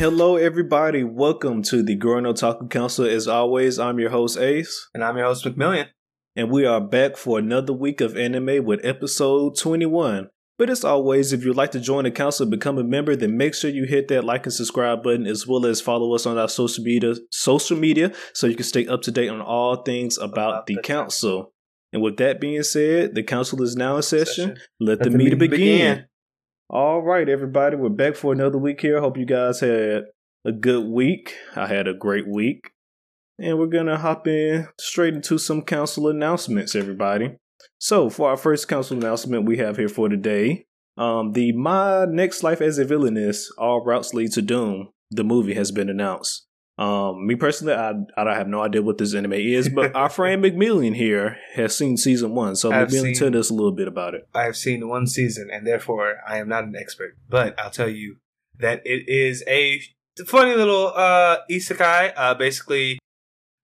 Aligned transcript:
Hello, 0.00 0.36
everybody. 0.36 1.04
Welcome 1.04 1.60
to 1.64 1.82
the 1.82 1.94
Growing 1.94 2.24
Otaku 2.24 2.70
Council. 2.70 3.04
As 3.04 3.28
always, 3.28 3.78
I'm 3.78 3.98
your 3.98 4.08
host, 4.08 4.38
Ace. 4.38 4.88
And 4.94 5.04
I'm 5.04 5.18
your 5.18 5.26
host, 5.26 5.44
McMillian. 5.44 5.88
And 6.34 6.50
we 6.50 6.64
are 6.64 6.80
back 6.80 7.18
for 7.18 7.38
another 7.38 7.74
week 7.74 8.00
of 8.00 8.16
anime 8.16 8.64
with 8.64 8.82
episode 8.82 9.58
21. 9.58 10.30
But 10.56 10.70
as 10.70 10.86
always, 10.86 11.34
if 11.34 11.44
you'd 11.44 11.54
like 11.54 11.72
to 11.72 11.80
join 11.80 12.04
the 12.04 12.10
council 12.10 12.44
and 12.44 12.50
become 12.50 12.78
a 12.78 12.82
member, 12.82 13.14
then 13.14 13.36
make 13.36 13.54
sure 13.54 13.68
you 13.68 13.84
hit 13.84 14.08
that 14.08 14.24
like 14.24 14.46
and 14.46 14.52
subscribe 14.54 15.02
button 15.02 15.26
as 15.26 15.46
well 15.46 15.66
as 15.66 15.82
follow 15.82 16.14
us 16.14 16.24
on 16.24 16.38
our 16.38 16.48
social 16.48 16.82
media 16.82 17.16
social 17.30 17.76
media 17.76 18.10
so 18.32 18.46
you 18.46 18.56
can 18.56 18.64
stay 18.64 18.86
up 18.86 19.02
to 19.02 19.10
date 19.10 19.28
on 19.28 19.42
all 19.42 19.82
things 19.82 20.16
about, 20.16 20.32
about 20.32 20.66
the, 20.66 20.76
the 20.76 20.80
council. 20.80 21.30
council. 21.30 21.54
And 21.92 22.00
with 22.00 22.16
that 22.16 22.40
being 22.40 22.62
said, 22.62 23.14
the 23.14 23.22
council 23.22 23.62
is 23.62 23.76
now 23.76 23.96
in 23.96 24.02
session. 24.02 24.56
session. 24.56 24.58
Let, 24.80 25.00
Let, 25.00 25.04
the, 25.04 25.10
the 25.10 25.18
meeting, 25.18 25.38
meeting 25.38 25.50
begin. 25.50 25.94
begin. 25.96 26.06
All 26.72 27.02
right, 27.02 27.28
everybody, 27.28 27.74
we're 27.74 27.88
back 27.88 28.14
for 28.14 28.32
another 28.32 28.56
week 28.56 28.80
here. 28.80 29.00
Hope 29.00 29.18
you 29.18 29.26
guys 29.26 29.58
had 29.58 30.04
a 30.44 30.52
good 30.52 30.86
week. 30.86 31.34
I 31.56 31.66
had 31.66 31.88
a 31.88 31.94
great 31.94 32.28
week. 32.28 32.70
And 33.40 33.58
we're 33.58 33.66
going 33.66 33.86
to 33.86 33.96
hop 33.96 34.28
in 34.28 34.68
straight 34.78 35.14
into 35.14 35.36
some 35.36 35.62
council 35.62 36.06
announcements, 36.06 36.76
everybody. 36.76 37.34
So, 37.78 38.08
for 38.08 38.30
our 38.30 38.36
first 38.36 38.68
council 38.68 38.96
announcement 38.96 39.46
we 39.46 39.56
have 39.56 39.78
here 39.78 39.88
for 39.88 40.08
today, 40.08 40.66
um, 40.96 41.32
the 41.32 41.50
My 41.50 42.04
Next 42.04 42.44
Life 42.44 42.60
as 42.60 42.78
a 42.78 42.84
Villainess, 42.84 43.50
All 43.58 43.84
Routes 43.84 44.14
Lead 44.14 44.30
to 44.34 44.42
Doom, 44.42 44.90
the 45.10 45.24
movie 45.24 45.54
has 45.54 45.72
been 45.72 45.90
announced. 45.90 46.46
Um, 46.80 47.26
me 47.26 47.34
personally, 47.34 47.74
I 47.74 47.92
I 48.16 48.34
have 48.34 48.48
no 48.48 48.62
idea 48.62 48.80
what 48.80 48.96
this 48.96 49.14
anime 49.14 49.34
is, 49.34 49.68
but 49.68 49.94
our 50.00 50.08
friend 50.08 50.42
McMillian 50.42 50.96
here 50.96 51.36
has 51.54 51.76
seen 51.76 51.98
season 51.98 52.34
one, 52.34 52.56
so 52.56 52.70
McMillian 52.70 53.18
tell 53.18 53.36
us 53.36 53.50
a 53.50 53.54
little 53.54 53.72
bit 53.72 53.86
about 53.86 54.14
it. 54.14 54.26
I 54.34 54.44
have 54.44 54.56
seen 54.56 54.88
one 54.88 55.06
season, 55.06 55.50
and 55.52 55.66
therefore 55.66 56.16
I 56.26 56.38
am 56.38 56.48
not 56.48 56.64
an 56.64 56.74
expert, 56.74 57.18
but 57.28 57.58
I'll 57.60 57.70
tell 57.70 57.90
you 57.90 58.16
that 58.58 58.80
it 58.86 59.06
is 59.08 59.44
a 59.46 59.82
funny 60.26 60.54
little 60.54 60.92
uh, 60.96 61.38
isekai. 61.50 62.14
Uh, 62.16 62.32
basically, 62.32 62.98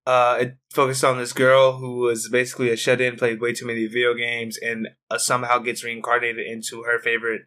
uh, 0.06 0.36
it 0.39 0.58
focused 0.70 1.03
on 1.03 1.17
this 1.17 1.33
girl 1.33 1.78
who 1.78 2.01
was 2.01 2.28
basically 2.28 2.69
a 2.69 2.77
shut-in, 2.77 3.17
played 3.17 3.41
way 3.41 3.55
too 3.55 3.67
many 3.67 3.86
video 3.86 4.12
games, 4.12 4.58
and 4.58 4.89
uh, 5.11 5.17
somehow 5.17 5.58
gets 5.58 5.83
reincarnated 5.83 6.47
into 6.47 6.83
her 6.83 6.98
favorite 6.98 7.42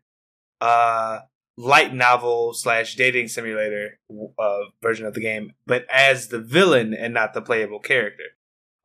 uh, 0.61 1.19
light 1.59 1.93
novel 1.93 2.53
slash 2.53 2.95
dating 2.95 3.27
simulator 3.27 3.99
uh, 4.39 4.59
version 4.81 5.05
of 5.05 5.13
the 5.13 5.19
game, 5.19 5.51
but 5.67 5.85
as 5.91 6.29
the 6.29 6.39
villain 6.39 6.93
and 6.93 7.13
not 7.13 7.33
the 7.33 7.41
playable 7.41 7.79
character. 7.79 8.23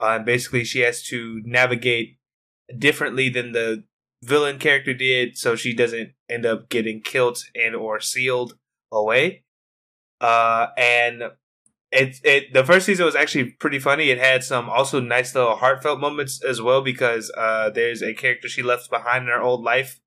Uh, 0.00 0.16
and 0.16 0.24
basically, 0.24 0.64
she 0.64 0.80
has 0.80 1.00
to 1.04 1.40
navigate 1.44 2.18
differently 2.76 3.28
than 3.28 3.52
the 3.52 3.84
villain 4.24 4.58
character 4.58 4.92
did, 4.92 5.38
so 5.38 5.54
she 5.54 5.72
doesn't 5.72 6.14
end 6.28 6.44
up 6.44 6.68
getting 6.68 7.00
killed 7.00 7.38
and 7.54 7.76
or 7.76 8.00
sealed 8.00 8.58
away. 8.90 9.44
Uh, 10.20 10.66
and 10.76 11.22
it 11.92 12.16
it 12.24 12.52
the 12.52 12.64
first 12.64 12.86
season 12.86 13.06
was 13.06 13.14
actually 13.14 13.50
pretty 13.60 13.78
funny. 13.78 14.10
It 14.10 14.18
had 14.18 14.42
some 14.42 14.68
also 14.68 14.98
nice 14.98 15.32
little 15.32 15.54
heartfelt 15.54 16.00
moments 16.00 16.42
as 16.42 16.60
well 16.60 16.82
because 16.82 17.30
uh, 17.38 17.70
there's 17.70 18.02
a 18.02 18.14
character 18.14 18.48
she 18.48 18.64
left 18.64 18.90
behind 18.90 19.26
in 19.26 19.30
her 19.30 19.40
old 19.40 19.62
life 19.62 20.00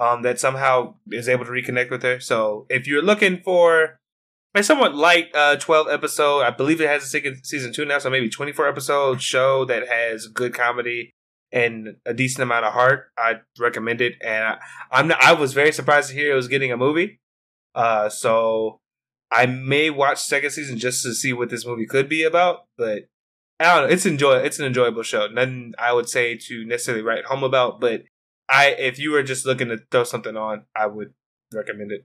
um, 0.00 0.22
that 0.22 0.40
somehow 0.40 0.94
is 1.12 1.28
able 1.28 1.44
to 1.44 1.50
reconnect 1.50 1.90
with 1.90 2.02
her. 2.02 2.18
So 2.18 2.66
if 2.70 2.86
you're 2.86 3.02
looking 3.02 3.40
for 3.42 4.00
a 4.54 4.62
somewhat 4.62 4.94
light 4.94 5.28
uh, 5.34 5.56
12 5.56 5.88
episode, 5.88 6.40
I 6.40 6.50
believe 6.50 6.80
it 6.80 6.88
has 6.88 7.04
a 7.04 7.06
second 7.06 7.44
season 7.44 7.72
two 7.72 7.84
now, 7.84 7.98
so 7.98 8.10
maybe 8.10 8.30
24 8.30 8.66
episode 8.66 9.20
show 9.20 9.64
that 9.66 9.86
has 9.88 10.26
good 10.26 10.54
comedy 10.54 11.12
and 11.52 11.96
a 12.06 12.14
decent 12.14 12.42
amount 12.42 12.64
of 12.64 12.72
heart, 12.72 13.10
I 13.18 13.40
recommend 13.58 14.00
it. 14.00 14.14
And 14.22 14.44
I, 14.44 14.58
I'm 14.90 15.08
not, 15.08 15.22
I 15.22 15.34
was 15.34 15.52
very 15.52 15.72
surprised 15.72 16.08
to 16.08 16.14
hear 16.14 16.32
it 16.32 16.36
was 16.36 16.48
getting 16.48 16.72
a 16.72 16.76
movie. 16.76 17.20
Uh, 17.74 18.08
so 18.08 18.80
I 19.30 19.46
may 19.46 19.90
watch 19.90 20.18
second 20.18 20.50
season 20.50 20.78
just 20.78 21.02
to 21.02 21.14
see 21.14 21.32
what 21.32 21.50
this 21.50 21.66
movie 21.66 21.86
could 21.86 22.08
be 22.08 22.22
about, 22.22 22.66
but 22.78 23.04
I 23.58 23.76
don't 23.76 23.88
know. 23.88 23.92
It's 23.92 24.06
enjoy. 24.06 24.36
It's 24.38 24.58
an 24.58 24.64
enjoyable 24.64 25.02
show. 25.02 25.26
Nothing 25.26 25.74
I 25.78 25.92
would 25.92 26.08
say 26.08 26.36
to 26.36 26.64
necessarily 26.64 27.02
write 27.02 27.26
home 27.26 27.44
about, 27.44 27.80
but 27.80 28.04
I 28.50 28.74
if 28.78 28.98
you 28.98 29.12
were 29.12 29.22
just 29.22 29.46
looking 29.46 29.68
to 29.68 29.78
throw 29.90 30.04
something 30.04 30.36
on, 30.36 30.64
I 30.76 30.86
would 30.86 31.12
recommend 31.54 31.92
it. 31.92 32.04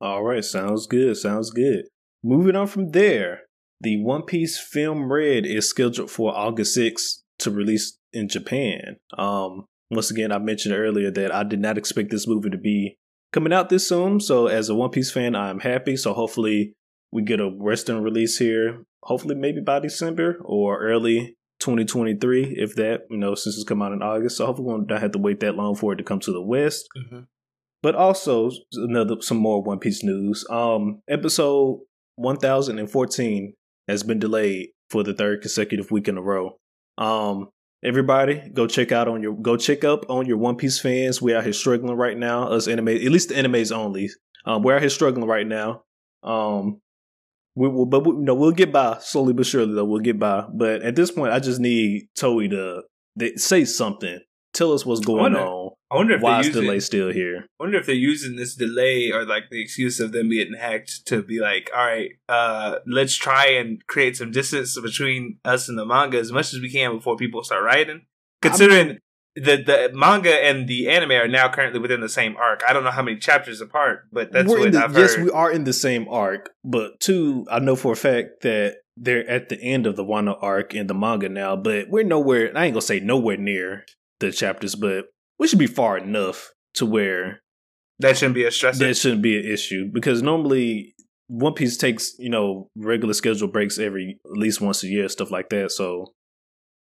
All 0.00 0.22
right, 0.22 0.44
sounds 0.44 0.86
good. 0.86 1.16
Sounds 1.16 1.50
good. 1.50 1.86
Moving 2.22 2.54
on 2.54 2.66
from 2.66 2.90
there, 2.90 3.42
the 3.80 4.02
One 4.02 4.22
Piece 4.22 4.58
film 4.58 5.10
Red 5.10 5.46
is 5.46 5.68
scheduled 5.68 6.10
for 6.10 6.36
August 6.36 6.76
6th 6.76 7.22
to 7.40 7.50
release 7.50 7.98
in 8.12 8.28
Japan. 8.28 8.96
Um, 9.16 9.64
once 9.90 10.10
again, 10.10 10.32
I 10.32 10.38
mentioned 10.38 10.74
earlier 10.74 11.10
that 11.10 11.34
I 11.34 11.44
did 11.44 11.60
not 11.60 11.78
expect 11.78 12.10
this 12.10 12.26
movie 12.26 12.50
to 12.50 12.58
be 12.58 12.96
coming 13.32 13.52
out 13.52 13.70
this 13.70 13.88
soon. 13.88 14.20
So, 14.20 14.46
as 14.46 14.68
a 14.68 14.74
One 14.74 14.90
Piece 14.90 15.10
fan, 15.10 15.34
I'm 15.34 15.60
happy. 15.60 15.96
So, 15.96 16.12
hopefully, 16.12 16.74
we 17.10 17.22
get 17.22 17.40
a 17.40 17.48
Western 17.48 18.02
release 18.02 18.38
here. 18.38 18.84
Hopefully, 19.04 19.34
maybe 19.34 19.60
by 19.60 19.80
December 19.80 20.38
or 20.44 20.80
early 20.80 21.37
2023, 21.60 22.54
if 22.56 22.74
that, 22.76 23.02
you 23.10 23.16
know, 23.16 23.34
since 23.34 23.56
it's 23.56 23.64
come 23.64 23.82
out 23.82 23.92
in 23.92 24.02
August. 24.02 24.36
So 24.36 24.46
hopefully 24.46 24.74
we 24.74 24.86
don't 24.86 25.00
have 25.00 25.12
to 25.12 25.18
wait 25.18 25.40
that 25.40 25.56
long 25.56 25.74
for 25.74 25.92
it 25.92 25.96
to 25.96 26.04
come 26.04 26.20
to 26.20 26.32
the 26.32 26.42
West. 26.42 26.88
Mm-hmm. 26.96 27.20
But 27.82 27.94
also 27.94 28.50
another 28.74 29.16
some 29.20 29.38
more 29.38 29.62
One 29.62 29.78
Piece 29.78 30.02
news. 30.02 30.44
Um, 30.50 31.02
episode 31.08 31.80
1014 32.16 33.54
has 33.86 34.02
been 34.02 34.18
delayed 34.18 34.68
for 34.90 35.02
the 35.02 35.14
third 35.14 35.42
consecutive 35.42 35.90
week 35.90 36.08
in 36.08 36.18
a 36.18 36.22
row. 36.22 36.58
Um, 36.96 37.50
everybody 37.84 38.50
go 38.52 38.66
check 38.66 38.90
out 38.90 39.06
on 39.06 39.22
your 39.22 39.34
go 39.34 39.56
check 39.56 39.84
up 39.84 40.10
on 40.10 40.26
your 40.26 40.38
One 40.38 40.56
Piece 40.56 40.80
fans. 40.80 41.22
We 41.22 41.34
are 41.34 41.42
here 41.42 41.52
struggling 41.52 41.96
right 41.96 42.16
now. 42.16 42.48
Us 42.48 42.66
anime, 42.66 42.88
at 42.88 43.02
least 43.02 43.28
the 43.28 43.36
animes 43.36 43.74
only. 43.74 44.10
Um, 44.44 44.62
we're 44.62 44.74
out 44.74 44.80
here 44.80 44.90
struggling 44.90 45.28
right 45.28 45.46
now. 45.46 45.82
Um, 46.22 46.80
we 47.58 47.68
will, 47.68 47.86
but 47.86 48.06
we, 48.06 48.12
you 48.12 48.20
know, 48.20 48.34
we'll 48.34 48.52
get 48.52 48.72
by 48.72 48.98
slowly 49.00 49.32
but 49.32 49.44
surely. 49.44 49.74
Though 49.74 49.84
we'll 49.84 49.98
get 49.98 50.18
by. 50.18 50.46
But 50.52 50.82
at 50.82 50.94
this 50.94 51.10
point, 51.10 51.32
I 51.32 51.40
just 51.40 51.58
need 51.58 52.08
Toei 52.16 52.48
to 52.50 52.82
they, 53.16 53.34
say 53.34 53.64
something. 53.64 54.20
Tell 54.54 54.72
us 54.72 54.86
what's 54.86 55.04
going 55.04 55.18
I 55.18 55.22
wonder, 55.22 55.40
on. 55.40 55.70
I 55.90 55.96
wonder 55.96 56.14
if 56.14 56.22
why 56.22 56.40
is 56.40 56.50
delay 56.50 56.80
still 56.80 57.10
here. 57.10 57.46
I 57.60 57.64
wonder 57.64 57.78
if 57.78 57.86
they're 57.86 57.94
using 57.94 58.36
this 58.36 58.54
delay 58.54 59.10
or 59.10 59.26
like 59.26 59.44
the 59.50 59.60
excuse 59.60 59.98
of 59.98 60.12
them 60.12 60.30
getting 60.30 60.54
hacked 60.54 61.06
to 61.06 61.22
be 61.22 61.40
like, 61.40 61.70
all 61.76 61.84
right, 61.84 62.10
uh, 62.28 62.76
let's 62.86 63.14
try 63.14 63.46
and 63.48 63.84
create 63.86 64.16
some 64.16 64.30
distance 64.30 64.80
between 64.80 65.38
us 65.44 65.68
and 65.68 65.76
the 65.76 65.84
manga 65.84 66.18
as 66.18 66.32
much 66.32 66.54
as 66.54 66.60
we 66.60 66.70
can 66.70 66.96
before 66.96 67.16
people 67.16 67.42
start 67.42 67.64
writing. 67.64 68.02
Considering 68.40 68.98
the 69.40 69.62
the 69.62 69.90
manga 69.94 70.32
and 70.32 70.68
the 70.68 70.88
anime 70.88 71.12
are 71.12 71.28
now 71.28 71.48
currently 71.48 71.80
within 71.80 72.00
the 72.00 72.08
same 72.08 72.36
arc. 72.36 72.62
I 72.68 72.72
don't 72.72 72.84
know 72.84 72.90
how 72.90 73.02
many 73.02 73.18
chapters 73.18 73.60
apart, 73.60 74.06
but 74.12 74.32
that's 74.32 74.48
We're 74.48 74.60
what 74.60 74.72
the, 74.72 74.84
I've 74.84 74.94
heard. 74.94 75.00
Yes, 75.00 75.18
we 75.18 75.30
are 75.30 75.50
in 75.50 75.64
the 75.64 75.72
same 75.72 76.08
arc, 76.08 76.50
but 76.64 77.00
two, 77.00 77.46
I 77.50 77.58
know 77.58 77.76
for 77.76 77.92
a 77.92 77.96
fact 77.96 78.42
that 78.42 78.76
they're 78.96 79.28
at 79.28 79.48
the 79.48 79.60
end 79.60 79.86
of 79.86 79.96
the 79.96 80.04
Wano 80.04 80.36
arc 80.42 80.74
in 80.74 80.86
the 80.86 80.94
manga 80.94 81.28
now, 81.28 81.56
but 81.56 81.88
we're 81.88 82.04
nowhere. 82.04 82.50
I 82.56 82.66
ain't 82.66 82.74
gonna 82.74 82.82
say 82.82 83.00
nowhere 83.00 83.36
near 83.36 83.84
the 84.20 84.32
chapters, 84.32 84.74
but 84.74 85.06
we 85.38 85.46
should 85.46 85.58
be 85.58 85.66
far 85.66 85.98
enough 85.98 86.52
to 86.74 86.86
where 86.86 87.40
that 88.00 88.16
shouldn't 88.16 88.34
be 88.34 88.44
a 88.44 88.50
stress. 88.50 88.78
That 88.78 88.96
shouldn't 88.96 89.22
be 89.22 89.38
an 89.38 89.44
issue 89.44 89.90
because 89.92 90.22
normally 90.22 90.94
One 91.28 91.54
Piece 91.54 91.76
takes 91.76 92.18
you 92.18 92.30
know 92.30 92.68
regular 92.76 93.14
schedule 93.14 93.48
breaks 93.48 93.78
every 93.78 94.18
at 94.24 94.32
least 94.32 94.60
once 94.60 94.82
a 94.82 94.88
year, 94.88 95.08
stuff 95.08 95.30
like 95.30 95.48
that. 95.50 95.72
So 95.72 96.12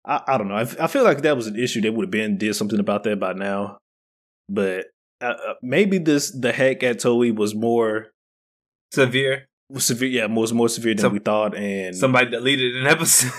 I, 0.06 0.22
I 0.28 0.38
don't 0.38 0.48
know. 0.48 0.56
I, 0.56 0.68
I 0.80 0.88
feel 0.88 1.04
like 1.04 1.22
that 1.22 1.36
was 1.36 1.48
an 1.48 1.58
issue. 1.58 1.82
They 1.82 1.90
would 1.90 2.06
have 2.06 2.12
been 2.12 2.38
did 2.38 2.56
something 2.56 2.80
about 2.80 3.04
that 3.04 3.20
by 3.20 3.34
now. 3.34 3.78
But 4.50 4.88
uh, 5.22 5.34
uh 5.48 5.54
maybe 5.62 5.98
this 5.98 6.32
the 6.32 6.52
hack 6.52 6.84
at 6.84 6.98
Toei 6.98 7.36
was 7.36 7.56
more 7.56 8.08
severe. 8.92 9.48
Severe, 9.78 10.10
yeah, 10.10 10.26
was 10.26 10.52
more 10.52 10.68
severe 10.68 10.96
than 10.96 11.04
Some, 11.04 11.14
we 11.14 11.20
thought, 11.20 11.56
and 11.56 11.96
somebody 11.96 12.30
deleted 12.30 12.76
an 12.76 12.88
episode. 12.92 13.32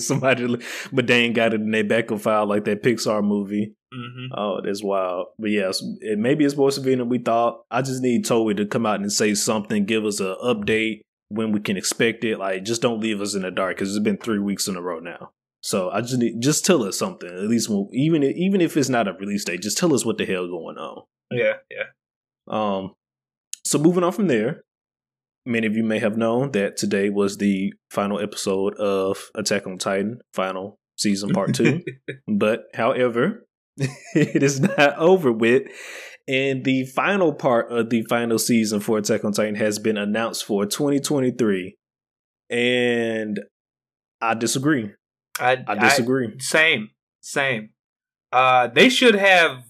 somebody, 0.00 0.56
but 0.92 1.06
they 1.06 1.22
ain't 1.22 1.36
got 1.36 1.54
it 1.54 1.60
in 1.60 1.70
their 1.70 1.84
backup 1.84 2.20
file 2.20 2.46
like 2.46 2.64
that 2.64 2.82
Pixar 2.82 3.22
movie. 3.22 3.76
Mm-hmm. 3.94 4.34
Oh, 4.36 4.60
that's 4.64 4.82
wild. 4.82 5.28
But 5.38 5.50
yes, 5.50 5.80
it, 6.00 6.18
maybe 6.18 6.44
it's 6.44 6.56
more 6.56 6.72
severe 6.72 6.96
than 6.96 7.08
we 7.08 7.18
thought. 7.18 7.60
I 7.70 7.82
just 7.82 8.02
need 8.02 8.24
Toei 8.24 8.56
to 8.56 8.66
come 8.66 8.86
out 8.86 8.98
and 8.98 9.12
say 9.12 9.34
something, 9.34 9.84
give 9.84 10.04
us 10.04 10.18
an 10.18 10.34
update, 10.42 11.02
when 11.28 11.52
we 11.52 11.60
can 11.60 11.76
expect 11.76 12.24
it. 12.24 12.38
Like, 12.38 12.64
just 12.64 12.82
don't 12.82 13.00
leave 13.00 13.20
us 13.20 13.34
in 13.34 13.42
the 13.42 13.50
dark 13.50 13.76
because 13.76 13.94
it's 13.94 14.04
been 14.04 14.18
three 14.18 14.38
weeks 14.38 14.68
in 14.68 14.76
a 14.76 14.82
row 14.82 14.98
now. 14.98 15.30
So 15.60 15.90
I 15.90 16.00
just 16.00 16.18
need 16.18 16.40
just 16.40 16.64
tell 16.64 16.84
us 16.84 16.96
something. 16.96 17.28
At 17.28 17.48
least 17.48 17.68
when, 17.68 17.88
even 17.92 18.22
even 18.22 18.60
if 18.60 18.76
it's 18.76 18.88
not 18.88 19.08
a 19.08 19.12
release 19.14 19.44
date, 19.44 19.62
just 19.62 19.78
tell 19.78 19.92
us 19.94 20.04
what 20.04 20.18
the 20.18 20.24
hell 20.24 20.46
going 20.46 20.76
on. 20.76 21.02
Yeah, 21.30 21.54
yeah. 21.70 21.86
Um. 22.48 22.92
So 23.64 23.78
moving 23.78 24.04
on 24.04 24.12
from 24.12 24.28
there, 24.28 24.62
many 25.44 25.66
of 25.66 25.76
you 25.76 25.82
may 25.82 25.98
have 25.98 26.16
known 26.16 26.52
that 26.52 26.76
today 26.76 27.10
was 27.10 27.38
the 27.38 27.72
final 27.90 28.20
episode 28.20 28.74
of 28.74 29.30
Attack 29.34 29.66
on 29.66 29.78
Titan, 29.78 30.20
final 30.34 30.78
season 30.96 31.30
part 31.30 31.54
two. 31.54 31.82
but 32.28 32.64
however, 32.74 33.46
it 34.14 34.42
is 34.42 34.60
not 34.60 34.96
over 34.96 35.30
with, 35.32 35.68
and 36.28 36.64
the 36.64 36.84
final 36.84 37.32
part 37.32 37.70
of 37.70 37.90
the 37.90 38.02
final 38.02 38.38
season 38.38 38.80
for 38.80 38.98
Attack 38.98 39.24
on 39.24 39.32
Titan 39.32 39.54
has 39.54 39.78
been 39.78 39.96
announced 39.96 40.44
for 40.44 40.66
2023. 40.66 41.76
And 42.50 43.40
I 44.20 44.34
disagree. 44.34 44.92
I, 45.38 45.62
I 45.66 45.74
disagree. 45.76 46.28
I, 46.28 46.38
same, 46.38 46.90
same. 47.20 47.70
Uh, 48.32 48.68
they 48.68 48.88
should 48.88 49.14
have 49.14 49.64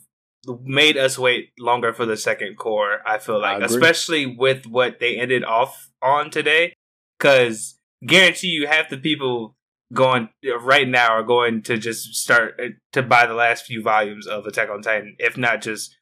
made 0.62 0.96
us 0.96 1.18
wait 1.18 1.50
longer 1.58 1.92
for 1.92 2.06
the 2.06 2.16
second 2.16 2.56
core. 2.56 3.00
I 3.06 3.18
feel 3.18 3.40
like, 3.40 3.62
I 3.62 3.66
especially 3.66 4.26
with 4.26 4.66
what 4.66 5.00
they 5.00 5.16
ended 5.16 5.44
off 5.44 5.90
on 6.00 6.30
today, 6.30 6.74
because 7.18 7.78
guarantee 8.06 8.48
you 8.48 8.66
half 8.66 8.88
the 8.88 8.98
people 8.98 9.55
going 9.92 10.28
right 10.62 10.88
now 10.88 11.08
are 11.08 11.22
going 11.22 11.62
to 11.62 11.78
just 11.78 12.14
start 12.14 12.54
uh, 12.60 12.68
to 12.92 13.02
buy 13.02 13.26
the 13.26 13.34
last 13.34 13.66
few 13.66 13.82
volumes 13.82 14.26
of 14.26 14.46
Attack 14.46 14.68
on 14.70 14.82
Titan, 14.82 15.16
if 15.18 15.36
not 15.36 15.62
just 15.62 15.96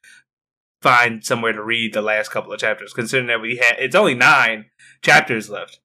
find 0.81 1.23
somewhere 1.23 1.53
to 1.53 1.63
read 1.63 1.93
the 1.93 2.01
last 2.01 2.29
couple 2.29 2.51
of 2.51 2.59
chapters. 2.59 2.93
Considering 2.93 3.27
that 3.27 3.41
we 3.41 3.57
had 3.57 3.77
it's 3.79 3.95
only 3.95 4.15
nine 4.15 4.65
chapters 5.01 5.49
left, 5.49 5.79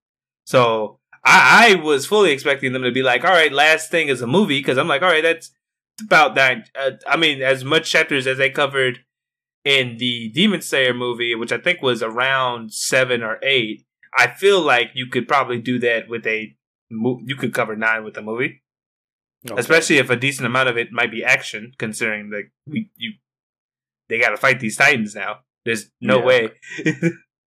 so 0.45 0.99
I, 1.25 1.73
I 1.73 1.75
was 1.77 2.07
fully 2.07 2.33
expecting 2.33 2.73
them 2.73 2.83
to 2.83 2.93
be 2.93 3.03
like, 3.03 3.25
all 3.25 3.31
right, 3.31 3.53
last 3.53 3.91
thing 3.91 4.09
is 4.09 4.23
a 4.23 4.27
movie 4.27 4.61
because 4.61 4.79
I'm 4.79 4.89
like, 4.89 5.03
all 5.03 5.09
right, 5.09 5.23
that's 5.23 5.51
about 6.03 6.35
nine. 6.35 6.65
Uh, 6.79 6.93
I 7.07 7.17
mean, 7.17 7.43
as 7.43 7.65
much 7.65 7.91
chapters 7.91 8.27
as 8.27 8.39
they 8.39 8.51
covered 8.51 9.01
in 9.65 9.99
the 9.99 10.29
Demon 10.31 10.63
Slayer 10.63 10.95
movie, 10.95 11.35
which 11.35 11.53
I 11.53 11.59
think 11.59 11.83
was 11.83 12.03
around 12.03 12.73
seven 12.73 13.23
or 13.23 13.39
eight. 13.43 13.85
I 14.17 14.29
feel 14.29 14.61
like 14.61 14.91
you 14.95 15.07
could 15.07 15.29
probably 15.29 15.61
do 15.61 15.79
that 15.81 16.09
with 16.09 16.27
a. 16.27 16.57
You 16.91 17.37
could 17.37 17.55
cover 17.55 17.77
nine 17.77 18.05
with 18.05 18.17
a 18.17 18.23
movie, 18.23 18.63
Okay. 19.49 19.59
especially 19.61 19.99
if 19.99 20.11
a 20.11 20.17
decent 20.17 20.47
amount 20.47 20.69
of 20.69 20.77
it 20.77 20.93
might 20.93 21.11
be 21.11 21.25
action. 21.25 21.73
Considering 21.79 22.31
that 22.31 22.45
we 22.67 22.91
you 22.97 23.13
they 24.09 24.19
got 24.19 24.31
to 24.31 24.37
fight 24.37 24.59
these 24.61 24.77
titans 24.77 25.15
now. 25.15 25.41
There's 25.65 25.91
no 26.01 26.19
Yeah. 26.19 26.25
way. 26.25 26.49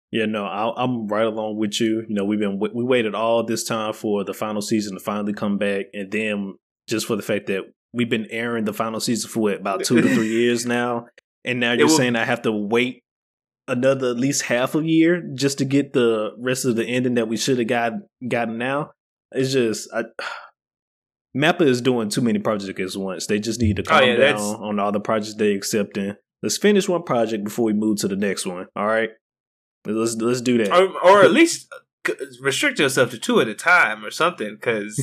Yeah, 0.09 0.25
no, 0.25 0.45
I, 0.45 0.71
I'm 0.81 1.07
right 1.09 1.25
along 1.25 1.57
with 1.57 1.81
you. 1.81 2.05
You 2.07 2.15
know, 2.15 2.23
we've 2.23 2.39
been 2.39 2.59
we 2.59 2.81
waited 2.83 3.13
all 3.13 3.43
this 3.43 3.65
time 3.65 3.91
for 3.91 4.23
the 4.23 4.33
final 4.33 4.61
season 4.61 4.93
to 4.93 5.01
finally 5.01 5.33
come 5.33 5.57
back, 5.57 5.87
and 5.93 6.09
then 6.09 6.55
just 6.87 7.05
for 7.07 7.17
the 7.17 7.21
fact 7.21 7.47
that 7.47 7.63
we've 7.91 8.09
been 8.09 8.25
airing 8.29 8.63
the 8.63 8.73
final 8.73 9.01
season 9.01 9.29
for 9.29 9.41
what, 9.41 9.59
about 9.59 9.83
two 9.83 9.99
to 10.01 10.07
three 10.15 10.29
years 10.43 10.65
now, 10.65 11.07
and 11.43 11.59
now 11.59 11.73
you're 11.73 11.87
will- 11.87 11.97
saying 11.97 12.15
I 12.15 12.23
have 12.23 12.41
to 12.43 12.53
wait 12.53 13.03
another 13.67 14.11
at 14.11 14.15
least 14.17 14.43
half 14.43 14.75
a 14.75 14.81
year 14.81 15.21
just 15.35 15.57
to 15.57 15.65
get 15.65 15.91
the 15.91 16.31
rest 16.39 16.63
of 16.63 16.77
the 16.77 16.85
ending 16.85 17.15
that 17.15 17.27
we 17.27 17.35
should 17.35 17.57
have 17.59 17.67
got 17.67 17.91
gotten 18.25 18.57
now. 18.57 18.91
It's 19.31 19.51
just 19.53 19.89
I, 19.93 20.03
Mappa 21.35 21.61
is 21.61 21.81
doing 21.81 22.09
too 22.09 22.21
many 22.21 22.39
projects 22.39 22.95
at 22.95 23.01
once. 23.01 23.27
They 23.27 23.39
just 23.39 23.61
need 23.61 23.75
to 23.77 23.83
Oh, 23.83 23.85
calm 23.85 24.03
yeah, 24.03 24.15
down 24.15 24.19
that's- 24.19 24.41
on 24.41 24.79
all 24.79 24.91
the 24.91 24.99
projects 24.99 25.35
they 25.35 25.53
accepting. 25.53 26.15
Let's 26.43 26.57
finish 26.57 26.87
one 26.87 27.03
project 27.03 27.43
before 27.43 27.65
we 27.65 27.73
move 27.73 27.97
to 27.99 28.07
the 28.07 28.15
next 28.15 28.45
one. 28.45 28.67
All 28.75 28.85
right, 28.85 29.09
let's 29.85 30.15
let's 30.17 30.41
do 30.41 30.57
that. 30.59 30.71
or, 30.71 30.87
or 31.03 31.23
at 31.23 31.31
least 31.39 31.67
uh, 32.07 32.13
restrict 32.41 32.79
yourself 32.79 33.09
to 33.11 33.17
two 33.17 33.39
at 33.41 33.47
a 33.47 33.55
time 33.55 34.05
or 34.05 34.11
something. 34.11 34.53
Because 34.55 34.95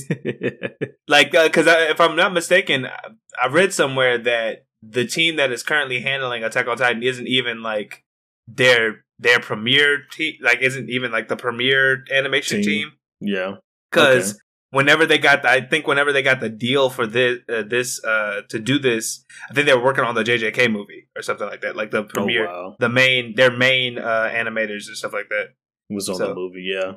like 1.09 1.35
uh, 1.35 1.45
because 1.49 1.67
I 1.67 1.91
if 1.91 2.01
I'm 2.01 2.15
not 2.17 2.33
mistaken, 2.33 2.87
I- 2.87 2.99
I 3.43 3.49
read 3.49 3.73
somewhere 3.73 4.17
that 4.19 4.65
the 4.81 5.05
team 5.05 5.35
that 5.37 5.51
is 5.51 5.65
currently 5.65 6.01
handling 6.01 6.45
Attack 6.45 6.69
on 6.69 6.77
Titan 6.77 7.03
isn't 7.03 7.27
even 7.27 7.63
like 7.63 8.05
their 8.47 9.05
their 9.19 9.41
premier 9.41 10.05
team, 10.13 10.35
like 10.41 10.61
isn't 10.61 10.89
even 10.89 11.11
like 11.11 11.27
the 11.27 11.37
premier 11.37 12.05
animation 12.13 12.59
Team. 12.63 12.65
team. 12.65 12.93
yeah. 13.21 13.55
Because 13.95 14.41
whenever 14.71 15.07
they 15.07 15.19
got, 15.19 15.43
the, 15.43 15.51
I 15.51 15.61
think 15.61 15.87
whenever 15.87 16.13
they 16.13 16.23
got 16.23 16.41
the 16.41 16.49
deal 16.49 16.91
for 16.91 17.07
this 17.07 17.39
uh, 17.49 17.63
this 17.69 18.03
uh 18.05 18.43
to 18.49 18.59
do 18.59 18.79
this, 18.79 19.25
I 19.51 19.55
think 19.55 19.67
they 19.67 19.75
were 19.75 19.85
working 19.85 20.05
on 20.05 20.15
the 20.15 20.25
JJK 20.25 20.71
movie 20.71 21.09
or 21.17 21.23
something 21.23 21.47
like 21.47 21.61
that, 21.63 21.77
like 21.77 21.91
the 21.91 22.07
Oh 22.17 22.27
wow, 22.27 22.77
the 22.79 22.89
main 22.89 23.35
their 23.37 23.51
main 23.51 23.99
uh 23.99 24.31
animators 24.33 24.87
and 24.89 24.97
stuff 24.97 25.13
like 25.13 25.29
that. 25.31 25.49
was 25.91 26.09
on 26.09 26.17
So- 26.17 26.29
the 26.29 26.35
movie. 26.35 26.71
Yeah. 26.73 26.93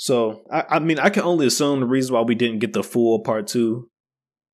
So 0.00 0.42
I, 0.50 0.64
I 0.70 0.78
mean, 0.78 1.00
I 1.00 1.10
can 1.10 1.24
only 1.24 1.46
assume 1.48 1.80
the 1.80 1.86
reason 1.86 2.14
why 2.14 2.20
we 2.22 2.36
didn't 2.36 2.60
get 2.60 2.72
the 2.72 2.84
full 2.84 3.18
part 3.20 3.48
two 3.48 3.90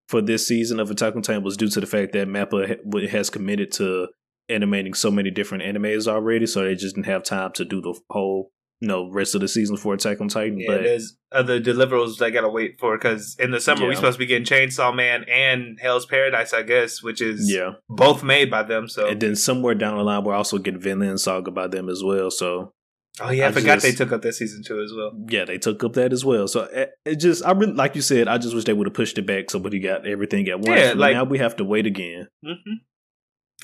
for 0.08 0.22
this 0.22 0.46
season 0.46 0.80
of 0.80 0.90
Attack 0.90 1.16
on 1.16 1.22
Titan 1.22 1.42
was 1.42 1.56
due 1.58 1.68
to 1.68 1.80
the 1.80 1.86
fact 1.86 2.12
that 2.14 2.28
Mappa 2.28 3.08
has 3.10 3.28
committed 3.28 3.70
to 3.72 4.08
animating 4.48 4.94
so 4.94 5.10
many 5.10 5.30
different 5.30 5.62
animes 5.64 6.06
already, 6.08 6.46
so 6.46 6.62
they 6.64 6.74
just 6.74 6.94
didn't 6.94 7.06
have 7.06 7.22
time 7.24 7.52
to 7.52 7.64
do 7.66 7.80
the 7.82 7.94
whole, 8.10 8.50
you 8.84 8.88
know, 8.88 9.10
rest 9.10 9.34
of 9.34 9.40
the 9.40 9.48
season 9.48 9.78
for 9.78 9.94
Attack 9.94 10.20
on 10.20 10.28
Titan. 10.28 10.60
Yeah, 10.60 10.66
but 10.68 10.82
there's 10.82 11.16
other 11.32 11.58
deliverables 11.58 12.20
I 12.20 12.28
gotta 12.28 12.50
wait 12.50 12.78
for 12.78 12.96
because 12.98 13.34
in 13.38 13.50
the 13.50 13.60
summer 13.60 13.86
we're 13.86 13.94
supposed 13.94 14.16
to 14.16 14.18
be 14.18 14.26
getting 14.26 14.44
Chainsaw 14.44 14.94
Man 14.94 15.24
and 15.24 15.78
Hell's 15.80 16.04
Paradise, 16.04 16.52
I 16.52 16.62
guess, 16.62 17.02
which 17.02 17.22
is 17.22 17.50
yeah, 17.50 17.72
both 17.88 18.22
made 18.22 18.50
by 18.50 18.62
them. 18.62 18.88
So 18.88 19.08
and 19.08 19.20
then 19.20 19.36
somewhere 19.36 19.74
down 19.74 19.96
the 19.96 20.02
line 20.04 20.22
we're 20.22 20.34
also 20.34 20.58
getting 20.58 20.80
Vinland 20.80 21.18
Saga 21.20 21.50
by 21.50 21.66
them 21.66 21.88
as 21.88 22.04
well. 22.04 22.30
So 22.30 22.72
oh 23.20 23.30
yeah, 23.30 23.46
I, 23.46 23.48
I 23.48 23.52
forgot 23.52 23.74
just- 23.80 23.86
they 23.86 23.92
took 23.92 24.12
up 24.12 24.20
that 24.22 24.34
season 24.34 24.62
two 24.62 24.80
as 24.82 24.92
well. 24.94 25.12
yeah, 25.28 25.44
they 25.46 25.56
took 25.58 25.82
up 25.82 25.94
that 25.94 26.12
as 26.12 26.24
well. 26.24 26.46
So 26.46 26.64
it, 26.64 26.90
it 27.06 27.16
just, 27.16 27.44
I 27.44 27.52
really, 27.52 27.72
like 27.72 27.94
you 27.96 28.02
said, 28.02 28.28
I 28.28 28.36
just 28.38 28.54
wish 28.54 28.64
they 28.64 28.72
would 28.74 28.86
have 28.86 28.94
pushed 28.94 29.16
it 29.16 29.26
back 29.26 29.50
so 29.50 29.58
we 29.58 29.78
got 29.80 30.06
everything 30.06 30.46
at 30.48 30.60
once. 30.60 30.78
Yeah, 30.80 30.92
like- 30.94 31.14
now 31.14 31.24
we 31.24 31.38
have 31.38 31.56
to 31.56 31.64
wait 31.64 31.86
again. 31.86 32.28
hmm 32.44 32.52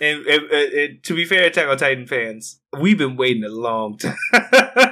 And 0.00 0.26
it, 0.26 0.42
it, 0.50 1.04
to 1.04 1.14
be 1.14 1.26
fair, 1.26 1.44
Attack 1.44 1.68
on 1.68 1.76
Titan 1.76 2.06
fans, 2.06 2.58
we've 2.80 2.96
been 2.96 3.16
waiting 3.16 3.44
a 3.44 3.50
long 3.50 3.98
time. 3.98 4.16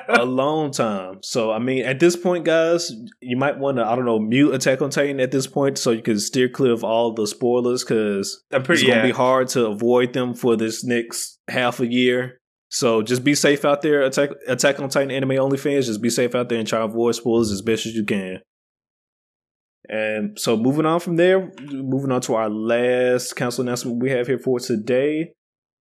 a 0.08 0.25
long 0.25 0.70
time. 0.70 1.20
So 1.22 1.50
I 1.50 1.58
mean, 1.58 1.87
at 1.87 1.99
this 1.99 2.14
point, 2.14 2.44
guys, 2.44 2.93
you 3.20 3.37
might 3.37 3.58
want 3.58 3.78
to 3.78 3.87
I 3.87 3.96
don't 3.96 4.05
know 4.05 4.19
mute 4.19 4.55
Attack 4.55 4.82
on 4.82 4.90
Titan 4.90 5.19
at 5.20 5.31
this 5.31 5.46
point 5.46 5.78
so 5.78 5.93
you 5.93 6.02
can 6.02 6.20
steer 6.20 6.49
clear 6.49 6.72
of 6.72 6.84
all 6.84 7.14
the 7.14 7.26
spoilers 7.26 7.84
because 7.84 8.44
it's 8.50 8.82
gonna 8.82 8.82
yeah. 8.82 9.02
be 9.02 9.10
hard 9.10 9.49
to 9.49 9.66
avoid 9.66 10.12
them 10.12 10.34
for 10.34 10.56
this 10.56 10.84
next 10.84 11.38
half 11.49 11.81
a 11.81 11.87
year. 11.87 12.40
So 12.70 13.00
just 13.00 13.25
be 13.25 13.34
safe 13.34 13.64
out 13.64 13.81
there, 13.81 14.02
Attack 14.02 14.31
Attack 14.46 14.78
on 14.78 14.90
Titan 14.90 15.10
anime 15.10 15.38
only 15.38 15.56
fans. 15.56 15.87
Just 15.87 16.02
be 16.02 16.10
safe 16.10 16.34
out 16.34 16.50
there 16.50 16.58
and 16.58 16.69
try 16.69 16.81
to 16.81 16.84
avoid 16.84 17.14
spoilers 17.14 17.50
as 17.50 17.62
best 17.62 17.87
as 17.87 17.94
you 17.94 18.05
can. 18.05 18.40
And 19.88 20.38
so 20.38 20.56
moving 20.56 20.87
on 20.87 21.00
from 21.00 21.17
there, 21.17 21.50
moving 21.62 22.12
on 22.12 22.20
to 22.23 22.35
our 22.35 22.50
last 22.50 23.37
council 23.37 23.62
announcement 23.62 24.02
we 24.02 24.11
have 24.11 24.26
here 24.26 24.38
for 24.38 24.61
today. 24.61 25.32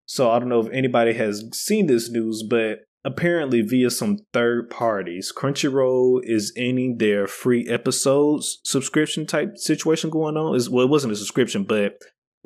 So 0.05 0.31
I 0.31 0.39
don't 0.39 0.49
know 0.49 0.61
if 0.61 0.71
anybody 0.71 1.13
has 1.13 1.43
seen 1.53 1.87
this 1.87 2.09
news, 2.09 2.43
but 2.49 2.79
apparently 3.03 3.61
via 3.61 3.89
some 3.89 4.19
third 4.33 4.69
parties, 4.69 5.33
Crunchyroll 5.35 6.21
is 6.23 6.53
ending 6.55 6.97
their 6.97 7.27
free 7.27 7.67
episodes 7.67 8.59
subscription 8.63 9.25
type 9.25 9.57
situation 9.57 10.09
going 10.09 10.37
on. 10.37 10.55
Is 10.55 10.69
well, 10.69 10.85
it 10.85 10.89
wasn't 10.89 11.13
a 11.13 11.17
subscription, 11.17 11.63
but 11.63 11.97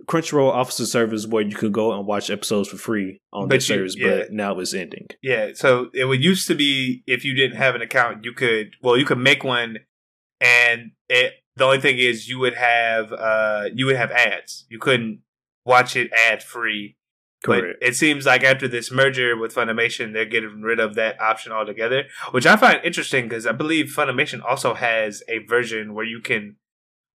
Crunchyroll 0.06 0.52
offers 0.52 0.80
a 0.80 0.88
service 0.88 1.28
where 1.28 1.44
you 1.44 1.56
could 1.56 1.74
go 1.74 1.94
and 1.94 2.08
watch 2.08 2.30
episodes 2.30 2.70
for 2.70 2.78
free 2.78 3.20
on 3.34 3.48
But 3.48 3.56
the 3.56 3.62
service, 3.62 3.96
yeah. 3.98 4.10
but 4.10 4.32
now 4.32 4.58
it's 4.60 4.74
ending. 4.74 5.08
Yeah, 5.22 5.52
so 5.54 5.90
it 5.94 6.06
would 6.06 6.24
used 6.24 6.48
to 6.48 6.56
be 6.56 7.04
if 7.06 7.24
you 7.24 7.36
didn't 7.36 7.58
have 7.58 7.76
an 7.76 7.82
account, 7.82 8.24
you 8.26 8.34
could 8.34 8.76
well, 8.82 8.98
you 8.98 9.06
could 9.06 9.20
make 9.20 9.44
one, 9.44 9.78
and 10.40 10.92
it 11.10 11.34
the 11.56 11.66
only 11.66 11.80
thing 11.80 11.98
is 11.98 12.28
you 12.28 12.40
would 12.40 12.56
have 12.56 13.12
uh 13.12 13.66
you 13.74 13.86
would 13.86 13.98
have 13.98 14.12
ads. 14.12 14.66
You 14.70 14.80
couldn't 14.80 15.22
watch 15.66 15.96
it 15.96 16.12
ad 16.14 16.44
free. 16.44 16.98
But 17.44 17.88
it 17.88 17.96
seems 17.96 18.28
like 18.28 18.44
after 18.44 18.68
this 18.68 18.92
merger 18.92 19.36
with 19.36 19.56
Funimation, 19.56 20.14
they're 20.14 20.26
getting 20.26 20.62
rid 20.62 20.80
of 20.80 20.94
that 20.94 21.20
option 21.20 21.52
altogether, 21.52 22.04
which 22.30 22.46
I 22.46 22.56
find 22.56 22.80
interesting 22.84 23.28
because 23.28 23.48
I 23.48 23.52
believe 23.52 23.88
Funimation 23.88 24.44
also 24.48 24.76
has 24.76 25.24
a 25.28 25.40
version 25.40 25.96
where 25.96 26.06
you 26.06 26.22
can 26.22 26.58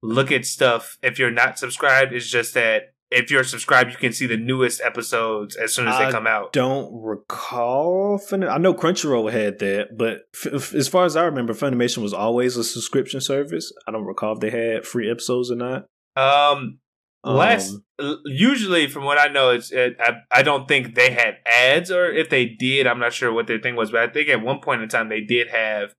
look 0.02 0.32
at 0.32 0.44
stuff 0.44 0.98
if 1.00 1.20
you're 1.20 1.30
not 1.30 1.60
subscribed. 1.60 2.12
It's 2.12 2.28
just 2.28 2.54
that 2.54 2.94
if 3.10 3.30
you're 3.30 3.44
subscribed, 3.44 3.92
you 3.92 3.96
can 3.96 4.12
see 4.12 4.26
the 4.26 4.36
newest 4.36 4.80
episodes 4.80 5.54
as 5.56 5.74
soon 5.74 5.86
as 5.88 5.94
I 5.94 6.06
they 6.06 6.10
come 6.10 6.26
out. 6.26 6.52
Don't 6.52 6.90
recall. 7.02 8.18
Fun- 8.18 8.44
I 8.44 8.58
know 8.58 8.74
Crunchyroll 8.74 9.30
had 9.30 9.58
that, 9.60 9.96
but 9.96 10.22
f- 10.44 10.74
as 10.74 10.88
far 10.88 11.04
as 11.04 11.16
I 11.16 11.24
remember, 11.24 11.52
Funimation 11.54 11.98
was 11.98 12.12
always 12.12 12.56
a 12.56 12.64
subscription 12.64 13.20
service. 13.20 13.72
I 13.86 13.92
don't 13.92 14.04
recall 14.04 14.34
if 14.34 14.40
they 14.40 14.50
had 14.50 14.84
free 14.84 15.10
episodes 15.10 15.50
or 15.50 15.56
not. 15.56 15.86
Um, 16.16 16.78
last 17.24 17.72
Um, 17.72 17.84
l- 18.00 18.20
usually 18.26 18.88
from 18.88 19.04
what 19.04 19.18
I 19.18 19.28
know, 19.28 19.50
it's 19.50 19.70
it, 19.70 19.96
I 20.00 20.16
I 20.30 20.42
don't 20.42 20.66
think 20.66 20.94
they 20.94 21.10
had 21.12 21.38
ads, 21.46 21.90
or 21.90 22.06
if 22.12 22.28
they 22.28 22.44
did, 22.46 22.86
I'm 22.86 22.98
not 22.98 23.12
sure 23.12 23.32
what 23.32 23.46
their 23.46 23.60
thing 23.60 23.76
was. 23.76 23.90
But 23.90 24.00
I 24.00 24.12
think 24.12 24.28
at 24.28 24.42
one 24.42 24.60
point 24.60 24.82
in 24.82 24.88
time 24.88 25.08
they 25.08 25.20
did 25.22 25.48
have 25.48 25.94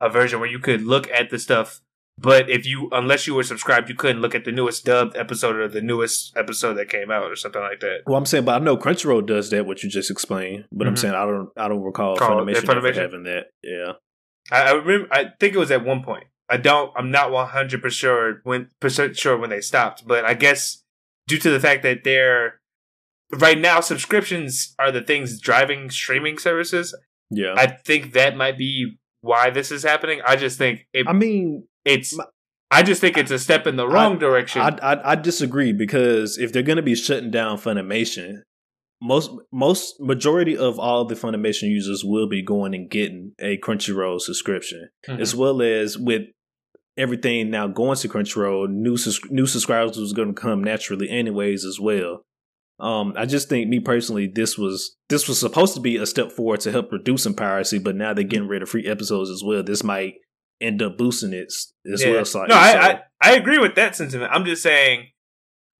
a 0.00 0.08
version 0.08 0.40
where 0.40 0.48
you 0.48 0.58
could 0.58 0.82
look 0.82 1.10
at 1.10 1.30
the 1.30 1.38
stuff. 1.38 1.80
But 2.18 2.48
if 2.50 2.66
you, 2.66 2.88
unless 2.92 3.26
you 3.26 3.34
were 3.34 3.42
subscribed, 3.42 3.88
you 3.88 3.94
couldn't 3.94 4.20
look 4.22 4.34
at 4.34 4.44
the 4.44 4.52
newest 4.52 4.84
dubbed 4.84 5.16
episode 5.16 5.56
or 5.56 5.66
the 5.66 5.80
newest 5.80 6.36
episode 6.36 6.74
that 6.74 6.88
came 6.88 7.10
out 7.10 7.24
or 7.24 7.34
something 7.36 7.62
like 7.62 7.80
that. 7.80 8.00
Well, 8.06 8.16
I'm 8.16 8.26
saying, 8.26 8.44
but 8.44 8.60
I 8.60 8.64
know 8.64 8.76
Crunchyroll 8.76 9.26
does 9.26 9.50
that. 9.50 9.66
What 9.66 9.82
you 9.82 9.88
just 9.88 10.10
explained, 10.10 10.66
but 10.70 10.86
I'm 10.86 10.94
Mhm. 10.94 10.98
saying 10.98 11.14
I 11.14 11.24
don't. 11.24 11.48
I 11.56 11.68
don't 11.68 11.82
recall 11.82 12.16
Call- 12.16 12.40
Funimation, 12.40 12.62
Funimation. 12.64 12.94
having 12.96 13.22
that. 13.24 13.46
Yeah. 13.62 13.92
I, 14.50 14.62
I 14.62 14.72
remember. 14.72 15.08
I 15.12 15.30
think 15.40 15.54
it 15.54 15.58
was 15.58 15.70
at 15.70 15.84
one 15.84 16.02
point. 16.04 16.24
I 16.48 16.58
don't. 16.58 16.92
I'm 16.96 17.10
not 17.10 17.30
100 17.32 17.80
percent 17.82 17.98
sure 17.98 18.40
when 18.44 18.68
percent 18.78 19.16
sure 19.16 19.36
when 19.38 19.50
they 19.50 19.60
stopped, 19.62 20.06
but 20.06 20.24
I 20.24 20.34
guess 20.34 20.84
due 21.28 21.38
to 21.38 21.50
the 21.50 21.60
fact 21.60 21.82
that 21.84 22.04
they're 22.04 22.60
right 23.32 23.58
now 23.58 23.80
subscriptions 23.80 24.74
are 24.78 24.90
the 24.92 25.00
things 25.00 25.40
driving 25.40 25.88
streaming 25.90 26.36
services. 26.38 26.94
Yeah. 27.30 27.54
I 27.56 27.66
think 27.68 28.12
that 28.12 28.36
might 28.36 28.58
be 28.58 28.98
why 29.22 29.48
this 29.50 29.70
is 29.70 29.82
happening. 29.82 30.20
I 30.26 30.36
just 30.36 30.58
think 30.58 30.86
it, 30.92 31.06
I 31.08 31.14
mean, 31.14 31.66
it's. 31.84 32.16
my- 32.16 32.24
I 32.74 32.82
just 32.82 33.02
think 33.02 33.18
it's 33.18 33.30
a 33.30 33.38
step 33.38 33.66
in 33.66 33.76
the 33.76 33.86
wrong 33.86 34.18
direction. 34.18 34.62
I, 34.62 34.68
I 34.82 35.12
I 35.12 35.14
disagree 35.14 35.74
because 35.74 36.38
if 36.38 36.52
they're 36.54 36.62
going 36.62 36.76
to 36.76 36.82
be 36.82 36.94
shutting 36.94 37.30
down 37.30 37.58
Funimation, 37.58 38.36
most 39.02 39.30
most 39.52 39.96
majority 40.00 40.56
of 40.56 40.78
all 40.78 41.04
the 41.04 41.14
Funimation 41.14 41.68
users 41.68 42.02
will 42.02 42.26
be 42.28 42.40
going 42.42 42.74
and 42.74 42.88
getting 42.88 43.32
a 43.38 43.58
Crunchyroll 43.58 44.20
subscription, 44.22 44.88
Mhm. 45.06 45.20
as 45.20 45.34
well 45.34 45.60
as 45.60 45.98
with 45.98 46.22
everything 46.96 47.50
now 47.50 47.66
going 47.66 47.96
to 47.98 48.08
Crunchyroll, 48.08 48.68
new 48.70 48.96
sus- 48.96 49.20
new 49.30 49.46
subscribers 49.46 49.98
was 49.98 50.14
going 50.14 50.34
to 50.34 50.40
come 50.40 50.64
naturally 50.64 51.10
anyways 51.10 51.64
as 51.66 51.78
well. 51.78 52.24
Um, 52.80 53.12
I 53.16 53.26
just 53.26 53.48
think 53.50 53.68
me 53.68 53.80
personally, 53.80 54.26
this 54.26 54.56
was 54.56 54.96
this 55.10 55.28
was 55.28 55.38
supposed 55.38 55.74
to 55.74 55.80
be 55.80 55.96
a 55.98 56.06
step 56.06 56.32
forward 56.32 56.60
to 56.60 56.72
help 56.72 56.90
reducing 56.90 57.34
piracy, 57.34 57.78
but 57.78 57.96
now 57.96 58.14
they're 58.14 58.24
getting 58.24 58.48
rid 58.48 58.62
of 58.62 58.70
free 58.70 58.86
episodes 58.86 59.28
as 59.28 59.42
well. 59.44 59.62
This 59.62 59.84
might 59.84 60.14
end 60.62 60.80
up 60.82 60.96
boosting 60.96 61.32
it 61.32 61.46
as 61.92 62.02
Yeah. 62.02 62.10
well. 62.12 62.24
So, 62.24 62.44
no, 62.44 62.54
I, 62.54 62.72
so- 62.72 62.78
I 62.78 63.00
I 63.20 63.32
agree 63.34 63.58
with 63.58 63.74
that 63.76 63.94
sentiment. 63.96 64.30
I'm 64.32 64.44
just 64.44 64.62
saying 64.62 65.08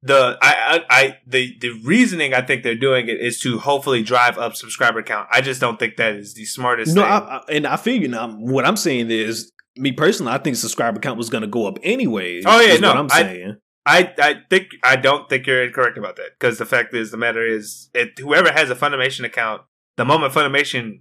the 0.03 0.37
I, 0.43 0.55
I 0.91 1.01
I 1.03 1.19
the 1.27 1.57
the 1.61 1.71
reasoning 1.85 2.35
I 2.35 2.43
think 2.43 2.63
they're 2.65 2.75
doing 2.75 3.09
it 3.09 3.21
is 3.21 3.39
to 3.41 3.59
hopefully 3.59 4.03
drive 4.03 4.37
up 4.39 4.57
subscriber 4.57 5.03
count. 5.03 5.29
I 5.31 5.41
just 5.41 5.61
don't 5.61 5.79
think 5.79 5.97
that 5.97 6.15
is 6.17 6.35
the 6.35 6.45
smartest. 6.45 6.95
no, 6.95 7.03
thing. 7.03 7.11
I, 7.11 7.17
I, 7.17 7.41
and 7.51 7.67
I 7.67 7.77
feel 7.77 8.01
you 8.03 8.09
now. 8.09 8.29
What 8.33 8.65
I'm 8.67 8.77
saying 8.77 9.11
is, 9.11 9.51
me 9.77 9.93
personally, 9.93 10.33
I 10.33 10.39
think 10.39 10.57
subscriber 10.57 10.99
count 11.01 11.19
was 11.19 11.31
going 11.31 11.43
to 11.43 11.49
go 11.49 11.67
up 11.67 11.79
anyway. 11.83 12.43
Oh, 12.45 12.61
yeah, 12.61 12.73
is 12.75 12.81
no, 12.81 12.89
what 12.89 12.97
I'm 12.97 13.09
I- 13.13 13.23
saying. 13.23 13.57
I 13.85 14.15
I 14.19 14.35
think 14.49 14.69
I 14.85 14.95
don't 14.95 15.29
think 15.29 15.45
you're 15.47 15.65
incorrect 15.65 15.99
about 15.99 16.15
that 16.17 16.31
because 16.39 16.59
the 16.59 16.67
fact 16.67 16.95
is 16.95 17.11
the 17.11 17.17
matter 17.17 17.45
is 17.45 17.89
it 17.95 18.17
whoever 18.21 18.53
has 18.53 18.71
a 18.71 18.77
Funimation 18.77 19.25
account 19.25 19.63
the 19.97 20.05
moment 20.05 20.33
Funimation 20.33 21.01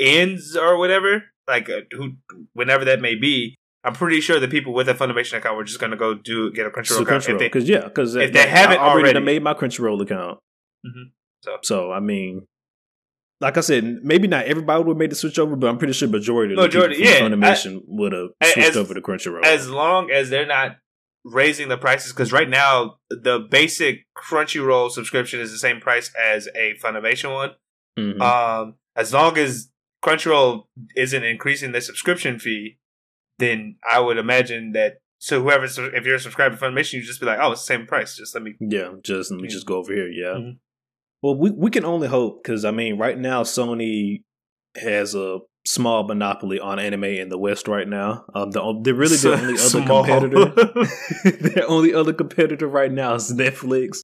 ends 0.00 0.56
or 0.56 0.76
whatever 0.76 1.24
like 1.48 1.68
uh, 1.70 1.80
who 1.92 2.12
whenever 2.54 2.84
that 2.84 3.00
may 3.00 3.14
be 3.14 3.54
I'm 3.82 3.92
pretty 3.92 4.20
sure 4.22 4.40
the 4.40 4.48
people 4.48 4.72
with 4.72 4.88
a 4.88 4.94
Funimation 4.94 5.36
account 5.36 5.56
were 5.56 5.64
just 5.64 5.78
gonna 5.80 5.96
go 5.96 6.14
do 6.14 6.50
get 6.52 6.66
a 6.66 6.70
Crunchyroll 6.70 6.86
So 6.86 7.02
account 7.02 7.24
if 7.28 7.28
Crunchyroll, 7.34 7.38
they, 7.38 7.46
because 7.46 7.68
yeah, 7.68 7.84
because 7.84 8.14
if 8.14 8.32
they 8.32 8.46
haven't 8.48 8.78
I 8.78 8.82
already, 8.82 9.10
already. 9.10 9.20
made 9.24 9.42
my 9.42 9.54
Crunchyroll 9.54 10.00
account. 10.02 10.38
Mhm. 10.86 11.10
So- 11.42 11.58
so 11.62 11.92
I 11.92 12.00
mean, 12.00 12.46
like 13.40 13.58
I 13.58 13.60
said, 13.60 13.98
maybe 14.02 14.26
not 14.28 14.46
everybody 14.46 14.82
would 14.82 14.92
have 14.94 14.96
made 14.98 15.10
the 15.10 15.16
switch 15.16 15.38
over, 15.38 15.54
but 15.56 15.68
I'm 15.68 15.76
pretty 15.76 15.92
sure 15.92 16.08
majority 16.08 16.54
of 16.54 16.58
the 16.60 16.62
Majority, 16.64 16.94
people 16.96 17.10
yeah, 17.12 17.20
Funimation 17.20 17.82
would 17.86 18.12
have 18.12 18.28
as- 18.40 18.52
switched 18.54 18.76
over 18.76 18.94
to 18.94 19.02
Crunchyroll. 19.02 19.44
as 19.44 19.68
long 19.68 20.10
as 20.10 20.30
they're 20.30 20.46
not 20.46 20.76
raising 21.26 21.68
the 21.68 21.76
prices 21.76 22.12
because 22.12 22.32
right 22.32 22.48
now 22.48 22.96
the 23.10 23.38
basic 23.50 24.04
Crunchyroll 24.16 24.90
subscription 24.90 25.40
is 25.40 25.52
the 25.52 25.58
same 25.58 25.80
price 25.80 26.10
as 26.18 26.48
a 26.56 26.74
Funimation 26.82 27.32
one. 27.34 27.50
Mhm. 27.98 28.20
Um, 28.20 28.74
as 28.96 29.12
long 29.12 29.36
as 29.38 29.68
Crunchyroll 30.04 30.64
isn't 30.96 31.24
increasing 31.24 31.72
the 31.72 31.80
subscription 31.80 32.38
fee, 32.38 32.78
then 33.38 33.76
I 33.88 34.00
would 34.00 34.18
imagine 34.18 34.72
that. 34.72 34.98
So 35.18 35.42
whoever, 35.42 35.64
if 35.64 36.04
you're 36.04 36.16
a 36.16 36.20
subscriber 36.20 36.56
to 36.56 36.60
Funimation, 36.60 36.94
you 36.94 37.02
just 37.02 37.20
be 37.20 37.26
like, 37.26 37.38
oh, 37.40 37.52
it's 37.52 37.62
the 37.62 37.74
same 37.74 37.86
price. 37.86 38.16
Just 38.16 38.34
let 38.34 38.42
me. 38.42 38.54
yeah, 38.60 38.90
just 39.02 39.30
let 39.30 39.40
me 39.40 39.48
just 39.48 39.66
go 39.66 39.76
over 39.78 39.92
here. 39.94 40.08
Yeah. 40.08 40.34
Mhm. 40.34 40.58
Well, 41.22 41.36
we 41.38 41.50
we 41.50 41.70
can 41.70 41.86
only 41.86 42.08
hope 42.08 42.42
because 42.42 42.66
I 42.66 42.70
mean, 42.70 42.98
right 42.98 43.18
now 43.18 43.42
Sony 43.44 44.22
has 44.76 45.14
a 45.14 45.38
small 45.66 46.04
monopoly 46.06 46.60
on 46.60 46.78
anime 46.78 47.04
in 47.04 47.30
the 47.30 47.38
West 47.38 47.66
right 47.68 47.88
now. 47.88 48.26
Um, 48.34 48.50
the 48.50 48.60
they're 48.82 48.92
really 48.92 49.16
the 49.16 49.32
only 49.40 49.54
other 49.54 49.56
Small. 49.58 50.04
competitor. 50.04 50.44
their 51.54 51.70
only 51.70 51.94
other 51.94 52.12
competitor 52.12 52.66
right 52.68 52.92
now 52.92 53.14
is 53.14 53.32
Netflix. 53.32 54.00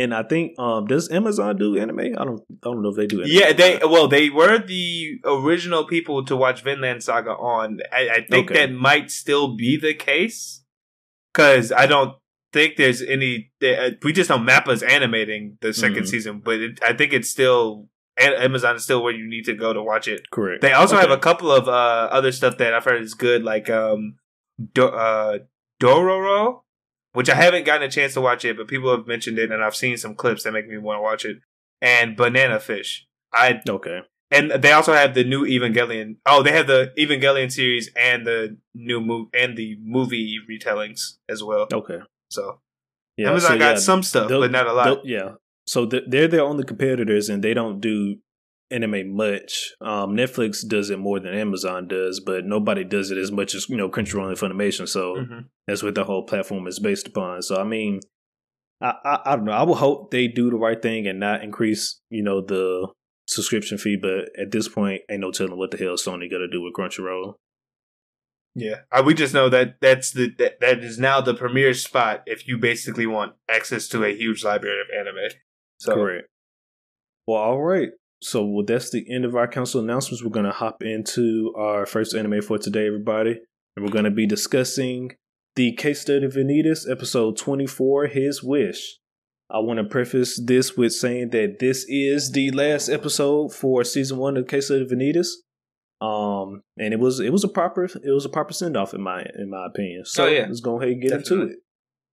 And 0.00 0.12
I 0.20 0.22
think 0.24 0.58
um 0.58 0.86
does 0.86 1.06
Amazon 1.18 1.56
do 1.56 1.68
anime? 1.78 2.00
I 2.00 2.24
don't 2.28 2.40
I 2.50 2.54
don't 2.64 2.82
know 2.82 2.90
if 2.90 2.96
they 2.96 3.06
do 3.06 3.20
anime. 3.22 3.30
yeah, 3.38 3.52
they 3.52 3.78
well, 3.94 4.08
they 4.08 4.28
were 4.30 4.58
the 4.58 5.20
original 5.24 5.84
people 5.94 6.24
to 6.24 6.34
watch 6.44 6.62
Vinland 6.64 7.02
Saga 7.02 7.30
on. 7.30 7.78
I, 7.92 8.02
I 8.16 8.20
think 8.30 8.50
Okay. 8.50 8.66
that 8.66 8.72
might 8.72 9.10
still 9.10 9.56
be 9.56 9.76
the 9.76 9.94
case 9.94 10.64
because 11.32 11.70
I 11.72 11.86
don't 11.86 12.12
think 12.52 12.76
there's 12.76 13.02
any. 13.02 13.52
Uh, 13.62 13.90
we 14.02 14.12
just 14.12 14.30
know 14.30 14.38
Mappa's 14.38 14.82
animating 14.82 15.58
the 15.60 15.68
2nd 15.68 16.02
Mhm. 16.02 16.06
season, 16.08 16.34
but 16.44 16.56
it, 16.66 16.80
I 16.82 16.92
think 16.92 17.12
it's 17.12 17.28
still 17.30 17.88
Amazon 18.18 18.76
is 18.76 18.84
still 18.84 19.02
where 19.02 19.12
you 19.12 19.26
need 19.28 19.44
to 19.46 19.54
go 19.54 19.72
to 19.72 19.82
watch 19.82 20.06
it. 20.08 20.30
correct. 20.30 20.62
They 20.62 20.72
also 20.72 20.96
have 20.96 21.10
a 21.10 21.18
couple 21.28 21.50
of 21.50 21.68
uh, 21.68 22.08
other 22.18 22.32
stuff 22.32 22.58
that 22.58 22.72
I've 22.74 22.84
heard 22.84 23.02
is 23.02 23.14
good, 23.14 23.42
like 23.42 23.68
um, 23.70 24.16
Do- 24.72 24.86
uh, 25.08 25.38
Dororo, 25.82 26.62
which 27.14 27.30
I 27.30 27.36
haven't 27.36 27.64
gotten 27.64 27.84
a 27.88 27.90
chance 27.90 28.12
to 28.14 28.20
watch 28.20 28.44
it, 28.44 28.56
but 28.58 28.68
people 28.68 28.94
have 28.94 29.06
mentioned 29.06 29.38
it, 29.38 29.50
and 29.50 29.64
I've 29.64 29.74
seen 29.76 29.96
some 29.96 30.14
clips 30.14 30.42
that 30.42 30.52
make 30.52 30.68
me 30.68 30.76
want 30.76 30.98
to 30.98 31.02
watch 31.02 31.24
it. 31.24 31.38
And 31.80 32.16
Banana 32.16 32.60
Fish. 32.60 33.06
I 33.32 33.60
okay. 33.68 34.00
and 34.30 34.50
they 34.50 34.72
also 34.72 34.92
have 34.92 35.14
the 35.14 35.24
new 35.24 35.44
Evangelion. 35.44 36.16
Oh, 36.26 36.42
they 36.42 36.52
have 36.52 36.66
the 36.66 36.92
Evangelion 36.98 37.50
series 37.50 37.90
and 37.96 38.26
the 38.26 38.56
new 38.74 39.00
move 39.00 39.28
and 39.34 39.56
the 39.56 39.76
movie 39.82 40.36
retellings 40.50 41.14
as 41.28 41.42
well. 41.42 41.66
Okay. 41.72 41.98
So 42.30 42.60
Yeah. 43.16 43.30
Amazon 43.30 43.52
so, 43.52 43.58
got 43.58 43.74
yeah, 43.74 43.80
some 43.80 44.02
stuff, 44.02 44.28
but 44.28 44.50
not 44.50 44.66
a 44.66 44.72
lot. 44.72 45.04
yeah. 45.04 45.34
So 45.66 45.86
th- 45.86 46.04
they're 46.06 46.28
their 46.28 46.42
only 46.42 46.64
competitors, 46.64 47.28
and 47.28 47.42
they 47.42 47.54
don't 47.54 47.80
do 47.80 48.18
anime 48.70 49.14
much. 49.14 49.72
Um, 49.80 50.16
Netflix 50.16 50.66
does 50.66 50.90
it 50.90 50.98
more 50.98 51.20
than 51.20 51.34
Amazon 51.34 51.88
does, 51.88 52.20
but 52.20 52.44
nobody 52.44 52.84
does 52.84 53.10
it 53.10 53.18
as 53.18 53.30
much 53.30 53.54
as 53.54 53.68
you 53.68 53.76
know 53.76 53.88
Crunchyroll 53.88 54.28
and 54.28 54.36
Funimation. 54.38 54.88
So 54.88 55.16
Mhm. 55.16 55.46
that's 55.66 55.82
what 55.82 55.94
the 55.94 56.04
whole 56.04 56.24
platform 56.24 56.66
is 56.66 56.78
based 56.78 57.08
upon. 57.08 57.42
So 57.42 57.56
I 57.60 57.64
mean, 57.64 58.00
I, 58.80 58.94
I 59.04 59.20
I 59.32 59.36
don't 59.36 59.44
know. 59.44 59.52
I 59.52 59.62
will 59.62 59.76
hope 59.76 60.10
they 60.10 60.28
do 60.28 60.50
the 60.50 60.56
right 60.56 60.80
thing 60.80 61.06
and 61.06 61.20
not 61.20 61.42
increase 61.42 62.00
you 62.10 62.22
know 62.22 62.40
the 62.40 62.88
subscription 63.26 63.78
fee. 63.78 63.96
But 64.00 64.30
at 64.38 64.50
this 64.50 64.68
point, 64.68 65.02
ain't 65.10 65.20
no 65.20 65.30
telling 65.30 65.56
what 65.58 65.70
the 65.70 65.76
hell 65.76 65.94
Sony 65.96 66.30
gonna 66.30 66.48
do 66.50 66.62
with 66.62 66.74
Crunchyroll. 66.74 67.34
Yeah, 68.56 68.82
uh, 68.92 69.02
we 69.04 69.14
just 69.14 69.34
know 69.34 69.48
that 69.48 69.80
that's 69.80 70.12
the 70.12 70.30
that, 70.38 70.60
that 70.60 70.78
is 70.84 70.98
now 70.98 71.20
the 71.20 71.34
premier 71.34 71.74
spot 71.74 72.22
if 72.26 72.46
you 72.46 72.56
basically 72.56 73.06
want 73.06 73.34
access 73.48 73.88
to 73.88 74.04
a 74.04 74.14
huge 74.16 74.44
library 74.44 74.80
of 74.80 74.86
anime. 74.96 75.30
So 75.78 75.94
Correct. 75.94 76.28
Well, 77.26 77.40
all 77.40 77.62
right. 77.62 77.90
So 78.24 78.42
well, 78.42 78.64
that's 78.64 78.90
the 78.90 79.04
end 79.12 79.26
of 79.26 79.36
our 79.36 79.46
council 79.46 79.82
announcements. 79.82 80.24
We're 80.24 80.30
going 80.30 80.46
to 80.46 80.50
hop 80.52 80.82
into 80.82 81.52
our 81.58 81.84
first 81.84 82.14
anime 82.14 82.40
for 82.40 82.56
today, 82.56 82.86
everybody. 82.86 83.38
And 83.76 83.84
we're 83.84 83.92
going 83.92 84.06
to 84.06 84.10
be 84.10 84.26
discussing 84.26 85.10
the 85.56 85.72
case 85.72 86.00
study 86.00 86.24
of 86.24 86.32
Vanitas, 86.32 86.90
episode 86.90 87.36
24, 87.36 88.06
His 88.06 88.42
Wish. 88.42 88.98
I 89.50 89.58
want 89.58 89.76
to 89.78 89.84
preface 89.84 90.40
this 90.42 90.74
with 90.74 90.94
saying 90.94 91.30
that 91.30 91.58
this 91.60 91.84
is 91.86 92.32
the 92.32 92.50
last 92.52 92.88
episode 92.88 93.52
for 93.52 93.84
season 93.84 94.16
one 94.16 94.38
of 94.38 94.48
Case 94.48 94.66
Study 94.66 94.82
of 94.82 94.88
Vanitas. 94.88 95.28
Um, 96.00 96.62
and 96.78 96.94
it 96.94 97.00
was 97.00 97.20
it 97.20 97.30
was 97.30 97.44
a 97.44 97.48
proper 97.48 97.84
it 97.84 98.12
was 98.12 98.24
a 98.24 98.30
proper 98.30 98.54
send 98.54 98.74
off 98.76 98.94
in 98.94 99.02
my 99.02 99.22
in 99.38 99.50
my 99.50 99.66
opinion. 99.66 100.04
So 100.06 100.24
Oh, 100.24 100.28
yeah. 100.28 100.46
let's 100.46 100.60
go 100.60 100.80
ahead 100.80 100.92
and 100.92 101.02
get 101.02 101.10
Definitely. 101.10 101.36
into 101.42 101.52
it 101.52 101.58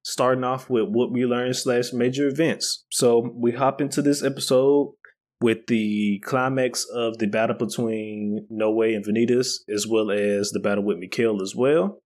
starting 0.04 0.44
off 0.44 0.70
with 0.70 0.90
what 0.90 1.12
we 1.12 1.26
learned 1.26 1.56
slash 1.56 1.94
major 1.94 2.28
events. 2.28 2.86
So 2.92 3.32
we 3.36 3.52
hop 3.52 3.80
into 3.82 4.02
this 4.02 4.24
episode 4.24 4.94
with 5.42 5.66
the 5.68 6.20
climax 6.24 6.86
of 6.94 7.18
the 7.18 7.28
battle 7.28 7.56
between 7.58 8.46
Noe 8.50 8.82
and 8.82 9.04
Vanitas, 9.04 9.62
as 9.68 9.88
well 9.88 10.12
as 10.12 10.52
the 10.52 10.60
battle 10.60 10.84
with 10.84 11.00
Mikhail 11.00 11.42
as 11.42 11.56
well. 11.56 12.00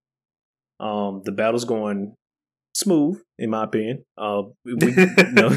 Um, 0.80 1.22
the 1.24 1.32
battle's 1.32 1.66
going 1.66 2.14
smooth, 2.74 3.20
in 3.38 3.50
my 3.50 3.64
opinion. 3.64 4.04
Uh, 4.16 4.42
we, 4.64 4.72
no, 4.76 5.50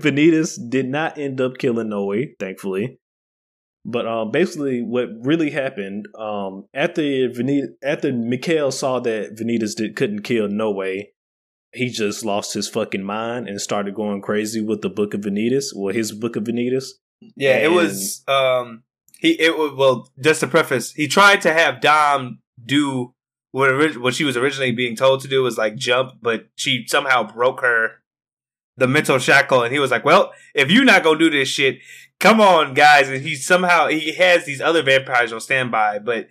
Vanitas 0.00 0.58
did 0.70 0.88
not 0.88 1.18
end 1.18 1.40
up 1.40 1.58
killing 1.58 1.90
Noe, 1.90 2.14
thankfully. 2.40 2.98
But 3.84 4.06
um, 4.06 4.30
basically, 4.30 4.82
what 4.82 5.08
really 5.20 5.50
happened 5.50 6.08
um, 6.18 6.66
after 6.74 7.02
Vanita, 7.02 7.68
after 7.82 8.12
Mikhail 8.12 8.70
saw 8.70 9.00
that 9.00 9.36
Vanitas 9.36 9.76
did, 9.76 9.96
couldn't 9.96 10.22
kill 10.22 10.48
Noe, 10.48 11.04
he 11.72 11.88
just 11.90 12.24
lost 12.24 12.54
his 12.54 12.68
fucking 12.68 13.04
mind 13.04 13.48
and 13.48 13.60
started 13.60 13.94
going 13.94 14.22
crazy 14.22 14.60
with 14.60 14.82
the 14.82 14.90
Book 14.90 15.14
of 15.14 15.20
Vanitas, 15.20 15.74
or 15.74 15.92
his 15.92 16.12
Book 16.12 16.36
of 16.36 16.44
Vanitas. 16.44 16.88
Yeah, 17.36 17.56
it 17.58 17.70
was 17.70 18.22
um 18.28 18.82
he 19.18 19.30
it 19.40 19.56
was 19.56 19.72
well 19.76 20.10
just 20.20 20.40
to 20.40 20.46
preface 20.46 20.92
he 20.92 21.08
tried 21.08 21.40
to 21.42 21.52
have 21.52 21.80
Dom 21.80 22.40
do 22.64 23.14
what 23.52 23.70
orig- 23.70 23.96
what 23.96 24.14
she 24.14 24.24
was 24.24 24.36
originally 24.36 24.72
being 24.72 24.96
told 24.96 25.20
to 25.20 25.28
do 25.28 25.42
was 25.42 25.58
like 25.58 25.76
jump, 25.76 26.12
but 26.22 26.48
she 26.56 26.84
somehow 26.86 27.22
broke 27.22 27.60
her 27.60 28.02
the 28.76 28.86
mental 28.86 29.18
shackle, 29.18 29.62
and 29.62 29.72
he 29.72 29.80
was 29.80 29.90
like, 29.90 30.04
"Well, 30.04 30.32
if 30.54 30.70
you're 30.70 30.84
not 30.84 31.02
gonna 31.02 31.18
do 31.18 31.30
this 31.30 31.48
shit, 31.48 31.80
come 32.20 32.40
on, 32.40 32.74
guys." 32.74 33.08
And 33.08 33.22
he 33.22 33.34
somehow 33.34 33.88
he 33.88 34.12
has 34.12 34.44
these 34.44 34.60
other 34.60 34.82
vampires 34.82 35.32
on 35.32 35.40
standby, 35.40 35.98
but 35.98 36.28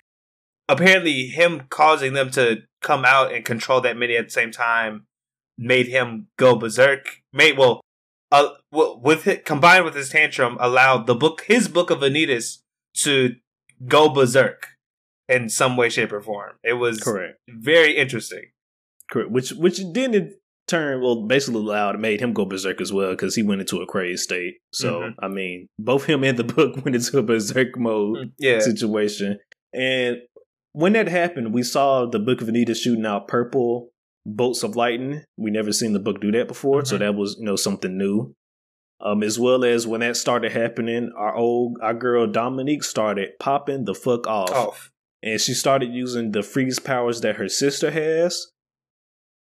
apparently 0.69 1.27
him 1.27 1.63
causing 1.69 2.13
them 2.13 2.29
to 2.31 2.63
come 2.81 3.03
out 3.03 3.33
and 3.33 3.43
control 3.43 3.81
that 3.81 3.97
many 3.97 4.15
at 4.15 4.25
the 4.25 4.31
same 4.31 4.51
time 4.51 5.05
made 5.57 5.87
him 5.87 6.27
go 6.37 6.55
berserk. 6.55 7.21
Made 7.33 7.57
well, 7.57 7.81
uh, 8.31 8.49
with 8.71 9.27
it 9.27 9.45
combined 9.45 9.85
with 9.85 9.95
his 9.95 10.09
tantrum, 10.09 10.57
allowed 10.59 11.07
the 11.07 11.15
book 11.15 11.43
his 11.47 11.67
book 11.67 11.89
of 11.89 11.99
Vanitas 11.99 12.59
to 13.03 13.35
go 13.87 14.09
berserk 14.09 14.69
in 15.29 15.49
some 15.49 15.77
way, 15.77 15.89
shape, 15.89 16.11
or 16.11 16.21
form. 16.21 16.53
It 16.63 16.73
was 16.73 16.99
Correct. 17.01 17.39
very 17.47 17.95
interesting. 17.97 18.51
Correct. 19.09 19.31
Which 19.31 19.51
which 19.51 19.79
then 19.93 20.13
in 20.13 20.35
turn, 20.67 21.01
well, 21.01 21.25
basically 21.25 21.61
allowed 21.61 21.97
made 21.99 22.19
him 22.19 22.33
go 22.33 22.43
berserk 22.45 22.81
as 22.81 22.91
well 22.91 23.11
because 23.11 23.35
he 23.35 23.43
went 23.43 23.61
into 23.61 23.77
a 23.81 23.85
crazy 23.87 24.17
state. 24.17 24.55
So 24.73 24.99
Mhm. 25.01 25.15
I 25.19 25.27
mean, 25.29 25.67
both 25.79 26.05
him 26.05 26.23
and 26.25 26.37
the 26.37 26.43
book 26.43 26.75
went 26.85 26.95
into 26.95 27.17
a 27.19 27.23
berserk 27.23 27.77
mode 27.77 28.33
Yeah, 28.37 28.59
situation. 28.59 29.39
And 29.73 30.17
when 30.73 30.93
that 30.93 31.07
happened, 31.07 31.53
we 31.53 31.63
saw 31.63 32.05
the 32.05 32.19
Book 32.19 32.41
of 32.41 32.47
Vanitas 32.47 32.77
shooting 32.81 33.05
out 33.05 33.27
purple 33.27 33.91
bolts 34.27 34.61
of 34.63 34.75
lightning. 34.75 35.23
We 35.37 35.49
never 35.51 35.71
seen 35.71 35.93
the 35.93 35.99
book 35.99 36.19
do 36.21 36.31
that 36.33 36.47
before, 36.47 36.83
so 36.85 36.95
Mhm. 36.97 36.99
that 36.99 37.15
was 37.15 37.37
you 37.39 37.45
know 37.45 37.55
something 37.55 37.97
new. 37.97 38.33
Um, 38.99 39.21
as 39.23 39.39
well 39.39 39.63
as 39.63 39.85
when 39.87 40.01
that 40.01 40.17
started 40.17 40.51
happening, 40.51 41.11
our 41.15 41.35
old 41.35 41.77
our 41.81 41.93
girl 41.93 42.27
Dominique 42.27 42.83
started 42.83 43.29
popping 43.39 43.85
the 43.85 43.93
fuck 43.95 44.27
off, 44.27 44.51
off. 44.51 44.91
and 45.23 45.39
she 45.39 45.53
started 45.53 45.93
using 45.93 46.31
the 46.31 46.43
freeze 46.43 46.79
powers 46.79 47.21
that 47.21 47.35
her 47.37 47.47
sister 47.49 47.89
has. 47.91 48.47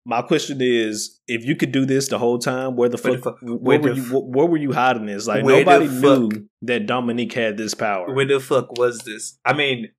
my 0.07 0.21
question 0.21 0.59
is, 0.61 1.19
if 1.27 1.43
you 1.43 1.55
could 1.55 1.71
do 1.71 1.83
this 1.83 2.09
the 2.09 2.19
whole 2.19 2.37
time, 2.37 2.75
where 2.75 2.89
the 2.89 2.97
Where 2.97 3.13
fuck, 3.17 3.23
the 3.23 3.31
fuck- 3.31 3.41
where, 3.41 3.79
where 3.79 3.79
were 3.79 3.93
you, 3.95 4.03
f- 4.03 4.23
where 4.23 4.45
were 4.45 4.57
you 4.57 4.71
hiding 4.71 5.07
this? 5.07 5.25
Like 5.25 5.43
nobody 5.43 5.87
knew 5.87 6.29
that 6.61 6.85
Dominique 6.85 7.33
had 7.33 7.57
this 7.57 7.73
power. 7.73 8.13
Where 8.13 8.25
the 8.27 8.39
fuck 8.39 8.77
was 8.77 8.99
this? 8.99 9.39
I 9.43 9.53
mean, 9.53 9.89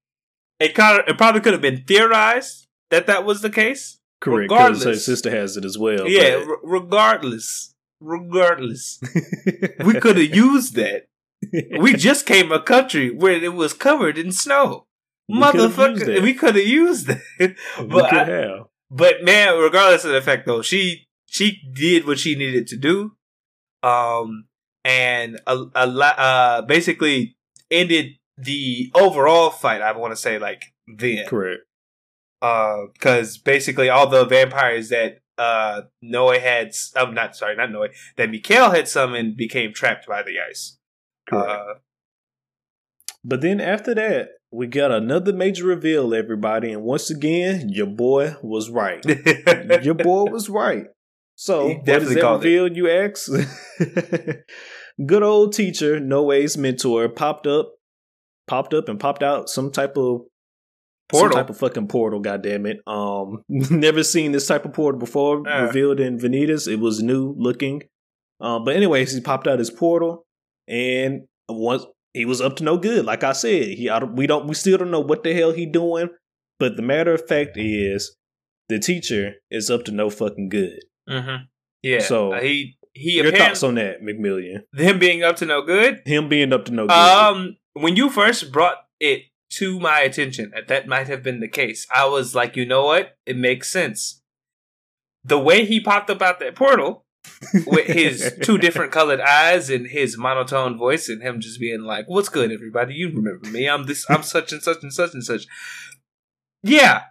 it 0.61 0.77
kind 0.77 1.01
of 1.01 1.09
it 1.09 1.19
probably 1.19 1.41
could 1.41 1.55
have 1.55 1.61
been 1.63 1.83
theorized 1.89 2.69
that 2.91 3.09
that 3.09 3.25
was 3.25 3.43
the 3.43 3.51
case. 3.51 3.99
Correct, 4.27 4.49
because 4.51 4.85
her 4.85 4.95
sister 4.95 5.31
has 5.31 5.57
it 5.57 5.65
as 5.65 5.79
well. 5.79 6.09
yeah, 6.09 6.45
r- 6.47 6.59
regardless, 6.63 7.75
regardless, 8.01 9.01
we 9.85 9.95
could 10.01 10.17
have 10.19 10.35
used 10.35 10.75
that. 10.75 11.07
We 11.81 11.95
just 12.09 12.27
came 12.27 12.51
a 12.53 12.61
country 12.61 13.11
where 13.11 13.33
it 13.43 13.55
was 13.55 13.73
covered 13.73 14.19
in 14.19 14.33
snow. 14.33 14.87
We 15.29 15.39
Motherfucker, 15.41 16.23
we 16.23 16.35
could 16.35 16.55
have 16.57 16.67
used 16.67 17.07
that. 17.09 17.23
But 17.89 18.13
I- 18.13 18.61
but 18.91 19.25
man, 19.25 19.59
regardless 19.59 20.05
of 20.05 20.13
the 20.13 20.23
fact 20.23 20.47
though, 20.47 20.63
she 20.63 21.09
she 21.27 21.61
did 21.75 22.07
what 22.07 22.19
she 22.21 22.37
needed 22.37 22.69
to 22.69 22.77
do, 22.77 23.17
um, 23.83 24.47
and 24.85 25.41
a, 25.47 25.65
a 25.75 25.87
la- 25.87 26.15
uh, 26.17 26.63
basically 26.63 27.37
ended 27.71 28.13
the 28.39 28.91
overall 28.95 29.51
fight. 29.51 29.83
I 29.83 29.91
want 29.93 30.13
to 30.13 30.17
say 30.17 30.39
like 30.39 30.63
then, 30.87 31.27
Correct. 31.27 31.63
Because 32.41 33.39
basically 33.39 33.89
all 33.89 34.07
the 34.09 34.25
vampires 34.27 34.89
that 34.91 35.19
uh 35.39 35.83
Noah 36.03 36.39
had, 36.39 36.73
I'm 36.95 37.15
not 37.15 37.37
sorry, 37.37 37.57
not 37.57 37.71
Noe, 37.71 37.89
that 38.17 38.31
Mikhail 38.31 38.71
had 38.71 38.89
summoned 38.89 39.37
became 39.37 39.73
trapped 39.73 40.07
by 40.07 40.23
the 40.23 40.37
ice. 40.49 40.79
Correct. 41.29 41.49
Uh, 41.51 41.75
But 43.25 43.41
then 43.41 43.61
after 43.61 43.95
that, 43.95 44.29
we 44.53 44.67
got 44.69 44.93
another 44.93 45.33
major 45.33 45.67
reveal, 45.67 46.15
everybody, 46.15 46.73
and 46.73 46.83
once 46.83 47.11
again, 47.11 47.69
your 47.69 47.87
boy 47.89 48.37
was 48.43 48.71
right. 48.71 49.05
your 49.83 49.95
boy 49.95 50.25
was 50.31 50.49
right. 50.49 50.85
So, 51.35 51.75
what 51.75 52.03
is 52.03 52.15
that 52.15 52.21
called 52.21 52.45
it. 52.45 52.49
reveal, 52.49 52.73
you 52.73 52.89
ask? 52.89 53.29
Good 55.07 55.23
old 55.23 55.53
teacher, 55.53 56.01
Noe's 56.01 56.57
mentor, 56.57 57.09
popped 57.09 57.47
up, 57.47 57.73
popped 58.47 58.73
up 58.73 58.89
and 58.89 58.99
popped 58.99 59.23
out 59.23 59.51
some 59.51 59.71
type 59.71 59.97
of 59.99 60.23
Portal. 61.09 61.31
some 61.31 61.43
type 61.43 61.51
of 61.51 61.59
fucking 61.59 61.89
portal. 61.89 62.21
Goddamn 62.21 62.67
it! 62.67 62.81
Um, 62.87 63.45
never 63.49 64.03
seen 64.03 64.33
this 64.33 64.47
type 64.47 64.65
of 64.65 64.73
portal 64.73 64.99
before. 64.99 65.49
Uh. 65.49 65.67
revealed 65.67 66.01
in 66.01 66.19
Vanitas, 66.19 66.71
it 66.71 66.81
was 66.81 67.03
new 67.03 67.35
looking. 67.39 67.83
Um, 68.41 68.65
but 68.65 68.77
anyways, 68.77 69.13
he 69.15 69.21
popped 69.21 69.47
out 69.47 69.59
his 69.59 69.71
portal, 69.71 70.27
and 70.69 71.23
once 71.49 71.85
he 72.13 72.25
was 72.25 72.41
up 72.41 72.57
to 72.57 72.65
no 72.65 72.77
good. 72.79 73.05
Like 73.05 73.23
I 73.25 73.33
said, 73.33 73.69
he 73.69 73.89
I 73.91 74.03
we 74.03 74.27
don't 74.27 74.47
we 74.47 74.55
still 74.55 74.79
don't 74.79 74.91
know 74.91 75.01
what 75.01 75.23
the 75.23 75.35
hell 75.35 75.53
he 75.53 75.67
doing. 75.67 76.09
But 76.59 76.77
the 76.77 76.83
matter 76.83 77.13
of 77.13 77.27
fact 77.29 77.57
is, 77.57 78.17
the 78.69 78.79
teacher 78.79 79.35
is 79.51 79.71
up 79.71 79.85
to 79.85 79.93
no 79.93 80.09
fucking 80.11 80.49
good. 80.49 80.81
hmm 81.09 81.45
Yeah. 81.83 82.01
So, 82.01 82.33
uh, 82.33 82.41
he 82.41 82.77
he 82.95 83.17
Your 83.17 83.31
thoughts 83.31 83.63
on 83.63 83.75
that, 83.75 84.01
McMillian? 84.03 84.63
him 84.75 84.99
being 84.99 85.23
up 85.23 85.37
to 85.37 85.47
no 85.47 85.61
good. 85.63 86.01
Him 86.07 86.29
being 86.31 86.53
up 86.55 86.65
to 86.65 86.73
no 86.73 86.87
good. 86.87 86.97
Um, 86.97 87.57
when 87.75 87.95
you 87.95 88.09
first 88.09 88.51
brought 88.51 88.77
it 88.99 89.25
to 89.51 89.79
my 89.79 90.01
attention 90.01 90.51
that 90.55 90.69
that 90.69 90.87
might 90.87 91.09
have 91.09 91.23
been 91.23 91.41
the 91.41 91.49
case, 91.49 91.87
I 91.95 92.07
was 92.07 92.35
like, 92.35 92.57
you 92.57 92.67
know 92.67 92.85
what? 92.85 93.17
It 93.25 93.37
makes 93.37 93.71
sense. 93.71 94.23
The 95.25 95.39
way 95.39 95.65
he 95.65 95.81
popped 95.81 96.11
up 96.11 96.23
out 96.23 96.41
that 96.41 96.55
portal 96.55 97.05
with 97.67 97.87
his 97.87 98.35
two 98.43 98.59
different 98.59 98.93
colored 98.93 99.21
eyes 99.21 99.71
and 99.71 99.87
his 99.87 100.17
monotone 100.17 100.79
voice 100.79 101.09
and 101.09 101.23
him 101.23 101.41
just 101.41 101.59
being 101.61 101.83
like, 101.83 102.07
"What's 102.09 102.29
good, 102.29 102.53
everybody? 102.53 102.95
You 102.95 103.09
remember 103.09 103.49
me? 103.49 103.69
I'm 103.69 103.87
this. 103.87 104.07
I'm 104.09 104.23
such 104.23 104.53
and 104.53 104.63
such 104.63 104.83
and 104.83 104.93
such 104.93 105.15
and 105.15 105.25
such." 105.25 105.47
Yeah, 106.63 107.03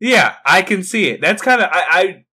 yeah, 0.00 0.36
I 0.44 0.62
can 0.62 0.82
see 0.82 1.10
it. 1.10 1.20
That's 1.20 1.42
kind 1.42 1.60
of 1.60 1.68
I, 1.70 1.84
I, 1.90 2.24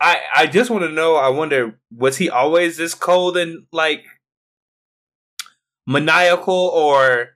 I, 0.00 0.20
I 0.36 0.46
just 0.46 0.70
want 0.70 0.84
to 0.84 0.90
know. 0.90 1.16
I 1.16 1.28
wonder, 1.28 1.78
was 1.90 2.18
he 2.18 2.28
always 2.30 2.76
this 2.76 2.94
cold 2.94 3.36
and 3.36 3.66
like 3.72 4.04
maniacal, 5.86 6.54
or 6.54 7.35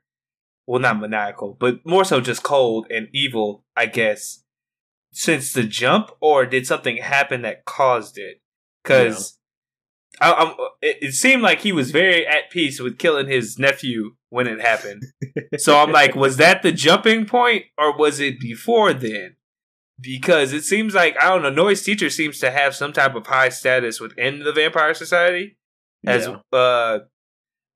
well, 0.70 0.80
not 0.80 1.00
maniacal, 1.00 1.56
but 1.58 1.84
more 1.84 2.04
so 2.04 2.20
just 2.20 2.44
cold 2.44 2.86
and 2.90 3.08
evil? 3.12 3.64
I 3.76 3.86
guess 3.86 4.44
since 5.12 5.52
the 5.52 5.64
jump, 5.64 6.10
or 6.20 6.46
did 6.46 6.66
something 6.66 6.98
happen 6.98 7.42
that 7.42 7.64
caused 7.64 8.16
it? 8.16 8.40
Because 8.82 9.36
I, 10.20 10.32
I'm, 10.32 10.54
it, 10.80 10.98
it 11.02 11.14
seemed 11.14 11.42
like 11.42 11.60
he 11.62 11.72
was 11.72 11.90
very 11.90 12.24
at 12.24 12.50
peace 12.50 12.78
with 12.80 12.98
killing 12.98 13.26
his 13.26 13.58
nephew 13.58 14.14
when 14.28 14.46
it 14.46 14.60
happened. 14.60 15.02
so 15.58 15.76
I'm 15.78 15.90
like, 15.90 16.14
was 16.14 16.36
that 16.36 16.62
the 16.62 16.70
jumping 16.70 17.26
point, 17.26 17.64
or 17.76 17.96
was 17.96 18.20
it 18.20 18.38
before 18.38 18.92
then? 18.92 19.34
Because 20.00 20.52
it 20.52 20.62
seems 20.62 20.94
like 20.94 21.16
I 21.20 21.28
don't 21.30 21.42
know. 21.42 21.50
Noe's 21.50 21.82
teacher 21.82 22.10
seems 22.10 22.38
to 22.38 22.50
have 22.52 22.76
some 22.76 22.92
type 22.92 23.16
of 23.16 23.26
high 23.26 23.48
status 23.48 24.00
within 24.00 24.44
the 24.44 24.52
Vampire 24.52 24.94
Society, 24.94 25.58
as 26.06 26.28
Yeah. 26.28 26.58
uh, 26.58 26.98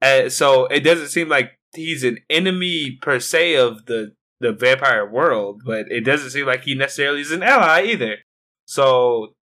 as, 0.01 0.37
so 0.37 0.67
it 0.67 0.81
doesn't 0.81 1.09
seem 1.09 1.29
like 1.29 1.59
he's 1.77 2.05
an 2.05 2.19
enemy 2.31 2.99
per 3.01 3.21
se 3.21 3.57
of 3.57 3.87
the 3.87 4.13
the 4.41 4.53
vampire 4.53 5.09
world, 5.09 5.63
but 5.65 5.87
it 5.91 6.01
doesn't 6.05 6.31
seem 6.31 6.47
like 6.47 6.65
he 6.65 6.75
necessarily 6.75 7.21
is 7.21 7.31
an 7.31 7.43
ally 7.43 7.83
either. 7.85 8.17
So 8.67 9.35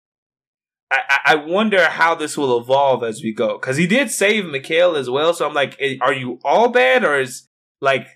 I, 0.91 1.19
I- 1.25 1.35
wonder 1.35 1.85
how 1.85 2.15
this 2.15 2.37
will 2.37 2.59
evolve 2.59 3.03
as 3.03 3.21
we 3.23 3.33
go 3.33 3.57
because 3.57 3.77
he 3.77 3.87
did 3.87 4.11
save 4.11 4.45
Mikhail 4.45 4.95
as 4.95 5.09
well. 5.09 5.33
So 5.33 5.47
I'm 5.47 5.53
like, 5.53 5.75
eh, 5.79 5.97
are 6.01 6.13
you 6.13 6.39
all 6.43 6.69
bad 6.69 7.03
or 7.03 7.19
is 7.19 7.47
like 7.79 8.07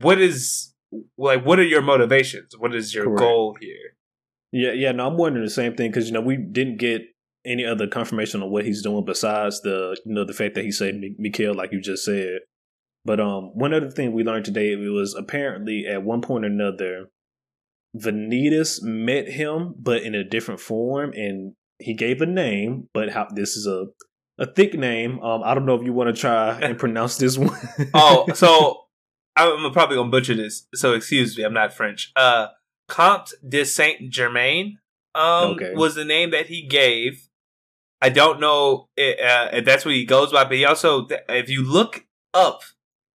what 0.00 0.20
is 0.20 0.72
like 1.18 1.44
what 1.44 1.58
are 1.58 1.64
your 1.64 1.82
motivations? 1.82 2.56
What 2.58 2.74
is 2.74 2.94
your 2.94 3.04
Correct. 3.04 3.18
goal 3.20 3.56
here? 3.60 3.96
Yeah, 4.52 4.72
yeah. 4.72 4.92
No, 4.92 5.06
I'm 5.08 5.16
wondering 5.16 5.44
the 5.44 5.50
same 5.50 5.74
thing 5.76 5.90
because 5.90 6.06
you 6.06 6.14
know 6.14 6.20
we 6.20 6.36
didn't 6.36 6.78
get 6.78 7.02
any 7.44 7.64
other 7.64 7.86
confirmation 7.86 8.42
on 8.42 8.50
what 8.50 8.64
he's 8.64 8.82
doing 8.82 9.04
besides 9.04 9.60
the 9.60 9.96
you 10.06 10.14
know 10.14 10.24
the 10.24 10.32
fact 10.32 10.54
that 10.54 10.64
he 10.64 10.72
saved 10.72 10.98
Mi- 10.98 11.16
Mikhail, 11.18 11.54
like 11.54 11.72
you 11.72 11.80
just 11.80 12.04
said. 12.04 12.38
But 13.04 13.20
um, 13.20 13.50
one 13.54 13.74
other 13.74 13.90
thing 13.90 14.12
we 14.12 14.24
learned 14.24 14.44
today 14.46 14.72
it 14.72 14.76
was 14.90 15.14
apparently 15.14 15.86
at 15.86 16.02
one 16.02 16.22
point 16.22 16.44
or 16.44 16.48
another, 16.48 17.10
Vanitas 17.96 18.82
met 18.82 19.28
him, 19.28 19.74
but 19.78 20.02
in 20.02 20.14
a 20.14 20.24
different 20.24 20.60
form, 20.60 21.12
and 21.14 21.54
he 21.78 21.94
gave 21.94 22.20
a 22.20 22.26
name. 22.26 22.88
But 22.92 23.10
how 23.10 23.28
this 23.32 23.56
is 23.56 23.66
a 23.66 23.86
a 24.38 24.46
thick 24.46 24.74
name. 24.74 25.20
Um, 25.20 25.42
I 25.44 25.54
don't 25.54 25.64
know 25.66 25.76
if 25.76 25.84
you 25.84 25.92
want 25.92 26.14
to 26.14 26.20
try 26.20 26.58
and 26.60 26.78
pronounce 26.78 27.16
this 27.18 27.38
one. 27.38 27.56
Oh, 27.94 28.26
so 28.34 28.80
I'm 29.36 29.72
probably 29.72 29.96
gonna 29.96 30.10
butcher 30.10 30.34
this. 30.34 30.66
So 30.74 30.94
excuse 30.94 31.36
me, 31.38 31.44
I'm 31.44 31.54
not 31.54 31.72
French. 31.72 32.10
Uh, 32.16 32.48
Comte 32.88 33.32
de 33.48 33.64
Saint 33.64 34.10
Germain 34.12 34.78
um 35.14 35.52
Okay. 35.52 35.72
was 35.74 35.94
the 35.94 36.04
name 36.04 36.30
that 36.32 36.46
he 36.46 36.66
gave. 36.66 37.28
I 38.02 38.08
don't 38.08 38.40
know 38.40 38.88
i- 38.98 39.16
uh, 39.22 39.56
if 39.56 39.64
that's 39.64 39.84
what 39.84 39.94
he 39.94 40.04
goes 40.04 40.32
by, 40.32 40.44
but 40.44 40.54
he 40.54 40.64
also, 40.64 41.06
if 41.28 41.48
you 41.48 41.62
look 41.62 42.04
up, 42.34 42.62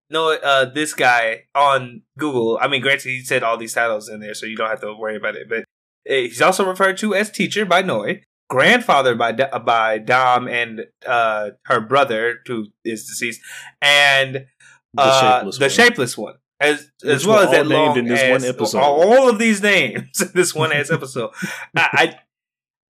no, 0.09 0.31
uh, 0.33 0.65
this 0.65 0.93
guy 0.93 1.43
on 1.53 2.01
Google. 2.17 2.57
I 2.61 2.67
mean, 2.67 2.81
granted, 2.81 3.09
he 3.09 3.21
said 3.21 3.43
all 3.43 3.57
these 3.57 3.73
titles 3.73 4.09
in 4.09 4.19
there, 4.19 4.33
so 4.33 4.45
you 4.45 4.55
don't 4.55 4.69
have 4.69 4.81
to 4.81 4.95
worry 4.95 5.15
about 5.17 5.35
it. 5.35 5.49
But 5.49 5.59
uh, 5.59 5.63
he's 6.05 6.41
also 6.41 6.65
referred 6.65 6.97
to 6.99 7.13
as 7.13 7.29
teacher 7.29 7.65
by 7.65 7.81
Noe, 7.81 8.15
grandfather 8.49 9.15
by 9.15 9.33
by 9.33 9.97
Dom 9.97 10.47
and 10.47 10.85
uh, 11.05 11.51
her 11.65 11.81
brother 11.81 12.39
who 12.47 12.67
is 12.85 13.05
deceased, 13.05 13.41
and 13.81 14.45
the 14.93 15.01
uh, 15.01 15.39
shapeless 15.39 15.57
the 15.57 15.63
one. 15.65 15.69
shapeless 15.69 16.17
one, 16.17 16.35
as 16.59 16.89
Which 17.03 17.13
as 17.13 17.27
well 17.27 17.39
as 17.39 17.51
that 17.51 17.67
named 17.67 17.71
long 17.71 17.97
in 17.97 18.05
this 18.05 18.21
ass- 18.21 18.41
one 18.41 18.49
episode. 18.49 18.79
All, 18.79 19.01
all 19.01 19.29
of 19.29 19.39
these 19.39 19.61
names 19.61 20.21
in 20.21 20.31
this 20.33 20.55
one 20.55 20.71
ass 20.71 20.89
episode. 20.89 21.31
I, 21.75 21.89
I 21.93 22.19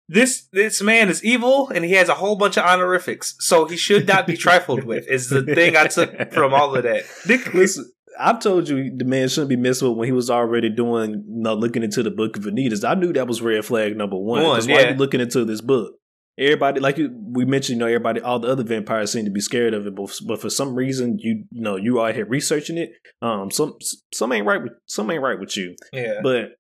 this 0.09 0.49
this 0.53 0.83
man 0.83 1.09
is 1.09 1.25
evil 1.25 1.71
and 1.71 1.85
he 1.85 1.93
has 1.93 2.09
a 2.09 2.15
whole 2.15 2.37
bunch 2.37 2.57
of 2.57 2.65
honorifics, 2.65 3.37
so 3.41 3.67
he 3.67 3.77
should 3.77 4.07
not 4.07 4.27
be 4.27 4.37
trifled 4.37 4.85
with. 4.85 5.07
Is 5.09 5.31
the 5.31 5.43
thing 5.43 5.77
I 5.77 5.87
took 5.87 6.33
from 6.33 6.53
all 6.53 6.75
of 6.77 6.83
that. 6.83 7.05
Listen, 7.55 7.91
I've 8.19 8.41
told 8.41 8.69
you 8.69 8.95
the 8.95 9.05
man 9.05 9.29
shouldn't 9.29 9.49
be 9.49 9.57
messed 9.57 9.83
with 9.83 9.93
when 9.93 10.07
he 10.07 10.13
was 10.13 10.31
already 10.31 10.69
doing, 10.69 11.25
you 11.27 11.43
know, 11.43 11.55
looking 11.55 11.83
into 11.83 12.03
the 12.03 12.11
book 12.11 12.37
of 12.37 12.45
Vanitas. 12.45 12.89
I 12.89 12.95
knew 12.95 13.13
that 13.13 13.27
was 13.27 13.41
red 13.41 13.65
flag 13.65 13.97
number 13.97 14.17
one. 14.17 14.43
That's 14.43 14.67
why 14.67 14.81
yeah. 14.81 14.91
you 14.91 14.97
looking 14.97 15.21
into 15.21 15.45
this 15.45 15.61
book. 15.61 15.95
Everybody, 16.37 16.81
like 16.81 16.99
you, 16.99 17.11
we 17.33 17.45
mentioned, 17.45 17.77
you 17.77 17.81
know, 17.81 17.87
everybody, 17.87 18.21
all 18.21 18.41
the 18.41 18.49
other 18.49 18.65
vampires 18.65 19.13
seem 19.13 19.25
to 19.25 19.31
be 19.31 19.41
scared 19.41 19.73
of 19.73 19.87
it, 19.87 19.95
but, 19.95 20.13
but 20.27 20.41
for 20.41 20.51
some 20.51 20.75
reason, 20.75 21.17
you, 21.21 21.45
you 21.53 21.63
know, 21.63 21.77
you 21.77 22.03
out 22.03 22.17
here 22.17 22.27
researching 22.27 22.77
it. 22.77 22.91
Um, 23.23 23.53
some 23.53 23.77
some 24.13 24.33
ain't 24.33 24.45
right 24.45 24.61
with 24.61 24.73
some 24.87 25.11
ain't 25.13 25.23
right 25.23 25.39
with 25.39 25.57
you. 25.57 25.77
Yeah. 25.93 26.21
But 26.25 26.57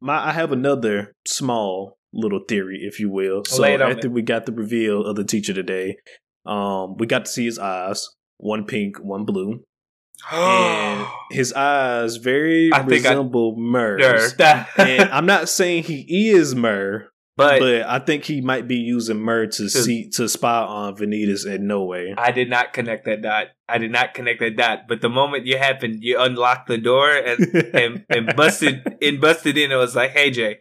my, 0.00 0.28
I 0.28 0.32
have 0.32 0.52
another 0.52 1.14
small 1.26 1.97
little 2.12 2.40
theory, 2.48 2.80
if 2.82 2.98
you 3.00 3.10
will. 3.10 3.44
So 3.44 3.62
Lay 3.62 3.74
it 3.74 3.82
on 3.82 3.92
after 3.92 4.08
me. 4.08 4.14
we 4.14 4.22
got 4.22 4.46
the 4.46 4.52
reveal 4.52 5.04
of 5.04 5.16
the 5.16 5.24
teacher 5.24 5.52
today, 5.54 5.96
um, 6.46 6.96
we 6.96 7.06
got 7.06 7.24
to 7.26 7.30
see 7.30 7.44
his 7.44 7.58
eyes, 7.58 8.08
one 8.38 8.64
pink, 8.64 8.96
one 8.98 9.24
blue 9.24 9.62
and 10.32 11.06
his 11.30 11.52
eyes 11.52 12.16
very 12.16 12.72
I 12.72 12.78
I- 12.78 12.84
resemble 12.84 13.56
Murr's. 13.56 14.34
Nerd. 14.34 14.66
and 14.78 15.10
I'm 15.10 15.26
not 15.26 15.48
saying 15.48 15.84
he 15.84 16.30
is 16.30 16.54
Murr, 16.54 17.08
but 17.36 17.60
but 17.60 17.82
I 17.82 17.98
think 18.00 18.24
he 18.24 18.40
might 18.40 18.66
be 18.66 18.76
using 18.76 19.18
Murr 19.20 19.46
to 19.46 19.68
see 19.68 20.08
to 20.10 20.28
spy 20.28 20.60
on 20.62 20.96
Vanitas 20.96 21.46
in 21.46 21.66
no 21.66 21.84
way. 21.84 22.14
I 22.16 22.32
did 22.32 22.50
not 22.50 22.72
connect 22.72 23.04
that 23.04 23.22
dot. 23.22 23.48
I 23.68 23.78
did 23.78 23.92
not 23.92 24.14
connect 24.14 24.40
that 24.40 24.56
dot. 24.56 24.78
But 24.88 25.00
the 25.02 25.08
moment 25.08 25.46
you 25.46 25.56
happened, 25.58 25.98
you 26.02 26.18
unlocked 26.20 26.66
the 26.68 26.78
door 26.78 27.10
and 27.10 27.40
and, 27.74 28.04
and 28.08 28.36
busted 28.36 28.96
and 29.00 29.20
busted 29.20 29.56
in. 29.56 29.70
It 29.70 29.76
was 29.76 29.94
like, 29.94 30.10
hey 30.10 30.30
Jay, 30.30 30.58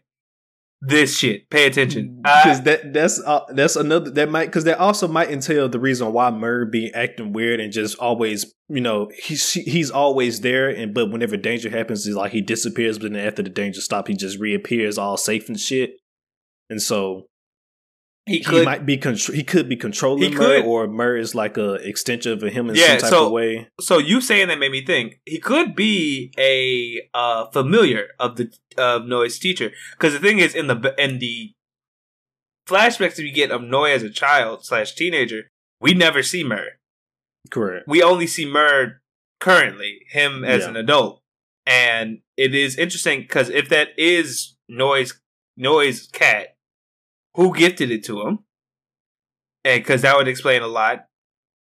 this 0.81 1.17
shit. 1.17 1.49
Pay 1.49 1.65
attention. 1.65 2.21
because 2.21 2.61
that 2.63 2.93
that's 2.93 3.19
uh, 3.25 3.41
that's 3.49 3.75
another 3.75 4.11
that 4.11 4.29
might 4.29 4.45
because 4.45 4.63
that 4.65 4.79
also 4.79 5.07
might 5.07 5.31
entail 5.31 5.67
the 5.67 5.79
reason 5.79 6.13
why 6.13 6.29
Murr 6.29 6.65
be 6.65 6.91
acting 6.93 7.33
weird 7.33 7.59
and 7.59 7.71
just 7.71 7.97
always 7.97 8.53
you 8.69 8.81
know 8.81 9.09
he's 9.17 9.53
he's 9.53 9.89
always 9.89 10.41
there 10.41 10.69
and 10.69 10.93
but 10.93 11.11
whenever 11.11 11.37
danger 11.37 11.69
happens 11.69 12.05
he's 12.05 12.15
like 12.15 12.31
he 12.31 12.41
disappears 12.41 12.99
but 12.99 13.11
then 13.11 13.25
after 13.25 13.41
the 13.41 13.49
danger 13.49 13.81
stop 13.81 14.07
he 14.07 14.13
just 14.13 14.39
reappears 14.39 14.97
all 14.97 15.17
safe 15.17 15.47
and 15.47 15.59
shit 15.59 15.91
and 16.69 16.81
so 16.81 17.27
he 18.27 18.37
he, 18.37 18.43
could 18.43 18.65
might 18.65 18.85
be 18.85 18.97
contr- 18.97 19.33
he 19.33 19.43
could 19.43 19.67
be 19.69 19.75
controlling 19.75 20.31
He 20.31 20.35
could. 20.35 20.65
or 20.65 20.87
Murr 20.87 21.17
is 21.17 21.33
like 21.33 21.57
a 21.57 21.75
extension 21.75 22.31
of 22.33 22.41
him 22.41 22.69
in 22.69 22.75
Yeah, 22.75 22.87
some 22.87 22.99
type 22.99 23.09
so- 23.09 23.25
of 23.27 23.31
way. 23.31 23.67
so 23.79 23.97
you 23.97 24.21
saying 24.21 24.47
that 24.49 24.59
made 24.59 24.71
me 24.71 24.85
think 24.85 25.19
he 25.25 25.39
could 25.39 25.75
be 25.75 26.33
a 26.37 27.07
uh, 27.13 27.45
familiar 27.51 28.09
of 28.19 28.35
the 28.35 28.51
of 28.77 29.05
Noah's 29.05 29.39
teacher 29.39 29.71
because 29.91 30.13
the 30.13 30.19
thing 30.19 30.39
is 30.39 30.53
in 30.53 30.67
the 30.67 30.93
in 30.97 31.19
the 31.19 31.53
flashbacks 32.67 33.15
that 33.15 33.23
we 33.23 33.31
get 33.31 33.51
of 33.51 33.61
Noah 33.63 33.91
as 33.91 34.03
a 34.03 34.09
child 34.09 34.65
slash 34.65 34.93
teenager, 34.93 35.43
we 35.79 35.93
never 35.93 36.21
see 36.21 36.43
Murr. 36.43 36.71
Correct. 37.49 37.87
We 37.87 38.03
only 38.03 38.27
see 38.27 38.45
Murr 38.45 38.99
currently, 39.39 39.99
him 40.09 40.43
as 40.43 40.63
Yeah. 40.63 40.69
an 40.69 40.75
adult, 40.75 41.21
and 41.65 42.19
it 42.35 42.53
is 42.53 42.77
interesting 42.77 43.21
because 43.21 43.49
if 43.49 43.69
that 43.69 43.89
is 43.97 44.55
Noah's 44.67 45.19
Noah's 45.55 46.07
cat, 46.11 46.56
who 47.37 47.55
gifted 47.55 47.91
it 47.91 48.03
to 48.05 48.21
him? 48.21 48.39
And 49.63 49.81
because 49.81 50.01
that 50.01 50.17
would 50.17 50.27
explain 50.27 50.61
a 50.61 50.67
lot. 50.67 51.05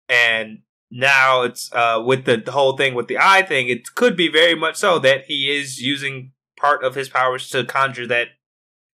And 0.10 0.60
now 0.90 1.44
it's 1.44 1.70
uh, 1.74 2.02
with 2.04 2.26
the, 2.26 2.38
the 2.38 2.54
whole 2.54 2.78
thing 2.78 2.96
with 2.96 3.08
the 3.08 3.18
eye 3.20 3.44
thing, 3.44 3.68
it 3.68 3.94
could 3.94 4.16
be 4.16 4.30
very 4.30 4.56
much 4.56 4.78
so 4.78 4.98
that 5.00 5.26
he 5.26 5.56
is 5.56 5.80
using 5.80 6.32
part 6.58 6.84
of 6.84 6.96
his 6.96 7.10
powers 7.10 7.50
to 7.50 7.66
conjure 7.66 8.08
that 8.08 8.30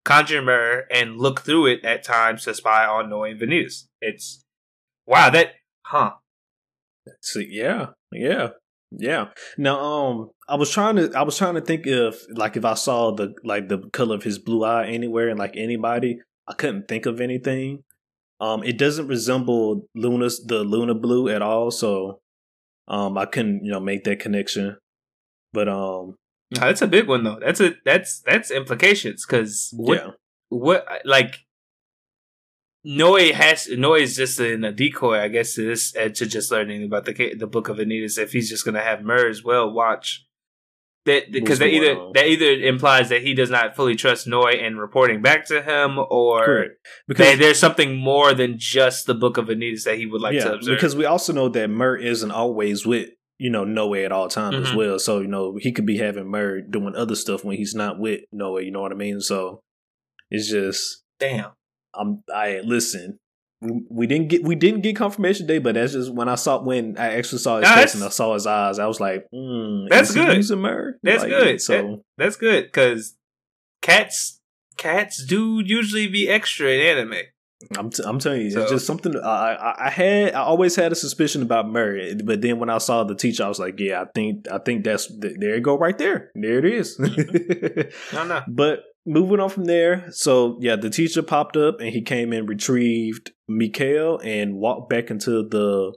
conjure 0.04 0.42
mirror 0.42 0.86
and 0.92 1.18
look 1.18 1.42
through 1.42 1.68
it 1.68 1.86
at 1.86 2.04
times 2.04 2.46
to 2.46 2.54
spy 2.56 2.86
on 2.86 3.14
and 3.14 3.40
Vanitas. 3.40 3.84
It's 4.02 4.44
wow, 5.06 5.30
that 5.30 5.54
huh. 5.86 6.14
So 7.20 7.40
yeah, 7.40 7.88
yeah, 8.12 8.50
yeah. 8.92 9.28
Now, 9.58 9.80
um, 9.80 10.32
I 10.50 10.56
was 10.56 10.72
trying 10.72 10.96
to, 10.96 11.12
I 11.16 11.22
was 11.22 11.38
trying 11.38 11.56
to 11.56 11.62
think 11.62 11.86
if, 11.86 12.24
like, 12.34 12.58
if 12.58 12.66
I 12.66 12.74
saw 12.74 13.12
the 13.12 13.36
like 13.44 13.70
the 13.70 13.90
color 13.90 14.16
of 14.16 14.24
his 14.24 14.40
blue 14.40 14.64
eye 14.64 14.88
anywhere 14.88 15.30
and 15.30 15.38
like 15.38 15.56
anybody, 15.56 16.20
I 16.52 16.54
couldn't 16.56 16.88
think 16.90 17.06
of 17.06 17.22
anything. 17.22 17.84
Um, 18.42 18.64
it 18.64 18.78
doesn't 18.78 19.08
resemble 19.08 19.88
Luna's 19.96 20.44
the 20.44 20.64
Luna 20.64 20.96
blue 20.96 21.30
at 21.30 21.42
all, 21.42 21.72
so 21.72 22.20
um, 22.88 23.18
I 23.18 23.26
couldn't, 23.26 23.64
you 23.64 23.72
know, 23.72 23.80
make 23.80 24.04
that 24.04 24.20
connection. 24.20 24.78
But 25.54 25.70
um, 25.70 26.18
No, 26.52 26.62
that's 26.62 26.82
a 26.82 26.88
big 26.88 27.08
one 27.08 27.24
though. 27.24 27.40
That's 27.40 27.62
a 27.62 27.76
that's 27.86 28.20
that's 28.22 28.52
implications 28.52 29.26
because 29.26 29.70
what 29.74 29.98
yeah, 29.98 30.12
what 30.50 30.86
like 31.06 31.38
Noe 32.84 33.16
has 33.34 33.70
Noe 33.70 33.94
is 33.94 34.18
just 34.18 34.40
in 34.40 34.66
a 34.66 34.72
decoy, 34.74 35.20
I 35.20 35.30
guess, 35.30 35.56
to 35.56 35.66
this 35.66 35.96
uh, 35.96 36.10
to 36.10 36.26
just 36.26 36.52
learning 36.52 36.84
about 36.84 37.06
the 37.06 37.36
the 37.36 37.48
book 37.48 37.70
of 37.70 37.78
Vanitas. 37.78 38.18
If 38.18 38.34
he's 38.34 38.50
just 38.50 38.66
gonna 38.66 38.82
have 38.82 39.04
Murr 39.04 39.30
as 39.30 39.44
well 39.44 39.72
watch 39.72 40.26
that 41.06 41.32
because 41.32 41.60
that 41.60 41.68
either 41.70 41.98
on. 41.98 42.12
that 42.14 42.28
either 42.28 42.52
implies 42.52 43.10
that 43.10 43.22
he 43.24 43.34
does 43.34 43.50
not 43.50 43.76
fully 43.76 43.96
trust 43.96 44.28
Noe 44.28 44.48
and 44.48 44.80
reporting 44.80 45.22
back 45.22 45.46
to 45.48 45.62
him, 45.62 45.98
or 46.10 46.46
correct. 46.46 46.88
Because 47.08 47.40
there's 47.40 47.60
something 47.60 47.96
more 47.98 48.34
than 48.34 48.58
just 48.60 49.08
the 49.08 49.16
book 49.16 49.38
of 49.38 49.48
Vanitas 49.48 49.84
that 49.86 49.98
he 49.98 50.06
would 50.06 50.22
like 50.22 50.38
to 50.40 50.54
observe. 50.54 50.76
because 50.76 50.96
we 50.96 51.06
also 51.06 51.34
know 51.34 51.50
that 51.50 51.70
Murr 51.70 51.98
isn't 51.98 52.32
always 52.32 52.86
with 52.86 53.10
you 53.40 53.50
know 53.50 53.64
Noah 53.64 54.02
at 54.02 54.12
all 54.12 54.28
times 54.30 54.68
as 54.68 54.74
Mhm. 54.74 54.76
well. 54.76 55.00
So 55.00 55.22
you 55.22 55.28
know 55.28 55.58
he 55.60 55.72
could 55.72 55.86
be 55.88 55.98
having 55.98 56.28
Murr 56.30 56.62
doing 56.62 56.94
other 56.96 57.16
stuff 57.16 57.44
when 57.44 57.58
he's 57.58 57.74
not 57.74 57.98
with 58.00 58.22
Noah. 58.32 58.62
You 58.62 58.72
know 58.72 58.82
what 58.82 58.92
I 58.92 58.96
mean? 58.96 59.20
So 59.22 59.62
it's 60.30 60.50
just 60.52 61.04
damn, 61.20 61.52
I'm 61.96 62.24
I 62.34 62.62
listen. 62.64 63.18
We, 63.62 63.84
we 63.90 64.08
didn't 64.08 64.30
get 64.30 64.44
we 64.44 64.56
didn't 64.56 64.82
get 64.82 64.96
confirmation 64.96 65.46
day, 65.46 65.60
but 65.60 65.76
that's 65.76 65.94
just 65.94 66.12
when 66.14 66.28
I 66.28 66.36
saw 66.36 66.62
when 66.64 66.98
I 66.98 67.14
actually 67.18 67.40
saw 67.40 67.60
his 67.60 67.70
face 67.70 67.94
and 67.96 68.04
I 68.04 68.10
saw 68.10 68.34
his 68.34 68.48
eyes. 68.48 68.80
I 68.80 68.88
was 68.88 69.00
like, 69.00 69.28
mm, 69.34 69.88
That's 69.90 70.14
good. 70.14 70.36
Using? 70.36 70.62
That's 71.04 71.22
Like, 71.24 71.32
good. 71.32 71.62
So 71.62 72.04
that's 72.18 72.36
good 72.38 72.64
because 72.66 73.16
cats 73.82 74.40
cats 74.78 75.24
do 75.24 75.62
usually 75.64 76.08
be 76.08 76.28
extra 76.28 76.70
in 76.70 76.82
anime. 76.82 77.20
I'm 77.78 77.92
t- 77.92 78.02
I'm 78.04 78.18
telling 78.18 78.42
you, 78.42 78.50
So- 78.50 78.62
it's 78.64 78.72
just 78.72 78.88
something 78.88 79.16
I, 79.16 79.54
I 79.54 79.86
I 79.86 79.90
had. 79.92 80.34
I 80.34 80.40
always 80.42 80.76
had 80.76 80.92
a 80.92 80.96
suspicion 80.96 81.44
about 81.44 81.70
Murray, 81.70 82.16
but 82.16 82.42
then 82.42 82.58
when 82.58 82.72
I 82.72 82.80
saw 82.80 83.04
the 83.04 83.14
teacher, 83.14 83.44
I 83.44 83.48
was 83.48 83.60
like, 83.60 83.80
yeah, 83.80 84.02
I 84.02 84.06
think 84.16 84.48
I 84.52 84.58
think 84.58 84.84
that's 84.84 85.06
th- 85.06 85.36
there 85.38 85.54
you 85.56 85.62
go 85.62 85.78
right 85.78 85.96
there. 85.96 86.32
There 86.34 86.58
it 86.58 86.66
is. 86.66 86.98
No, 87.00 88.24
no. 88.26 88.42
but 88.48 88.80
moving 89.06 89.40
on 89.40 89.50
from 89.50 89.66
there, 89.66 90.12
so 90.12 90.58
yeah, 90.62 90.76
the 90.76 90.90
teacher 90.90 91.22
popped 91.24 91.58
up 91.58 91.80
and 91.80 91.90
he 91.90 92.02
came 92.02 92.32
and 92.34 92.48
retrieved 92.48 93.32
Mikhail 93.48 94.20
and 94.24 94.56
walked 94.56 94.90
back 94.90 95.10
into 95.10 95.48
the 95.48 95.94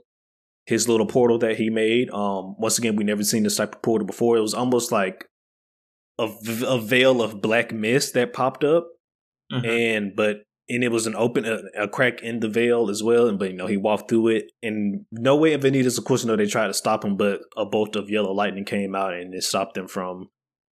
his 0.65 0.87
little 0.89 1.05
portal 1.05 1.37
that 1.39 1.57
he 1.57 1.69
made. 1.69 2.09
Um, 2.11 2.55
once 2.57 2.77
again, 2.79 2.95
we 2.95 3.03
never 3.03 3.23
seen 3.23 3.43
this 3.43 3.57
type 3.57 3.75
of 3.75 3.81
portal 3.83 4.07
before. 4.07 4.35
It 4.37 4.41
was 4.41 4.55
almost 4.55 4.91
like 4.91 5.25
a, 6.17 6.27
v- 6.41 6.65
a 6.67 6.79
veil 6.79 7.21
of 7.21 7.41
black 7.41 7.71
mist 7.71 8.13
that 8.15 8.33
popped 8.33 8.63
up 8.63 8.87
Mhm. 9.51 9.67
and 9.67 10.15
but 10.15 10.37
and 10.67 10.83
it 10.83 10.91
was 10.91 11.05
an 11.05 11.15
open 11.15 11.45
a, 11.45 11.59
a 11.83 11.87
crack 11.87 12.23
in 12.23 12.39
the 12.39 12.49
veil 12.49 12.89
as 12.89 13.03
well 13.03 13.27
and 13.27 13.37
but 13.37 13.51
you 13.51 13.55
know 13.55 13.67
he 13.67 13.77
walked 13.77 14.09
through 14.09 14.29
it 14.29 14.45
and 14.63 15.05
Noe 15.11 15.37
Vanitas 15.37 15.99
of 15.99 16.05
course 16.05 16.23
you 16.23 16.27
know 16.29 16.35
they 16.35 16.47
tried 16.47 16.65
to 16.67 16.73
stop 16.73 17.05
him 17.05 17.15
but 17.15 17.41
a 17.55 17.63
bolt 17.63 17.95
of 17.95 18.09
yellow 18.09 18.31
lightning 18.31 18.65
came 18.65 18.95
out 18.95 19.13
and 19.13 19.35
it 19.35 19.43
stopped 19.43 19.75
them 19.75 19.87
from 19.87 20.29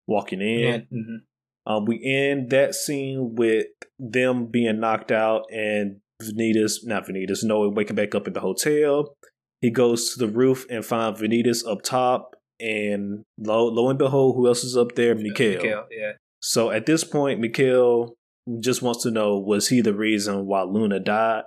walking 0.07 0.41
in 0.41 0.59
Yeah. 0.61 0.79
mhm. 0.91 1.19
Um, 1.67 1.85
we 1.85 2.03
end 2.05 2.51
that 2.51 2.75
scene 2.75 3.35
with 3.37 3.67
them 3.99 4.47
being 4.47 4.81
knocked 4.81 5.13
out 5.13 5.45
and 5.53 6.01
Vanitas, 6.23 6.85
not 6.85 7.07
Vanitas, 7.07 7.45
Noah 7.45 7.69
waking 7.69 7.97
back 7.97 8.15
up 8.15 8.27
in 8.27 8.33
the 8.33 8.41
hotel. 8.41 9.15
He 9.61 9.71
goes 9.71 10.13
to 10.13 10.19
the 10.19 10.33
roof 10.33 10.67
and 10.71 10.85
finds 10.85 11.21
Vanitas 11.21 11.67
up 11.67 11.83
top, 11.83 12.35
and 12.59 13.25
lo, 13.39 13.67
lo 13.67 13.89
and 13.91 13.99
behold, 13.99 14.37
who 14.37 14.47
else 14.47 14.65
is 14.65 14.77
up 14.77 14.95
there? 14.95 15.15
Mikhail. 15.15 15.63
Mikhail, 15.63 15.87
yeah. 15.91 16.13
So 16.41 16.71
at 16.71 16.87
this 16.87 17.05
point, 17.05 17.41
Mikhail 17.41 18.15
just 18.61 18.83
wants 18.83 19.03
to 19.05 19.11
know 19.11 19.39
was 19.39 19.69
he 19.69 19.81
the 19.81 19.95
reason 19.95 20.47
why 20.47 20.63
Luna 20.63 20.99
died? 20.99 21.45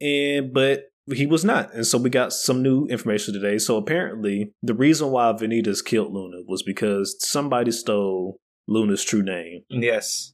And 0.00 0.52
but 0.52 0.84
he 1.12 1.26
was 1.26 1.44
not. 1.44 1.72
And 1.74 1.86
so 1.86 1.98
we 1.98 2.10
got 2.10 2.32
some 2.32 2.62
new 2.62 2.86
information 2.86 3.34
today. 3.34 3.58
So 3.58 3.76
apparently, 3.76 4.52
the 4.62 4.74
reason 4.74 5.10
why 5.10 5.32
Vanitas 5.32 5.84
killed 5.84 6.12
Luna 6.12 6.38
was 6.46 6.62
because 6.62 7.16
somebody 7.20 7.70
stole 7.70 8.38
Luna's 8.66 9.04
true 9.04 9.22
name. 9.22 9.62
Yes. 9.68 10.32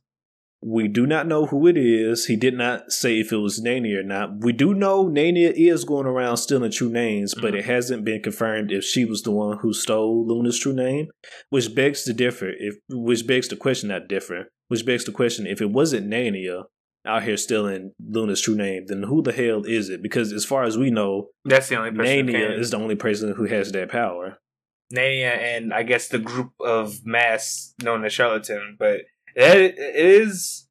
We 0.63 0.89
do 0.89 1.07
not 1.07 1.27
know 1.27 1.47
who 1.47 1.67
it 1.69 1.79
is. 1.79 2.27
He 2.27 2.37
did 2.37 2.53
not 2.55 2.93
say 2.93 3.21
if 3.21 3.33
it 3.33 3.39
was 3.39 3.63
Naenia 3.63 4.01
or 4.01 4.03
not. 4.03 4.41
We 4.41 4.53
do 4.53 4.75
know 4.75 5.07
Naenia 5.07 5.53
is 5.57 5.85
going 5.85 6.07
around 6.07 6.37
stealing 6.37 6.71
true 6.71 6.91
names, 6.91 7.35
but 7.35 7.45
mm-hmm. 7.45 7.57
it 7.57 7.65
hasn't 7.65 8.05
been 8.05 8.23
confirmed 8.23 8.71
if 8.71 8.85
she 8.85 9.07
was 9.07 9.23
the 9.23 9.31
one 9.31 9.59
who 9.59 9.73
stole 9.73 10.27
Luna's 10.27 10.59
true 10.59 10.75
name, 10.75 11.09
which 11.49 11.75
begs 11.75 12.05
to 12.05 12.13
differ. 12.13 12.51
If 12.51 12.77
which 12.91 13.27
begs 13.27 13.49
the 13.49 13.57
question, 13.57 13.89
not 13.89 14.07
differ, 14.07 14.51
which 14.69 14.85
begs 14.85 15.07
the 15.07 15.13
question: 15.13 15.47
if 15.47 15.63
it 15.63 15.71
wasn't 15.71 16.11
Naenia 16.11 16.65
out 17.07 17.23
here 17.23 17.39
stealing 17.39 17.93
Luna's 17.99 18.43
true 18.43 18.57
name, 18.57 18.85
then 18.87 19.05
who 19.05 19.23
the 19.23 19.33
hell 19.33 19.65
is 19.65 19.89
it? 19.89 20.03
Because 20.03 20.31
as 20.31 20.45
far 20.45 20.65
as 20.65 20.77
we 20.77 20.91
know, 20.91 21.29
That's 21.47 21.69
the 21.69 21.77
only 21.77 21.91
person. 21.91 22.27
Naenia 22.27 22.59
is 22.59 22.71
the 22.71 22.77
only 22.77 22.97
person 22.97 23.33
who 23.35 23.47
has 23.47 23.73
that 23.73 23.91
power. 23.91 24.39
Naenia 24.95 25.37
and 25.39 25.73
I 25.73 25.83
guess 25.83 26.09
the 26.09 26.19
group 26.19 26.53
of 26.61 27.05
mass 27.05 27.75
known 27.83 28.05
as 28.05 28.13
Charlatan. 28.13 28.77
But 28.79 29.03
it, 29.37 29.75
it 29.79 30.07
is 30.07 30.67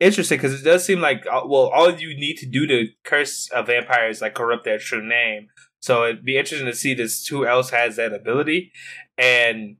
interesting 0.00 0.38
because 0.38 0.60
it 0.60 0.64
does 0.64 0.84
seem 0.84 1.00
like 1.00 1.26
uh, 1.26 1.42
well, 1.46 1.68
all 1.68 1.90
you 1.92 2.14
need 2.18 2.36
to 2.38 2.46
do 2.46 2.66
to 2.66 2.86
curse 3.04 3.48
a 3.54 3.62
vampire 3.62 4.08
is 4.08 4.20
like 4.20 4.34
corrupt 4.34 4.64
their 4.64 4.78
true 4.78 5.06
name. 5.06 5.48
So 5.80 6.04
it'd 6.04 6.24
be 6.24 6.36
interesting 6.36 6.66
to 6.66 6.74
see 6.74 6.94
this 6.94 7.26
who 7.26 7.46
else 7.46 7.70
has 7.70 7.96
that 7.96 8.12
ability. 8.12 8.72
And 9.16 9.76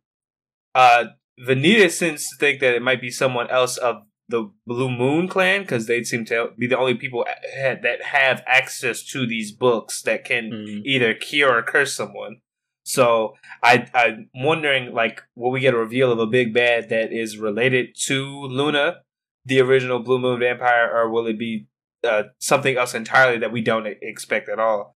uh 0.74 1.04
Vanita 1.46 1.90
seems 1.90 2.28
to 2.28 2.36
think 2.36 2.60
that 2.60 2.74
it 2.74 2.82
might 2.82 3.00
be 3.00 3.10
someone 3.10 3.48
else 3.50 3.78
of 3.78 4.02
the 4.28 4.50
Blue 4.66 4.90
Moon 4.90 5.26
clan 5.26 5.62
because 5.62 5.86
they 5.86 6.04
seem 6.04 6.24
to 6.26 6.50
be 6.58 6.66
the 6.66 6.78
only 6.78 6.94
people 6.94 7.24
that 7.54 8.02
have 8.02 8.42
access 8.46 9.02
to 9.06 9.26
these 9.26 9.50
books 9.50 10.02
that 10.02 10.24
can 10.24 10.50
Mm. 10.52 10.82
either 10.84 11.14
cure 11.14 11.56
or 11.58 11.62
curse 11.62 11.94
someone. 11.94 12.40
So 12.82 13.34
I 13.62 13.88
I'm 13.94 14.30
wondering 14.34 14.94
like 14.94 15.22
will 15.34 15.50
we 15.50 15.60
get 15.60 15.74
a 15.74 15.78
reveal 15.78 16.12
of 16.12 16.18
a 16.18 16.26
big 16.26 16.54
bad 16.54 16.88
that 16.88 17.12
is 17.12 17.38
related 17.38 17.94
to 18.06 18.24
Luna, 18.24 19.00
the 19.44 19.60
original 19.60 20.00
Blue 20.00 20.18
Moon 20.18 20.40
vampire, 20.40 20.90
or 20.92 21.10
will 21.10 21.26
it 21.26 21.38
be 21.38 21.66
uh, 22.02 22.24
something 22.38 22.76
else 22.76 22.94
entirely 22.94 23.38
that 23.38 23.52
we 23.52 23.60
don't 23.60 23.86
expect 23.86 24.48
at 24.48 24.58
all? 24.58 24.96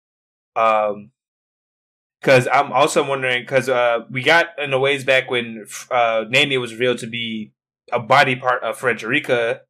Um, 0.56 1.12
because 2.22 2.48
I'm 2.48 2.72
also 2.72 3.06
wondering 3.06 3.44
because 3.44 3.68
uh 3.68 4.00
we 4.10 4.24
got 4.24 4.48
in 4.58 4.72
the 4.72 4.80
ways 4.80 5.04
back 5.04 5.30
when 5.30 5.66
uh 5.92 6.24
Naenia 6.32 6.60
was 6.62 6.72
revealed 6.72 7.00
to 7.00 7.08
be 7.08 7.52
a 7.92 8.00
body 8.00 8.36
part 8.38 8.64
of 8.64 8.78
Frederica, 8.78 9.62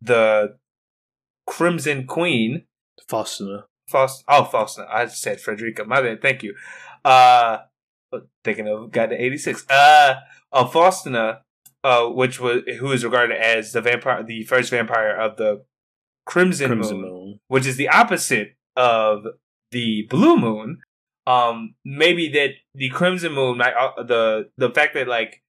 the 0.00 0.56
Crimson 1.46 2.06
Queen. 2.06 2.64
Faustina. 3.08 3.64
Faust. 3.88 4.24
Oh, 4.28 4.44
Faustina. 4.44 4.86
I 4.90 5.06
said 5.06 5.40
Frederica. 5.40 5.84
My 5.84 6.00
bad. 6.00 6.20
Thank 6.20 6.42
you. 6.42 6.54
Uh, 7.08 7.58
thinking 8.44 8.68
of 8.68 8.90
got 8.90 9.12
eighty 9.12 9.38
six. 9.38 9.64
Uh, 9.70 10.16
of 10.52 10.72
Faustina. 10.72 11.42
uh, 11.84 12.06
which 12.08 12.40
was 12.40 12.62
who 12.78 12.92
is 12.92 13.04
regarded 13.04 13.36
as 13.36 13.72
the 13.72 13.80
vampire, 13.80 14.22
the 14.22 14.42
first 14.44 14.70
vampire 14.70 15.14
of 15.16 15.36
the 15.36 15.64
Crimson, 16.26 16.68
Crimson 16.68 17.00
Moon, 17.00 17.10
Moon. 17.10 17.40
which 17.48 17.66
is 17.66 17.76
the 17.76 17.88
opposite 17.88 18.56
of 18.76 19.24
the 19.70 20.02
Blue 20.10 20.36
Moon. 20.36 20.80
Um, 21.26 21.74
maybe 21.84 22.28
that 22.30 22.50
the 22.74 22.88
Crimson 22.90 23.32
Moon, 23.32 23.58
might, 23.58 23.74
uh, 23.74 24.02
the 24.02 24.50
the 24.56 24.70
fact 24.70 24.94
that 24.94 25.08
like 25.08 25.42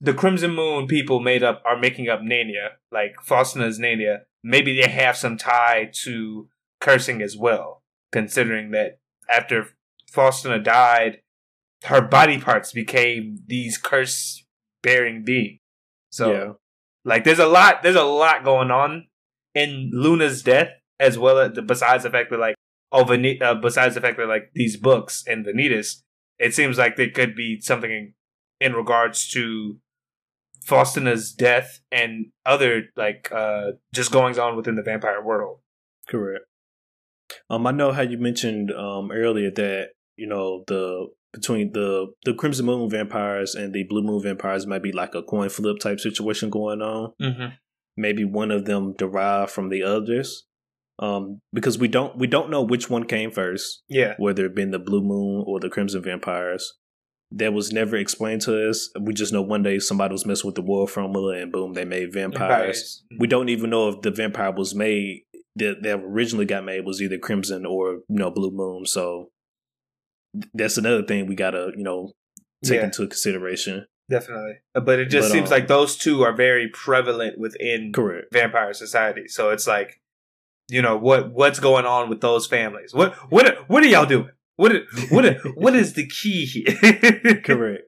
the 0.00 0.14
Crimson 0.14 0.54
Moon 0.54 0.86
people 0.86 1.20
made 1.20 1.42
up 1.42 1.62
are 1.66 1.78
making 1.78 2.08
up 2.08 2.20
Naenia, 2.20 2.70
like 2.90 3.14
Faustina's 3.22 3.78
Naenia. 3.78 4.20
Maybe 4.42 4.80
they 4.80 4.88
have 4.88 5.16
some 5.16 5.36
tie 5.36 5.90
to 6.04 6.48
cursing 6.80 7.20
as 7.20 7.36
well, 7.36 7.82
considering 8.10 8.70
that 8.70 8.98
after 9.28 9.68
Faustina 10.10 10.58
died, 10.58 11.18
her 11.84 12.00
body 12.00 12.38
parts 12.38 12.72
became 12.72 13.38
these 13.46 13.78
curse 13.78 14.44
bearing 14.82 15.24
beings. 15.24 15.60
So 16.10 16.32
yeah, 16.32 16.52
like 17.04 17.24
there's 17.24 17.38
a 17.38 17.46
lot 17.46 17.82
there's 17.82 17.96
a 17.96 18.02
lot 18.02 18.44
going 18.44 18.70
on 18.70 19.06
in 19.54 19.90
Luna's 19.92 20.42
death 20.42 20.68
as 20.98 21.18
well 21.18 21.38
as 21.38 21.52
the, 21.52 21.62
besides 21.62 22.04
the 22.04 22.10
fact 22.10 22.30
that 22.30 22.40
like 22.40 22.56
oh 22.92 23.04
Vani- 23.04 23.40
uh, 23.40 23.54
besides 23.54 23.94
the 23.94 24.00
fact 24.00 24.18
that 24.18 24.26
like 24.26 24.50
these 24.54 24.76
books 24.76 25.24
and 25.26 25.46
Vanitas, 25.46 26.02
it 26.38 26.54
seems 26.54 26.78
like 26.78 26.96
there 26.96 27.10
could 27.10 27.34
be 27.34 27.60
something 27.60 27.90
in, 27.90 28.14
in 28.60 28.74
regards 28.74 29.28
to 29.28 29.78
Faustina's 30.64 31.32
death 31.32 31.80
and 31.90 32.26
other 32.44 32.84
like 32.96 33.30
uh 33.32 33.72
just 33.94 34.12
goings 34.12 34.38
on 34.38 34.56
within 34.56 34.74
the 34.74 34.82
vampire 34.82 35.22
world. 35.22 35.60
correct. 36.08 36.44
Um, 37.48 37.64
I 37.66 37.70
know 37.70 37.92
how 37.92 38.02
you 38.02 38.18
mentioned 38.18 38.72
um 38.72 39.12
earlier 39.12 39.50
that 39.52 39.90
you 40.20 40.26
know 40.26 40.64
the 40.66 41.06
between 41.32 41.72
the 41.72 42.08
the 42.26 42.34
Crimson 42.34 42.66
Moon 42.66 42.90
vampires 42.90 43.54
and 43.54 43.72
the 43.72 43.84
Blue 43.84 44.02
Moon 44.02 44.22
vampires 44.22 44.66
might 44.66 44.82
be 44.82 44.92
like 44.92 45.14
a 45.14 45.22
coin 45.22 45.48
flip 45.48 45.78
type 45.78 46.00
situation 46.00 46.50
going 46.50 46.82
on. 46.82 47.12
Mm-hmm. 47.20 47.48
maybe 47.96 48.24
one 48.24 48.50
of 48.50 48.64
them 48.64 48.94
derived 49.02 49.50
from 49.50 49.68
the 49.68 49.82
others 49.82 50.46
um 50.98 51.40
because 51.52 51.76
we 51.78 51.88
don't 51.88 52.12
we 52.22 52.26
don't 52.26 52.50
know 52.50 52.62
which 52.62 52.90
one 52.90 53.04
came 53.04 53.30
first 53.30 53.82
Yeah. 53.88 54.14
whether 54.18 54.44
it 54.46 54.54
been 54.54 54.70
the 54.70 54.78
blue 54.88 55.02
moon 55.12 55.44
or 55.46 55.58
the 55.60 55.70
crimson 55.70 56.02
vampires 56.02 56.64
that 57.32 57.52
was 57.52 57.72
never 57.72 57.96
explained 57.96 58.42
to 58.42 58.52
us 58.68 58.90
we 59.00 59.14
just 59.14 59.32
know 59.32 59.42
one 59.54 59.62
day 59.62 59.78
somebody 59.78 60.12
was 60.12 60.26
messing 60.26 60.48
with 60.48 60.56
the 60.56 60.62
war 60.62 60.86
formula 60.86 61.32
and 61.40 61.52
boom 61.52 61.72
they 61.74 61.84
made 61.86 62.12
vampires 62.12 63.02
we 63.18 63.26
don't 63.26 63.48
even 63.48 63.70
know 63.70 63.88
if 63.88 64.02
the 64.02 64.10
vampire 64.10 64.52
was 64.52 64.74
made 64.74 65.22
that 65.56 65.82
that 65.82 65.98
originally 66.12 66.44
got 66.46 66.64
made 66.64 66.84
was 66.84 67.00
either 67.00 67.18
crimson 67.18 67.64
or 67.66 67.84
you 68.08 68.18
know 68.20 68.30
blue 68.30 68.50
moon 68.50 68.84
so 68.84 69.30
that's 70.54 70.76
another 70.78 71.02
thing 71.02 71.26
we 71.26 71.34
gotta 71.34 71.72
you 71.76 71.82
know 71.82 72.12
take 72.64 72.78
Yeah. 72.78 72.84
into 72.84 73.06
consideration 73.06 73.86
Definitely. 74.10 74.54
But 74.74 74.98
it 74.98 75.04
just 75.06 75.28
But, 75.28 75.34
seems 75.34 75.52
um, 75.52 75.56
like 75.56 75.68
those 75.68 75.96
two 75.96 76.22
are 76.22 76.32
very 76.32 76.68
prevalent 76.68 77.38
within 77.38 77.92
correct 77.92 78.32
vampire 78.32 78.74
society. 78.74 79.28
So 79.28 79.50
it's 79.50 79.68
like, 79.68 80.00
you 80.68 80.82
know, 80.82 80.96
what 80.96 81.30
what's 81.30 81.60
going 81.60 81.86
on 81.86 82.08
with 82.10 82.20
those 82.20 82.44
families? 82.44 82.92
What 82.92 83.14
what 83.30 83.68
what 83.70 83.84
are 83.84 83.86
y'all 83.86 84.06
doing? 84.06 84.30
What 84.56 84.72
what 85.10 85.36
what 85.54 85.76
is 85.76 85.92
the 85.92 86.08
key 86.08 86.44
here? 86.44 87.40
Correct. 87.44 87.84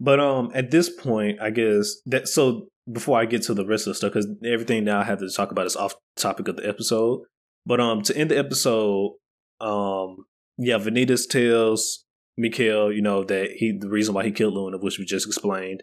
But 0.00 0.20
um, 0.20 0.50
at 0.54 0.70
this 0.70 0.88
point, 0.88 1.38
I 1.40 1.50
guess 1.50 1.96
that 2.06 2.28
so 2.28 2.68
before 2.90 3.18
I 3.20 3.26
get 3.26 3.42
to 3.42 3.54
the 3.54 3.66
rest 3.66 3.86
of 3.86 3.90
the 3.90 3.94
stuff, 3.96 4.14
because 4.14 4.26
everything 4.46 4.84
that 4.86 4.96
I 4.96 5.04
have 5.04 5.18
to 5.18 5.28
talk 5.30 5.50
about 5.50 5.66
is 5.66 5.76
off 5.76 5.94
topic 6.16 6.48
of 6.48 6.56
the 6.56 6.66
episode. 6.66 7.20
But 7.66 7.78
um, 7.78 8.00
to 8.04 8.16
end 8.16 8.30
the 8.30 8.38
episode, 8.38 9.16
um, 9.60 10.24
yeah, 10.58 10.78
Vanitas 10.78 11.28
tells 11.28 12.04
Mikhail, 12.36 12.92
you 12.92 13.00
know, 13.00 13.24
that 13.24 13.52
he 13.56 13.72
the 13.78 13.88
reason 13.88 14.14
why 14.14 14.24
he 14.24 14.32
killed 14.32 14.54
Luna, 14.54 14.78
which 14.78 14.98
we 14.98 15.04
just 15.04 15.26
explained, 15.26 15.82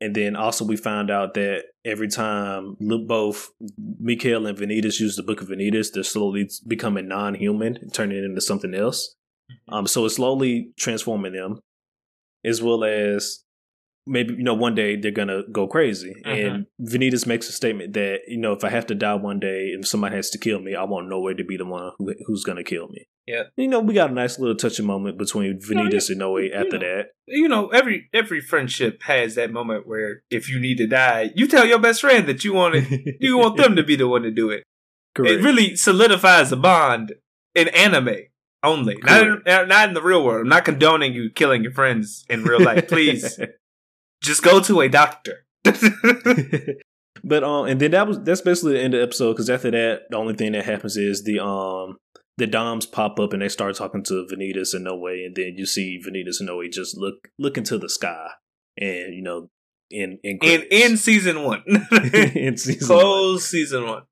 and 0.00 0.14
then 0.14 0.36
also 0.36 0.64
we 0.64 0.76
found 0.76 1.10
out 1.10 1.34
that 1.34 1.64
every 1.84 2.08
time 2.08 2.76
both 3.06 3.50
Mikhail 3.98 4.46
and 4.46 4.56
Vanitas 4.56 5.00
use 5.00 5.16
the 5.16 5.22
Book 5.22 5.40
of 5.40 5.48
Vanitas, 5.48 5.92
they're 5.92 6.02
slowly 6.02 6.48
becoming 6.66 7.08
non-human, 7.08 7.90
turning 7.90 8.24
into 8.24 8.40
something 8.40 8.74
else. 8.74 9.16
Um, 9.68 9.86
so 9.86 10.04
it's 10.04 10.16
slowly 10.16 10.72
transforming 10.78 11.32
them, 11.32 11.60
as 12.44 12.62
well 12.62 12.84
as 12.84 13.42
maybe 14.06 14.34
you 14.34 14.42
know 14.42 14.54
one 14.54 14.74
day 14.74 14.96
they're 14.96 15.10
gonna 15.10 15.42
go 15.50 15.66
crazy. 15.66 16.14
And 16.24 16.66
Vanitas 16.80 17.26
makes 17.26 17.48
a 17.48 17.52
statement 17.52 17.92
that 17.94 18.20
you 18.26 18.38
know 18.38 18.52
if 18.52 18.64
I 18.64 18.70
have 18.70 18.86
to 18.86 18.94
die 18.94 19.14
one 19.14 19.40
day, 19.40 19.74
if 19.78 19.86
somebody 19.86 20.16
has 20.16 20.30
to 20.30 20.38
kill 20.38 20.60
me, 20.60 20.74
I 20.74 20.84
want 20.84 21.08
Noe 21.08 21.32
to 21.32 21.44
be 21.44 21.56
the 21.56 21.64
one 21.64 21.92
who, 21.98 22.14
who's 22.26 22.44
gonna 22.44 22.64
kill 22.64 22.88
me. 22.88 23.06
Yeah. 23.30 23.42
you 23.56 23.68
know 23.68 23.80
we 23.80 23.94
got 23.94 24.10
a 24.10 24.14
nice 24.14 24.38
little 24.38 24.56
touching 24.56 24.86
moment 24.86 25.18
between 25.18 25.60
Vanitas 25.60 26.10
and 26.10 26.18
Noe 26.18 26.38
after 26.38 26.78
know. 26.78 26.96
that. 26.96 27.06
you 27.26 27.48
know, 27.48 27.68
every 27.68 28.08
every 28.12 28.40
friendship 28.40 29.02
has 29.04 29.34
that 29.36 29.52
moment 29.52 29.86
where 29.86 30.22
if 30.30 30.48
you 30.48 30.58
need 30.58 30.78
to 30.78 30.86
die, 30.86 31.30
you 31.34 31.46
tell 31.46 31.66
your 31.66 31.78
best 31.78 32.00
friend 32.00 32.26
that 32.26 32.44
you 32.44 32.52
want 32.52 32.74
it, 32.76 33.16
you 33.20 33.38
want 33.38 33.56
them 33.56 33.76
to 33.76 33.82
be 33.82 33.96
the 33.96 34.08
one 34.08 34.22
to 34.22 34.30
do 34.30 34.50
it. 34.50 34.64
Correct. 35.14 35.34
It 35.34 35.42
really 35.42 35.76
solidifies 35.76 36.52
a 36.52 36.56
bond 36.56 37.14
in 37.54 37.68
anime 37.68 38.16
only, 38.62 38.96
not 39.02 39.22
in, 39.26 39.42
not 39.46 39.88
in 39.88 39.94
the 39.94 40.02
real 40.02 40.24
world. 40.24 40.42
I'm 40.42 40.48
not 40.48 40.64
condoning 40.64 41.14
you 41.14 41.30
killing 41.30 41.62
your 41.62 41.72
friends 41.72 42.24
in 42.28 42.44
real 42.44 42.62
life. 42.62 42.88
Please, 42.88 43.40
just 44.22 44.42
go 44.42 44.60
to 44.60 44.80
a 44.80 44.88
doctor. 44.88 45.46
but 45.64 47.44
um, 47.44 47.66
and 47.66 47.80
then 47.80 47.90
that 47.92 48.06
was 48.06 48.20
that's 48.20 48.40
basically 48.40 48.74
the 48.74 48.80
end 48.80 48.94
of 48.94 48.98
the 48.98 49.04
episode 49.04 49.32
because 49.32 49.50
after 49.50 49.70
that, 49.70 50.02
the 50.10 50.16
only 50.16 50.34
thing 50.34 50.52
that 50.52 50.64
happens 50.64 50.96
is 50.96 51.24
the 51.24 51.38
um 51.42 51.96
the 52.36 52.46
Doms 52.46 52.86
pop 52.86 53.18
up 53.18 53.32
and 53.32 53.42
they 53.42 53.48
start 53.48 53.76
talking 53.76 54.02
to 54.04 54.26
Vanitas 54.30 54.74
and 54.74 54.84
Noe, 54.84 55.06
and 55.06 55.34
then 55.34 55.54
you 55.56 55.66
see 55.66 56.00
Vanitas 56.04 56.40
and 56.40 56.46
Noe 56.46 56.62
just 56.68 56.96
look 56.96 57.28
look 57.38 57.58
into 57.58 57.78
the 57.78 57.88
sky, 57.88 58.28
and 58.78 59.14
you 59.14 59.22
know, 59.22 59.50
in 59.90 60.18
in 60.22 60.38
in 60.42 60.62
in 60.70 60.96
season 60.96 61.42
one, 61.42 61.62
in 62.34 62.56
season 62.56 62.88
one. 62.88 63.04
close 63.04 63.44
season 63.46 63.86
one. 63.86 64.02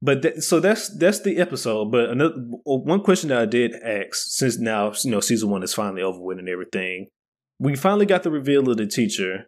But 0.00 0.22
that, 0.22 0.42
so 0.42 0.60
that's 0.60 0.96
that's 0.98 1.20
the 1.20 1.38
episode. 1.38 1.92
But 1.92 2.10
another 2.10 2.34
one 2.64 3.02
question 3.02 3.28
that 3.28 3.38
I 3.38 3.46
did 3.46 3.74
ask, 3.74 4.14
since 4.14 4.58
now 4.58 4.92
you 5.04 5.10
know 5.10 5.20
season 5.20 5.50
one 5.50 5.62
is 5.62 5.74
finally 5.74 6.02
over 6.02 6.20
with 6.20 6.38
and 6.38 6.48
everything, 6.48 7.08
we 7.58 7.76
finally 7.76 8.06
got 8.06 8.22
the 8.22 8.30
reveal 8.30 8.68
of 8.70 8.76
the 8.76 8.86
teacher. 8.86 9.46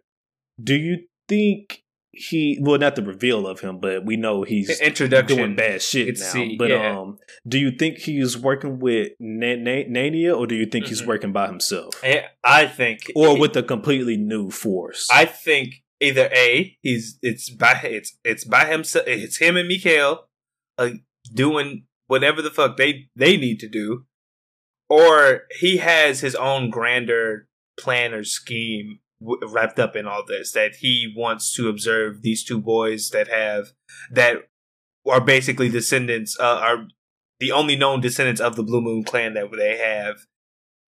Do 0.61 0.75
you 0.75 1.05
think 1.27 1.83
he? 2.15 2.57
Well, 2.61 2.79
not 2.79 2.95
the 2.95 3.01
reveal 3.03 3.45
of 3.47 3.59
him, 3.59 3.79
but 3.79 4.05
we 4.05 4.17
know 4.17 4.43
he's 4.43 4.79
Introduction. 4.81 5.37
doing 5.37 5.55
bad 5.55 5.81
shit 5.81 6.07
It's 6.07 6.21
now. 6.21 6.27
see, 6.29 6.55
but 6.57 6.69
yeah. 6.69 6.99
um, 6.99 7.17
do 7.47 7.59
you 7.59 7.71
think 7.71 7.97
he's 7.99 8.37
working 8.37 8.79
with 8.79 9.11
Na- 9.19 9.55
Na- 9.55 9.83
Naenia, 9.89 10.37
or 10.37 10.47
do 10.47 10.55
you 10.55 10.65
think 10.65 10.87
he's 10.87 11.01
Mhm. 11.01 11.07
working 11.07 11.31
by 11.33 11.47
himself, 11.47 11.95
Eh, 12.03 12.23
I 12.43 12.67
think, 12.67 12.99
or 13.15 13.37
with 13.39 13.55
a 13.57 13.63
completely 13.63 14.17
new 14.17 14.49
force? 14.49 15.07
I 15.11 15.25
think 15.25 15.83
either 16.01 16.29
a 16.33 16.77
he's 16.81 17.17
it's 17.21 17.49
by 17.49 17.79
it's 17.83 18.17
it's 18.23 18.43
by 18.43 18.65
himself. 18.65 19.05
It's 19.07 19.37
him 19.37 19.57
and 19.57 19.67
Mikhail 19.67 20.27
uh, 20.77 20.89
doing 21.33 21.85
whatever 22.07 22.41
the 22.41 22.51
fuck 22.51 22.77
they 22.77 23.09
they 23.15 23.37
need 23.37 23.59
to 23.61 23.67
do, 23.69 24.05
or 24.89 25.43
he 25.59 25.77
has 25.77 26.19
his 26.21 26.35
own 26.35 26.69
grander 26.69 27.47
plan 27.77 28.13
or 28.13 28.23
scheme 28.23 28.99
w- 29.25 29.39
wrapped 29.51 29.79
up 29.79 29.95
in 29.95 30.05
all 30.05 30.23
this 30.25 30.51
that 30.51 30.75
he 30.75 31.13
wants 31.15 31.53
to 31.55 31.67
observe 31.67 32.21
these 32.21 32.43
two 32.43 32.61
boys 32.61 33.09
that 33.09 33.27
have 33.27 33.73
that 34.11 34.37
are 35.09 35.21
basically 35.21 35.69
descendants 35.69 36.37
uh, 36.39 36.59
are 36.61 36.87
the 37.39 37.51
only 37.51 37.75
known 37.75 38.01
descendants 38.01 38.41
of 38.41 38.55
the 38.55 38.63
Blue 38.63 38.81
Moon 38.81 39.03
clan 39.03 39.33
that 39.33 39.49
they 39.55 39.77
have. 39.77 40.17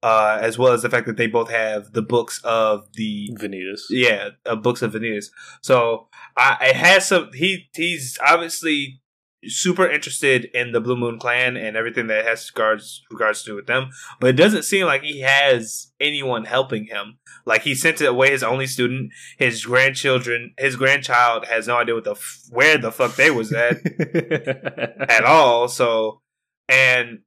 Uh, 0.03 0.37
as 0.39 0.59
well 0.59 0.73
as 0.73 0.83
the 0.83 0.89
fact 0.91 1.07
that 1.07 1.17
they 1.17 1.25
both 1.25 1.49
have 1.49 1.91
the 1.93 2.03
books 2.03 2.39
of 2.43 2.87
the 2.93 3.31
Vanitas. 3.41 3.81
yeah, 3.89 4.29
uh, 4.45 4.55
books 4.55 4.83
of 4.83 4.93
Venus. 4.93 5.31
So 5.63 6.07
I 6.37 6.55
it 6.69 6.75
has 6.75 7.07
some. 7.07 7.31
He 7.33 7.67
he's 7.75 8.19
obviously 8.23 9.01
super 9.45 9.87
interested 9.87 10.45
in 10.45 10.71
the 10.71 10.81
Blue 10.81 10.97
Moon 10.97 11.19
Clan 11.19 11.57
and 11.57 11.77
everything 11.77 12.07
that 12.07 12.25
has 12.25 12.51
regards 12.53 13.03
regards 13.11 13.43
to 13.43 13.51
do 13.51 13.55
with 13.55 13.67
them. 13.67 13.89
But 14.19 14.31
it 14.31 14.37
doesn't 14.37 14.63
seem 14.63 14.85
like 14.85 15.03
he 15.03 15.21
has 15.21 15.91
anyone 15.99 16.45
helping 16.45 16.85
him. 16.85 17.19
Like 17.45 17.61
he 17.61 17.75
sent 17.75 18.01
away 18.01 18.31
his 18.31 18.43
only 18.43 18.67
student. 18.67 19.11
His 19.37 19.65
grandchildren, 19.65 20.53
his 20.57 20.75
grandchild 20.75 21.45
has 21.45 21.67
no 21.67 21.77
idea 21.77 21.95
what 21.95 22.03
the 22.03 22.11
f- 22.11 22.41
where 22.49 22.77
the 22.77 22.91
fuck 22.91 23.15
they 23.15 23.31
was 23.31 23.53
at 23.53 23.77
at 25.09 25.23
all. 25.23 25.67
So, 25.67 26.21
and 26.67 27.19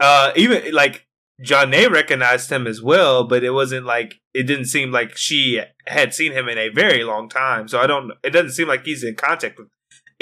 uh, 0.00 0.32
even 0.34 0.74
like 0.74 1.06
Janae 1.42 1.90
recognized 1.90 2.50
him 2.50 2.66
as 2.66 2.82
well, 2.82 3.24
but 3.24 3.42
it 3.44 3.50
wasn't 3.50 3.86
like 3.86 4.20
it 4.34 4.44
didn't 4.44 4.66
seem 4.66 4.92
like 4.92 5.16
she 5.16 5.60
had 5.86 6.14
seen 6.14 6.32
him 6.32 6.48
in 6.48 6.58
a 6.58 6.68
very 6.68 7.04
long 7.04 7.28
time. 7.28 7.68
So 7.68 7.80
I 7.80 7.86
don't. 7.86 8.12
It 8.22 8.30
doesn't 8.30 8.52
seem 8.52 8.68
like 8.68 8.84
he's 8.84 9.04
in 9.04 9.14
contact 9.14 9.58
with 9.58 9.68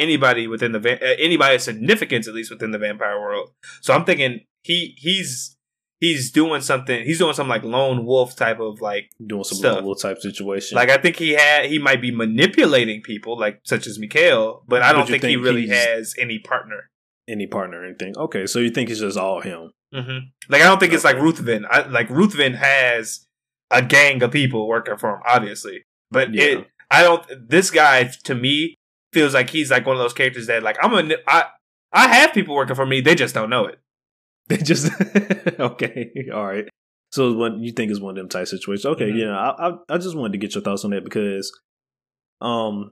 anybody 0.01 0.47
within 0.47 0.73
the 0.73 0.81
va- 0.81 1.03
uh, 1.03 1.15
anybody 1.19 1.55
of 1.57 1.63
significance, 1.63 2.27
at 2.29 2.35
least 2.35 2.51
within 2.51 2.71
the 2.71 2.79
vampire 2.79 3.21
world. 3.21 3.51
So 3.83 3.95
I'm 3.95 4.05
thinking 4.05 4.41
he 4.63 4.95
he's 4.99 5.57
he's 6.01 6.31
doing 6.33 6.63
something. 6.63 7.05
He's 7.05 7.19
doing 7.19 7.35
some 7.35 7.49
like 7.49 7.63
lone 7.63 8.05
wolf 8.07 8.35
type 8.37 8.59
of 8.61 8.81
like 8.81 9.11
Doing 9.25 9.45
some 9.45 9.59
Stuff. 9.59 9.77
level 9.77 9.95
type 9.95 10.19
situation. 10.19 10.77
like 10.77 10.91
I 10.91 10.97
think 10.97 11.17
he 11.17 11.31
had 11.33 11.67
he 11.67 11.79
might 11.79 12.01
be 12.01 12.11
manipulating 12.11 13.03
people 13.03 13.39
like 13.39 13.61
such 13.65 13.87
as 13.87 13.99
Mikhail, 13.99 14.65
but 14.67 14.83
I 14.83 14.93
don't 14.93 15.09
you 15.09 15.19
think, 15.19 15.25
he 15.25 15.37
really 15.37 15.69
has 15.69 16.15
any 16.19 16.39
partner. 16.39 16.89
any 17.29 17.47
partner 17.47 17.81
or 17.81 17.85
anything. 17.85 18.15
Okay, 18.17 18.47
so 18.47 18.59
you 18.59 18.71
think 18.71 18.91
it's 18.91 19.01
just 19.01 19.19
all 19.19 19.41
him? 19.41 19.71
hmm 19.93 20.19
Like 20.49 20.63
I 20.63 20.67
don't 20.67 20.79
think 20.81 20.93
it's 20.93 21.05
like 21.05 21.17
Ruthven. 21.17 21.67
I, 21.71 21.83
like 21.87 22.09
Ruthven 22.11 22.55
has 22.55 23.27
a 23.71 23.83
gang 23.83 24.23
of 24.23 24.31
people 24.33 24.67
working 24.69 24.97
for 24.97 25.15
him, 25.15 25.21
obviously, 25.27 25.83
but 26.11 26.33
Yeah. 26.35 26.43
it 26.45 26.67
I 26.93 27.03
don't. 27.05 27.25
This 27.49 27.71
guy 27.71 28.11
to 28.25 28.35
me 28.35 28.75
feels 29.13 29.35
like 29.35 29.51
he's 29.51 29.71
like 29.71 29.87
one 29.87 29.97
of 29.97 30.03
those 30.03 30.13
characters 30.13 30.47
that 30.47 30.63
like 30.63 30.77
I'm 30.83 30.93
a 31.11 31.15
I 31.27 31.45
I 31.93 32.09
have 32.15 32.33
people 32.33 32.55
working 32.55 32.77
for 32.77 32.87
me. 32.87 33.01
They 33.01 33.15
just 33.15 33.35
don't 33.35 33.51
know 33.51 33.67
it. 33.67 33.79
They 34.49 34.57
just 34.57 34.91
okay, 35.61 36.11
all 36.35 36.45
right. 36.47 36.65
So 37.13 37.33
what 37.35 37.59
you 37.59 37.73
think 37.73 37.91
is 37.93 38.01
one 38.01 38.11
of 38.13 38.17
them 38.17 38.29
type 38.29 38.47
situations? 38.49 38.87
Okay, 38.87 39.11
Mhm. 39.11 39.19
yeah. 39.21 39.37
I, 39.39 39.69
I 39.69 39.73
I 39.91 39.99
just 39.99 40.17
wanted 40.17 40.33
to 40.33 40.39
get 40.39 40.55
your 40.55 40.63
thoughts 40.63 40.85
on 40.85 40.91
that 40.91 41.05
because, 41.05 41.51
um, 42.41 42.91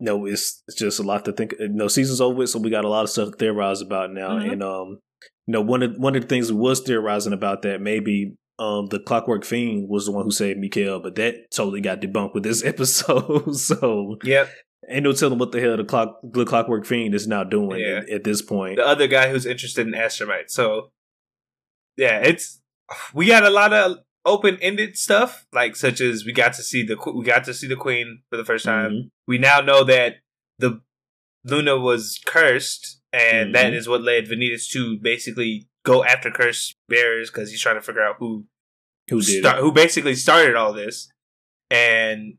no, 0.00 0.26
it's 0.26 0.62
it's 0.68 0.78
just 0.78 0.98
a 0.98 1.02
lot 1.02 1.24
to 1.26 1.32
think. 1.32 1.54
No, 1.60 1.88
season's 1.88 2.20
over 2.20 2.34
with, 2.34 2.50
so 2.50 2.58
we 2.58 2.70
got 2.70 2.84
a 2.84 2.88
lot 2.88 3.04
of 3.04 3.10
stuff 3.10 3.30
to 3.32 3.36
theorize 3.36 3.80
about 3.82 4.12
now. 4.12 4.30
Mhm. 4.38 4.52
And 4.52 4.62
um, 4.62 4.98
you 5.46 5.52
know, 5.52 5.60
one 5.60 5.82
of 5.82 5.94
one 5.96 6.16
of 6.16 6.22
the 6.22 6.28
things 6.28 6.52
we 6.52 6.58
was 6.58 6.80
theorizing 6.80 7.32
about 7.32 7.62
that 7.62 7.80
maybe 7.80 8.34
um 8.58 8.86
the 8.86 8.98
Clockwork 9.00 9.44
Fiend 9.44 9.88
was 9.88 10.06
the 10.06 10.12
one 10.12 10.24
who 10.24 10.30
saved 10.30 10.58
Mikhail, 10.58 11.00
but 11.00 11.14
that 11.16 11.34
totally 11.54 11.80
got 11.80 12.00
debunked 12.00 12.34
with 12.34 12.42
this 12.44 12.64
episode. 12.72 13.54
so 13.56 14.16
Yep. 14.24 14.48
Ain't 14.88 15.04
no 15.04 15.12
telling 15.12 15.38
what 15.38 15.52
the 15.52 15.60
hell 15.60 15.76
the 15.76 15.84
clock 15.84 16.18
the 16.22 16.44
Clockwork 16.44 16.86
Fiend 16.86 17.14
is 17.14 17.26
now 17.26 17.44
doing 17.44 17.80
Yeah. 17.80 17.98
at, 17.98 18.08
at 18.08 18.24
this 18.24 18.40
point. 18.42 18.76
The 18.76 18.86
other 18.86 19.06
guy 19.06 19.30
who's 19.30 19.46
interested 19.46 19.86
in 19.86 19.92
Astermite. 19.92 20.50
So 20.50 20.90
yeah, 21.96 22.18
it's 22.20 22.60
we 23.12 23.26
got 23.26 23.44
a 23.44 23.50
lot 23.50 23.72
of 23.72 23.98
open 24.24 24.58
ended 24.60 24.96
stuff 24.96 25.46
like 25.52 25.76
such 25.76 26.00
as 26.00 26.24
we 26.24 26.32
got 26.32 26.54
to 26.54 26.62
see 26.62 26.82
the 26.82 26.96
we 27.14 27.24
got 27.24 27.44
to 27.44 27.54
see 27.54 27.66
the 27.66 27.76
queen 27.76 28.22
for 28.30 28.36
the 28.36 28.44
first 28.44 28.64
time. 28.64 28.90
Mhm. 28.92 29.10
we 29.26 29.38
now 29.38 29.60
know 29.60 29.84
that 29.84 30.16
the 30.58 30.80
Luna 31.44 31.78
was 31.78 32.20
cursed, 32.26 33.00
and 33.14 33.54
that 33.54 33.72
Mhm. 33.72 33.76
is 33.76 33.88
what 33.88 34.02
led 34.02 34.26
Vanitas 34.26 34.68
to 34.72 34.98
basically 34.98 35.68
go 35.84 36.04
after 36.04 36.30
curse 36.30 36.74
bearers 36.88 37.30
because 37.30 37.50
he's 37.50 37.60
trying 37.62 37.76
to 37.76 37.80
figure 37.82 38.02
out 38.02 38.16
who 38.18 38.46
Who 39.08 39.22
did? 39.22 39.40
start, 39.40 39.58
it? 39.58 39.60
who 39.62 39.72
basically 39.72 40.14
started 40.14 40.54
all 40.56 40.72
this. 40.74 41.10
And 41.70 42.34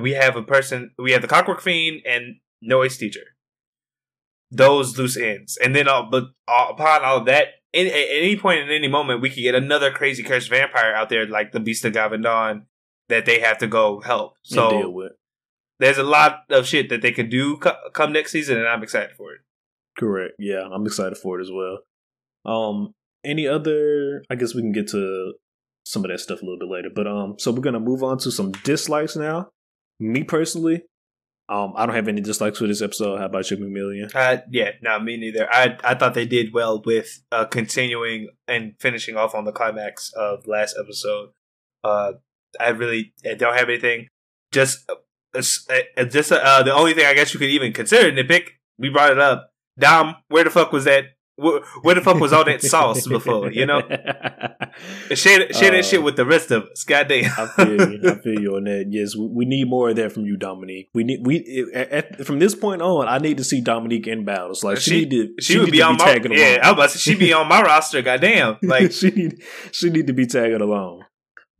we 0.00 0.12
have 0.12 0.36
a 0.36 0.42
person, 0.42 0.92
we 0.98 1.12
have 1.12 1.22
the 1.22 1.28
Clockwork 1.28 1.60
Fiend 1.60 2.02
and 2.06 2.36
Noe's 2.62 2.96
Teacher. 2.96 3.36
Those 4.50 4.96
loose 4.96 5.16
ends, 5.16 5.56
and 5.56 5.74
then 5.74 5.88
all, 5.88 6.08
but 6.08 6.24
uh, 6.46 6.68
upon 6.70 7.04
all 7.04 7.18
of 7.18 7.26
that, 7.26 7.48
in, 7.72 7.88
at 7.88 7.92
any 7.92 8.36
point 8.36 8.60
in 8.60 8.70
any 8.70 8.86
moment, 8.86 9.20
we 9.20 9.28
could 9.28 9.42
get 9.42 9.56
another 9.56 9.90
crazy 9.90 10.22
cursed 10.22 10.50
vampire 10.50 10.94
out 10.94 11.08
there, 11.08 11.26
like 11.26 11.50
the 11.50 11.58
Beast 11.58 11.84
of 11.84 11.92
Gavin 11.92 12.22
that 12.22 13.26
they 13.26 13.40
have 13.40 13.58
to 13.58 13.66
go 13.66 14.00
help. 14.00 14.34
So 14.42 14.88
with. 14.88 15.12
there's 15.80 15.98
a 15.98 16.04
lot 16.04 16.44
of 16.50 16.66
shit 16.66 16.88
that 16.90 17.02
they 17.02 17.10
could 17.10 17.28
do 17.28 17.56
co- 17.56 17.76
come 17.92 18.12
next 18.12 18.30
season, 18.30 18.56
and 18.56 18.68
I'm 18.68 18.84
excited 18.84 19.16
for 19.16 19.32
it. 19.32 19.40
Correct. 19.98 20.34
Yeah, 20.38 20.62
I'm 20.72 20.86
excited 20.86 21.18
for 21.18 21.40
it 21.40 21.42
as 21.42 21.50
well. 21.50 21.80
Um, 22.44 22.94
any 23.24 23.48
other? 23.48 24.22
I 24.30 24.36
guess 24.36 24.54
we 24.54 24.62
can 24.62 24.72
get 24.72 24.88
to 24.88 25.34
some 25.84 26.04
of 26.04 26.10
that 26.10 26.20
stuff 26.20 26.42
a 26.42 26.44
little 26.44 26.58
bit 26.58 26.68
later. 26.68 26.90
But 26.94 27.06
um, 27.06 27.34
so 27.38 27.50
we're 27.50 27.60
gonna 27.60 27.80
move 27.80 28.02
on 28.02 28.18
to 28.18 28.30
some 28.30 28.52
dislikes 28.52 29.16
now. 29.16 29.50
Me 29.98 30.24
personally, 30.24 30.82
um, 31.48 31.72
I 31.76 31.86
don't 31.86 31.94
have 31.94 32.08
any 32.08 32.20
dislikes 32.20 32.58
for 32.58 32.66
this 32.66 32.82
episode. 32.82 33.18
How 33.18 33.26
about 33.26 33.50
you, 33.50 33.56
Mamilian? 33.56 34.14
Uh, 34.14 34.42
yeah, 34.50 34.72
no, 34.82 34.98
me 34.98 35.16
neither. 35.16 35.48
I 35.50 35.78
I 35.84 35.94
thought 35.94 36.14
they 36.14 36.26
did 36.26 36.52
well 36.52 36.82
with 36.84 37.22
uh, 37.30 37.44
continuing 37.44 38.28
and 38.48 38.74
finishing 38.80 39.16
off 39.16 39.34
on 39.34 39.44
the 39.44 39.52
climax 39.52 40.12
of 40.14 40.46
last 40.46 40.76
episode. 40.78 41.30
Uh, 41.84 42.14
I 42.58 42.70
really 42.70 43.12
I 43.24 43.34
don't 43.34 43.56
have 43.56 43.68
anything. 43.68 44.08
Just, 44.52 44.90
uh, 44.90 45.42
uh, 45.96 46.04
just 46.04 46.32
uh, 46.32 46.62
the 46.62 46.74
only 46.74 46.94
thing 46.94 47.06
I 47.06 47.14
guess 47.14 47.32
you 47.32 47.38
could 47.40 47.50
even 47.50 47.72
consider 47.72 48.10
nitpick. 48.10 48.48
We 48.78 48.88
brought 48.88 49.12
it 49.12 49.18
up. 49.18 49.52
Dom, 49.78 50.16
where 50.28 50.44
the 50.44 50.50
fuck 50.50 50.72
was 50.72 50.84
that? 50.84 51.15
Where, 51.38 51.94
the 51.94 52.00
fuck 52.00 52.18
was 52.18 52.32
all 52.32 52.44
that 52.44 52.62
sauce 52.62 53.06
before? 53.06 53.52
You 53.52 53.66
know, 53.66 53.80
share 55.14 55.52
share 55.52 55.70
that 55.70 55.80
Uh, 55.80 55.82
shit 55.82 56.02
with 56.02 56.16
the 56.16 56.24
rest 56.24 56.50
of 56.50 56.64
us. 56.64 56.82
Goddamn. 56.84 57.30
I 57.36 57.46
feel 57.46 57.92
you. 57.92 58.00
I 58.10 58.14
feel 58.22 58.40
you 58.40 58.56
on 58.56 58.64
that. 58.64 58.86
Yes, 58.88 59.14
we, 59.14 59.44
need 59.44 59.68
more 59.68 59.90
of 59.90 59.96
that 59.96 60.12
from 60.12 60.24
you, 60.24 60.38
Dominique. 60.38 60.88
We 60.94 61.04
need 61.04 61.26
we 61.26 61.70
at, 61.74 61.90
at, 61.90 62.26
from 62.26 62.38
this 62.38 62.54
point 62.54 62.80
on. 62.80 63.06
I 63.06 63.18
need 63.18 63.36
to 63.36 63.44
see 63.44 63.60
Dominique 63.60 64.06
in 64.06 64.24
battles. 64.24 64.64
Like 64.64 64.78
she, 64.78 64.90
She- 64.90 65.00
need 65.00 65.10
to. 65.10 65.42
She, 65.42 65.58
would 65.58 65.70
be 65.70 65.82
on 65.82 65.98
my 65.98 66.04
tagging 66.06 66.32
yeah. 66.32 66.60
I 66.62 66.70
was 66.70 66.72
about 66.72 66.90
to 66.90 66.98
say 66.98 67.12
she 67.12 67.18
be 67.18 67.32
on 67.34 67.48
my 67.48 67.60
roster. 67.60 68.00
Goddamn, 68.00 68.56
like 68.62 68.92
she 68.92 69.10
need 69.10 69.42
she 69.72 69.90
need 69.90 70.06
to 70.06 70.14
be 70.14 70.26
tagging 70.26 70.62
along. 70.62 71.04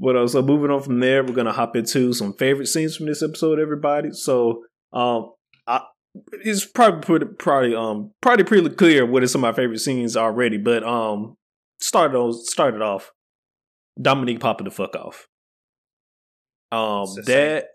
But 0.01 0.17
uh, 0.17 0.27
so 0.27 0.41
moving 0.43 0.71
on 0.71 0.83
from 0.83 1.01
there, 1.01 1.23
we're 1.23 1.35
gonna 1.35 1.53
hop 1.53 1.77
into 1.77 2.15
some 2.15 2.33
favorite 2.33 2.67
scenes 2.67 2.97
from 2.97 3.07
this 3.07 3.23
episode, 3.23 3.59
everybody. 3.59 4.13
So 4.13 4.63
um, 4.93 5.33
it's 6.33 6.65
probably 6.65 7.01
pretty, 7.01 7.27
probably 7.39 7.75
um 7.75 8.13
probably 8.21 8.45
pretty 8.45 8.69
clear 8.71 9.05
what 9.07 9.23
is 9.23 9.33
some 9.33 9.45
of 9.45 9.55
my 9.55 9.57
favorite 9.57 9.79
scenes 9.81 10.17
already. 10.17 10.59
But 10.59 10.85
um, 10.85 11.37
started 11.81 12.17
on 12.17 12.33
started 12.33 12.83
off 12.83 13.13
Dominique 14.01 14.41
popping 14.41 14.65
the 14.65 14.71
fuck 14.71 14.95
off. 14.97 15.29
Um, 16.73 17.07
that 17.27 17.69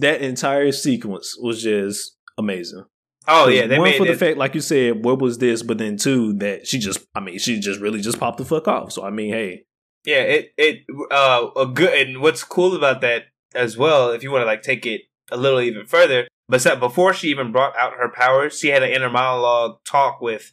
that 0.00 0.22
entire 0.22 0.72
sequence 0.72 1.36
was 1.40 1.62
just 1.62 2.16
amazing. 2.38 2.84
oh 3.28 3.48
yeah, 3.48 3.66
they 3.66 3.78
one 3.78 3.90
made 3.90 3.98
for 3.98 4.06
the 4.06 4.14
fact, 4.14 4.38
like 4.38 4.54
you 4.54 4.60
said, 4.60 5.04
what 5.04 5.18
was 5.20 5.38
this? 5.38 5.62
But 5.62 5.78
then 5.78 5.96
two, 5.96 6.32
that 6.34 6.66
she 6.66 6.78
just, 6.78 7.04
I 7.14 7.20
mean, 7.20 7.38
she 7.38 7.58
just 7.58 7.80
really 7.80 8.00
just 8.00 8.20
popped 8.20 8.38
the 8.38 8.44
fuck 8.44 8.68
off. 8.68 8.92
So 8.92 9.04
I 9.04 9.10
mean, 9.10 9.32
hey, 9.32 9.64
Yeah, 10.04 10.22
it 10.22 10.52
it 10.56 10.84
uh 11.10 11.48
a 11.56 11.66
good 11.66 11.92
and 11.92 12.22
what's 12.22 12.44
cool 12.44 12.76
about 12.76 13.00
that 13.00 13.24
as 13.54 13.76
well, 13.76 14.10
if 14.10 14.22
you 14.22 14.30
want 14.30 14.42
to 14.42 14.46
like 14.46 14.62
take 14.62 14.86
it 14.86 15.02
a 15.30 15.36
little 15.36 15.60
even 15.60 15.86
further, 15.86 16.28
but 16.48 16.60
so- 16.60 16.76
before 16.76 17.12
she 17.12 17.28
even 17.28 17.52
brought 17.52 17.76
out 17.76 17.94
her 17.94 18.08
powers, 18.08 18.58
she 18.58 18.68
had 18.68 18.82
an 18.82 18.90
inner 18.90 19.10
monologue 19.10 19.78
talk 19.84 20.20
with 20.20 20.52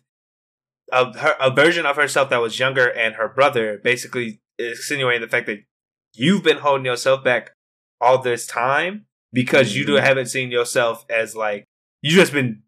a 0.91 1.17
her 1.17 1.35
a 1.39 1.49
version 1.49 1.85
of 1.85 1.95
herself 1.95 2.29
that 2.29 2.41
was 2.41 2.59
younger 2.59 2.87
and 2.87 3.15
her 3.15 3.27
brother, 3.27 3.79
basically 3.83 4.39
insinuating 4.59 5.21
the 5.21 5.27
fact 5.27 5.47
that 5.47 5.63
you've 6.13 6.43
been 6.43 6.57
holding 6.57 6.85
yourself 6.85 7.23
back 7.23 7.51
all 7.99 8.21
this 8.21 8.45
time 8.45 9.05
because 9.31 9.75
you 9.75 9.85
do, 9.85 9.95
haven't 9.95 10.27
seen 10.27 10.51
yourself 10.51 11.05
as 11.09 11.35
like 11.35 11.65
you've 12.01 12.15
just 12.15 12.33
been 12.33 12.61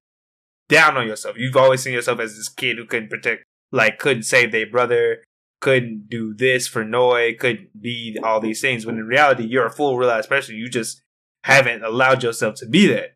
down 0.69 0.97
on 0.97 1.07
yourself. 1.07 1.35
You've 1.37 1.57
always 1.57 1.83
seen 1.83 1.93
yourself 1.93 2.19
as 2.19 2.35
this 2.35 2.49
kid 2.49 2.77
who 2.77 2.85
couldn't 2.85 3.09
protect, 3.09 3.43
like 3.71 3.99
couldn't 3.99 4.23
save 4.23 4.51
their 4.51 4.65
brother, 4.65 5.23
couldn't 5.61 6.09
do 6.09 6.33
this 6.33 6.67
for 6.67 6.83
Noe, 6.83 7.33
couldn't 7.37 7.81
be 7.81 8.17
all 8.23 8.39
these 8.39 8.61
things. 8.61 8.85
When 8.85 8.97
in 8.97 9.05
reality, 9.05 9.45
you're 9.45 9.67
a 9.67 9.71
full 9.71 9.97
realized 9.97 10.29
person. 10.29 10.55
You 10.55 10.69
just 10.69 11.01
haven't 11.45 11.83
allowed 11.83 12.23
yourself 12.23 12.55
to 12.55 12.65
be 12.67 12.87
that. 12.87 13.15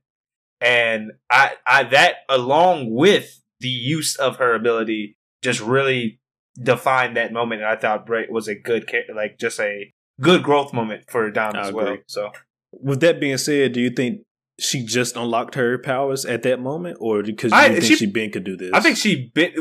And 0.61 1.13
I, 1.31 1.53
I 1.65 1.83
that 1.85 2.17
along 2.29 2.93
with 2.93 3.41
the 3.59 3.69
use 3.69 4.15
of 4.17 4.37
her 4.37 4.53
ability 4.53 5.17
just 5.41 5.59
really 5.61 6.19
defined 6.61 7.17
that 7.17 7.33
moment. 7.33 7.61
And 7.61 7.69
I 7.71 7.75
thought 7.75 8.05
Bray 8.05 8.27
was 8.29 8.47
a 8.47 8.53
good, 8.55 8.87
like 9.15 9.39
just 9.39 9.59
a 9.59 9.91
good 10.21 10.43
growth 10.43 10.73
moment 10.73 11.05
for 11.09 11.31
Dom 11.31 11.55
I 11.55 11.61
as 11.61 11.71
well. 11.73 11.97
So 12.07 12.31
with 12.71 12.99
that 13.01 13.19
being 13.19 13.37
said, 13.37 13.71
do 13.73 13.81
you 13.81 13.89
think 13.89 14.21
she 14.59 14.85
just 14.85 15.15
unlocked 15.15 15.55
her 15.55 15.79
powers 15.79 16.23
at 16.25 16.43
that 16.43 16.59
moment, 16.59 16.97
or 16.99 17.23
because 17.23 17.51
you 17.51 17.57
I- 17.57 17.69
think 17.69 17.83
she- 17.83 17.95
she, 17.95 18.05
been 18.05 18.29
could 18.31 18.43
do 18.43 18.55
this? 18.57 18.71
I 18.73 18.79
think 18.81 18.97
she 18.97 19.31
bit. 19.33 19.55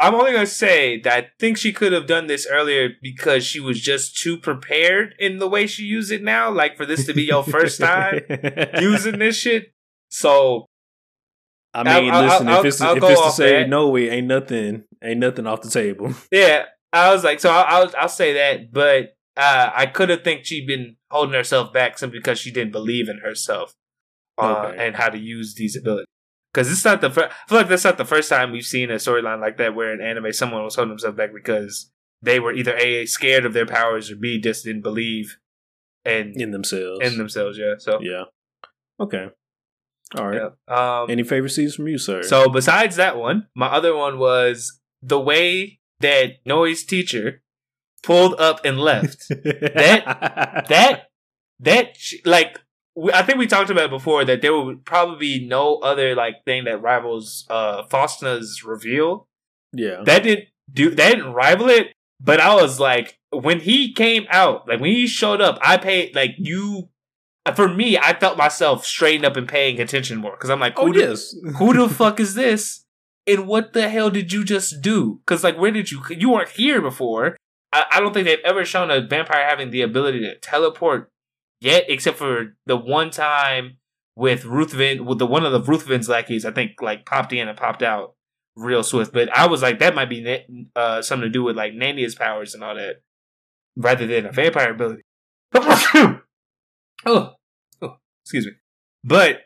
I'm 0.00 0.14
only 0.14 0.32
gonna 0.32 0.46
say 0.46 0.98
that 1.02 1.12
I 1.24 1.28
think 1.38 1.58
she 1.58 1.72
could 1.72 1.92
have 1.92 2.06
done 2.06 2.26
this 2.26 2.46
earlier 2.50 2.88
because 3.02 3.44
she 3.44 3.60
was 3.60 3.80
just 3.80 4.16
too 4.16 4.36
prepared 4.38 5.14
in 5.18 5.38
the 5.38 5.48
way 5.48 5.66
she 5.66 5.84
used 5.84 6.10
it 6.10 6.22
now. 6.22 6.50
Like 6.50 6.76
for 6.76 6.86
this 6.86 7.04
to 7.06 7.12
be 7.14 7.22
your 7.24 7.44
first 7.44 7.78
time 7.88 8.20
using 8.80 9.18
this 9.18 9.36
shit. 9.36 9.72
So 10.08 10.66
I 11.74 11.84
mean, 12.00 12.10
I'll- 12.12 12.24
listen, 12.24 12.48
I'll- 12.48 12.60
if 12.60 12.64
it's 12.66 12.80
I'll 12.80 12.96
if 12.96 13.02
it's 13.04 13.20
to 13.26 13.30
say 13.30 13.60
that. 13.62 13.68
no 13.68 13.88
way, 13.90 14.10
ain't 14.10 14.26
nothing, 14.26 14.84
ain't 15.04 15.20
nothing 15.20 15.46
off 15.46 15.62
the 15.62 15.70
table. 15.70 16.12
yeah, 16.32 16.64
I 16.92 17.12
was 17.12 17.22
like, 17.22 17.38
so 17.40 17.50
I'll 17.50 17.84
I'll, 17.84 17.92
I'll 17.98 18.08
say 18.08 18.32
that, 18.34 18.72
but 18.72 19.16
uh, 19.36 19.70
I 19.74 19.86
could 19.86 20.08
have 20.08 20.24
think 20.24 20.44
she'd 20.44 20.66
been 20.66 20.96
holding 21.10 21.34
herself 21.34 21.72
back 21.72 21.96
simply 21.98 22.18
because 22.18 22.38
she 22.40 22.50
didn't 22.50 22.72
believe 22.72 23.08
in 23.08 23.18
herself 23.18 23.74
uh, 24.38 24.66
Okay. 24.72 24.86
and 24.86 24.96
how 24.96 25.08
to 25.08 25.18
use 25.18 25.54
these 25.54 25.76
abilities. 25.76 26.06
Because 26.52 26.70
it's 26.70 26.84
not 26.84 27.00
the 27.00 27.10
first. 27.10 27.30
I 27.30 27.48
feel 27.48 27.58
like 27.58 27.68
that's 27.68 27.84
not 27.84 27.98
the 27.98 28.04
first 28.04 28.28
time 28.28 28.50
we've 28.50 28.64
seen 28.64 28.90
a 28.90 28.96
storyline 28.96 29.40
like 29.40 29.56
that 29.58 29.74
where 29.74 29.92
in 29.92 30.00
anime 30.00 30.32
someone 30.32 30.64
was 30.64 30.74
holding 30.74 30.90
themselves 30.90 31.16
back 31.16 31.32
because 31.32 31.90
they 32.22 32.40
were 32.40 32.52
either 32.52 32.76
a 32.76 33.06
scared 33.06 33.44
of 33.44 33.52
their 33.52 33.66
powers 33.66 34.10
or 34.10 34.16
b 34.16 34.38
just 34.38 34.64
didn't 34.64 34.82
believe 34.82 35.38
and 36.04 36.40
in 36.40 36.50
themselves. 36.50 37.00
in 37.02 37.18
themselves. 37.18 37.58
Yeah. 37.58 37.74
So 37.78 38.00
yeah. 38.00 38.24
Okay. 38.98 39.28
All 40.16 40.28
right. 40.28 40.50
yeah. 40.68 41.02
Um, 41.02 41.10
Any 41.10 41.22
favorite 41.22 41.50
scenes 41.50 41.76
from 41.76 41.86
you, 41.86 41.98
sir? 41.98 42.22
So 42.22 42.48
besides 42.48 42.96
that 42.96 43.16
one, 43.16 43.46
my 43.54 43.66
other 43.68 43.94
one 43.94 44.18
was 44.18 44.80
the 45.02 45.20
way 45.20 45.78
that 46.00 46.38
Noe's 46.44 46.84
teacher 46.84 47.42
pulled 48.02 48.34
up 48.40 48.64
and 48.64 48.78
left. 48.80 49.28
that 49.28 50.64
that 50.68 51.02
that 51.60 51.96
like 52.24 52.58
I 53.12 53.22
think 53.22 53.38
we 53.38 53.46
talked 53.46 53.70
about 53.70 53.84
it 53.84 53.90
before 53.90 54.24
that 54.24 54.42
there 54.42 54.54
would 54.56 54.84
probably 54.84 55.18
be 55.38 55.46
no 55.46 55.76
other 55.76 56.14
like 56.14 56.44
thing 56.44 56.64
that 56.64 56.82
rivals 56.82 57.46
uh 57.48 57.84
Faustina's 57.84 58.64
reveal. 58.64 59.26
yeah. 59.72 60.02
That 60.04 60.22
didn't 60.24 60.48
do 60.72 60.90
that 60.90 61.10
didn't 61.14 61.32
rival 61.32 61.68
it, 61.68 61.92
but 62.20 62.40
I 62.40 62.54
was 62.54 62.80
like 62.80 63.18
when 63.32 63.60
he 63.60 63.92
came 63.92 64.26
out, 64.28 64.66
like 64.68 64.80
when 64.80 64.90
he 64.90 65.06
showed 65.06 65.40
up, 65.40 65.58
I 65.62 65.76
paid 65.76 66.14
like 66.14 66.32
you 66.38 66.88
for 67.56 67.68
me, 67.68 67.96
I 67.96 68.18
felt 68.18 68.36
myself 68.36 68.84
straighten 68.84 69.24
up 69.24 69.36
and 69.36 69.48
paying 69.48 69.80
attention 69.80 70.18
more 70.18 70.32
because 70.32 70.50
I'm 70.50 70.60
like, 70.60 70.74
oh 70.76 70.86
who 70.86 70.92
the- 70.92 71.00
yes. 71.00 71.34
who 71.58 71.72
the 71.74 71.88
fuck 71.94 72.20
is 72.20 72.34
this? 72.34 72.84
And 73.26 73.46
what 73.46 73.72
the 73.72 73.88
hell 73.88 74.10
did 74.10 74.32
you 74.32 74.44
just 74.44 74.80
do? 74.82 75.20
Because 75.24 75.44
like, 75.44 75.56
where 75.56 75.70
did 75.70 75.90
you? 75.90 76.02
You 76.10 76.30
weren't 76.30 76.48
here 76.50 76.80
before. 76.80 77.36
I, 77.72 77.84
I 77.92 78.00
don't 78.00 78.12
think 78.12 78.26
they've 78.26 78.38
ever 78.44 78.64
shown 78.64 78.90
a 78.90 79.00
vampire 79.00 79.46
having 79.48 79.70
the 79.70 79.82
ability 79.82 80.20
to 80.20 80.36
teleport 80.38 81.08
yet, 81.60 81.84
except 81.88 82.18
for 82.18 82.56
the 82.66 82.76
one 82.76 83.10
time 83.10 83.78
with 84.16 84.44
Ruthven 84.44 85.06
with 85.06 85.18
the 85.18 85.26
one 85.26 85.44
of 85.44 85.52
the 85.52 85.62
Ruthven's 85.62 86.08
lackeys. 86.08 86.44
I 86.44 86.52
think 86.52 86.82
like 86.82 87.06
popped 87.06 87.32
in 87.32 87.48
and 87.48 87.56
popped 87.56 87.82
out 87.82 88.14
real 88.56 88.82
swift. 88.82 89.12
But 89.12 89.34
I 89.36 89.46
was 89.46 89.62
like, 89.62 89.78
that 89.78 89.94
might 89.94 90.10
be 90.10 90.44
uh, 90.76 91.02
something 91.02 91.26
to 91.26 91.30
do 91.30 91.42
with 91.42 91.56
like 91.56 91.72
Naenia's 91.72 92.14
powers 92.14 92.54
and 92.54 92.62
all 92.62 92.74
that, 92.74 93.02
rather 93.76 94.06
than 94.06 94.26
a 94.26 94.32
vampire 94.32 94.72
ability. 94.72 95.02
oh, 95.54 96.20
oh, 97.06 97.34
excuse 98.22 98.46
me. 98.46 98.52
But 99.02 99.40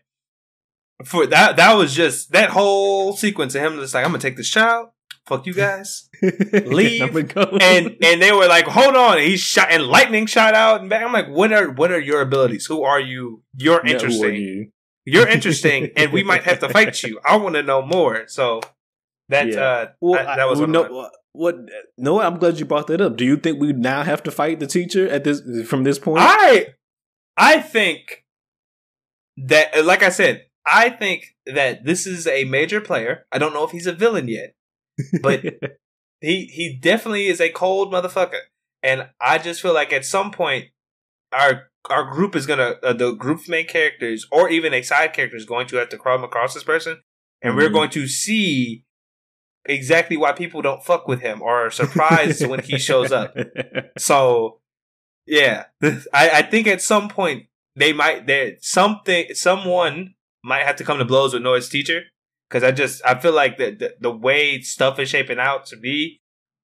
for 1.05 1.27
that, 1.27 1.57
that 1.57 1.75
was 1.75 1.95
just 1.95 2.33
that 2.33 2.51
whole 2.51 3.15
sequence 3.15 3.55
of 3.55 3.63
him 3.63 3.79
just 3.79 3.95
like, 3.95 4.05
I'm 4.05 4.11
gonna 4.11 4.21
take 4.21 4.37
this 4.37 4.51
child. 4.51 4.89
Fuck 5.27 5.47
you 5.47 5.55
guys. 5.55 6.11
Leave. 6.53 7.17
And 7.17 7.97
and 8.03 8.23
they 8.23 8.33
were 8.33 8.47
like, 8.47 8.67
hold 8.67 8.95
on. 8.95 9.19
He 9.19 9.37
shot 9.37 9.69
and 9.71 9.85
lightning 9.85 10.27
shot 10.27 10.55
out 10.55 10.81
and 10.81 10.91
back. 10.91 11.03
I'm 11.03 11.13
like, 11.13 11.29
what 11.29 11.53
are 11.53 11.71
what 11.71 11.91
are 11.91 12.01
your 12.01 12.21
abilities? 12.21 12.67
Who 12.67 12.83
are 12.83 13.01
you? 13.01 13.43
You're 13.57 13.85
interesting. 13.87 14.35
Yeah, 14.35 14.39
you? 14.41 14.71
You're 15.07 15.29
interesting, 15.29 15.91
and 15.97 16.13
we 16.13 16.23
might 16.23 16.45
have 16.45 16.61
to 16.61 16.69
fight 16.69 17.03
you. 17.03 17.21
I 17.25 17.37
want 17.37 17.57
to 17.57 17.63
know 17.63 17.83
more. 17.83 18.25
So 18.27 18.61
that 19.29 19.49
yeah. 19.49 19.61
uh, 19.61 19.87
well, 20.01 20.27
I, 20.27 20.37
that 20.37 20.49
was 20.49 20.61
well, 20.61 20.69
no, 20.69 21.11
what 21.35 21.57
no 21.99 22.21
i'm 22.21 22.39
glad 22.39 22.59
you 22.61 22.65
brought 22.65 22.87
that 22.87 23.01
up 23.01 23.17
do 23.17 23.25
you 23.25 23.37
think 23.37 23.61
we 23.61 23.73
now 23.73 24.05
have 24.05 24.23
to 24.23 24.31
fight 24.31 24.61
the 24.61 24.69
teacher 24.69 25.09
at 25.09 25.25
this 25.25 25.43
from 25.67 25.83
this 25.83 25.99
point 25.99 26.21
i 26.23 26.69
i 27.37 27.59
think 27.59 28.25
that 29.37 29.85
like 29.85 30.03
i 30.05 30.11
said 30.11 30.47
i 30.65 30.89
think 30.89 31.35
that 31.45 31.85
this 31.85 32.07
is 32.07 32.29
a 32.29 32.45
major 32.45 32.81
player 32.81 33.27
i 33.33 33.39
don't 33.39 33.53
know 33.53 33.65
if 33.65 33.73
he's 33.73 33.89
a 33.89 33.93
villain 33.93 34.29
yet 34.29 34.55
but 35.23 35.43
he 36.21 36.47
he 36.47 36.79
definitely 36.81 37.27
is 37.27 37.41
a 37.41 37.51
cold 37.51 37.93
motherfucker 37.93 38.41
and 38.83 39.09
i 39.21 39.39
just 39.39 39.61
feel 39.61 39.75
like 39.75 39.93
at 39.93 40.05
some 40.05 40.31
point 40.31 40.67
our 41.33 41.71
our 41.91 42.11
group 42.11 42.35
is 42.35 42.47
gonna 42.47 42.77
uh, 42.83 42.93
the 42.93 43.13
group's 43.13 43.49
main 43.49 43.67
characters 43.67 44.27
or 44.33 44.49
even 44.49 44.73
a 44.73 44.83
side 44.83 45.13
character 45.13 45.37
is 45.37 45.45
going 45.45 45.67
to 45.67 45.77
have 45.77 45.89
to 45.89 45.99
come 45.99 46.25
across 46.25 46.55
this 46.55 46.65
person 46.65 47.01
and 47.43 47.51
mm-hmm. 47.51 47.59
we're 47.59 47.71
going 47.71 47.91
to 47.91 48.07
see 48.07 48.85
exactly 49.67 50.17
why 50.17 50.33
people 50.33 50.63
don't 50.63 50.85
fuck 50.85 51.09
with 51.09 51.21
him 51.21 51.43
or 51.43 51.67
are 51.67 51.71
surprised 51.71 52.47
when 52.47 52.61
he 52.61 52.79
shows 52.79 53.13
up. 53.13 53.37
So, 53.97 54.61
yeah, 55.27 55.67
I, 55.83 56.31
I 56.31 56.43
think 56.43 56.67
at 56.67 56.83
some 56.83 57.09
point 57.09 57.45
they 57.77 57.93
might 57.93 58.27
there 58.27 58.55
something 58.61 59.27
someone 59.35 60.15
might 60.43 60.65
have 60.65 60.77
to 60.77 60.85
come 60.85 60.99
to 60.99 61.05
blows 61.05 61.33
with 61.33 61.43
Noe's 61.43 61.69
teacher 61.69 62.03
because 62.55 62.69
I 62.69 62.71
just 62.71 63.03
I 63.05 63.19
feel 63.19 63.33
like 63.33 63.59
the, 63.59 63.73
the, 63.73 63.95
the 64.01 64.11
way 64.13 64.61
stuff 64.61 65.01
is 65.01 65.09
shaping 65.09 65.41
out 65.41 65.67
to 65.67 65.77
be, 65.77 66.21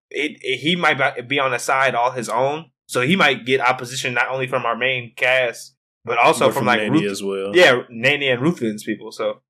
it, 0.09 0.39
it 0.41 0.59
he 0.59 0.77
might 0.77 1.27
be 1.29 1.41
on 1.41 1.53
a 1.53 1.59
side 1.59 1.97
all 1.97 2.13
his 2.13 2.29
own, 2.29 2.67
so 2.87 3.01
he 3.01 3.17
might 3.17 3.45
get 3.45 3.61
opposition 3.61 4.15
not 4.15 4.29
only 4.29 4.47
from 4.47 4.65
our 4.65 4.77
main 4.77 5.13
cast 5.17 5.75
but 6.05 6.17
also 6.17 6.47
but 6.47 6.53
from, 6.53 6.61
from 6.61 6.67
like 6.69 6.81
Nanny 6.81 7.01
Ruth, 7.01 7.11
as 7.11 7.25
well. 7.25 7.57
Yeah, 7.57 7.83
Naenia 7.93 8.35
and 8.35 8.41
Ruthven's 8.41 8.85
people. 8.85 9.11
So 9.11 9.43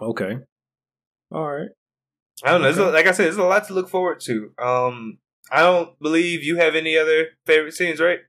okay, 0.00 0.38
all 1.30 1.52
right. 1.52 1.68
I 2.42 2.52
don't 2.52 2.62
know. 2.62 2.68
Okay. 2.68 2.80
A, 2.80 2.84
like 2.86 3.06
I 3.06 3.12
said, 3.12 3.26
there's 3.26 3.36
a 3.36 3.42
lot 3.42 3.66
to 3.68 3.74
look 3.74 3.90
forward 3.90 4.20
to. 4.20 4.52
Um, 4.58 5.18
I 5.50 5.60
don't 5.60 5.98
believe 6.00 6.42
you 6.42 6.56
have 6.56 6.74
any 6.74 6.96
other 6.96 7.26
favorite 7.44 7.74
scenes, 7.74 8.00
right? 8.00 8.20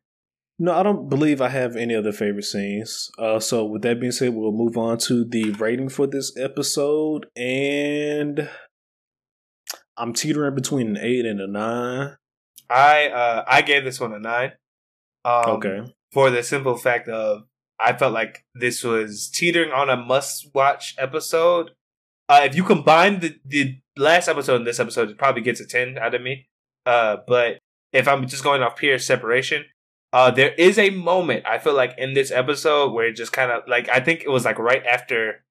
No, 0.64 0.72
I 0.72 0.82
don't 0.82 1.10
believe 1.10 1.42
I 1.42 1.50
have 1.50 1.76
any 1.76 1.94
other 1.94 2.14
favorite 2.14 2.46
scenes. 2.46 3.12
Uh, 3.20 3.38
so 3.42 3.66
with 3.66 3.82
that 3.82 4.00
being 4.00 4.14
said, 4.14 4.34
we'll 4.34 4.54
move 4.54 4.78
on 4.78 4.98
to 5.00 5.26
the 5.26 5.52
rating 5.52 5.90
for 5.90 6.08
this 6.08 6.32
episode, 6.38 7.26
and 7.36 8.50
I'm 9.98 10.14
teetering 10.14 10.56
between 10.56 10.96
an 10.96 10.98
eight 11.02 11.26
and 11.26 11.42
a 11.42 11.48
nine. 11.48 12.16
I 12.70 13.08
uh, 13.10 13.44
I 13.46 13.62
gave 13.62 13.84
this 13.84 14.00
one 14.00 14.14
a 14.14 14.20
nine. 14.20 14.54
Um, 15.26 15.50
okay. 15.58 15.94
For 16.14 16.30
the 16.30 16.42
simple 16.42 16.78
fact 16.78 17.10
of 17.10 17.42
I 17.78 17.92
felt 17.92 18.14
like 18.14 18.46
this 18.56 18.86
was 18.86 19.30
teetering 19.30 19.74
on 19.74 19.90
a 19.90 19.98
must 19.98 20.56
watch 20.56 20.96
episode. 20.98 21.72
Uh, 22.30 22.44
if 22.46 22.56
you 22.56 22.64
combine 22.64 23.20
the, 23.20 23.36
the 23.44 23.80
last 23.98 24.30
episode 24.30 24.56
and 24.56 24.68
this 24.68 24.80
episode, 24.80 25.10
it 25.10 25.18
probably 25.18 25.42
gets 25.42 25.60
a 25.60 25.68
10 25.68 25.98
out 25.98 26.16
of 26.16 26.22
me. 26.22 26.48
Uh, 26.86 27.18
but 27.28 27.58
if 27.92 28.08
I'm 28.08 28.26
just 28.28 28.46
going 28.46 28.64
off 28.64 28.78
pure 28.78 28.98
separation, 28.98 29.66
uh, 30.14 30.32
there 30.32 30.54
is 30.54 30.78
a 30.78 30.92
moment 30.92 31.46
I 31.46 31.58
feel 31.58 31.74
like 31.74 31.96
in 31.98 32.14
this 32.14 32.32
episode 32.32 32.94
where 32.94 33.08
it 33.08 33.16
just 33.16 33.34
kind 33.34 33.52
of 33.52 33.64
like 33.68 33.90
I 33.90 34.00
think 34.00 34.22
it 34.22 34.30
was 34.30 34.46
like 34.46 34.60
right 34.60 34.86
after 34.86 35.44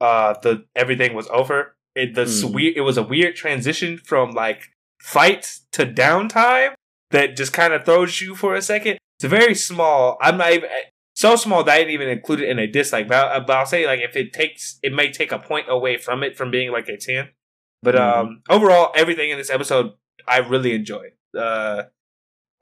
uh 0.00 0.34
the 0.42 0.66
everything 0.76 1.14
was 1.14 1.28
over. 1.30 1.74
It 1.94 2.14
the 2.14 2.24
mm. 2.24 2.54
weird 2.54 2.76
it 2.76 2.82
was 2.82 2.98
a 2.98 3.02
weird 3.02 3.34
transition 3.34 3.96
from 3.96 4.32
like 4.32 4.70
fight 5.00 5.58
to 5.72 5.86
downtime 5.86 6.74
that 7.10 7.36
just 7.36 7.52
kind 7.52 7.72
of 7.72 7.84
throws 7.84 8.20
you 8.20 8.34
for 8.34 8.54
a 8.54 8.62
second. 8.62 8.98
It's 9.18 9.24
very 9.24 9.54
small. 9.54 10.18
I'm 10.20 10.36
not 10.36 10.52
even 10.52 10.68
so 11.14 11.36
small 11.36 11.64
that 11.64 11.72
I 11.72 11.78
didn't 11.78 11.92
even 11.92 12.08
include 12.08 12.40
it 12.40 12.48
in 12.48 12.58
a 12.58 12.66
dislike. 12.66 13.08
But, 13.08 13.24
I, 13.24 13.40
but 13.40 13.56
I'll 13.56 13.66
say 13.66 13.86
like 13.86 14.00
if 14.00 14.16
it 14.16 14.32
takes, 14.32 14.78
it 14.82 14.92
may 14.92 15.10
take 15.10 15.32
a 15.32 15.38
point 15.38 15.66
away 15.68 15.96
from 15.96 16.22
it 16.22 16.36
from 16.36 16.50
being 16.50 16.72
like 16.72 16.88
a 16.88 16.96
ten. 16.96 17.28
But 17.82 17.94
mm-hmm. 17.94 18.20
um, 18.20 18.42
overall, 18.50 18.92
everything 18.94 19.30
in 19.30 19.38
this 19.38 19.50
episode 19.50 19.92
I 20.26 20.38
really 20.38 20.74
enjoyed. 20.74 21.12
Uh, 21.38 21.84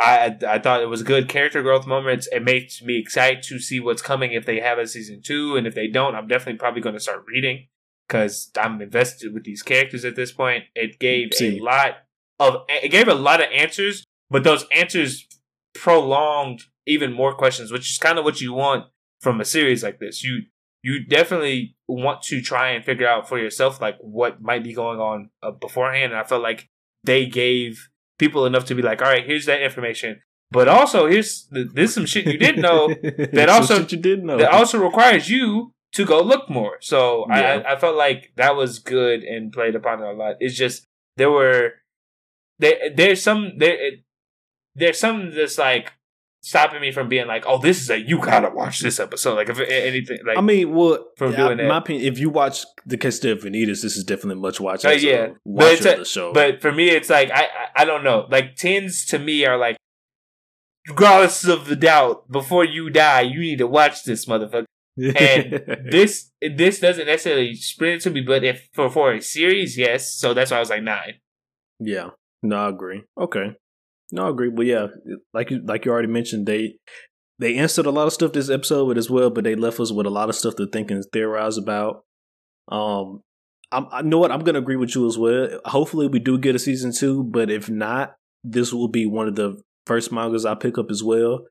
I 0.03 0.37
I 0.49 0.59
thought 0.59 0.83
it 0.83 0.89
was 0.89 1.03
a 1.03 1.05
good 1.05 1.29
character 1.29 1.63
growth 1.63 1.87
moments. 1.87 2.29
It 2.33 2.43
makes 2.43 2.83
me 2.83 2.99
excited 2.99 3.43
to 3.45 3.59
see 3.59 3.81
what's 3.81 4.03
coming 4.03 4.33
if 4.33 4.47
they 4.47 4.61
have 4.61 4.79
a 4.79 4.87
season 4.87 5.23
two, 5.23 5.57
and 5.57 5.67
if 5.67 5.75
they 5.75 5.87
don't, 5.87 6.15
I'm 6.15 6.29
definitely 6.29 6.59
probably 6.59 6.81
going 6.81 6.95
to 6.95 7.01
start 7.01 7.25
reading 7.27 7.67
because 8.09 8.51
I'm 8.57 8.83
invested 8.83 9.33
with 9.33 9.45
these 9.45 9.63
characters 9.63 10.05
at 10.05 10.17
this 10.17 10.33
point. 10.33 10.65
It 10.75 10.99
gave 10.99 11.35
see. 11.35 11.59
a 11.59 11.63
lot 11.63 11.97
of 12.39 12.63
it 12.69 12.91
gave 12.91 13.09
a 13.09 13.15
lot 13.15 13.41
of 13.41 13.49
answers, 13.53 14.05
but 14.31 14.45
those 14.45 14.67
answers 14.73 15.27
prolonged 15.75 16.65
even 16.87 17.13
more 17.13 17.35
questions, 17.35 17.71
which 17.71 17.91
is 17.91 17.99
kind 17.99 18.19
of 18.19 18.25
what 18.25 18.41
you 18.41 18.53
want 18.53 18.87
from 19.21 19.41
a 19.41 19.45
series 19.45 19.83
like 19.83 20.01
this. 20.01 20.23
You 20.25 20.43
you 20.83 21.05
definitely 21.05 21.77
want 21.87 22.23
to 22.23 22.41
try 22.43 22.71
and 22.71 22.85
figure 22.85 23.07
out 23.07 23.29
for 23.29 23.39
yourself 23.39 23.81
like 23.81 23.97
what 24.01 24.43
might 24.43 24.65
be 24.65 24.75
going 24.75 24.99
on 24.99 25.31
uh, 25.43 25.53
beforehand. 25.53 26.13
And 26.13 26.21
I 26.21 26.25
felt 26.25 26.43
like 26.43 26.69
they 27.05 27.27
gave 27.27 27.89
people 28.23 28.47
enough 28.47 28.65
to 28.67 28.75
be 28.75 28.83
like, 28.83 29.03
all 29.03 29.09
right, 29.09 29.27
here's 29.27 29.47
that 29.47 29.63
information. 29.63 30.23
But 30.53 30.69
also, 30.69 31.07
here's 31.07 31.49
there's 31.51 31.95
some 31.95 32.07
shit 32.07 32.27
you 32.27 32.39
didn't 32.39 32.63
know 32.63 32.89
that 33.33 33.49
also 33.49 33.81
you 33.81 33.97
did 33.97 34.23
know 34.23 34.39
that 34.39 34.53
also 34.53 34.79
requires 34.79 35.29
you 35.29 35.73
to 35.93 36.05
go 36.05 36.21
look 36.23 36.49
more. 36.49 36.77
So 36.81 37.27
yeah. 37.29 37.63
I, 37.67 37.73
I 37.73 37.77
felt 37.77 37.97
like 37.97 38.33
that 38.37 38.55
was 38.55 38.79
good 38.79 39.25
and 39.25 39.53
played 39.53 39.75
upon 39.75 40.03
it 40.03 40.07
a 40.07 40.13
lot. 40.13 40.37
It's 40.41 40.57
just 40.57 40.85
there 41.17 41.31
were 41.31 41.73
there 42.59 42.77
there's 42.95 43.23
some 43.23 43.53
there 43.57 43.77
there's 44.75 45.01
some 45.01 45.35
that's 45.35 45.59
like 45.59 45.95
stopping 46.43 46.81
me 46.81 46.93
from 46.93 47.09
being 47.09 47.27
like, 47.27 47.45
"Oh, 47.47 47.59
this 47.59 47.81
is 47.81 47.91
a 47.91 47.99
you 47.99 48.19
gotta 48.19 48.51
watch 48.51 48.81
this 48.81 49.01
episode." 49.01 49.35
Like 49.37 49.49
if 49.49 49.59
anything, 49.61 50.19
like 50.27 50.37
I 50.37 50.41
mean, 50.41 50.75
well, 50.75 51.07
from 51.17 51.33
doing 51.33 51.53
I, 51.53 51.63
that. 51.63 51.69
My 51.69 51.79
opinion, 51.79 52.13
if 52.13 52.19
you 52.19 52.29
watch 52.29 52.65
the 52.85 52.99
Case 52.99 53.25
of 53.25 53.41
Vanitas, 53.41 53.83
this 53.83 53.97
is 53.97 54.05
definitely 54.05 54.43
much 54.43 54.61
watch. 54.61 54.85
Uh, 54.85 54.91
yeah, 54.91 55.29
watch 55.45 55.83
but 55.83 55.99
the 55.99 56.05
show. 56.05 56.33
But 56.33 56.61
for 56.61 56.73
me, 56.73 56.91
it's 56.91 57.09
like 57.09 57.31
I, 57.31 57.45
I 57.45 57.83
I 57.83 57.85
don't 57.85 58.05
know. 58.05 58.27
Like 58.31 58.57
tens 58.57 59.07
to 59.07 59.19
me 59.19 59.47
are 59.47 59.57
like, 59.57 59.77
regardless 60.89 61.47
of 61.47 61.67
the 61.67 61.77
doubt, 61.77 62.31
before 62.31 62.65
you 62.65 62.91
die, 62.91 63.23
you 63.23 63.41
need 63.41 63.59
to 63.59 63.67
watch 63.67 64.05
this 64.05 64.27
motherfucker. 64.27 64.67
and 64.99 65.63
this 65.91 66.31
this 66.41 66.81
doesn't 66.81 67.07
necessarily 67.07 67.55
spring 67.55 67.99
to 68.01 68.11
me, 68.11 68.21
but 68.21 68.45
if 68.45 68.69
for 68.73 68.91
for 68.91 69.15
a 69.15 69.23
series, 69.23 69.79
yes. 69.79 70.13
So 70.13 70.35
that's 70.35 70.51
why 70.51 70.59
I 70.59 70.61
was 70.61 70.71
like 70.71 70.83
nine. 70.83 71.15
Yeah, 71.81 72.11
no, 72.43 72.57
I 72.57 72.69
agree. 72.69 73.05
Okay, 73.19 73.57
no, 74.13 74.27
I 74.27 74.31
agree. 74.31 74.51
But 74.51 74.67
yeah, 74.67 74.89
like 75.33 75.51
you 75.51 75.61
like 75.65 75.85
you 75.85 75.91
already 75.91 76.09
mentioned, 76.09 76.47
they 76.47 76.75
they 77.39 77.57
answered 77.57 77.87
a 77.87 77.91
lot 77.91 78.07
of 78.07 78.13
stuff 78.13 78.33
this 78.33 78.51
episode 78.51 78.99
as 78.99 79.11
well, 79.11 79.31
but 79.31 79.43
they 79.43 79.57
left 79.57 79.81
us 79.81 79.91
with 79.91 80.07
a 80.07 80.11
lot 80.11 80.29
of 80.29 80.35
stuff 80.37 80.55
to 80.57 80.67
think 80.67 80.91
and 80.91 81.05
theorize 81.13 81.57
about. 81.57 82.05
Um, 82.69 83.23
I'm, 83.73 83.87
I 83.91 84.03
know 84.03 84.19
what 84.19 84.31
I'm 84.31 84.45
to 84.45 84.57
agree 84.57 84.77
with 84.77 84.95
you 84.95 85.07
as 85.07 85.19
well. 85.19 85.49
Hopefully, 85.65 86.07
we 86.07 86.19
do 86.19 86.39
get 86.39 86.55
a 86.55 86.59
season 86.59 86.93
two, 86.97 87.25
but 87.25 87.51
if 87.51 87.71
not, 87.71 88.15
this 88.45 88.73
will 88.73 88.89
be 88.89 89.07
one 89.07 89.29
of 89.29 89.35
the 89.35 89.61
first 89.87 90.13
mangas 90.13 90.45
I 90.45 90.55
pick 90.55 90.77
up 90.77 90.91
as 90.91 91.03
well. 91.03 91.47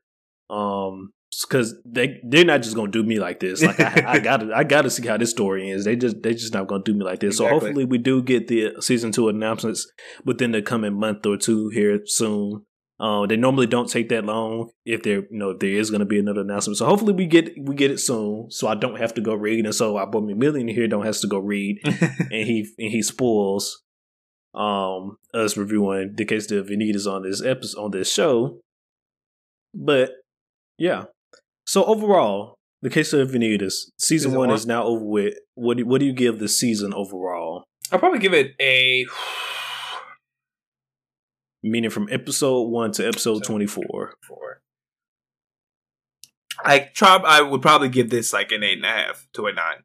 Um, 0.48 1.12
because 1.44 1.74
they 1.84 2.20
they're 2.24 2.44
not 2.44 2.62
just 2.62 2.76
gonna 2.76 2.90
do 2.90 3.02
me 3.02 3.18
like 3.18 3.40
this. 3.40 3.62
Like 3.62 3.80
I, 3.80 4.14
I, 4.14 4.18
gotta 4.20 4.52
I 4.54 4.64
gotta 4.64 4.90
see 4.90 5.06
how 5.06 5.16
this 5.16 5.30
story 5.30 5.70
ends. 5.70 5.84
They 5.84 5.96
just 5.96 6.22
they 6.22 6.32
just 6.32 6.54
not 6.54 6.66
gonna 6.66 6.82
do 6.82 6.94
me 6.94 7.04
like 7.04 7.20
this. 7.20 7.34
Exactly. 7.34 7.58
So 7.58 7.66
hopefully 7.66 7.84
we 7.84 7.98
do 7.98 8.22
get 8.22 8.48
the 8.48 8.74
season 8.80 9.12
two 9.12 9.28
announcements 9.28 9.90
within 10.24 10.52
the 10.52 10.62
coming 10.62 10.98
month 10.98 11.26
or 11.26 11.36
two 11.36 11.68
here 11.68 12.00
soon. 12.04 12.64
Uh, 13.00 13.26
they 13.26 13.36
normally 13.36 13.66
don't 13.66 13.90
take 13.90 14.08
that 14.10 14.24
long 14.24 14.70
if 14.84 15.02
there 15.02 15.22
you 15.22 15.38
know 15.38 15.50
if 15.50 15.58
there 15.58 15.70
is 15.70 15.90
gonna 15.90 16.04
be 16.04 16.18
another 16.18 16.42
announcement. 16.42 16.76
So 16.76 16.86
hopefully 16.86 17.12
we 17.12 17.26
get 17.26 17.52
we 17.58 17.74
get 17.74 17.90
it 17.90 17.98
soon, 17.98 18.50
so 18.50 18.68
I 18.68 18.74
don't 18.74 18.98
have 18.98 19.14
to 19.14 19.20
go 19.20 19.34
read, 19.34 19.64
and 19.64 19.74
so 19.74 19.96
our 19.96 20.06
boy 20.06 20.20
Million 20.20 20.68
here 20.68 20.86
don't 20.86 21.04
has 21.04 21.20
to 21.22 21.26
go 21.26 21.38
read, 21.38 21.80
and 21.84 22.30
he 22.30 22.68
and 22.78 22.92
he 22.92 23.02
spoils 23.02 23.82
um 24.54 25.16
us 25.32 25.56
reviewing 25.56 26.12
the 26.14 26.26
case 26.26 26.50
of 26.52 26.66
Vanitas 26.66 27.10
on 27.10 27.22
this 27.22 27.42
episode 27.42 27.82
on 27.82 27.90
this 27.90 28.12
show. 28.12 28.60
But 29.74 30.12
yeah, 30.78 31.04
so 31.72 31.86
overall, 31.86 32.58
the 32.82 32.90
case 32.90 33.14
of 33.14 33.30
Vanitas, 33.30 33.62
season, 33.62 33.92
season 33.98 34.30
one, 34.32 34.48
one, 34.48 34.54
is 34.54 34.66
now 34.66 34.84
over 34.84 35.02
with. 35.02 35.38
What 35.54 35.78
do, 35.78 35.86
what 35.86 36.00
do 36.00 36.04
you 36.04 36.12
give 36.12 36.38
the 36.38 36.46
season 36.46 36.92
overall? 36.92 37.64
I'll 37.90 37.98
probably 37.98 38.18
give 38.18 38.34
it 38.34 38.52
a 38.60 39.06
meaning 41.62 41.88
from 41.88 42.08
episode 42.10 42.64
one 42.64 42.92
to 42.92 43.08
episode 43.08 43.42
twenty 43.44 43.64
four. 43.64 44.12
I 46.62 46.90
try. 46.92 47.16
I 47.16 47.40
would 47.40 47.62
probably 47.62 47.88
give 47.88 48.10
this 48.10 48.34
like 48.34 48.52
an 48.52 48.62
eight 48.62 48.76
and 48.76 48.84
a 48.84 48.90
half 48.90 49.26
to 49.32 49.46
a 49.46 49.52
nine. 49.54 49.78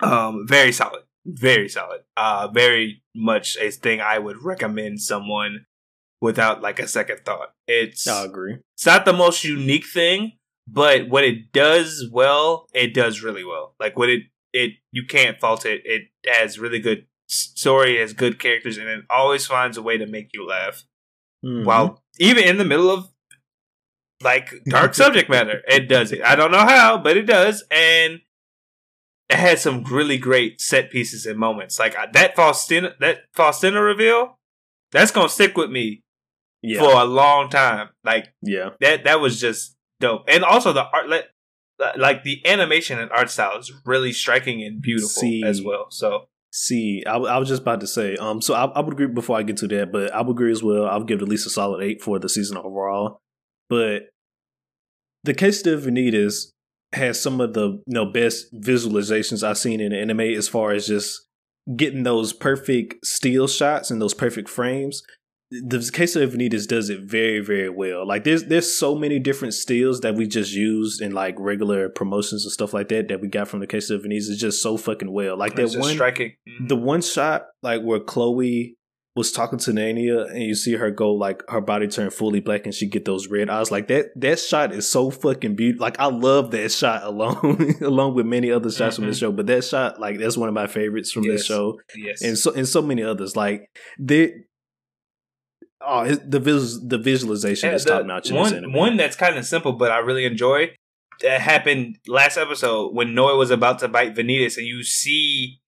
Um, 0.00 0.46
very 0.46 0.70
solid, 0.70 1.04
very 1.24 1.70
solid. 1.70 2.02
Uh, 2.14 2.48
very 2.48 3.02
much 3.16 3.56
a 3.58 3.70
thing 3.70 4.02
I 4.02 4.18
would 4.18 4.42
recommend 4.42 5.00
someone 5.00 5.64
without 6.20 6.60
like 6.60 6.78
a 6.78 6.86
second 6.86 7.20
thought. 7.24 7.54
It's 7.66 8.06
I 8.06 8.24
agree. 8.24 8.58
it's 8.74 8.84
not 8.84 9.06
the 9.06 9.14
most 9.14 9.44
unique 9.44 9.86
thing, 9.86 10.32
but 10.66 11.08
what 11.08 11.24
it 11.24 11.52
does 11.52 12.08
well, 12.10 12.68
it 12.74 12.94
does 12.94 13.22
really 13.22 13.44
well. 13.44 13.74
Like 13.78 13.96
what 13.98 14.08
it 14.08 14.22
it 14.52 14.72
you 14.92 15.04
can't 15.06 15.38
fault 15.38 15.66
it. 15.66 15.82
It 15.84 16.04
has 16.26 16.58
really 16.58 16.78
good 16.78 17.06
story, 17.26 17.98
has 17.98 18.12
good 18.12 18.38
characters, 18.38 18.78
and 18.78 18.88
it 18.88 19.04
always 19.10 19.46
finds 19.46 19.76
a 19.76 19.82
way 19.82 19.98
to 19.98 20.06
make 20.06 20.30
you 20.32 20.46
laugh. 20.46 20.84
Mhm. 21.44 21.64
While 21.64 22.02
even 22.18 22.44
in 22.44 22.58
the 22.58 22.64
middle 22.64 22.90
of 22.90 23.08
like 24.22 24.52
dark 24.66 24.94
subject 24.94 25.28
matter, 25.28 25.62
it 25.68 25.88
does 25.88 26.12
it. 26.12 26.22
I 26.22 26.36
don't 26.36 26.50
know 26.50 26.58
how, 26.66 26.98
but 26.98 27.16
it 27.16 27.26
does, 27.26 27.64
and 27.70 28.20
it 29.28 29.36
has 29.36 29.62
some 29.62 29.84
really 29.84 30.18
great 30.18 30.60
set 30.60 30.90
pieces 30.90 31.26
and 31.26 31.38
moments. 31.38 31.78
Like 31.78 31.96
that 32.12 32.36
Faustina, 32.36 32.94
that 33.00 33.24
Faustina 33.34 33.82
reveal, 33.82 34.38
that's 34.92 35.10
gonna 35.10 35.28
stick 35.28 35.56
with 35.56 35.70
me 35.70 36.02
yeah, 36.62 36.80
for 36.80 36.92
a 36.92 37.04
long 37.04 37.50
time. 37.50 37.90
Like 38.04 38.32
yeah, 38.42 38.70
that 38.80 39.04
that 39.04 39.20
was 39.20 39.40
just 39.40 39.73
dope 40.06 40.24
and 40.28 40.44
also 40.44 40.72
the 40.72 40.84
art 40.92 41.08
like 41.08 41.26
like 41.96 42.22
the 42.22 42.40
animation 42.46 42.98
and 43.00 43.10
art 43.10 43.30
style 43.30 43.58
is 43.58 43.72
really 43.84 44.12
striking 44.12 44.62
and 44.62 44.80
beautiful 44.80 45.20
See. 45.22 45.42
as 45.44 45.62
well 45.62 45.86
so 45.90 46.26
See, 46.56 47.02
I, 47.04 47.14
w- 47.14 47.28
I 47.28 47.36
was 47.38 47.48
just 47.48 47.62
about 47.62 47.80
to 47.80 47.86
say, 47.88 48.14
um, 48.14 48.40
so 48.40 48.54
I, 48.54 48.66
I 48.66 48.80
would 48.80 48.92
agree 48.92 49.08
before 49.08 49.36
I 49.36 49.42
get 49.42 49.56
to 49.56 49.66
that, 49.66 49.90
but 49.90 50.14
I 50.14 50.20
would 50.20 50.36
agree 50.36 50.52
as 50.52 50.62
well. 50.62 50.86
I 50.86 50.96
would 50.96 51.08
give 51.08 51.18
it 51.18 51.22
at 51.22 51.28
least 51.28 51.48
a 51.48 51.50
solid 51.50 51.82
eight 51.82 52.00
for 52.00 52.20
the 52.20 52.28
season 52.28 52.56
overall. 52.56 53.18
But 53.68 54.02
the 55.24 55.34
case 55.34 55.66
of 55.66 55.80
Vanitas 55.80 56.52
has 56.92 57.20
some 57.20 57.40
of 57.40 57.54
the 57.54 57.70
you 57.70 57.82
know 57.88 58.04
best 58.04 58.54
visualizations 58.54 59.42
I've 59.42 59.58
seen 59.58 59.80
in 59.80 59.92
anime 59.92 60.20
as 60.20 60.46
far 60.48 60.70
as 60.70 60.86
just 60.86 61.26
getting 61.74 62.04
those 62.04 62.32
perfect 62.32 63.04
still 63.04 63.48
shots 63.48 63.90
and 63.90 64.00
those 64.00 64.14
perfect 64.14 64.48
frames. 64.48 65.02
The 65.62 65.90
case 65.92 66.16
of 66.16 66.30
Vanitas 66.32 66.66
does 66.66 66.90
it 66.90 67.00
very, 67.02 67.40
very 67.40 67.68
well. 67.68 68.06
Like 68.06 68.24
there's 68.24 68.44
there's 68.44 68.76
so 68.76 68.94
many 68.94 69.18
different 69.18 69.54
steals 69.54 70.00
that 70.00 70.14
we 70.14 70.26
just 70.26 70.52
used 70.52 71.00
in 71.00 71.12
like 71.12 71.36
regular 71.38 71.88
promotions 71.88 72.44
and 72.44 72.52
stuff 72.52 72.74
like 72.74 72.88
that 72.88 73.08
that 73.08 73.20
we 73.20 73.28
got 73.28 73.48
from 73.48 73.60
the 73.60 73.66
case 73.66 73.90
of 73.90 74.02
Vanitas 74.02 74.28
is 74.30 74.38
just 74.40 74.62
so 74.62 74.76
fucking 74.76 75.12
well. 75.12 75.36
Like 75.36 75.54
that 75.56 75.74
one 75.76 75.94
striking 75.94 76.32
Mhm. 76.48 76.68
the 76.68 76.76
one 76.76 77.02
shot 77.02 77.46
like 77.62 77.82
where 77.82 78.00
Chloe 78.00 78.76
was 79.16 79.30
talking 79.30 79.60
to 79.60 79.70
Naenia 79.70 80.28
and 80.28 80.42
you 80.42 80.56
see 80.56 80.72
her 80.74 80.90
go 80.90 81.12
like 81.12 81.44
her 81.48 81.60
body 81.60 81.86
turn 81.86 82.10
fully 82.10 82.40
black 82.40 82.64
and 82.64 82.74
she 82.74 82.86
get 82.88 83.04
those 83.04 83.28
red 83.28 83.48
eyes 83.48 83.70
like 83.70 83.86
that 83.86 84.06
that 84.16 84.40
shot 84.40 84.72
is 84.72 84.90
so 84.90 85.08
fucking 85.08 85.54
beautiful 85.54 85.84
like 85.84 86.00
I 86.00 86.06
love 86.06 86.50
that 86.50 86.72
shot 86.72 87.04
alone 87.04 87.76
along 87.80 88.16
with 88.16 88.26
many 88.26 88.50
other 88.50 88.72
shots 88.72 88.96
from 88.96 89.04
the 89.06 89.12
Mhm. 89.12 89.20
show 89.20 89.30
but 89.30 89.46
that 89.46 89.62
shot 89.62 90.00
like 90.00 90.18
that's 90.18 90.36
one 90.36 90.48
of 90.48 90.54
my 90.54 90.66
favorites 90.66 91.12
from 91.12 91.22
this 91.28 91.46
show 91.46 91.78
yes 91.96 92.22
and 92.22 92.36
so 92.36 92.52
and 92.54 92.66
so 92.66 92.82
many 92.82 93.04
others 93.04 93.36
like 93.36 93.70
they 94.00 94.32
oh 95.86 96.00
it, 96.02 96.30
the 96.30 96.40
vis- 96.40 96.80
the 96.82 96.98
visualization 96.98 97.70
Yeah, 97.70 97.76
is 97.76 97.84
top 97.84 98.06
notch 98.06 98.30
one 98.30 98.72
one 98.72 98.96
that's 98.96 99.16
kind 99.16 99.36
of 99.36 99.44
simple 99.44 99.72
but 99.72 99.90
i 99.90 99.98
really 99.98 100.24
enjoy 100.24 100.74
that 101.22 101.40
happened 101.40 101.98
last 102.08 102.36
episode 102.36 102.92
when 102.94 103.14
Noe 103.14 103.36
was 103.36 103.50
about 103.50 103.78
to 103.80 103.88
bite 103.88 104.14
vanitas 104.14 104.56
and 104.56 104.66
you 104.66 104.82
see 104.82 105.60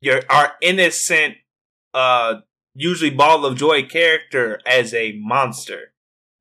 your 0.00 0.20
our 0.28 0.52
innocent 0.60 1.36
uh 1.94 2.36
usually 2.74 3.10
ball 3.10 3.46
of 3.46 3.56
joy 3.56 3.82
character 3.84 4.60
as 4.66 4.92
a 4.92 5.12
monster 5.20 5.92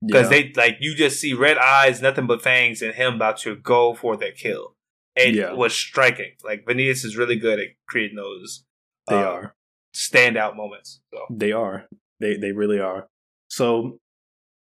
because 0.06 0.30
yeah. 0.32 0.42
they 0.42 0.54
like 0.56 0.78
you 0.82 0.96
just 0.96 1.20
see 1.20 1.34
red 1.34 1.58
eyes, 1.58 2.02
nothing 2.02 2.28
but 2.28 2.42
fangs, 2.42 2.82
and 2.82 2.94
him 2.96 3.16
about 3.16 3.38
to 3.38 3.56
go 3.56 3.94
for 3.94 4.18
the 4.18 4.32
kill. 4.32 4.76
And 5.16 5.30
it 5.30 5.36
Yeah. 5.36 5.54
was 5.54 5.74
striking. 5.74 6.34
Like 6.44 6.66
Vanitas 6.66 7.06
is 7.06 7.16
really 7.16 7.38
good 7.38 7.60
at 7.60 7.68
creating 7.88 8.18
those. 8.18 8.66
they 9.08 9.16
uh, 9.16 9.24
are 9.32 9.56
standout 9.96 10.56
moments. 10.58 11.00
So 11.14 11.20
They 11.30 11.52
are. 11.52 11.88
They 12.24 12.38
they 12.38 12.52
really 12.52 12.80
are. 12.80 13.08
So 13.50 14.00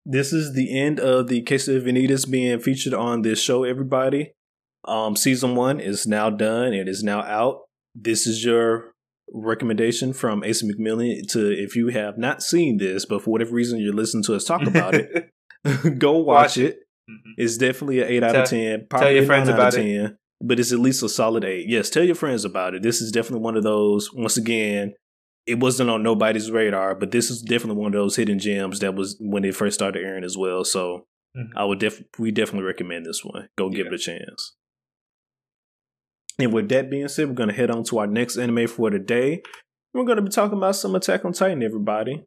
this 0.06 0.34
is 0.34 0.54
the 0.54 0.78
end 0.78 1.00
of 1.00 1.28
the 1.28 1.42
case 1.44 1.68
of 1.68 1.84
Vanitas 1.84 2.30
being 2.30 2.60
featured 2.60 2.94
on 2.94 3.22
this 3.22 3.42
show, 3.42 3.64
everybody. 3.64 4.34
Um 4.88 5.16
season 5.16 5.56
one 5.56 5.80
is 5.80 6.06
now 6.06 6.30
done. 6.30 6.74
It 6.74 6.88
is 6.88 7.04
now 7.04 7.22
out. 7.22 7.62
This 7.96 8.28
is 8.28 8.44
your 8.44 8.92
recommendation 9.34 10.14
from 10.14 10.44
Asa 10.44 10.66
McMillan 10.66 11.28
to 11.32 11.52
if 11.52 11.76
you 11.76 11.88
have 11.88 12.18
not 12.18 12.44
seen 12.44 12.78
this, 12.78 13.06
but 13.06 13.24
for 13.24 13.32
whatever 13.32 13.54
reason 13.56 13.80
you're 13.80 13.94
listening 13.94 14.24
to 14.26 14.36
us 14.36 14.46
talk 14.46 14.66
about 14.68 14.94
it, 14.96 15.30
go 15.98 16.18
watch, 16.18 16.50
Watch 16.50 16.58
it. 16.58 16.78
Mhm. 17.10 17.34
It's 17.38 17.58
definitely 17.58 18.02
an 18.02 18.08
eight 18.10 18.24
out 18.24 18.36
of 18.36 18.50
ten. 18.50 18.80
tell 18.80 18.88
Probably 18.90 19.16
your 19.16 19.24
a 19.24 19.28
friends 19.28 19.50
nine 19.50 19.60
out 19.60 19.68
of 19.68 19.74
about 19.74 19.80
it. 19.86 19.98
10, 20.08 20.18
But 20.42 20.60
it's 20.60 20.72
at 20.72 20.80
least 20.80 21.04
a 21.04 21.10
solid 21.10 21.44
eight. 21.44 21.66
Yes, 21.68 21.90
tell 21.90 22.04
your 22.04 22.16
friends 22.16 22.46
about 22.46 22.74
it. 22.76 22.82
This 22.84 23.02
is 23.02 23.12
definitely 23.12 23.44
one 23.44 23.56
of 23.58 23.64
those. 23.64 24.10
Once 24.14 24.38
again, 24.38 24.94
it 25.48 25.60
wasn't 25.60 25.90
on 25.90 26.02
nobody's 26.04 26.50
radar, 26.52 26.96
but 26.96 27.12
this 27.12 27.30
is 27.30 27.42
definitely 27.42 27.82
one 27.82 27.94
of 27.94 28.00
those 28.00 28.16
hidden 28.16 28.40
gems 28.40 28.80
that 28.80 28.96
was 28.96 29.16
when 29.20 29.46
it 29.46 29.56
first 29.56 29.76
started 29.76 30.04
airing 30.04 30.24
as 30.24 30.38
well. 30.38 30.64
So 30.64 31.06
Mhm. 31.36 31.50
I 31.56 31.66
would 31.66 31.80
def 31.80 32.02
we 32.18 32.32
definitely 32.32 32.66
recommend 32.66 33.06
this 33.06 33.24
one. 33.24 33.50
Go 33.58 33.70
give 33.70 33.86
Yeah. 33.86 33.92
it 33.92 33.96
a 33.96 33.98
chance. 33.98 34.56
And 36.38 36.54
with 36.54 36.70
that 36.70 36.90
being 36.90 37.08
said, 37.08 37.28
we're 37.30 37.34
gonna 37.36 37.54
head 37.54 37.72
on 37.72 37.84
to 37.86 38.00
our 38.00 38.08
next 38.08 38.38
anime 38.38 38.68
for 38.68 38.90
today. 38.90 39.42
We're 39.94 40.04
gonna 40.06 40.22
be 40.22 40.30
talking 40.30 40.58
about 40.58 40.76
some 40.76 40.96
Attack 40.96 41.24
on 41.26 41.34
Titan, 41.34 41.64
everybody. 41.64 42.24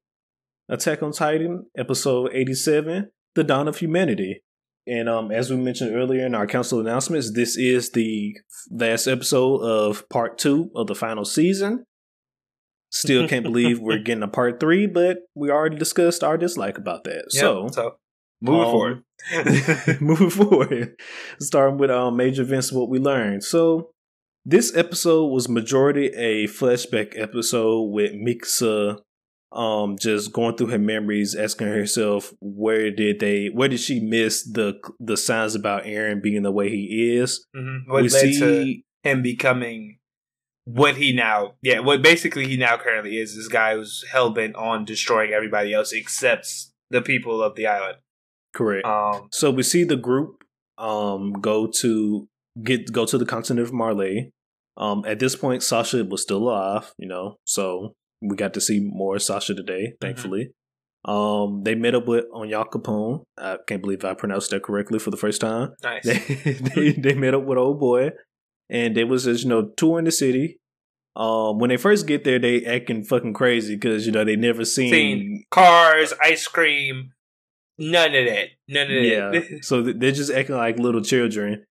Attack 0.69 1.03
on 1.03 1.13
Titan, 1.13 1.67
episode 1.77 2.31
87, 2.33 3.11
The 3.35 3.45
Dawn 3.45 3.69
of 3.69 3.79
Humanity. 3.79 4.43
And 4.87 5.09
um, 5.09 5.31
as 5.31 5.51
we 5.51 5.57
mentioned 5.57 5.95
earlier 5.95 6.25
in 6.25 6.35
our 6.35 6.47
council 6.47 6.81
announcements, 6.81 7.33
this 7.33 7.59
is 7.59 7.91
the 7.93 8.35
last 8.71 9.07
episode 9.07 9.59
of 9.61 10.09
part 10.09 10.39
two 10.39 10.71
of 10.75 10.87
the 10.87 10.95
final 10.95 11.27
season. 11.27 11.85
Still 12.91 13.29
can't 13.29 13.45
believe 13.45 13.81
we're 13.81 13.99
getting 14.03 14.23
a 14.23 14.29
part 14.29 14.61
three, 14.61 14.87
but 14.87 15.19
we 15.35 15.51
already 15.51 15.77
discussed 15.77 16.25
our 16.25 16.39
dislike 16.39 16.79
about 16.79 17.05
that. 17.05 17.27
Yeah, 17.33 17.41
So, 17.41 17.69
so 17.71 17.97
moving 18.41 18.65
um, 18.65 18.71
forward. 18.73 20.01
moving 20.01 20.31
forward, 20.31 20.95
starting 21.41 21.79
with 21.79 21.91
um, 21.91 22.17
major 22.17 22.43
events, 22.43 22.73
what 22.73 22.89
we 22.89 22.99
learned. 22.99 23.45
So, 23.45 23.91
this 24.47 24.75
episode 24.75 25.27
was 25.27 25.49
majority 25.49 26.07
a 26.15 26.47
flashback 26.47 27.19
episode 27.19 27.83
with 27.91 28.13
Mikasa 28.13 29.01
um 29.53 29.97
just 29.99 30.33
going 30.33 30.55
through 30.57 30.67
her 30.67 30.79
memories 30.79 31.35
asking 31.35 31.69
herself 31.69 32.35
where 32.41 32.91
did 32.91 33.19
they 33.19 33.47
where 33.47 33.69
did 33.69 33.81
she 33.81 33.99
miss 33.99 34.43
the 34.45 34.79
the 35.01 35.17
signs 35.17 35.55
about 35.55 35.85
Eren 35.85 36.23
being 36.23 36.43
the 36.43 36.53
way 36.53 36.69
he 36.69 37.17
is 37.17 37.47
Mhm. 37.57 37.87
What 37.87 38.03
we 38.03 38.09
led 38.11 38.21
to 38.21 38.35
see 38.35 38.85
him 39.03 39.23
becoming 39.23 39.98
what 40.75 40.97
he 40.97 41.13
now 41.15 41.55
yeah 41.63 41.79
what 41.79 42.03
basically 42.03 42.47
he 42.47 42.57
now 42.57 42.77
currently 42.77 43.17
is 43.17 43.35
this 43.35 43.49
guy 43.49 43.75
who's 43.75 44.05
hell 44.13 44.29
bent 44.29 44.55
on 44.55 44.85
destroying 44.85 45.33
everybody 45.33 45.73
else 45.73 45.93
except 45.93 46.67
the 46.91 47.01
people 47.01 47.43
of 47.43 47.55
the 47.57 47.67
island 47.67 47.97
correct 48.55 48.87
um 48.87 49.29
So 49.33 49.51
we 49.51 49.63
see 49.63 49.85
the 49.85 49.97
group 49.97 50.45
um 50.77 51.33
go 51.41 51.67
to 51.81 52.29
get 52.63 52.93
go 52.93 53.07
to 53.07 53.17
the 53.19 53.25
continent 53.25 53.67
of 53.67 53.73
Marley. 53.73 54.33
Um 54.77 55.05
at 55.07 55.19
this 55.21 55.35
point 55.37 55.63
Sasha 55.63 56.05
was 56.05 56.23
still 56.23 56.43
alive, 56.49 56.93
you 56.99 57.09
know, 57.09 57.37
so 57.45 57.95
we 58.21 58.37
got 58.37 58.53
to 58.55 58.61
see 58.61 58.79
more 58.81 59.19
Sasha 59.19 59.55
today, 59.55 59.95
thankfully. 60.03 60.51
Um 61.05 61.63
they 61.65 61.75
met 61.77 61.95
up 61.95 62.07
with 62.07 62.27
Onyankopon. 62.35 63.25
I 63.39 63.57
can't 63.67 63.81
believe 63.81 64.05
I 64.05 64.15
pronounced 64.15 64.51
that 64.51 64.63
correctly 64.63 64.99
for 64.99 65.11
the 65.11 65.17
first 65.17 65.41
time. 65.41 65.71
nice 65.83 66.05
They 66.05 66.53
they, 66.69 66.93
they 66.93 67.15
met 67.15 67.35
up 67.35 67.45
with 67.45 67.57
old 67.59 67.81
boy 67.81 68.11
and 68.69 68.97
they 68.97 69.05
was 69.05 69.25
just, 69.25 69.45
you 69.45 69.51
know, 69.51 69.71
touring 69.77 70.05
the 70.05 70.13
city. 70.13 70.61
Um 71.17 71.59
when 71.59 71.71
they 71.71 71.77
first 71.77 72.07
get 72.07 72.25
there 72.25 72.39
they 72.39 72.65
acting 72.65 73.03
fucking 73.03 73.35
crazy 73.35 73.75
because 73.75 74.07
you 74.07 74.13
know 74.13 74.25
they 74.25 74.37
never 74.37 74.65
seen, 74.65 74.91
Seen 74.91 75.45
cars 75.51 76.13
ice 76.23 76.47
cream 76.47 77.13
none 77.77 78.15
of 78.15 78.27
that 78.27 78.49
none 78.69 78.87
of 78.87 79.03
yeah. 79.03 79.31
That 79.31 79.59
so 79.63 79.83
they're 79.83 80.13
just 80.13 80.31
acting 80.31 80.57
like 80.57 80.79
little 80.79 81.03
children 81.03 81.65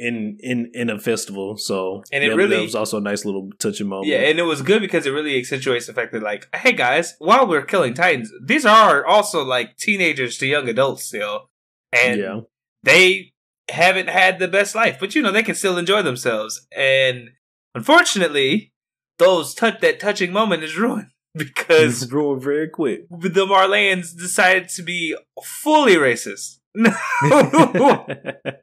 in 0.00 0.38
in 0.40 0.70
in 0.74 0.90
a 0.90 0.98
festival. 0.98 1.56
So 1.58 2.02
And 2.10 2.24
it 2.24 2.30
that, 2.30 2.36
really- 2.36 2.56
that 2.56 2.62
was 2.62 2.74
also 2.74 2.96
a 2.96 3.00
nice 3.02 3.24
little 3.24 3.50
touching 3.58 3.86
moment. 3.86 4.08
Yeah, 4.08 4.20
and 4.20 4.38
it 4.38 4.44
was 4.44 4.62
good 4.62 4.80
because 4.80 5.06
it 5.06 5.10
really 5.10 5.38
accentuates 5.38 5.86
the 5.86 5.92
fact 5.92 6.12
that, 6.12 6.22
like, 6.22 6.48
hey 6.56 6.72
guys, 6.72 7.14
while 7.18 7.46
we're 7.46 7.62
killing 7.62 7.94
titans, 7.94 8.32
these 8.42 8.64
are 8.64 9.04
also 9.04 9.44
like 9.44 9.76
teenagers 9.76 10.38
to 10.38 10.46
young 10.46 10.68
adults 10.68 11.04
still, 11.04 11.50
and 11.92 12.20
yeah. 12.20 12.40
they 12.82 13.34
haven't 13.70 14.08
had 14.08 14.38
the 14.38 14.48
best 14.48 14.74
life, 14.74 14.98
but 15.00 15.14
you 15.14 15.22
know 15.22 15.32
they 15.32 15.42
can 15.42 15.54
still 15.54 15.78
enjoy 15.78 16.02
themselves. 16.02 16.66
And 16.76 17.30
unfortunately, 17.74 18.72
those 19.18 19.54
touch 19.54 19.80
that 19.80 20.00
touching 20.00 20.32
moment 20.32 20.62
is 20.62 20.76
ruined 20.76 21.08
because 21.34 22.02
it's 22.02 22.12
ruined 22.12 22.42
very 22.42 22.68
quick 22.68 23.06
the 23.10 23.46
Marleyans 23.46 24.16
decided 24.16 24.68
to 24.70 24.82
be 24.82 25.16
fully 25.42 25.94
racist. 25.94 26.58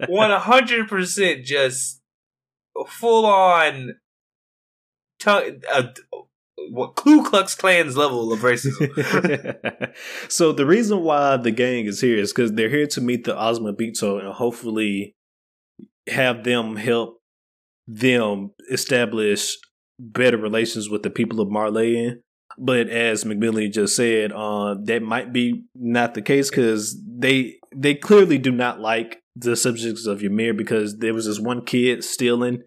One 0.08 0.32
hundred 0.32 0.88
percent, 0.88 1.44
just 1.46 2.02
full 2.88 3.26
on. 3.26 3.96
Tongue, 5.20 5.64
uh, 5.74 5.88
what 6.72 6.96
Ku 6.96 7.24
Klux 7.24 7.56
Klan's 7.56 7.98
level 7.98 8.32
of 8.32 8.40
racism. 8.40 9.94
so 10.30 10.52
the 10.52 10.66
reason 10.66 11.02
why 11.02 11.38
the 11.38 11.52
gang 11.52 11.86
is 11.86 12.02
here 12.02 12.18
is 12.18 12.34
because 12.34 12.54
they're 12.54 12.70
here 12.70 12.88
to 12.88 13.02
meet 13.02 13.24
the 13.24 13.34
Azumabito 13.34 14.20
and 14.20 14.34
hopefully 14.34 15.16
have 16.08 16.44
them 16.44 16.76
help 16.76 17.22
them 17.88 18.52
establish 18.72 19.58
better 20.00 20.38
relations 20.38 20.90
with 20.90 21.04
the 21.04 21.10
people 21.10 21.40
of 21.40 21.50
Marley. 21.50 22.18
But 22.58 22.90
as 22.90 23.24
McMillan 23.24 23.72
just 23.72 23.96
said, 23.96 24.32
uh, 24.32 24.76
that 24.86 25.04
might 25.04 25.32
be 25.32 25.66
not 25.76 26.14
the 26.14 26.22
case 26.22 26.50
because 26.50 27.00
they 27.06 27.56
they 27.76 27.94
clearly 27.94 28.38
do 28.38 28.52
not 28.52 28.80
like 28.80 29.22
the 29.36 29.56
subjects 29.56 30.08
of 30.08 30.24
Ymir 30.24 30.54
because 30.54 30.98
there 30.98 31.14
was 31.14 31.28
this 31.28 31.40
one 31.40 31.64
kid 31.64 32.04
stealing 32.04 32.64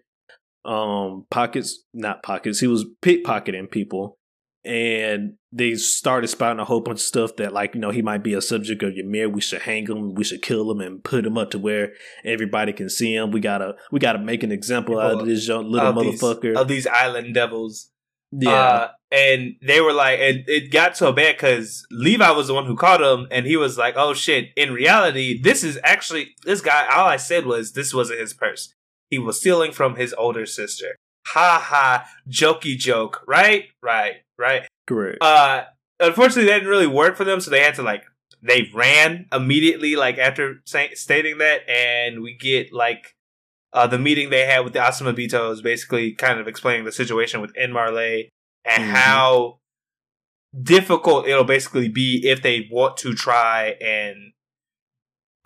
um 0.65 1.25
pockets, 1.29 1.83
not 1.93 2.23
pockets. 2.23 2.59
He 2.59 2.67
was 2.67 2.85
pickpocketing 3.01 3.69
people, 3.71 4.17
and 4.63 5.33
they 5.51 5.73
started 5.75 6.27
spouting 6.27 6.59
a 6.59 6.65
whole 6.65 6.81
bunch 6.81 6.99
of 6.99 7.05
stuff 7.05 7.35
that 7.37 7.51
like 7.53 7.73
you 7.75 7.81
know 7.81 7.89
he 7.89 8.01
might 8.01 8.23
be 8.23 8.33
a 8.33 8.41
subject 8.41 8.83
of 8.83 8.93
your 8.93 9.05
Ymir. 9.05 9.29
We 9.29 9.41
should 9.41 9.63
hang 9.63 9.87
him. 9.87 10.13
We 10.13 10.23
should 10.23 10.41
kill 10.41 10.69
him 10.69 10.79
and 10.79 11.03
put 11.03 11.25
him 11.25 11.37
up 11.37 11.51
to 11.51 11.59
where 11.59 11.93
everybody 12.23 12.73
can 12.73 12.89
see 12.89 13.15
him. 13.15 13.31
We 13.31 13.39
gotta 13.39 13.75
we 13.91 13.99
gotta 13.99 14.19
make 14.19 14.43
an 14.43 14.51
example 14.51 14.99
out 14.99 15.21
of 15.21 15.25
this 15.27 15.47
young 15.47 15.69
little 15.69 15.89
of 15.89 15.95
motherfucker 15.95 16.41
these, 16.53 16.57
of 16.57 16.67
these 16.67 16.87
island 16.87 17.33
devils. 17.33 17.89
yeah, 18.31 18.51
Uh, 18.51 18.91
and 19.11 19.55
they 19.61 19.81
were 19.81 19.91
like, 19.93 20.19
and 20.19 20.43
it 20.47 20.71
got 20.71 20.95
so 20.95 21.11
bad 21.11 21.35
because 21.35 21.85
Levi 21.91 22.31
was 22.31 22.47
the 22.47 22.53
one 22.53 22.65
who 22.65 22.77
caught 22.77 23.01
him, 23.01 23.27
and 23.29 23.45
he 23.45 23.57
was 23.57 23.77
like, 23.77 23.95
"Oh 23.97 24.13
shit!" 24.13 24.49
In 24.55 24.71
reality, 24.71 25.41
this 25.41 25.63
is 25.63 25.77
actually 25.83 26.35
this 26.45 26.61
guy. 26.61 26.87
All 26.95 27.07
I 27.07 27.17
said 27.17 27.45
was 27.45 27.73
this 27.73 27.93
wasn't 27.93 28.19
his 28.21 28.33
purse. 28.33 28.73
He 29.11 29.19
was 29.19 29.39
stealing 29.39 29.71
from 29.73 29.97
his 29.97 30.13
older 30.17 30.47
sister. 30.47 30.95
Ha 31.27 31.63
ha, 31.63 32.07
jokey 32.27 32.75
joke. 32.77 33.23
Right, 33.27 33.65
right, 33.83 34.15
right. 34.39 34.63
correct. 34.87 35.19
Uh, 35.21 35.65
unfortunately, 35.99 36.45
that 36.45 36.55
didn't 36.59 36.69
really 36.69 36.87
work 36.87 37.15
for 37.15 37.23
them, 37.25 37.39
so 37.39 37.51
they 37.51 37.61
had 37.61 37.75
to 37.75 37.83
like 37.83 38.03
they 38.41 38.71
ran 38.73 39.27
immediately, 39.31 39.95
like 39.95 40.17
after 40.17 40.61
say, 40.65 40.93
stating 40.95 41.37
that, 41.37 41.69
and 41.69 42.21
we 42.23 42.33
get 42.35 42.73
like 42.73 43.13
uh, 43.73 43.85
the 43.85 43.99
meeting 43.99 44.29
they 44.31 44.45
had 44.47 44.61
with 44.61 44.73
the 44.73 44.79
Azumabitos, 44.79 45.61
basically 45.61 46.13
kind 46.13 46.39
of 46.39 46.47
explaining 46.47 46.85
the 46.85 46.91
situation 46.91 47.39
with 47.41 47.51
Marley 47.69 48.29
and 48.65 48.83
Mhm. 48.83 48.89
how 48.95 49.59
difficult 50.59 51.27
it'll 51.27 51.43
basically 51.43 51.87
be 51.87 52.27
if 52.27 52.41
they 52.41 52.67
want 52.71 52.97
to 52.97 53.13
try 53.13 53.75
and 53.81 54.33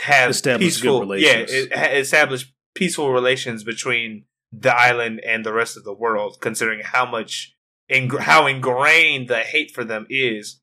have 0.02 0.32
Establish 0.32 0.82
good 0.82 1.00
relations. 1.02 1.68
yeah, 1.70 1.88
establish 1.92 2.52
peaceful 2.76 3.12
relations 3.12 3.64
between 3.64 4.26
the 4.52 4.74
island 4.74 5.22
and 5.26 5.46
the 5.46 5.54
rest 5.54 5.76
of 5.76 5.84
the 5.84 5.94
world, 5.94 6.38
considering 6.42 6.82
how 6.84 7.06
much 7.06 7.56
ing- 7.90 8.10
how 8.10 8.46
ingrained 8.46 9.28
the 9.28 9.40
hate 9.40 9.72
for 9.72 9.84
them 9.84 10.06
is. 10.10 10.62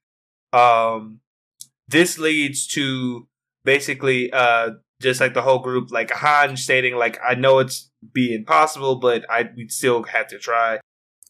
Um, 0.53 1.21
this 1.89 2.19
leads 2.19 2.67
to 2.69 3.27
basically 3.65 4.33
uh 4.33 4.71
just 5.01 5.21
like 5.21 5.35
the 5.35 5.43
whole 5.43 5.59
group, 5.59 5.91
like 5.91 6.11
Han 6.11 6.57
stating, 6.57 6.95
like 6.95 7.19
I 7.27 7.35
know 7.35 7.59
it's 7.59 7.91
be 8.13 8.35
impossible, 8.35 8.97
but 8.97 9.29
I 9.29 9.51
we 9.57 9.69
still 9.69 10.03
have 10.05 10.29
to 10.29 10.39
try. 10.39 10.79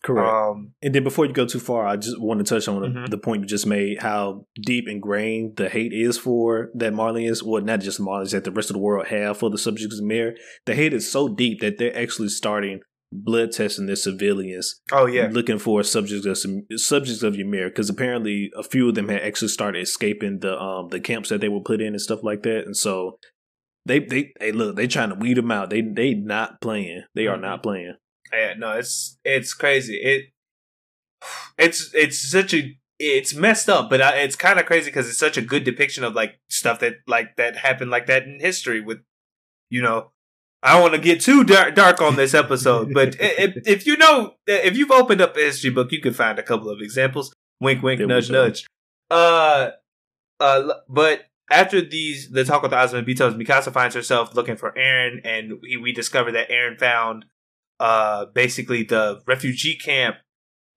Correct. 0.02 0.28
Um, 0.32 0.72
And 0.82 0.94
then 0.94 1.04
before 1.04 1.26
you 1.26 1.32
go 1.32 1.46
too 1.46 1.60
far, 1.60 1.86
I 1.86 1.96
just 1.96 2.20
want 2.20 2.38
to 2.40 2.44
touch 2.44 2.68
on 2.68 2.82
Mhm. 2.82 3.10
the 3.10 3.18
point 3.18 3.42
you 3.42 3.46
just 3.46 3.66
made, 3.66 3.98
how 4.02 4.46
deep 4.60 4.88
ingrained 4.88 5.56
the 5.56 5.68
hate 5.68 5.92
is 5.92 6.18
for 6.18 6.70
that 6.74 6.92
Marley 6.92 7.26
is, 7.26 7.42
well, 7.42 7.62
not 7.62 7.80
just 7.80 8.00
Marley, 8.00 8.28
that 8.30 8.44
the 8.44 8.50
rest 8.50 8.70
of 8.70 8.74
the 8.74 8.80
world 8.80 9.06
have 9.08 9.38
for 9.38 9.50
the 9.50 9.58
subjects 9.58 9.98
of 9.98 10.04
Mir. 10.04 10.36
The 10.66 10.74
hate 10.74 10.92
is 10.92 11.10
so 11.10 11.28
deep 11.28 11.60
that 11.60 11.78
they're 11.78 11.96
actually 11.96 12.28
starting 12.28 12.80
blood 13.14 13.52
testing 13.52 13.84
their 13.84 13.94
civilians, 13.96 14.80
oh 14.90 15.04
yeah, 15.04 15.28
looking 15.30 15.58
for 15.58 15.82
subjects 15.82 16.24
of 16.26 16.62
subjects 16.76 17.22
of 17.22 17.34
Ymir, 17.38 17.68
because 17.68 17.90
apparently 17.90 18.50
a 18.56 18.62
few 18.62 18.88
of 18.88 18.94
them 18.94 19.08
had 19.10 19.20
actually 19.20 19.48
started 19.48 19.80
escaping 19.82 20.38
the 20.38 20.58
um 20.58 20.88
the 20.88 20.98
camps 20.98 21.28
that 21.28 21.42
they 21.42 21.48
were 21.50 21.60
put 21.60 21.82
in 21.82 21.88
and 21.88 22.00
stuff 22.00 22.20
like 22.24 22.42
that, 22.44 22.64
and 22.64 22.74
so 22.74 23.18
they 23.84 23.98
they 23.98 24.32
they 24.40 24.50
look 24.50 24.76
they're 24.76 24.86
trying 24.86 25.10
to 25.10 25.14
weed 25.16 25.36
them 25.36 25.50
out. 25.50 25.68
They 25.68 25.82
they 25.82 26.14
not 26.14 26.62
playing. 26.62 27.02
They 27.14 27.26
are 27.26 27.36
Mhm. 27.36 27.42
not 27.42 27.62
playing. 27.62 27.96
Yeah, 28.32 28.54
no, 28.56 28.72
it's 28.72 29.18
it's 29.24 29.54
crazy. 29.54 29.96
It 29.96 30.32
it's 31.58 31.92
it's 31.94 32.30
such 32.30 32.54
a 32.54 32.78
it's 32.98 33.34
messed 33.34 33.68
up, 33.68 33.90
but 33.90 34.00
I, 34.00 34.18
it's 34.18 34.36
kind 34.36 34.58
of 34.58 34.66
crazy 34.66 34.86
because 34.86 35.08
it's 35.08 35.18
such 35.18 35.36
a 35.36 35.42
good 35.42 35.64
depiction 35.64 36.04
of 36.04 36.14
like 36.14 36.40
stuff 36.48 36.78
that 36.80 36.96
like 37.06 37.36
that 37.36 37.56
happened 37.56 37.90
like 37.90 38.06
that 38.06 38.24
in 38.24 38.40
history. 38.40 38.80
With 38.80 39.00
you 39.70 39.82
know, 39.82 40.12
I 40.62 40.74
don't 40.74 40.82
want 40.82 40.94
to 40.94 41.00
get 41.00 41.20
too 41.20 41.44
dark, 41.44 41.74
dark 41.74 42.00
on 42.00 42.16
this 42.16 42.34
episode, 42.34 42.94
but 42.94 43.16
if 43.18 43.56
if 43.66 43.86
you 43.86 43.96
know 43.96 44.34
if 44.46 44.76
you've 44.76 44.90
opened 44.90 45.20
up 45.20 45.36
a 45.36 45.40
history 45.40 45.70
book, 45.70 45.92
you 45.92 46.00
can 46.00 46.14
find 46.14 46.38
a 46.38 46.42
couple 46.42 46.70
of 46.70 46.80
examples. 46.80 47.32
Wink, 47.60 47.82
wink, 47.82 47.98
There 47.98 48.06
nudge, 48.08 48.30
nudge. 48.30 48.66
Uh, 49.10 49.70
uh, 50.40 50.74
but 50.88 51.26
after 51.50 51.80
these, 51.80 52.30
the 52.30 52.44
talk 52.44 52.62
with 52.62 52.72
the 52.72 52.76
Azumabitos, 52.76 53.40
Mikasa 53.40 53.72
finds 53.72 53.94
herself 53.94 54.34
looking 54.34 54.56
for 54.56 54.72
Eren, 54.72 55.20
and 55.24 55.60
we, 55.62 55.76
we 55.76 55.92
discover 55.92 56.32
that 56.32 56.50
Eren 56.50 56.78
found 56.78 57.24
uh 57.82 58.26
basically 58.26 58.84
the 58.84 59.20
refugee 59.26 59.76
camp 59.76 60.16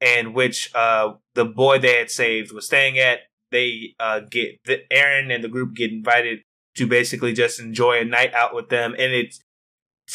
in 0.02 0.34
which 0.34 0.72
uh 0.74 1.14
the 1.36 1.46
boy 1.46 1.78
they 1.78 1.98
had 1.98 2.10
saved 2.10 2.52
was 2.52 2.66
staying 2.66 2.98
at. 2.98 3.20
They 3.52 3.96
uh 4.00 4.22
get 4.30 4.58
the 4.66 4.80
Eren 4.92 5.34
and 5.34 5.44
the 5.44 5.48
group 5.48 5.76
get 5.76 5.92
invited 5.92 6.40
to 6.78 6.88
basically 6.88 7.32
just 7.32 7.60
enjoy 7.60 8.00
a 8.00 8.06
night 8.06 8.34
out 8.34 8.56
with 8.56 8.70
them, 8.70 8.94
and 8.98 9.14
it's 9.14 9.40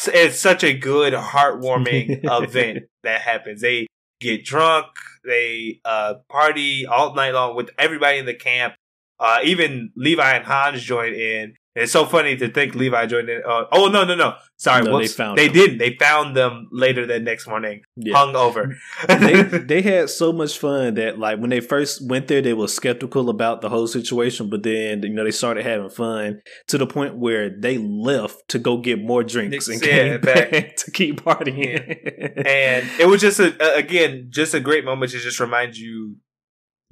it's 0.07 0.37
such 0.37 0.63
a 0.63 0.73
good, 0.73 1.13
heartwarming 1.13 2.19
event 2.23 2.79
that 3.03 3.21
happens. 3.21 3.61
They 3.61 3.87
get 4.19 4.43
drunk, 4.43 4.87
they 5.23 5.79
uh 5.85 6.15
party 6.29 6.85
all 6.85 7.15
night 7.15 7.33
long 7.33 7.55
with 7.55 7.69
everybody 7.77 8.17
in 8.17 8.25
the 8.25 8.33
camp. 8.33 8.75
Uh, 9.17 9.39
even 9.43 9.91
Levi 9.95 10.31
and 10.31 10.45
Hans 10.45 10.81
join 10.81 11.13
in. 11.13 11.53
It's 11.73 11.93
so 11.93 12.05
funny 12.05 12.35
to 12.35 12.49
think 12.49 12.75
Levi 12.75 13.05
joined 13.05 13.29
in. 13.29 13.41
Uh, 13.47 13.63
oh 13.71 13.87
no, 13.87 14.03
no, 14.03 14.13
no! 14.13 14.35
Sorry, 14.57 14.83
No, 14.83 14.99
they 14.99 15.07
found 15.07 15.37
they 15.37 15.47
them. 15.47 15.53
didn't. 15.55 15.77
They 15.77 15.95
found 15.97 16.35
them 16.35 16.67
later 16.71 17.05
that 17.07 17.21
next 17.21 17.47
morning, 17.47 17.83
Yeah. 17.95 18.17
hung 18.17 18.35
over. 18.35 18.75
they 19.07 19.41
they 19.43 19.81
had 19.81 20.09
so 20.09 20.33
much 20.33 20.57
fun 20.57 20.95
that 20.95 21.17
like 21.17 21.39
when 21.39 21.49
they 21.49 21.61
first 21.61 22.05
went 22.09 22.27
there 22.27 22.41
they 22.41 22.53
were 22.53 22.67
skeptical 22.67 23.29
about 23.29 23.61
the 23.61 23.69
whole 23.69 23.87
situation 23.87 24.49
but 24.49 24.63
then 24.63 25.01
you 25.03 25.09
know 25.13 25.23
they 25.23 25.31
started 25.31 25.65
having 25.65 25.89
fun 25.89 26.41
to 26.67 26.77
the 26.77 26.85
point 26.87 27.15
where 27.17 27.49
they 27.49 27.77
left 27.77 28.47
to 28.49 28.59
go 28.59 28.77
get 28.77 29.01
more 29.01 29.23
drinks 29.23 29.67
and 29.69 29.81
Yeah, 29.81 29.87
came 30.17 30.21
back. 30.21 30.51
back, 30.51 30.75
to 30.75 30.91
keep 30.91 31.21
partying 31.21 31.79
and 32.45 32.89
it 32.99 33.07
was 33.07 33.21
just 33.21 33.39
a- 33.39 33.75
again 33.75 34.27
just 34.29 34.53
a 34.53 34.59
great 34.59 34.83
moment 34.85 35.11
to 35.11 35.19
just 35.19 35.39
remind 35.39 35.77
you 35.77 36.17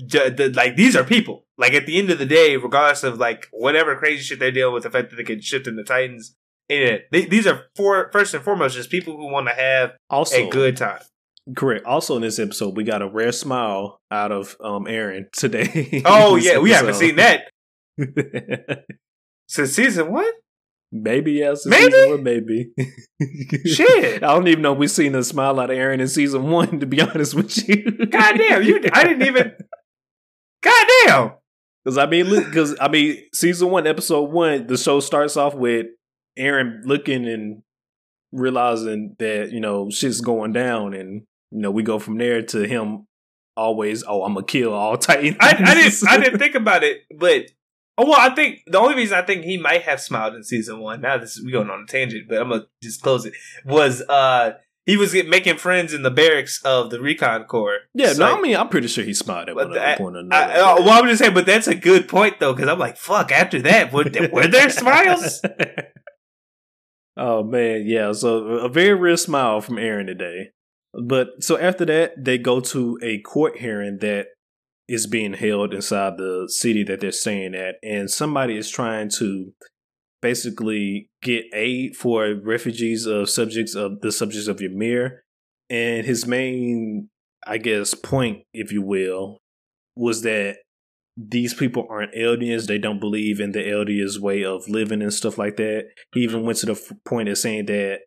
ju- 0.05 0.29
that, 0.29 0.55
like 0.55 0.75
these 0.75 0.95
are 0.95 1.03
people 1.03 1.45
like 1.57 1.73
at 1.73 1.85
the 1.85 1.97
end 1.97 2.09
of 2.09 2.19
the 2.19 2.25
day 2.25 2.55
regardless 2.57 3.03
of 3.03 3.17
like 3.17 3.47
whatever 3.51 3.95
crazy 3.95 4.23
shit 4.23 4.39
they're 4.39 4.51
dealing 4.51 4.73
with 4.73 4.83
the 4.83 4.89
fact 4.89 5.09
that 5.09 5.15
they 5.15 5.23
can 5.23 5.41
shift 5.41 5.67
in 5.67 5.75
the 5.75 5.83
titans 5.83 6.35
yeah, 6.69 6.97
they, 7.11 7.25
these 7.25 7.47
are 7.47 7.63
for 7.75 8.11
first 8.13 8.35
and 8.35 8.43
foremost 8.43 8.75
just 8.75 8.91
people 8.91 9.17
who 9.17 9.31
want 9.31 9.47
to 9.47 9.53
have 9.53 9.93
also 10.09 10.47
a 10.47 10.49
good 10.49 10.77
time 10.77 11.01
correct 11.55 11.85
also 11.85 12.15
in 12.15 12.21
this 12.21 12.37
episode 12.37 12.77
we 12.77 12.83
got 12.83 13.01
a 13.01 13.07
rare 13.07 13.31
smile 13.31 13.99
out 14.11 14.31
of 14.31 14.55
um 14.63 14.85
Eren 14.85 15.31
today 15.31 16.01
oh 16.05 16.35
yeah 16.35 16.59
we 16.59 16.71
haven't 16.71 16.95
seen 16.95 17.15
that 17.15 17.49
since 19.47 19.71
season 19.71 20.11
one 20.11 20.31
Maybe 20.91 21.33
yes, 21.33 21.65
in 21.65 21.69
Maybe? 21.69 21.91
season 21.91 22.09
one, 22.09 22.23
maybe. 22.23 22.71
Shit. 23.65 24.23
I 24.23 24.33
don't 24.33 24.47
even 24.47 24.63
know 24.63 24.73
we've 24.73 24.89
seen 24.89 25.13
a 25.13 25.23
smile 25.23 25.59
out 25.59 25.69
of 25.69 25.77
Eren 25.77 25.99
in 25.99 26.07
season 26.07 26.49
one. 26.49 26.79
To 26.79 26.87
be 26.87 26.99
honest 26.99 27.35
with 27.35 27.69
you, 27.69 27.91
god 28.07 28.37
damn 28.37 28.63
you 28.63 28.81
i 28.93 29.03
didn't 29.03 29.27
even 29.27 29.53
god 30.61 30.87
damn 31.05 31.31
Because 31.83 31.97
I 31.97 32.05
mean, 32.05 32.29
because 32.29 32.75
I 32.79 32.87
mean, 32.87 33.17
season 33.33 33.69
one, 33.69 33.87
episode 33.87 34.31
one, 34.31 34.67
the 34.67 34.77
show 34.77 34.99
starts 34.99 35.37
off 35.37 35.55
with 35.55 35.87
Eren 36.37 36.81
looking 36.85 37.27
and 37.27 37.63
realizing 38.31 39.15
that 39.19 39.51
you 39.51 39.59
know 39.59 39.89
shit's 39.89 40.21
going 40.21 40.53
down, 40.53 40.93
and 40.93 41.23
you 41.51 41.61
know 41.61 41.71
we 41.71 41.83
go 41.83 41.99
from 41.99 42.17
there 42.17 42.41
to 42.43 42.67
him 42.67 43.07
always, 43.57 44.03
oh, 44.07 44.23
I'm 44.23 44.33
gonna 44.33 44.45
kill 44.45 44.73
all 44.73 44.97
Titans. 44.97 45.37
I, 45.39 45.49
I 45.49 45.75
didn't 45.75 46.07
I 46.07 46.17
didn't 46.17 46.39
think 46.43 46.55
about 46.55 46.83
it, 46.83 46.99
but 47.15 47.45
oh 47.97 48.05
well, 48.05 48.19
I 48.19 48.33
think 48.33 48.61
the 48.67 48.79
only 48.79 48.95
reason 48.95 49.17
I 49.17 49.21
think 49.25 49.43
he 49.43 49.57
might 49.57 49.83
have 49.83 50.01
smiled 50.01 50.35
in 50.35 50.43
season 50.43 50.79
one. 50.79 51.01
Now 51.01 51.17
this 51.17 51.41
we 51.43 51.51
going 51.51 51.69
on 51.69 51.83
a 51.83 51.85
tangent, 51.85 52.27
but 52.29 52.41
I'm 52.41 52.49
gonna 52.49 52.65
just 52.81 53.01
close 53.01 53.25
it. 53.25 53.33
Was 53.65 54.01
uh 54.01 54.53
he 54.89 54.97
was 54.97 55.13
making 55.27 55.57
friends 55.57 55.93
in 55.93 56.01
the 56.01 56.09
barracks 56.11 56.61
of 56.65 56.89
the 56.89 56.99
recon 56.99 57.43
corps. 57.43 57.79
yeah, 57.93 58.13
So, 58.13 58.25
no, 58.25 58.37
I 58.37 58.41
mean, 58.41 58.55
I'm 58.55 58.69
pretty 58.69 58.87
sure 58.87 59.03
he 59.03 59.13
smiled 59.13 59.49
at 59.49 59.55
one 59.55 59.71
that- 59.73 59.97
point 59.99 60.15
or 60.15 60.19
I, 60.19 60.21
another. 60.21 60.53
uh, 60.53 60.75
well, 60.85 61.01
I'm 61.03 61.07
just 61.07 61.19
saying, 61.19 61.33
but 61.33 61.45
that's 61.45 61.67
a 61.67 61.75
good 61.75 62.07
point 62.07 62.39
though, 62.39 62.53
because 62.53 62.69
I'm 62.69 62.79
like, 62.79 62.97
fuck. 62.97 63.31
After 63.31 63.61
that, 63.61 63.93
were, 63.93 64.05
were 64.31 64.47
there 64.47 64.69
smiles? 64.81 65.41
oh 67.17 67.43
man, 67.43 67.83
yeah. 67.85 68.11
So 68.13 68.37
a 68.45 68.69
very 68.69 68.93
real 68.93 69.17
smile 69.17 69.61
from 69.61 69.75
Eren 69.75 70.05
today. 70.07 70.49
But 70.93 71.27
so 71.43 71.57
after 71.57 71.85
that, 71.85 72.13
they 72.17 72.37
go 72.37 72.59
to 72.61 72.97
a 73.03 73.19
court 73.21 73.57
hearing 73.59 73.97
that 74.01 74.27
is 74.87 75.05
being 75.05 75.33
held 75.33 75.73
inside 75.73 76.17
the 76.17 76.47
city 76.51 76.83
that 76.85 76.99
they're 76.99 77.11
staying 77.11 77.53
at, 77.53 77.75
and 77.83 78.09
somebody 78.09 78.57
is 78.57 78.69
trying 78.71 79.09
to 79.19 79.53
basically 80.21 81.09
get 81.21 81.45
aid 81.53 81.95
for 81.95 82.33
refugees 82.43 83.05
of 83.05 83.29
subjects 83.29 83.75
of 83.75 84.01
the 84.01 84.11
subjects 84.11 84.47
of 84.47 84.61
Ymir. 84.61 85.23
And 85.69 86.05
his 86.05 86.25
main 86.25 87.09
I 87.45 87.57
guess, 87.57 87.93
point, 87.93 88.43
if 88.53 88.71
you 88.71 88.81
will, 88.81 89.39
was 89.95 90.21
that 90.23 90.57
these 91.17 91.53
people 91.53 91.87
aren't 91.89 92.13
Eldians. 92.13 92.67
They 92.67 92.77
don't 92.77 92.99
believe 92.99 93.39
in 93.39 93.51
the 93.51 93.59
Eldians' 93.59 94.19
way 94.19 94.43
of 94.43 94.69
living 94.69 95.01
and 95.01 95.13
stuff 95.13 95.37
like 95.37 95.57
that. 95.57 95.87
He 96.13 96.21
even 96.21 96.45
went 96.45 96.59
to 96.59 96.67
the 96.67 96.95
point 97.05 97.29
of 97.29 97.37
saying 97.37 97.65
that 97.65 98.01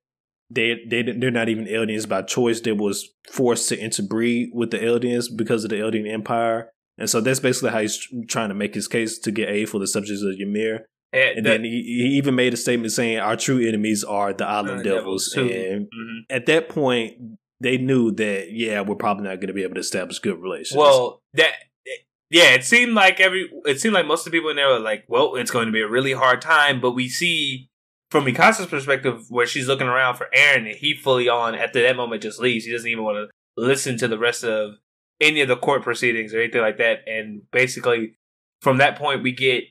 they 0.50 0.78
they 0.88 1.02
they're 1.02 1.30
not 1.30 1.48
even 1.48 1.66
Eldians 1.66 2.08
by 2.08 2.22
choice. 2.22 2.60
They 2.60 2.72
was 2.72 3.08
forced 3.30 3.68
to 3.70 3.78
interbreed 3.78 4.50
with 4.52 4.70
the 4.70 4.78
Eldians 4.78 5.26
because 5.34 5.64
of 5.64 5.70
the 5.70 5.76
Eldian 5.76 6.10
empire. 6.10 6.70
And 6.98 7.08
so 7.08 7.20
that's 7.20 7.40
basically 7.40 7.70
how 7.70 7.80
he's 7.80 8.06
trying 8.28 8.50
to 8.50 8.54
make 8.54 8.74
his 8.74 8.86
case 8.86 9.18
to 9.20 9.30
get 9.30 9.48
aid 9.48 9.70
for 9.70 9.78
the 9.78 9.86
subjects 9.86 10.22
of 10.22 10.34
Ymir. 10.38 10.86
And, 11.12 11.38
And 11.38 11.46
that- 11.46 11.50
then 11.50 11.64
he, 11.64 11.82
he 11.82 12.16
even 12.16 12.34
made 12.34 12.54
a 12.54 12.56
statement 12.56 12.92
saying 12.92 13.18
our 13.18 13.36
true 13.36 13.60
enemies 13.66 14.02
are 14.04 14.32
the 14.32 14.46
island 14.46 14.80
Uh, 14.80 14.82
devils. 14.82 15.32
devils, 15.32 15.50
too. 15.50 15.54
And 15.54 15.86
Mhm. 15.86 16.18
at 16.30 16.46
that 16.46 16.68
point, 16.68 17.16
they 17.60 17.76
knew 17.76 18.10
that 18.12 18.50
yeah, 18.52 18.80
we're 18.80 18.94
probably 18.96 19.24
not 19.24 19.36
going 19.36 19.48
to 19.48 19.52
be 19.52 19.62
able 19.62 19.74
to 19.74 19.80
establish 19.80 20.18
good 20.18 20.38
relations. 20.40 20.76
Well, 20.78 21.20
that 21.34 21.52
yeah, 22.30 22.54
it 22.54 22.64
seemed 22.64 22.94
like 22.94 23.20
every 23.20 23.50
it 23.66 23.78
seemed 23.80 23.94
like 23.94 24.06
most 24.06 24.26
of 24.26 24.32
the 24.32 24.36
people 24.38 24.50
in 24.50 24.56
there 24.56 24.68
were 24.68 24.78
like, 24.80 25.04
well, 25.06 25.34
it's 25.36 25.50
going 25.50 25.66
to 25.66 25.72
be 25.72 25.82
a 25.82 25.88
really 25.88 26.12
hard 26.12 26.40
time. 26.40 26.80
But 26.80 26.92
we 26.92 27.08
see 27.08 27.68
from 28.10 28.24
Mikasa's 28.24 28.66
perspective 28.66 29.26
where 29.28 29.46
she's 29.46 29.68
looking 29.68 29.86
around 29.86 30.16
for 30.16 30.28
Eren, 30.34 30.66
and 30.66 30.76
he 30.76 30.94
fully 30.94 31.28
on 31.28 31.54
after 31.54 31.82
that 31.82 31.94
moment 31.96 32.22
just 32.22 32.40
leaves. 32.40 32.64
He 32.64 32.72
doesn't 32.72 32.88
even 32.90 33.04
want 33.04 33.16
to 33.16 33.30
listen 33.62 33.96
to 33.98 34.08
the 34.08 34.18
rest 34.18 34.44
of 34.44 34.76
any 35.20 35.40
of 35.42 35.48
the 35.48 35.56
court 35.56 35.82
proceedings 35.82 36.32
or 36.34 36.40
anything 36.40 36.62
like 36.62 36.78
that. 36.78 37.00
And 37.06 37.42
basically, 37.52 38.14
from 38.62 38.78
that 38.78 38.96
point, 38.96 39.22
we 39.22 39.32
get 39.32 39.64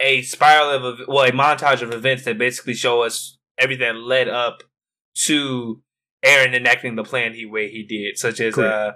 a 0.00 0.22
spiral 0.22 0.70
of 0.70 1.00
well, 1.06 1.24
a 1.24 1.32
montage 1.32 1.82
of 1.82 1.92
events 1.92 2.24
that 2.24 2.38
basically 2.38 2.74
show 2.74 3.02
us 3.02 3.38
everything 3.58 3.94
that 3.94 4.00
led 4.00 4.28
up 4.28 4.62
to 5.26 5.82
Eren 6.24 6.54
enacting 6.54 6.96
the 6.96 7.04
plan 7.04 7.34
he 7.34 7.46
way 7.46 7.68
he 7.70 7.84
did, 7.84 8.18
such 8.18 8.40
as 8.40 8.58
uh 8.58 8.92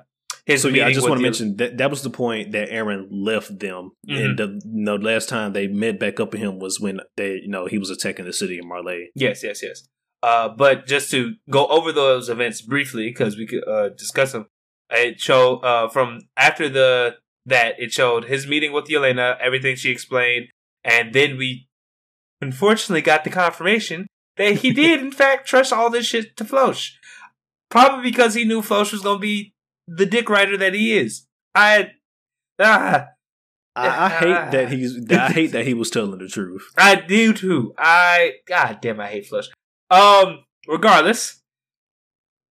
his 0.46 0.60
so 0.62 0.68
yeah, 0.68 0.86
I 0.86 0.92
just 0.92 1.08
want 1.08 1.18
to 1.20 1.22
mention 1.22 1.56
that 1.56 1.78
that 1.78 1.88
was 1.90 2.02
the 2.02 2.10
point 2.10 2.52
that 2.52 2.68
Eren 2.70 3.06
left 3.10 3.58
them, 3.58 3.92
Mhm. 4.08 4.24
and 4.24 4.38
the 4.38 4.46
you 4.64 4.84
know, 4.84 4.96
last 4.96 5.28
time 5.28 5.52
they 5.52 5.68
met 5.68 5.98
back 5.98 6.20
up 6.20 6.32
with 6.32 6.40
him 6.40 6.58
was 6.58 6.78
when 6.80 7.00
they 7.16 7.34
you 7.42 7.48
know 7.48 7.66
he 7.66 7.78
was 7.78 7.90
attacking 7.90 8.24
the 8.26 8.32
city 8.32 8.58
of 8.58 8.66
Marley. 8.66 9.10
Yes, 9.14 9.42
yes, 9.42 9.62
yes. 9.62 9.88
Uh, 10.22 10.48
but 10.48 10.86
just 10.86 11.10
to 11.10 11.34
go 11.50 11.66
over 11.66 11.92
those 11.92 12.28
events 12.30 12.62
briefly, 12.62 13.08
because 13.08 13.36
we 13.36 13.46
could 13.46 13.66
uh, 13.68 13.90
discuss 13.90 14.32
them. 14.32 14.46
It 14.90 15.18
showed 15.20 15.60
uh, 15.60 15.88
from 15.88 16.20
after 16.36 16.68
the 16.68 17.16
that 17.46 17.74
it 17.78 17.92
showed 17.92 18.24
his 18.24 18.46
meeting 18.46 18.72
with 18.72 18.86
Yelena, 18.86 19.36
everything 19.40 19.76
she 19.76 19.90
explained, 19.90 20.46
and 20.84 21.12
then 21.12 21.36
we 21.36 21.66
unfortunately 22.40 23.02
got 23.02 23.24
the 23.24 23.30
confirmation 23.30 24.06
that 24.36 24.56
he 24.56 24.72
did 24.82 25.00
in 25.00 25.12
fact 25.12 25.46
trust 25.46 25.72
all 25.72 25.90
this 25.90 26.06
shit 26.06 26.36
to 26.36 26.44
Floch. 26.44 26.90
Probably 27.70 28.10
because 28.10 28.34
he 28.34 28.44
knew 28.44 28.60
Floch 28.60 28.92
was 28.92 29.02
going 29.02 29.16
to 29.16 29.22
be 29.22 29.52
the 29.88 30.06
dick 30.06 30.28
writer 30.28 30.56
that 30.56 30.74
he 30.74 30.96
is. 30.96 31.26
I 31.54 31.92
ah, 32.60 33.08
I, 33.76 34.06
I 34.06 34.08
hate 34.08 34.50
that 34.52 34.72
he's 34.72 35.10
I 35.10 35.32
hate 35.32 35.52
that 35.52 35.66
he 35.66 35.74
was 35.74 35.90
telling 35.90 36.18
the 36.18 36.28
truth. 36.28 36.72
I 36.76 36.96
do 36.96 37.32
too. 37.32 37.74
I 37.78 38.34
god 38.46 38.78
damn, 38.80 39.00
I 39.00 39.08
hate 39.08 39.28
Floch. 39.28 39.48
Um, 39.90 40.44
regardless, 40.68 41.40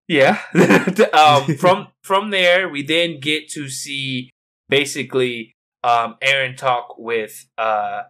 yeah. 0.08 0.40
um, 1.12 1.56
from 1.56 1.88
from 2.02 2.30
there, 2.30 2.68
we 2.68 2.82
then 2.82 3.20
get 3.20 3.48
to 3.50 3.68
see 3.68 4.30
basically 4.68 5.52
um 5.82 6.16
Eren 6.22 6.56
talk 6.56 6.98
with 6.98 7.46
uh 7.56 8.02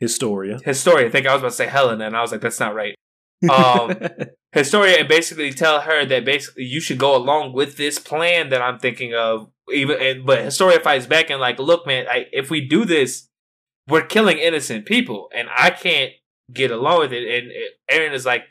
Historia. 0.00 0.58
Historia. 0.64 1.06
I 1.06 1.10
think 1.10 1.26
I 1.26 1.32
was 1.32 1.42
about 1.42 1.50
to 1.50 1.56
say 1.56 1.66
Helena, 1.66 2.06
and 2.06 2.16
I 2.16 2.20
was 2.20 2.32
like, 2.32 2.40
that's 2.40 2.60
not 2.60 2.74
right. 2.74 2.94
Um, 3.50 3.94
Historia, 4.52 4.98
and 4.98 5.08
basically 5.08 5.52
tell 5.52 5.80
her 5.80 6.04
that 6.06 6.24
basically 6.24 6.64
you 6.64 6.80
should 6.80 6.98
go 6.98 7.16
along 7.16 7.52
with 7.52 7.76
this 7.76 7.98
plan 7.98 8.48
that 8.50 8.62
I'm 8.62 8.78
thinking 8.78 9.14
of. 9.14 9.50
Even 9.72 10.00
and 10.00 10.24
but 10.24 10.42
Historia 10.42 10.80
fights 10.80 11.06
back 11.06 11.30
and 11.30 11.40
like, 11.40 11.58
look, 11.58 11.86
man, 11.86 12.06
I, 12.08 12.26
if 12.32 12.50
we 12.50 12.66
do 12.66 12.84
this, 12.84 13.28
we're 13.86 14.06
killing 14.06 14.38
innocent 14.38 14.86
people, 14.86 15.28
and 15.34 15.48
I 15.54 15.70
can't 15.70 16.12
get 16.52 16.70
along 16.70 17.00
with 17.00 17.12
it. 17.12 17.26
And 17.28 17.52
Eren 17.90 18.14
is 18.14 18.24
like, 18.24 18.44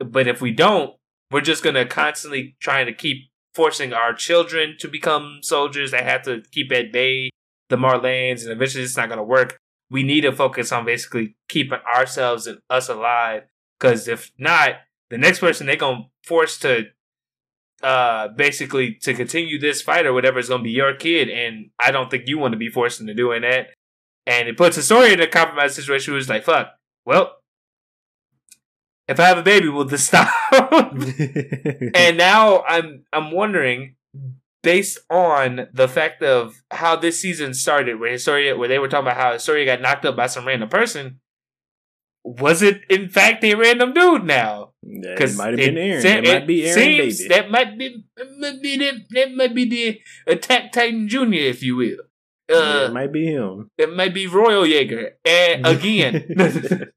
but 0.00 0.26
if 0.26 0.40
we 0.40 0.50
don't, 0.50 0.94
we're 1.30 1.40
just 1.40 1.62
gonna 1.62 1.86
constantly 1.86 2.56
trying 2.60 2.86
to 2.86 2.92
keep 2.92 3.30
forcing 3.54 3.92
our 3.92 4.12
children 4.12 4.76
to 4.80 4.88
become 4.88 5.38
soldiers 5.42 5.92
that 5.92 6.04
have 6.04 6.22
to 6.22 6.42
keep 6.50 6.72
at 6.72 6.92
bay 6.92 7.30
the 7.68 7.76
Marleyans, 7.76 8.42
and 8.42 8.50
eventually 8.50 8.84
it's 8.84 8.96
not 8.96 9.08
gonna 9.08 9.24
work. 9.24 9.58
We 9.94 10.02
need 10.02 10.22
to 10.22 10.32
focus 10.32 10.72
on 10.72 10.84
basically 10.84 11.36
keeping 11.48 11.78
ourselves 11.86 12.48
and 12.48 12.58
us 12.68 12.88
alive, 12.88 13.44
because 13.78 14.08
if 14.08 14.32
not, 14.36 14.72
the 15.08 15.18
next 15.18 15.38
person 15.38 15.68
they're 15.68 15.76
gonna 15.76 16.08
force 16.24 16.58
to 16.58 16.86
uh 17.80 18.26
basically 18.28 18.94
to 19.02 19.14
continue 19.14 19.56
this 19.56 19.82
fight 19.82 20.04
or 20.04 20.12
whatever 20.12 20.40
is 20.40 20.48
gonna 20.48 20.64
be 20.64 20.72
your 20.72 20.94
kid 20.94 21.28
and 21.28 21.70
I 21.78 21.92
don't 21.92 22.10
think 22.10 22.24
you 22.26 22.38
want 22.38 22.52
to 22.54 22.58
be 22.58 22.68
forced 22.68 23.00
into 23.00 23.14
doing 23.14 23.42
that. 23.42 23.68
And 24.26 24.48
it 24.48 24.56
puts 24.56 24.74
Historia 24.74 25.12
in 25.12 25.20
a 25.20 25.28
compromised 25.28 25.76
situation 25.76 26.12
where 26.12 26.18
it's 26.18 26.28
like, 26.28 26.42
fuck, 26.42 26.72
well, 27.06 27.36
if 29.06 29.20
I 29.20 29.26
have 29.26 29.38
a 29.38 29.42
baby, 29.44 29.68
will 29.68 29.84
this 29.84 30.06
stop? 30.08 30.28
and 30.52 32.18
now 32.18 32.64
I'm 32.64 33.04
I'm 33.12 33.30
wondering, 33.30 33.94
based 34.64 34.98
on 35.10 35.68
the 35.72 35.86
fact 35.86 36.22
of 36.22 36.62
how 36.72 36.96
this 36.96 37.20
season 37.20 37.54
started, 37.54 38.00
where 38.00 38.10
Historia 38.10 38.56
where 38.56 38.68
they 38.68 38.78
were 38.80 38.88
talking 38.88 39.06
about 39.06 39.16
how 39.20 39.32
Historia 39.32 39.64
got 39.66 39.80
knocked 39.80 40.04
up 40.04 40.16
by 40.16 40.26
some 40.26 40.46
random 40.46 40.68
person, 40.68 41.20
was 42.24 42.62
it 42.62 42.82
in 42.90 43.08
fact 43.08 43.44
a 43.44 43.54
random 43.54 43.92
dude 43.92 44.24
now? 44.24 44.72
Yeah, 44.82 45.14
it 45.18 45.36
might 45.36 45.48
have 45.48 45.56
been 45.56 45.74
Eren. 45.76 46.02
se- 46.02 46.18
It 46.18 46.24
might 46.24 46.46
be 46.46 46.62
Eren 46.62 46.74
seems 46.74 47.18
baby. 47.18 47.28
That 47.34 47.50
might 47.50 47.78
be 47.78 48.04
that 48.16 48.26
might 48.38 48.62
be 48.62 48.78
the, 48.78 48.92
that 49.10 49.32
might 49.34 49.54
be 49.54 49.64
the 49.68 50.00
Attack 50.32 50.72
Titan 50.72 51.08
Junior, 51.08 51.40
if 51.42 51.62
you 51.62 51.76
will. 51.76 51.98
Yeah, 52.50 52.56
Uh, 52.56 52.86
it 52.88 52.92
might 52.92 53.12
be 53.12 53.26
him. 53.26 53.70
it 53.78 53.94
might 53.94 54.12
be 54.12 54.26
Royal 54.26 54.66
Jaeger. 54.66 55.12
And 55.24 55.66
again, 55.74 56.28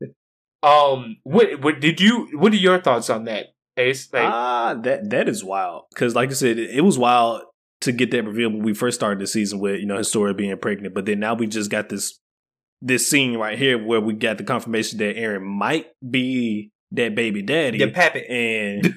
um, 0.64 1.18
what 1.24 1.62
what 1.62 1.80
did 1.80 2.02
you? 2.02 2.28
What 2.38 2.54
are 2.54 2.58
your 2.58 2.80
thoughts 2.82 3.10
on 3.10 3.26
that, 3.26 3.48
Ace? 3.78 4.12
Like, 4.12 4.24
ah, 4.26 4.76
that 4.84 5.10
that 5.10 5.30
is 5.30 5.44
wild. 5.44 5.86
Because 5.94 6.16
like 6.16 6.30
I 6.30 6.34
said, 6.34 6.58
it, 6.60 6.72
it 6.72 6.82
was 6.82 6.98
wild 6.98 7.44
to 7.82 7.92
get 7.92 8.12
that 8.12 8.24
reveal 8.24 8.50
when 8.50 8.64
we 8.64 8.74
first 8.74 8.98
started 8.98 9.20
the 9.20 9.28
season 9.28 9.60
with 9.60 9.80
you 9.80 9.86
know 9.86 9.98
Historia 9.98 10.34
being 10.34 10.58
pregnant, 10.58 10.94
but 10.94 11.06
then 11.06 11.20
now 11.20 11.34
we 11.34 11.48
just 11.48 11.70
got 11.72 11.90
this 11.90 12.20
this 12.82 13.10
scene 13.10 13.38
right 13.38 13.58
here 13.58 13.84
where 13.84 14.02
we 14.02 14.14
got 14.14 14.38
the 14.38 14.44
confirmation 14.44 15.00
that 15.00 15.16
Eren 15.16 15.44
might 15.44 15.88
be 16.08 16.72
that 16.92 17.16
baby 17.16 17.42
daddy. 17.42 17.80
your 17.80 17.92
pappy. 17.92 18.26
and 18.30 18.94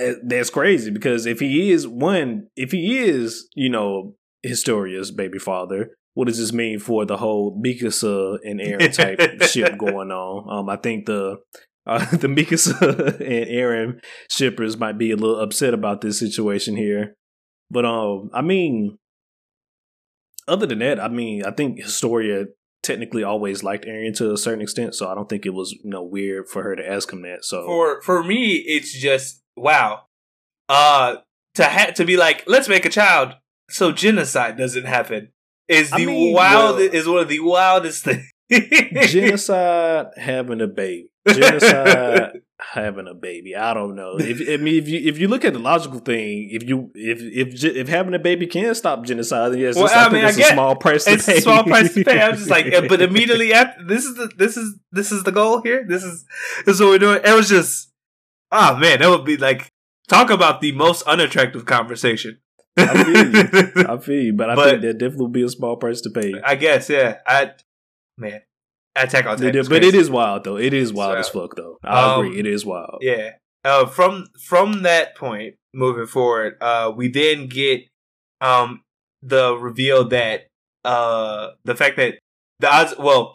uh, 0.00 0.12
that's 0.26 0.50
crazy 0.50 0.90
because 0.90 1.26
if 1.26 1.40
he 1.40 1.70
is 1.70 1.86
one, 1.86 2.48
if 2.56 2.72
he 2.72 2.98
is, 2.98 3.48
you 3.54 3.68
know, 3.68 4.14
Historia's 4.42 5.10
baby 5.10 5.38
father, 5.38 5.90
what 6.14 6.26
does 6.28 6.38
this 6.38 6.52
mean 6.52 6.78
for 6.78 7.04
the 7.04 7.16
whole 7.16 7.60
Mikasa 7.60 8.38
and 8.44 8.60
Eren 8.60 8.92
type 8.92 9.42
ship 9.48 9.76
going 9.78 10.10
on? 10.10 10.58
Um, 10.58 10.68
I 10.68 10.76
think 10.76 11.06
the 11.06 11.36
uh, 11.86 12.04
the 12.16 12.28
Mikasa 12.28 13.20
and 13.20 13.50
Eren 13.50 14.00
shippers 14.30 14.76
might 14.76 14.98
be 14.98 15.10
a 15.10 15.16
little 15.16 15.40
upset 15.40 15.74
about 15.74 16.00
this 16.00 16.18
situation 16.18 16.76
here, 16.76 17.14
but 17.70 17.84
um, 17.84 18.30
I 18.32 18.42
mean, 18.42 18.98
other 20.46 20.66
than 20.66 20.80
that, 20.80 21.00
I 21.00 21.08
mean, 21.08 21.44
I 21.44 21.50
think 21.50 21.80
Historia 21.80 22.46
technically 22.82 23.24
always 23.24 23.62
liked 23.62 23.86
Eren 23.86 24.14
to 24.18 24.32
a 24.32 24.36
certain 24.36 24.60
extent, 24.60 24.94
so 24.94 25.08
I 25.10 25.14
don't 25.14 25.28
think 25.28 25.46
it 25.46 25.54
was 25.54 25.72
you 25.72 25.90
know 25.90 26.02
weird 26.02 26.48
for 26.48 26.62
her 26.62 26.76
to 26.76 26.86
ask 26.88 27.12
him 27.12 27.22
that. 27.22 27.44
So 27.44 27.64
For 27.66 28.02
for 28.02 28.22
me, 28.22 28.56
it's 28.56 28.92
just 28.92 29.42
wow. 29.56 30.02
Uh, 30.68 31.16
to 31.54 31.64
ha- 31.64 31.92
to 31.96 32.04
be 32.04 32.16
like, 32.16 32.44
let's 32.46 32.68
make 32.68 32.84
a 32.84 32.90
child 32.90 33.34
so 33.70 33.92
genocide 33.92 34.56
doesn't 34.58 34.84
happen 34.84 35.28
is 35.68 35.92
I 35.92 35.98
the 36.00 36.06
mean, 36.06 36.34
wild 36.34 36.76
well- 36.76 36.88
is 36.94 37.08
one 37.08 37.18
of 37.18 37.28
the 37.28 37.40
wildest 37.40 38.04
things. 38.04 38.30
Genocide 38.50 40.06
having 40.16 40.60
a 40.60 40.66
baby 40.66 41.08
genocide 41.26 42.32
having 42.60 43.08
a 43.08 43.14
baby 43.14 43.56
i 43.56 43.72
don't 43.74 43.94
know 43.96 44.16
if 44.18 44.40
i 44.48 44.62
mean 44.62 44.74
if 44.82 44.88
you 44.88 45.00
if 45.08 45.18
you 45.18 45.28
look 45.28 45.44
at 45.44 45.52
the 45.52 45.58
logical 45.58 45.98
thing 45.98 46.48
if 46.52 46.62
you 46.62 46.90
if 46.94 47.20
if 47.20 47.64
if 47.64 47.88
having 47.88 48.14
a 48.14 48.18
baby 48.18 48.46
can 48.46 48.74
stop 48.74 49.04
genocide 49.04 49.52
then 49.52 49.58
yes 49.60 49.74
Well, 49.76 49.86
it's- 49.86 49.98
I, 49.98 50.06
I 50.06 50.12
mean, 50.12 50.24
I 50.24 50.28
it's 50.28 50.36
get- 50.36 50.50
a 50.50 50.54
small 50.54 50.76
price 50.76 51.04
to 51.04 51.12
it's 51.12 51.26
pay 51.26 51.38
a 51.38 51.40
small 51.40 51.64
price 51.64 51.94
to 51.94 52.04
pay. 52.04 52.20
I'm 52.20 52.36
just 52.36 52.50
like, 52.50 52.66
but 52.88 53.00
immediately 53.08 53.52
after 53.52 53.82
this 53.84 54.04
is 54.04 54.14
the 54.16 54.30
this 54.36 54.56
is 54.56 54.78
this 54.92 55.12
is 55.12 55.22
the 55.24 55.32
goal 55.32 55.62
here. 55.62 55.84
This 55.88 56.04
is 56.04 56.24
this 56.66 56.76
is 56.76 56.80
what 56.80 56.90
we're 56.90 56.98
doing. 56.98 57.20
It 57.24 57.34
was 57.34 57.48
just, 57.48 57.90
oh 58.52 58.76
man, 58.76 59.00
that 59.00 59.08
would 59.08 59.24
be 59.24 59.36
like 59.36 59.68
talk 60.08 60.30
about 60.30 60.60
the 60.60 60.72
most 60.72 61.02
unattractive 61.02 61.64
conversation. 61.66 62.38
I 62.76 63.04
feel 63.04 63.34
you. 63.34 63.88
I 63.88 63.98
feel 63.98 64.22
you, 64.22 64.32
but 64.34 64.50
I 64.50 64.54
But- 64.54 64.70
think 64.70 64.82
that 64.82 64.98
definitely 64.98 65.18
will 65.24 65.28
be 65.28 65.42
a 65.42 65.48
small 65.48 65.76
price 65.76 66.00
to 66.02 66.10
pay. 66.10 66.34
I 66.44 66.54
guess, 66.56 66.88
yeah. 66.90 67.18
I 67.26 67.52
man, 68.18 68.42
Attack 68.96 69.26
on 69.26 69.36
Titan, 69.38 69.56
It- 69.56 69.68
but 69.68 69.82
it 69.84 69.94
is 69.94 70.08
wild 70.10 70.44
though. 70.44 70.56
It 70.56 70.72
is 70.72 70.92
wild 70.92 71.14
So, 71.14 71.18
as 71.18 71.28
fuck 71.28 71.56
though. 71.56 71.78
I 71.82 72.14
um, 72.14 72.26
agree. 72.26 72.38
It 72.38 72.46
is 72.46 72.64
wild. 72.64 72.98
Yeah. 73.00 73.32
Uh, 73.64 73.86
from 73.86 74.26
from 74.40 74.82
that 74.82 75.16
point 75.16 75.54
moving 75.72 76.06
forward, 76.06 76.56
uh, 76.60 76.92
we 76.94 77.08
then 77.08 77.48
get 77.48 77.82
um 78.40 78.82
the 79.22 79.56
reveal 79.56 80.04
that 80.08 80.48
uh 80.84 81.50
the 81.64 81.74
fact 81.74 81.96
that 81.96 82.18
the 82.60 82.72
odds 82.72 82.94
well, 82.98 83.34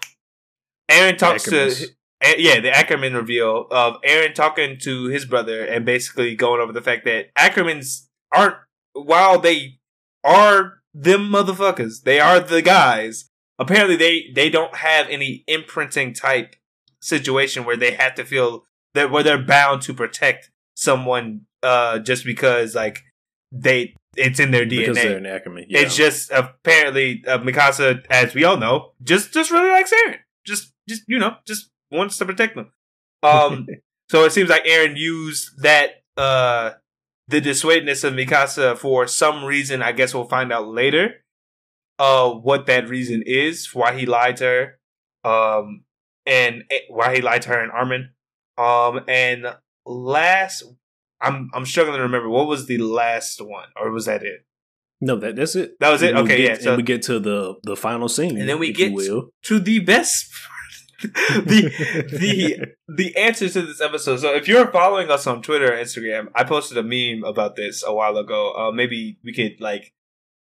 Eren 0.89 1.17
talks 1.17 1.47
Ackermans. 1.47 1.87
to 2.21 2.41
yeah 2.41 2.59
the 2.59 2.69
Ackerman 2.71 3.13
reveal 3.15 3.67
of 3.71 4.01
Eren 4.03 4.33
talking 4.35 4.77
to 4.79 5.05
his 5.05 5.25
brother 5.25 5.63
and 5.65 5.85
basically 5.85 6.35
going 6.35 6.61
over 6.61 6.71
the 6.73 6.81
fact 6.81 7.05
that 7.05 7.33
Ackermans 7.35 8.05
aren't 8.31 8.55
while 8.93 9.39
they 9.39 9.79
are 10.23 10.79
them 10.93 11.29
motherfuckers, 11.29 12.03
they 12.03 12.19
are 12.19 12.39
the 12.39 12.61
guys. 12.61 13.28
Apparently, 13.59 13.95
they 13.95 14.31
they 14.33 14.49
don't 14.49 14.75
have 14.75 15.07
any 15.09 15.43
imprinting 15.47 16.13
type 16.13 16.55
situation 17.01 17.65
where 17.65 17.77
they 17.77 17.91
have 17.91 18.15
to 18.15 18.25
feel 18.25 18.65
that 18.93 19.11
where 19.11 19.23
they're 19.23 19.41
bound 19.41 19.81
to 19.81 19.93
protect 19.93 20.51
someone 20.75 21.41
uh 21.61 21.99
just 21.99 22.23
because 22.25 22.73
like 22.75 23.03
they 23.51 23.93
it's 24.15 24.39
in 24.39 24.51
their 24.51 24.65
DNA. 24.65 24.79
Because 24.79 24.95
they're 24.95 25.17
an 25.17 25.25
Ackerman. 25.25 25.65
Yeah. 25.69 25.81
It's 25.81 25.95
just 25.95 26.31
apparently 26.31 27.23
uh, 27.27 27.39
Mikasa, 27.39 28.05
as 28.09 28.33
we 28.33 28.43
all 28.43 28.57
know, 28.57 28.91
just 29.03 29.33
just 29.33 29.51
really 29.51 29.69
likes 29.69 29.93
Eren. 29.93 30.17
Just 30.45 30.73
just 30.87 31.03
you 31.07 31.19
know, 31.19 31.35
just 31.45 31.69
wants 31.91 32.17
to 32.17 32.25
protect 32.25 32.55
them. 32.55 32.71
Um, 33.23 33.67
so 34.09 34.23
it 34.23 34.31
seems 34.31 34.49
like 34.49 34.65
Eren 34.65 34.97
used 34.97 35.61
that 35.61 36.03
uh 36.17 36.71
the 37.27 37.39
dissuadedness 37.39 38.03
of 38.03 38.13
Mikasa 38.13 38.77
for 38.77 39.07
some 39.07 39.43
reason. 39.43 39.81
I 39.81 39.91
guess 39.91 40.13
we'll 40.13 40.25
find 40.25 40.51
out 40.51 40.67
later. 40.67 41.23
Uh, 41.99 42.31
what 42.31 42.65
that 42.67 42.87
reason 42.89 43.21
is, 43.25 43.69
why 43.75 43.93
he 43.99 44.05
lied 44.05 44.37
to 44.37 44.45
her, 44.45 44.79
um, 45.29 45.83
and 46.25 46.63
eh, 46.71 46.79
why 46.89 47.13
he 47.13 47.21
lied 47.21 47.41
to 47.43 47.49
her 47.49 47.61
and 47.61 47.71
Armin. 47.73 48.11
Um, 48.57 49.01
and 49.07 49.45
last, 49.85 50.63
I'm 51.21 51.49
I'm 51.53 51.65
struggling 51.65 51.97
to 51.97 52.03
remember 52.03 52.29
what 52.29 52.47
was 52.47 52.67
the 52.67 52.77
last 52.77 53.41
one, 53.41 53.67
or 53.75 53.91
was 53.91 54.05
that 54.05 54.23
it? 54.23 54.45
no, 55.01 55.15
that 55.17 55.35
that's 55.35 55.55
it. 55.55 55.77
That 55.79 55.91
was 55.91 56.01
it. 56.01 56.09
And 56.09 56.19
Okay, 56.19 56.37
get- 56.37 56.57
yeah. 56.59 56.63
So 56.63 56.75
we 56.77 56.83
get 56.83 57.01
to 57.03 57.19
the 57.19 57.55
the 57.63 57.75
final 57.75 58.07
scene, 58.09 58.37
And 58.37 58.47
then 58.49 58.59
we 58.59 58.71
get- 58.73 58.93
will. 58.93 59.29
to 59.43 59.59
the 59.59 59.79
best 59.79 60.31
the 61.01 61.71
the 62.11 62.65
the 62.89 63.15
answer 63.17 63.47
to 63.49 63.61
this 63.61 63.79
episode. 63.81 64.17
So 64.17 64.33
if 64.35 64.47
you're 64.47 64.67
following 64.71 65.09
us 65.09 65.25
on 65.27 65.41
Twitter 65.41 65.73
or 65.73 65.77
Instagram, 65.77 66.27
I 66.35 66.43
posted 66.43 66.77
a 66.77 66.83
meme 66.83 67.23
about 67.23 67.55
this 67.55 67.83
a 67.85 67.93
while 67.93 68.17
ago. 68.17 68.53
Uh, 68.53 68.71
maybe 68.71 69.17
we 69.23 69.33
could 69.33 69.59
like 69.61 69.93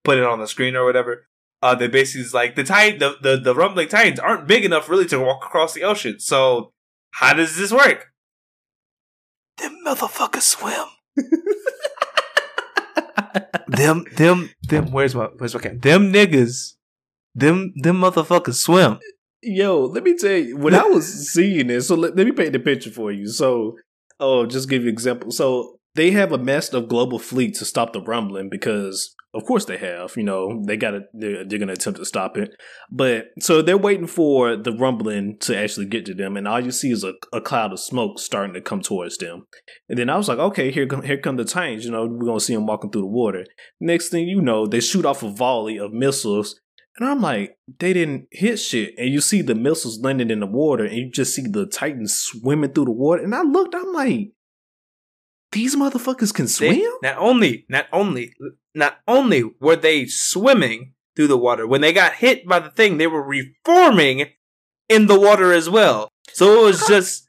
put 0.06 0.18
it 0.18 0.24
on 0.24 0.40
the 0.40 0.48
screen 0.48 0.76
or 0.76 0.86
whatever. 0.86 1.28
Uh, 1.66 1.74
that 1.74 1.92
basically 1.92 2.22
is 2.22 2.32
like 2.32 2.56
the 2.56 2.64
titan, 2.64 3.00
the, 3.00 3.16
the 3.24 3.38
the 3.38 3.56
rumbling 3.56 3.88
titans 3.88 4.20
aren't 4.20 4.46
big 4.48 4.64
enough 4.64 4.88
really 4.88 5.08
to 5.08 5.20
walk 5.20 5.44
across 5.44 5.74
the 5.74 5.82
ocean. 5.82 6.20
So 6.20 6.74
how 7.10 7.34
does 7.34 7.58
this 7.58 7.72
work? 7.72 8.12
Them 9.58 9.76
motherfuckers 9.84 10.44
swim. 10.44 10.86
them 13.68 14.06
them 14.16 14.52
them. 14.62 14.92
Where's 14.92 15.16
my 15.16 15.30
where's 15.40 15.56
my 15.56 15.62
cat? 15.62 15.82
Them 15.82 16.14
niggas. 16.14 16.74
Them 17.34 17.74
them 17.76 18.00
motherfuckers 18.00 18.62
swim. 18.62 19.00
Yo, 19.42 19.86
let 19.86 20.04
me 20.04 20.16
tell 20.16 20.38
you, 20.38 20.58
when 20.58 20.76
I 20.76 20.84
was 20.96 21.32
seeing 21.32 21.66
this, 21.66 21.88
so 21.88 21.96
let, 21.96 22.16
let 22.16 22.28
me 22.28 22.32
paint 22.32 22.54
the 22.54 22.60
picture 22.60 22.92
for 22.92 23.12
you. 23.12 23.28
So, 23.28 23.76
oh, 24.20 24.46
just 24.46 24.70
give 24.70 24.84
you 24.84 24.90
an 24.90 24.94
example. 24.94 25.32
So 25.32 25.80
they 25.96 26.12
have 26.12 26.32
a 26.32 26.38
mess 26.38 26.72
of 26.74 26.90
global 26.90 27.18
fleet 27.18 27.56
to 27.56 27.66
stop 27.66 27.92
the 27.92 28.02
rumbling 28.02 28.50
because, 28.50 29.15
of 29.36 29.44
course, 29.46 29.66
they 29.66 29.78
have. 29.78 30.14
You 30.16 30.24
know, 30.24 30.64
they 30.66 30.78
got 30.78 30.92
to. 30.92 31.02
They're, 31.14 31.46
they're 31.46 31.60
going 31.60 31.68
to 31.68 31.74
attempt 31.74 32.00
to 32.00 32.06
stop 32.06 32.38
it, 32.38 32.52
but 32.90 33.26
so 33.40 33.62
they're 33.62 33.78
waiting 33.78 34.08
for 34.08 34.56
the 34.56 34.72
rumbling 34.72 35.38
to 35.42 35.58
actually 35.58 35.88
get 35.88 36.06
to 36.06 36.14
them, 36.14 36.38
and 36.38 36.48
all 36.48 36.60
you 36.60 36.72
see 36.72 36.92
is 36.92 37.04
a, 37.04 37.14
a 37.34 37.42
cloud 37.42 37.74
of 37.74 37.80
smoke 37.80 38.20
starting 38.20 38.54
to 38.54 38.62
come 38.62 38.82
towards 38.82 39.18
them. 39.18 39.46
And 39.90 40.00
then 40.00 40.10
I 40.10 40.18
was 40.18 40.28
like, 40.30 40.40
okay, 40.40 40.72
here 40.72 40.88
come 40.88 41.04
here 41.04 41.18
come 41.18 41.36
the 41.36 41.46
Titans. 41.46 41.86
You 41.86 41.92
know, 41.92 42.06
we're 42.06 42.26
gonna 42.26 42.40
see 42.40 42.56
them 42.56 42.66
walking 42.66 42.92
through 42.92 43.04
the 43.04 43.08
water. 43.08 43.46
Next 43.80 44.10
thing 44.10 44.28
you 44.28 44.42
know, 44.42 44.66
they 44.66 44.80
shoot 44.80 45.06
off 45.06 45.24
a 45.24 45.30
volley 45.30 45.78
of 45.78 45.92
missiles 45.92 46.60
and 46.98 47.10
I'm 47.10 47.20
like, 47.20 47.58
they 47.80 47.92
didn't 47.92 48.28
hit 48.32 48.58
shit. 48.58 48.94
And 48.98 49.10
you 49.10 49.20
see 49.20 49.42
the 49.42 49.56
missiles 49.56 50.00
landing 50.00 50.30
in 50.30 50.40
the 50.40 50.46
water, 50.46 50.86
and 50.86 50.96
you 50.96 51.12
just 51.12 51.36
see 51.36 51.46
the 51.46 51.66
Titans 51.66 52.16
swimming 52.16 52.72
through 52.72 52.86
the 52.86 52.92
water. 52.92 53.22
And 53.22 53.36
I 53.36 53.42
looked, 53.42 53.76
I'm 53.76 53.92
like, 53.92 54.32
these 55.56 55.76
motherfuckers 55.76 56.34
can 56.34 56.46
They- 56.46 56.52
swim? 56.82 56.92
not 57.02 57.18
only, 57.18 57.66
not 57.70 57.88
only, 57.92 58.34
not 58.76 59.00
only 59.08 59.42
were 59.60 59.76
they 59.88 60.06
swimming 60.06 60.94
through 61.16 61.28
the 61.34 61.38
water, 61.48 61.66
when 61.66 61.82
they 61.82 61.94
got 61.94 62.14
hit 62.24 62.46
by 62.46 62.60
the 62.60 62.70
thing, 62.70 62.98
they 62.98 63.08
were 63.08 63.24
reforming 63.24 64.18
in 64.90 65.08
the 65.08 65.20
water 65.20 65.52
as 65.54 65.68
well. 65.70 66.10
So 66.34 66.44
it 66.62 66.64
was 66.66 66.88
just, 66.88 67.28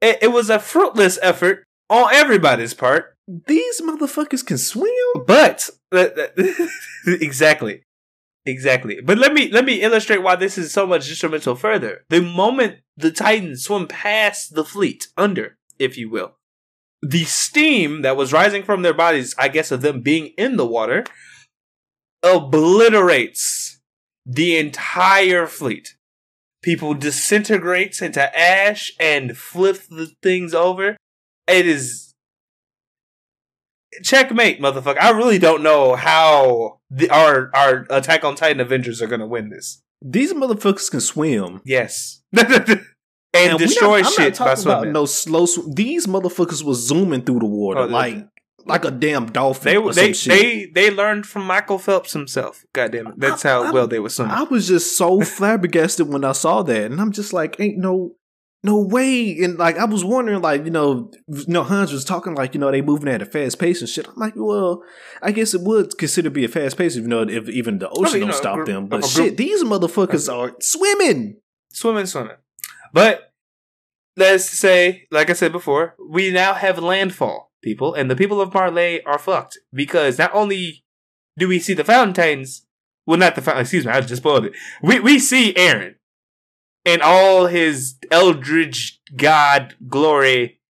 it, 0.00 0.18
it 0.22 0.28
was 0.38 0.50
a 0.50 0.58
fruitless 0.58 1.18
effort 1.22 1.64
on 1.88 2.12
everybody's 2.12 2.74
part. 2.74 3.16
These 3.46 3.80
motherfuckers 3.80 4.44
can 4.44 4.58
swim? 4.58 4.92
But 5.26 5.70
that- 5.90 6.34
exactly, 7.06 7.84
exactly. 8.44 9.00
But 9.00 9.18
let 9.18 9.32
me 9.32 9.48
let 9.50 9.64
me 9.64 9.80
illustrate 9.80 10.22
why 10.22 10.36
this 10.36 10.58
is 10.58 10.72
so 10.72 10.86
much 10.86 11.08
instrumental 11.08 11.54
further. 11.54 12.04
The 12.10 12.20
moment 12.20 12.78
the 12.96 13.10
Titans 13.12 13.64
swim 13.64 13.86
past 13.86 14.54
the 14.54 14.64
fleet, 14.64 15.06
under, 15.16 15.56
if 15.78 15.96
you 15.96 16.10
will, 16.10 16.36
the 17.02 17.24
steam 17.24 18.02
that 18.02 18.16
was 18.16 18.32
rising 18.32 18.62
from 18.62 18.82
their 18.82 18.94
bodies, 18.94 19.34
I 19.36 19.48
guess, 19.48 19.70
of 19.70 19.82
them 19.82 20.00
being 20.00 20.28
in 20.38 20.56
the 20.56 20.66
water, 20.66 21.04
obliterates 22.22 23.80
the 24.24 24.56
entire 24.56 25.46
fleet. 25.46 25.96
People 26.62 26.94
disintegrates 26.94 28.00
into 28.00 28.38
ash 28.38 28.92
and 29.00 29.36
flip 29.36 29.78
the 29.90 30.12
things 30.22 30.54
over. 30.54 30.96
It 31.48 31.66
is 31.66 32.14
checkmate, 34.04 34.60
motherfucker. 34.60 35.00
I 35.00 35.10
really 35.10 35.40
don't 35.40 35.62
know 35.62 35.96
how 35.96 36.78
the, 36.88 37.10
our 37.10 37.50
our 37.54 37.86
Attack 37.90 38.24
on 38.24 38.36
Titan 38.36 38.60
Avengers 38.60 39.02
are 39.02 39.08
gonna 39.08 39.26
win 39.26 39.50
this. 39.50 39.82
These 40.00 40.32
motherfuckers 40.32 40.90
can 40.90 41.00
swim. 41.00 41.60
Yes, 41.64 42.22
and, 43.34 43.52
we 43.58 43.66
destroy 43.66 44.00
not, 44.00 44.06
I'm 44.06 44.12
shit 44.12 44.32
by 44.38 44.54
talking 44.54 44.62
about 44.64 44.78
swimming. 44.80 44.92
no 44.92 45.04
slow 45.06 45.46
sw- 45.46 45.74
These 45.74 46.06
motherfuckers 46.06 46.62
was 46.62 46.86
zooming 46.86 47.22
through 47.22 47.40
the 47.40 47.46
water 47.46 47.80
Oh, 47.80 47.86
like 47.86 48.26
like 48.64 48.84
a 48.84 48.90
damn 48.92 49.26
dolphin. 49.26 49.90
They 49.92 50.12
they 50.12 50.12
they 50.12 50.66
they 50.72 50.90
learned 50.90 51.26
from 51.26 51.44
Michael 51.46 51.78
Phelps 51.78 52.12
himself. 52.12 52.64
God 52.72 52.92
damn 52.92 53.08
it, 53.08 53.14
that's 53.18 53.42
how 53.42 53.64
I- 53.64 53.68
I- 53.68 53.70
well 53.72 53.86
they 53.88 53.98
were 53.98 54.08
swimming. 54.10 54.34
I 54.34 54.42
was 54.44 54.68
just 54.68 54.96
so 54.96 55.20
flabbergasted 55.36 56.08
when 56.08 56.24
I 56.24 56.32
saw 56.32 56.62
that, 56.62 56.90
and 56.90 57.00
I'm 57.00 57.10
just 57.12 57.32
like, 57.32 57.58
ain't 57.58 57.78
no, 57.78 58.12
no 58.62 58.80
way. 58.80 59.36
And 59.40 59.58
like, 59.58 59.76
I 59.78 59.84
was 59.86 60.04
wondering, 60.04 60.40
like, 60.40 60.64
you 60.64 60.70
know, 60.70 61.10
you 61.26 61.44
know, 61.48 61.64
Hans 61.64 61.90
was 61.90 62.04
talking 62.04 62.34
like, 62.36 62.54
you 62.54 62.60
know, 62.60 62.70
they 62.70 62.82
moving 62.82 63.08
at 63.08 63.20
a 63.20 63.26
fast 63.26 63.58
pace 63.58 63.80
and 63.80 63.88
shit. 63.88 64.06
I'm 64.06 64.14
like, 64.16 64.34
well, 64.36 64.82
I 65.20 65.32
guess 65.32 65.54
it 65.54 65.62
would 65.62 65.98
consider 65.98 66.30
be 66.30 66.44
a 66.44 66.48
fast 66.48 66.76
pace, 66.78 66.94
if 66.94 67.02
you 67.02 67.08
know, 67.08 67.22
if 67.22 67.48
even 67.48 67.80
the 67.80 67.88
oh, 67.88 68.02
ocean 68.04 68.14
you 68.14 68.20
don't 68.20 68.28
know, 68.28 68.36
stop 68.36 68.54
group- 68.56 68.68
them. 68.68 68.86
But 68.86 69.00
group- 69.00 69.10
shit, 69.10 69.36
these 69.36 69.64
motherfuckers 69.64 70.32
are 70.32 70.52
swimming. 70.60 71.38
swimming, 71.72 72.06
swimming. 72.06 72.36
But 72.92 73.32
let's 74.16 74.48
say, 74.48 75.06
like 75.10 75.30
I 75.30 75.34
said 75.34 75.52
before, 75.52 75.94
we 76.10 76.30
now 76.30 76.54
have 76.54 76.78
landfall 76.78 77.50
people, 77.62 77.94
and 77.94 78.10
the 78.10 78.16
people 78.16 78.40
of 78.40 78.52
Marley 78.52 79.02
are 79.04 79.18
fucked 79.18 79.58
because 79.72 80.18
not 80.18 80.34
only 80.34 80.84
do 81.38 81.48
we 81.48 81.58
see 81.58 81.74
the 81.74 81.84
Founding 81.84 82.14
Titans, 82.14 82.66
well, 83.06 83.18
not 83.18 83.34
the 83.34 83.42
Founding. 83.42 83.62
Excuse 83.62 83.86
me, 83.86 83.92
I 83.92 84.00
just 84.00 84.22
spoiled 84.22 84.44
it. 84.46 84.52
We 84.82 85.00
we 85.00 85.18
see 85.18 85.52
Eren 85.54 85.94
and 86.84 87.00
all 87.02 87.46
his 87.46 87.96
eldritch 88.10 89.00
god 89.16 89.74
glory. 89.88 90.60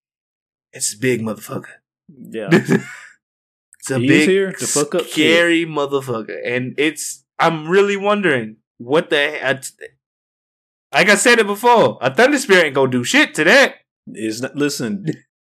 It's 0.72 0.94
a 0.94 0.98
big 0.98 1.20
motherfucker. 1.20 1.66
Yeah, 2.08 2.48
it's 2.52 3.90
a 3.90 3.98
He 3.98 4.04
is 4.04 4.08
big, 4.08 4.28
here 4.28 4.52
to 4.52 4.66
fuck 4.66 4.94
up 4.94 5.02
shit. 5.02 5.12
scary 5.12 5.64
motherfucker, 5.66 6.38
and 6.44 6.74
it's. 6.78 7.24
I'm 7.38 7.68
really 7.68 7.96
wondering 7.96 8.56
what 8.78 9.10
the. 9.10 9.60
Like 10.92 11.08
I 11.08 11.14
said 11.14 11.38
it 11.38 11.46
before, 11.46 11.98
a 12.00 12.14
thunder 12.14 12.38
spear 12.38 12.64
ain't 12.64 12.74
gonna 12.74 12.90
do 12.90 13.04
shit 13.04 13.34
to 13.34 13.44
that. 13.44 13.76
It's 14.06 14.40
not. 14.40 14.56
Listen, 14.56 15.06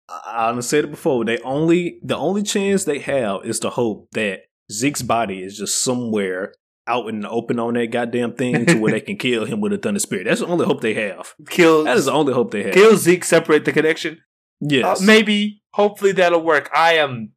I, 0.09 0.57
said 0.59 0.83
it 0.85 0.91
before. 0.91 1.25
They 1.25 1.37
only 1.39 1.99
the 2.03 2.17
only 2.17 2.43
chance 2.43 2.83
they 2.83 2.99
have 2.99 3.45
is 3.45 3.59
to 3.61 3.69
hope 3.69 4.09
that 4.11 4.41
Zeke's 4.71 5.01
body 5.01 5.41
is 5.43 5.57
just 5.57 5.83
somewhere 5.83 6.53
out 6.87 7.07
in 7.07 7.21
the 7.21 7.29
open 7.29 7.59
on 7.59 7.75
that 7.75 7.87
goddamn 7.91 8.33
thing 8.33 8.65
to 8.65 8.75
where 8.79 8.91
they 8.91 8.99
can 9.01 9.17
kill 9.19 9.45
him 9.45 9.61
with 9.61 9.71
a 9.73 9.77
thunder 9.77 9.99
spear. 9.99 10.23
That's 10.23 10.41
the 10.41 10.47
only 10.47 10.65
hope 10.65 10.81
they 10.81 10.95
have. 10.95 11.33
Kill, 11.49 11.83
That 11.85 11.95
is 11.97 12.05
the 12.05 12.11
only 12.11 12.33
hope 12.33 12.51
they 12.51 12.63
have. 12.63 12.73
kill 12.73 12.97
Zeke, 12.97 13.23
separate 13.23 13.65
the 13.65 13.71
connection. 13.71 14.19
yes, 14.59 15.01
Uh, 15.01 15.05
maybe, 15.05 15.61
hopefully 15.73 16.11
that'll 16.11 16.41
work. 16.43 16.69
I 16.75 16.93
am 16.93 17.33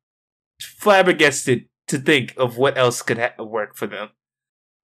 flabbergasted 0.61 1.66
to 1.88 1.98
think 1.98 2.34
of 2.36 2.57
what 2.57 2.76
else 2.78 3.02
could 3.02 3.18
ha- 3.18 3.42
work 3.44 3.76
for 3.76 3.86
them. 3.86 4.09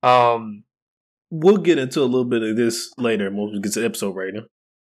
Um, 0.03 0.65
we'll 1.31 1.57
get 1.59 1.79
into 1.79 2.01
a 2.01 2.05
little 2.05 2.25
bit 2.25 2.43
of 2.43 2.57
this 2.57 2.93
later 2.99 3.31
when 3.31 3.53
we 3.53 3.61
get 3.61 3.73
to 3.73 3.85
episode 3.85 4.15
rating. 4.17 4.47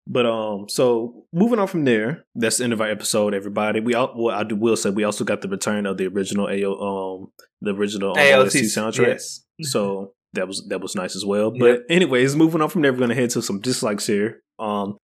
But 0.06 0.26
um, 0.26 0.68
so 0.68 1.24
moving 1.32 1.58
on 1.58 1.68
from 1.68 1.84
there, 1.84 2.24
that's 2.34 2.56
the 2.58 2.64
end 2.64 2.72
of 2.72 2.80
our 2.80 2.88
episode. 2.88 3.32
Everybody, 3.34 3.80
we 3.80 3.94
all, 3.94 4.12
well, 4.16 4.34
I 4.36 4.42
do 4.42 4.56
will 4.56 4.76
say 4.76 4.90
we 4.90 5.04
also 5.04 5.24
got 5.24 5.40
the 5.42 5.48
return 5.48 5.86
of 5.86 5.98
the 5.98 6.06
original 6.06 6.46
AO, 6.48 7.20
um, 7.22 7.32
the 7.60 7.72
original 7.74 8.10
um, 8.10 8.16
soundtrack. 8.18 9.06
yes. 9.06 9.44
So 9.62 10.14
that 10.32 10.48
was 10.48 10.66
that 10.68 10.80
was 10.80 10.94
nice 10.94 11.14
as 11.14 11.24
well. 11.24 11.50
But 11.50 11.66
Yep. 11.66 11.80
anyways, 11.90 12.34
moving 12.34 12.62
on 12.62 12.70
from 12.70 12.80
there, 12.82 12.92
we're 12.92 12.98
gonna 13.00 13.14
head 13.14 13.30
to 13.30 13.42
some 13.42 13.60
dislikes 13.60 14.06
here. 14.06 14.40
Um, 14.58 14.96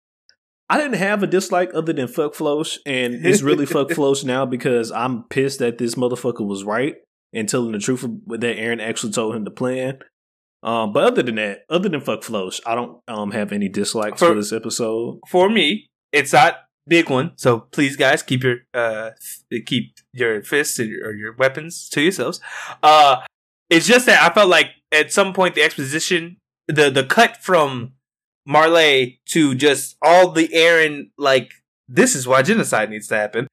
I 0.70 0.78
didn't 0.78 0.95
have 0.95 1.22
a 1.22 1.26
dislike 1.26 1.70
other 1.74 1.93
than 1.93 2.07
fuck 2.09 2.35
Floch, 2.35 2.78
and 2.87 3.26
it's 3.26 3.43
really 3.43 3.66
fuck 3.66 3.89
Floch 3.91 4.24
now 4.24 4.47
because 4.47 4.91
I'm 4.93 5.24
pissed 5.24 5.59
that 5.59 5.76
this 5.78 5.97
motherfucker 5.97 6.47
was 6.47 6.62
right 6.64 6.95
and 7.32 7.49
telling 7.49 7.72
the 7.72 7.78
truth 7.78 8.03
that 8.28 8.41
Eren 8.57 8.80
actually 8.80 9.12
told 9.12 9.35
him 9.35 9.45
to 9.45 9.51
plan. 9.51 9.99
Um, 10.65 10.93
but 10.93 11.05
other 11.05 11.23
than 11.23 11.35
that, 11.37 11.65
other 11.69 11.89
than 11.89 12.01
fuck 12.01 12.23
Floch, 12.23 12.61
I 12.67 12.75
don't 12.75 13.01
um 13.07 13.31
have 13.33 13.53
any 13.53 13.69
dislikes 13.69 14.19
for, 14.21 14.29
For- 14.29 14.35
this 14.35 14.53
episode. 14.53 15.21
for 15.29 15.49
me, 15.51 15.87
it's 16.12 16.33
not 16.33 16.57
big 16.87 17.11
one. 17.11 17.33
So 17.37 17.61
please, 17.61 17.97
guys, 17.97 18.23
keep 18.23 18.43
your 18.43 18.57
uh 18.73 19.11
keep 19.67 19.95
your 20.12 20.43
fists 20.43 20.81
or 20.81 20.85
your, 20.85 21.09
or 21.09 21.12
your 21.12 21.33
weapons 21.37 21.89
to 21.91 22.01
yourselves. 22.01 22.41
Uh, 22.83 23.21
it's 23.71 23.87
just 23.87 24.07
that 24.07 24.23
I 24.23 24.33
felt 24.35 24.49
like 24.49 24.71
at 24.93 25.12
some 25.12 25.33
point 25.33 25.55
the 25.55 25.62
exposition, 25.62 26.39
the 26.69 26.91
the 26.91 27.05
cut 27.05 27.37
from 27.37 27.93
Marley 28.47 29.21
to 29.31 29.55
just 29.55 29.97
all 30.03 30.31
the 30.31 30.49
Eren 30.49 31.11
like 31.19 31.51
this 31.89 32.15
is 32.15 32.27
why 32.27 32.43
genocide 32.43 32.91
needs 32.91 33.09
to 33.09 33.17
happen. 33.17 33.47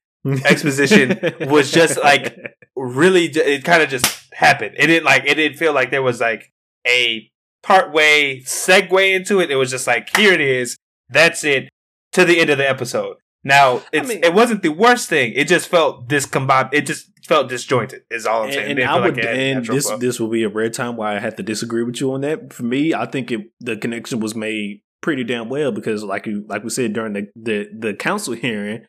Exposition 0.44 1.18
was 1.50 1.72
just 1.72 1.98
like 1.98 2.38
really, 2.76 3.24
it 3.26 3.64
kind 3.64 3.82
of 3.82 3.88
just 3.88 4.06
happened. 4.32 4.76
It 4.78 4.86
didn't 4.86 5.04
like 5.04 5.24
it 5.26 5.34
didn't 5.34 5.58
feel 5.58 5.72
like 5.72 5.90
there 5.90 6.02
was 6.02 6.20
like 6.20 6.51
a 6.86 7.30
part 7.62 7.92
way 7.92 8.40
segue 8.44 9.14
into 9.14 9.40
it. 9.40 9.50
It 9.50 9.56
was 9.56 9.70
just 9.70 9.86
like 9.86 10.14
here 10.16 10.32
it 10.32 10.40
is. 10.40 10.76
That's 11.08 11.44
it 11.44 11.68
to 12.12 12.24
the 12.24 12.40
end 12.40 12.50
of 12.50 12.58
the 12.58 12.68
episode. 12.68 13.16
Now 13.44 13.82
it's 13.92 14.08
mean- 14.08 14.22
it 14.24 14.34
wasn't 14.34 14.62
the 14.62 14.70
worst 14.70 15.08
thing. 15.08 15.32
It 15.34 15.48
just 15.48 15.68
felt 15.68 16.08
discombobulated. 16.08 16.74
It 16.74 16.86
just 16.86 17.08
felt 17.26 17.48
disjointed. 17.48 18.02
Is 18.10 18.26
all 18.26 18.42
I'm 18.42 18.46
And, 18.46 18.54
saying. 18.54 18.70
And 18.78 18.88
I 18.88 19.00
would, 19.00 19.16
like 19.16 19.24
and 19.24 19.64
this 19.66 19.86
flow. 19.86 19.96
this 19.98 20.20
will 20.20 20.28
be 20.28 20.42
a 20.44 20.48
rare 20.48 20.70
time 20.70 20.96
where 20.96 21.08
I 21.08 21.18
have 21.18 21.36
to 21.36 21.42
disagree 21.42 21.82
with 21.84 22.00
you 22.00 22.12
on 22.12 22.20
that. 22.22 22.52
For 22.52 22.62
me, 22.64 22.94
I 22.94 23.06
think 23.06 23.30
it, 23.30 23.40
the 23.60 23.76
connection 23.76 24.20
was 24.20 24.34
made 24.34 24.82
pretty 25.00 25.24
damn 25.24 25.48
well 25.48 25.72
because, 25.72 26.04
like 26.04 26.26
you, 26.26 26.44
like 26.48 26.62
we 26.62 26.70
said 26.70 26.92
during 26.92 27.12
the 27.14 27.28
the, 27.34 27.68
the 27.76 27.94
council 27.94 28.34
hearing, 28.34 28.86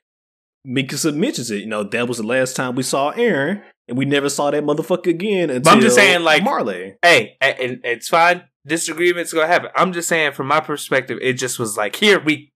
Mikasa 0.67 1.15
mentions 1.15 1.49
it. 1.51 1.61
You 1.61 1.67
know, 1.67 1.83
that 1.83 2.07
was 2.07 2.17
the 2.17 2.23
last 2.25 2.55
time 2.55 2.75
we 2.75 2.83
saw 2.83 3.11
Eren, 3.13 3.61
and 3.87 3.97
we 3.97 4.05
never 4.05 4.29
saw 4.29 4.51
that 4.51 4.63
motherfucker 4.63 5.07
again 5.07 5.49
until 5.49 5.73
I'm 5.73 5.81
just 5.81 5.95
saying, 5.95 6.23
like- 6.23 6.43
Marley. 6.43 6.95
hey, 7.01 7.37
and 7.41 7.81
it's 7.83 8.07
fine. 8.07 8.43
Disagreements 8.65 9.33
gonna 9.33 9.47
happen. 9.47 9.69
I'm 9.75 9.91
just 9.91 10.07
saying, 10.07 10.33
from 10.33 10.47
my 10.47 10.61
perspective, 10.61 11.19
it 11.21 11.33
just 11.33 11.59
was 11.59 11.75
like 11.75 11.97
here 11.97 12.19
we, 12.19 12.51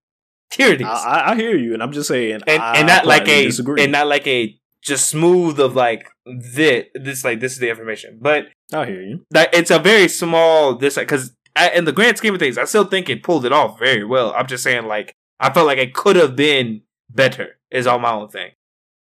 here 0.54 0.70
it 0.70 0.80
is, 0.80 0.88
I, 0.88 1.32
I, 1.32 1.36
hear 1.36 1.58
you, 1.58 1.74
and 1.74 1.84
I'm 1.84 1.92
just 1.92 2.08
saying, 2.08 2.42
and 2.48 2.62
I 2.62 2.78
and 2.78 2.88
not 2.88 3.06
like 3.06 3.28
a 3.28 3.46
disagree. 3.46 3.84
and 3.84 3.92
not 3.92 4.08
like 4.08 4.26
a 4.26 4.58
just 4.82 5.10
smooth 5.10 5.60
of 5.60 5.76
like 5.76 6.08
this 6.26 6.86
this 6.96 7.26
like 7.26 7.42
this 7.42 7.52
is 7.54 7.60
the 7.60 7.70
information, 7.70 8.20
but 8.22 8.48
I 8.72 8.86
hear 8.86 9.02
you. 9.02 9.26
like 9.34 9.50
it's 9.52 9.70
a 9.70 9.80
very 9.80 10.08
small 10.08 10.76
this 10.76 10.96
like 10.96 11.08
because 11.08 11.36
in 11.76 11.84
the 11.84 11.92
grand 11.92 12.18
scheme 12.18 12.34
of 12.34 12.40
things, 12.40 12.58
I 12.58 12.64
still 12.64 12.86
think 12.86 13.10
it 13.10 13.22
pulled 13.24 13.46
it 13.46 13.52
off 13.52 13.78
very 13.78 14.06
well. 14.06 14.34
I'm 14.34 14.48
just 14.48 14.64
saying, 14.64 14.86
like 14.86 15.14
I 15.42 15.52
felt 15.52 15.68
like 15.68 15.78
it 15.78 15.94
could 15.94 16.16
have 16.16 16.36
been 16.38 16.84
better. 17.10 17.58
Is 17.70 17.86
all 17.86 18.00
my 18.00 18.12
own 18.14 18.30
thing. 18.30 18.52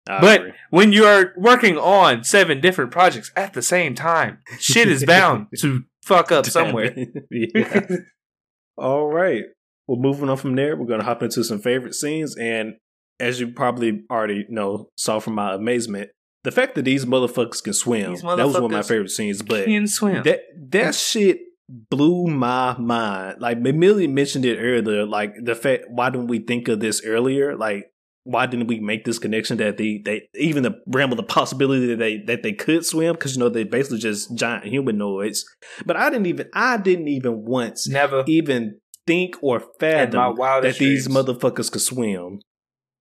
I 0.08 0.22
But 0.22 0.40
agree. 0.42 0.54
when 0.70 0.92
you're 0.94 1.34
working 1.38 1.78
on 1.78 2.24
seven 2.24 2.62
different 2.62 2.92
projects 2.92 3.32
at 3.36 3.54
the 3.54 3.62
same 3.62 3.96
time, 3.96 4.40
shit 4.60 4.88
is 4.88 5.04
bound 5.06 5.48
to 5.60 5.84
fuck 6.04 6.32
up 6.32 6.46
somewhere. 6.46 6.96
yeah. 7.32 7.86
All 8.78 9.08
right. 9.08 9.44
Well, 9.88 10.00
moving 10.00 10.30
on 10.30 10.38
from 10.38 10.56
there, 10.56 10.76
we're 10.76 10.86
going 10.88 11.00
to 11.00 11.06
hop 11.06 11.24
into 11.24 11.44
some 11.44 11.60
favorite 11.60 11.94
scenes. 11.94 12.36
And 12.38 12.76
as 13.20 13.40
you 13.40 13.50
probably 13.50 14.04
already 14.10 14.46
know, 14.50 14.90
saw 14.98 15.20
from 15.20 15.36
my 15.36 15.54
amazement, 15.54 16.10
the 16.44 16.52
fact 16.52 16.76
that 16.76 16.84
these 16.86 17.06
motherfuckers 17.06 17.64
can 17.64 17.74
swim, 17.74 18.12
These 18.12 18.22
that 18.22 18.38
was 18.46 18.54
one 18.54 18.66
of 18.66 18.72
my 18.72 18.82
favorite 18.84 19.10
scenes. 19.10 19.42
But 19.42 19.66
Can 19.66 19.88
swim. 19.88 20.24
that 20.24 20.42
that 20.70 20.94
shit 20.96 21.40
blew 21.68 22.28
my 22.28 22.78
mind. 22.78 23.42
Like 23.42 23.58
Emily 23.66 24.08
mentioned 24.08 24.46
it 24.46 24.58
earlier. 24.60 25.06
Like 25.06 25.34
the 25.44 25.56
fact, 25.56 25.86
why 25.90 26.10
didn't 26.12 26.28
we 26.28 26.40
think 26.40 26.68
of 26.68 26.80
this 26.80 27.04
earlier? 27.04 27.56
Like 27.56 27.86
why 28.26 28.48
didn't 28.48 28.68
we 28.68 28.80
make 28.80 29.06
this 29.06 29.20
connection 29.20 29.58
that 29.58 29.78
they 29.78 30.02
they 30.04 30.28
even 30.34 30.64
the 30.64 30.82
realm 30.88 31.12
of 31.12 31.18
the 31.18 31.24
possibility 31.24 31.86
that 31.86 32.00
they 32.00 32.18
that 32.18 32.42
they 32.44 32.52
could 32.54 32.84
swim 32.86 33.14
because 33.14 33.36
you 33.36 33.40
know 33.40 33.50
they're 33.50 33.66
basically 33.66 34.00
just 34.00 34.36
giant 34.36 34.66
humanoids. 34.66 35.46
But 35.86 35.96
I 35.96 36.10
didn't 36.10 36.26
even 36.26 36.50
I 36.54 36.78
didn't 36.78 37.08
even 37.08 37.46
once 37.46 37.88
Never 37.88 38.24
even 38.28 38.80
think 39.06 39.38
or 39.42 39.64
fathom 39.80 40.12
that 40.12 40.36
wildest 40.36 40.80
these 40.80 41.08
motherfuckers 41.08 41.72
could 41.72 41.82
swim. 41.82 42.40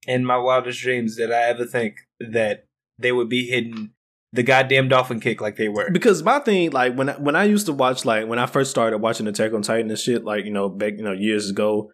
in 0.07 0.25
my 0.25 0.37
wildest 0.37 0.81
dreams 0.83 1.17
did 1.17 1.33
I 1.33 1.45
ever 1.45 1.65
think 1.65 1.97
that 2.21 2.67
they 2.99 3.11
would 3.11 3.31
be 3.31 3.47
hitting 3.47 3.91
the 4.35 4.43
goddamn 4.43 4.89
dolphin 4.89 5.21
kick 5.21 5.41
like 5.41 5.57
they 5.57 5.69
were. 5.69 5.91
Because 5.91 6.23
my 6.23 6.41
thing, 6.41 6.73
like 6.73 6.95
when 6.95 7.09
I, 7.09 7.13
when 7.15 7.37
I 7.37 7.45
used 7.45 7.67
to 7.67 7.73
watch, 7.73 8.05
like 8.05 8.27
when 8.27 8.39
I 8.39 8.47
first 8.47 8.71
started 8.71 8.99
watching 8.99 9.27
Attack 9.29 9.53
on 9.55 9.63
Titan 9.63 9.89
and 9.89 9.99
shit, 9.99 10.25
like 10.25 10.45
you 10.45 10.51
know 10.51 10.69
back 10.69 10.95
you 10.97 11.05
know 11.05 11.13
years 11.13 11.49
ago, 11.49 11.91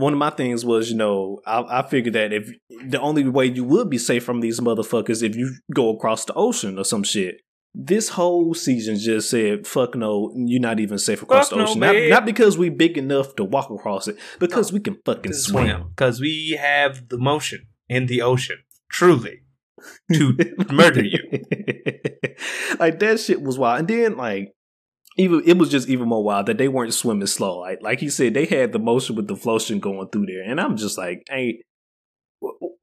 one 0.00 0.12
of 0.12 0.18
my 0.18 0.30
things 0.30 0.64
was 0.64 0.90
you 0.90 0.96
know 0.96 1.40
I, 1.46 1.80
I 1.80 1.88
figured 1.88 2.14
that 2.14 2.32
if 2.32 2.50
the 2.86 3.00
only 3.00 3.28
way 3.28 3.46
you 3.46 3.64
would 3.64 3.90
be 3.90 3.98
safe 3.98 4.24
from 4.24 4.40
these 4.40 4.60
motherfuckers 4.60 5.22
if 5.22 5.36
you 5.36 5.54
go 5.74 5.90
across 5.94 6.24
the 6.24 6.34
ocean 6.34 6.78
or 6.78 6.84
some 6.84 7.02
shit. 7.02 7.36
This 7.72 8.08
whole 8.08 8.52
season 8.54 8.98
just 8.98 9.30
said, 9.30 9.64
"Fuck 9.64 9.94
no, 9.94 10.32
you're 10.34 10.60
not 10.60 10.80
even 10.80 10.98
safe 10.98 11.22
across 11.22 11.50
Fuck 11.50 11.50
the 11.50 11.64
no, 11.64 11.70
ocean." 11.70 11.80
not, 11.80 11.94
not 12.08 12.24
because 12.24 12.58
we 12.58 12.68
big 12.68 12.98
enough 12.98 13.36
to 13.36 13.44
walk 13.44 13.70
across 13.70 14.08
it, 14.08 14.16
because 14.40 14.72
we 14.72 14.80
can 14.80 14.98
fucking 15.04 15.32
swim. 15.34 15.84
because 15.90 16.20
we 16.20 16.58
have 16.60 17.08
the 17.10 17.16
motion 17.18 17.68
in 17.88 18.06
the 18.06 18.22
ocean, 18.22 18.56
truly, 18.88 19.42
to 20.12 20.36
murder 20.72 21.04
you. 21.04 21.20
like 22.80 22.98
that 22.98 23.20
shit 23.20 23.40
was 23.40 23.56
wild. 23.56 23.78
And 23.78 23.88
then 23.88 24.16
like 24.16 24.52
even 25.16 25.42
it 25.44 25.58
was 25.58 25.70
just 25.70 25.88
even 25.88 26.08
more 26.08 26.22
wild 26.22 26.46
that 26.46 26.58
they 26.58 26.68
weren't 26.68 26.94
swimming 26.94 27.26
slow. 27.26 27.58
Like 27.58 27.82
like 27.82 28.00
he 28.00 28.08
said, 28.08 28.34
they 28.34 28.46
had 28.46 28.72
the 28.72 28.78
motion 28.78 29.16
with 29.16 29.28
the 29.28 29.36
flotion 29.36 29.80
going 29.80 30.08
through 30.08 30.26
there. 30.26 30.42
And 30.42 30.60
I'm 30.60 30.76
just 30.76 30.96
like, 30.96 31.24
hey, 31.28 31.62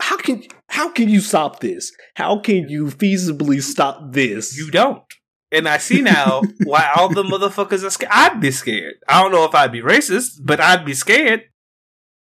how 0.02 0.18
can 0.18 0.44
how 0.70 0.90
can 0.90 1.10
you 1.10 1.22
stop 1.22 1.60
this? 1.60 1.92
How 2.16 2.40
can 2.40 2.70
you 2.70 2.88
feasibly 2.88 3.62
stop 3.62 4.12
this? 4.12 4.58
You 4.58 4.72
don't. 4.72 5.04
And 5.52 5.68
I 5.68 5.78
see 5.78 6.02
now 6.02 6.42
why 6.66 6.92
all 6.96 7.10
the 7.10 7.24
motherfuckers 7.24 7.86
are 7.86 7.90
scared. 7.90 8.12
I'd 8.14 8.42
be 8.42 8.52
scared. 8.52 8.96
I 9.08 9.22
don't 9.22 9.32
know 9.32 9.46
if 9.46 9.56
I'd 9.56 9.72
be 9.72 9.82
racist, 9.82 10.40
but 10.44 10.60
I'd 10.60 10.86
be 10.86 10.94
scared. 10.94 11.44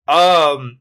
Um, 0.07 0.79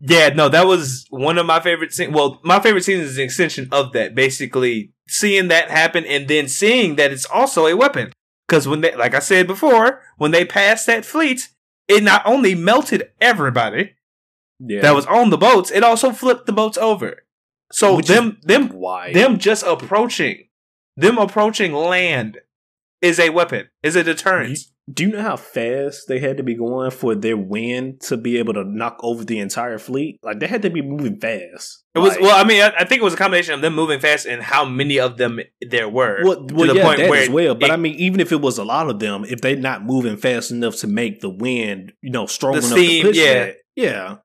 yeah, 0.00 0.30
no, 0.30 0.48
that 0.48 0.66
was 0.66 1.06
one 1.10 1.38
of 1.38 1.46
my 1.46 1.60
favorite 1.60 1.92
scenes. 1.92 2.12
Well, 2.12 2.40
my 2.42 2.58
favorite 2.58 2.84
scene 2.84 2.98
is 2.98 3.16
an 3.16 3.24
extension 3.24 3.68
of 3.70 3.92
that. 3.92 4.16
Basically, 4.16 4.92
seeing 5.08 5.48
that 5.48 5.70
happen 5.70 6.04
and 6.04 6.26
then 6.26 6.48
seeing 6.48 6.96
that 6.96 7.12
it's 7.12 7.24
also 7.26 7.66
a 7.66 7.76
weapon. 7.76 8.12
Because 8.46 8.68
when 8.68 8.82
they, 8.82 8.94
like 8.94 9.14
I 9.14 9.20
said 9.20 9.46
before, 9.46 10.02
when 10.16 10.30
they 10.30 10.44
passed 10.44 10.86
that 10.86 11.04
fleet, 11.04 11.48
it 11.88 12.02
not 12.02 12.22
only 12.26 12.54
melted 12.54 13.10
everybody 13.20 13.94
yeah. 14.58 14.80
that 14.80 14.94
was 14.94 15.06
on 15.06 15.30
the 15.30 15.38
boats, 15.38 15.70
it 15.70 15.82
also 15.82 16.12
flipped 16.12 16.46
the 16.46 16.52
boats 16.52 16.78
over. 16.78 17.24
So 17.72 17.96
Which 17.96 18.08
them, 18.08 18.38
them 18.42 18.68
why 18.68 19.12
them 19.12 19.38
just 19.38 19.64
approaching 19.64 20.48
them 20.96 21.18
approaching 21.18 21.72
land 21.72 22.38
is 23.02 23.18
a 23.18 23.30
weapon 23.30 23.68
is 23.82 23.96
a 23.96 24.04
deterrent 24.04 24.58
Do 24.92 25.04
you 25.04 25.12
know 25.12 25.22
how 25.22 25.36
fast 25.36 26.08
they 26.08 26.18
had 26.18 26.36
to 26.36 26.42
be 26.42 26.54
going 26.54 26.90
for 26.90 27.14
their 27.14 27.38
wind 27.38 28.02
to 28.02 28.18
be 28.18 28.36
able 28.38 28.52
to 28.52 28.64
knock 28.64 28.98
over 29.02 29.24
the 29.24 29.38
entire 29.38 29.78
fleet? 29.78 30.18
Like 30.22 30.40
they 30.40 30.46
had 30.46 30.60
to 30.62 30.68
be 30.70 30.82
moving 30.82 31.18
fast. 31.18 31.84
it 31.94 32.00
was 32.00 32.10
Like- 32.12 32.20
well 32.20 32.36
i 32.38 32.46
mean 32.46 32.60
I, 32.62 32.68
I 32.80 32.84
think 32.84 33.00
it 33.00 33.04
was 33.04 33.14
a 33.14 33.16
combination 33.16 33.54
of 33.54 33.62
them 33.62 33.74
moving 33.74 33.98
fast 33.98 34.26
and 34.26 34.42
how 34.42 34.66
many 34.66 35.00
of 35.00 35.16
them 35.16 35.40
there 35.62 35.88
were 35.88 36.20
Well, 36.22 36.46
well 36.52 36.66
the 36.68 36.74
yeah, 36.74 36.82
point 36.84 36.98
that 36.98 37.08
where 37.08 37.22
as 37.22 37.30
well. 37.30 37.54
But 37.54 37.70
it- 37.70 37.72
I 37.72 37.76
mean, 37.76 37.94
even 37.94 38.20
if 38.20 38.30
it 38.30 38.40
was 38.42 38.58
a 38.58 38.64
lot 38.64 38.90
of 38.90 38.98
them, 38.98 39.24
if 39.24 39.40
they're 39.40 39.56
not 39.56 39.84
moving 39.86 40.18
fast 40.18 40.50
enough 40.50 40.76
to 40.76 40.86
make 40.86 41.20
the 41.20 41.30
wind, 41.30 41.92
you 42.02 42.10
know, 42.10 42.26
strong 42.26 42.54
enough 42.54 42.64
steam, 42.66 43.04
to 43.04 43.08
push 43.08 43.16
yeah. 43.18 43.34
that, 43.46 43.56
yeah. 43.76 44.16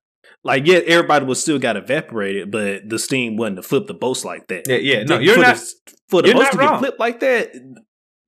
Like, 0.43 0.65
yeah, 0.67 0.77
everybody 0.85 1.25
would 1.25 1.35
still 1.37 1.59
got 1.59 1.75
evaporated, 1.77 2.49
but 2.51 2.87
the 2.87 2.97
steam 2.99 3.35
wasn't 3.37 3.57
to 3.57 3.63
flip 3.63 3.87
the 3.87 3.93
boats 3.93 4.23
like 4.25 4.47
that. 4.47 4.67
yeah 4.67 4.77
yeah 4.77 5.03
no 5.03 5.19
you're 5.19 5.35
for 5.35 5.41
not 5.41 5.55
the, 5.57 5.93
for 6.09 6.21
the 6.21 6.33
boats 6.33 6.49
to 6.51 6.57
wrong. 6.57 6.69
get 6.73 6.79
flipped 6.79 6.99
like 6.99 7.19
that. 7.21 7.51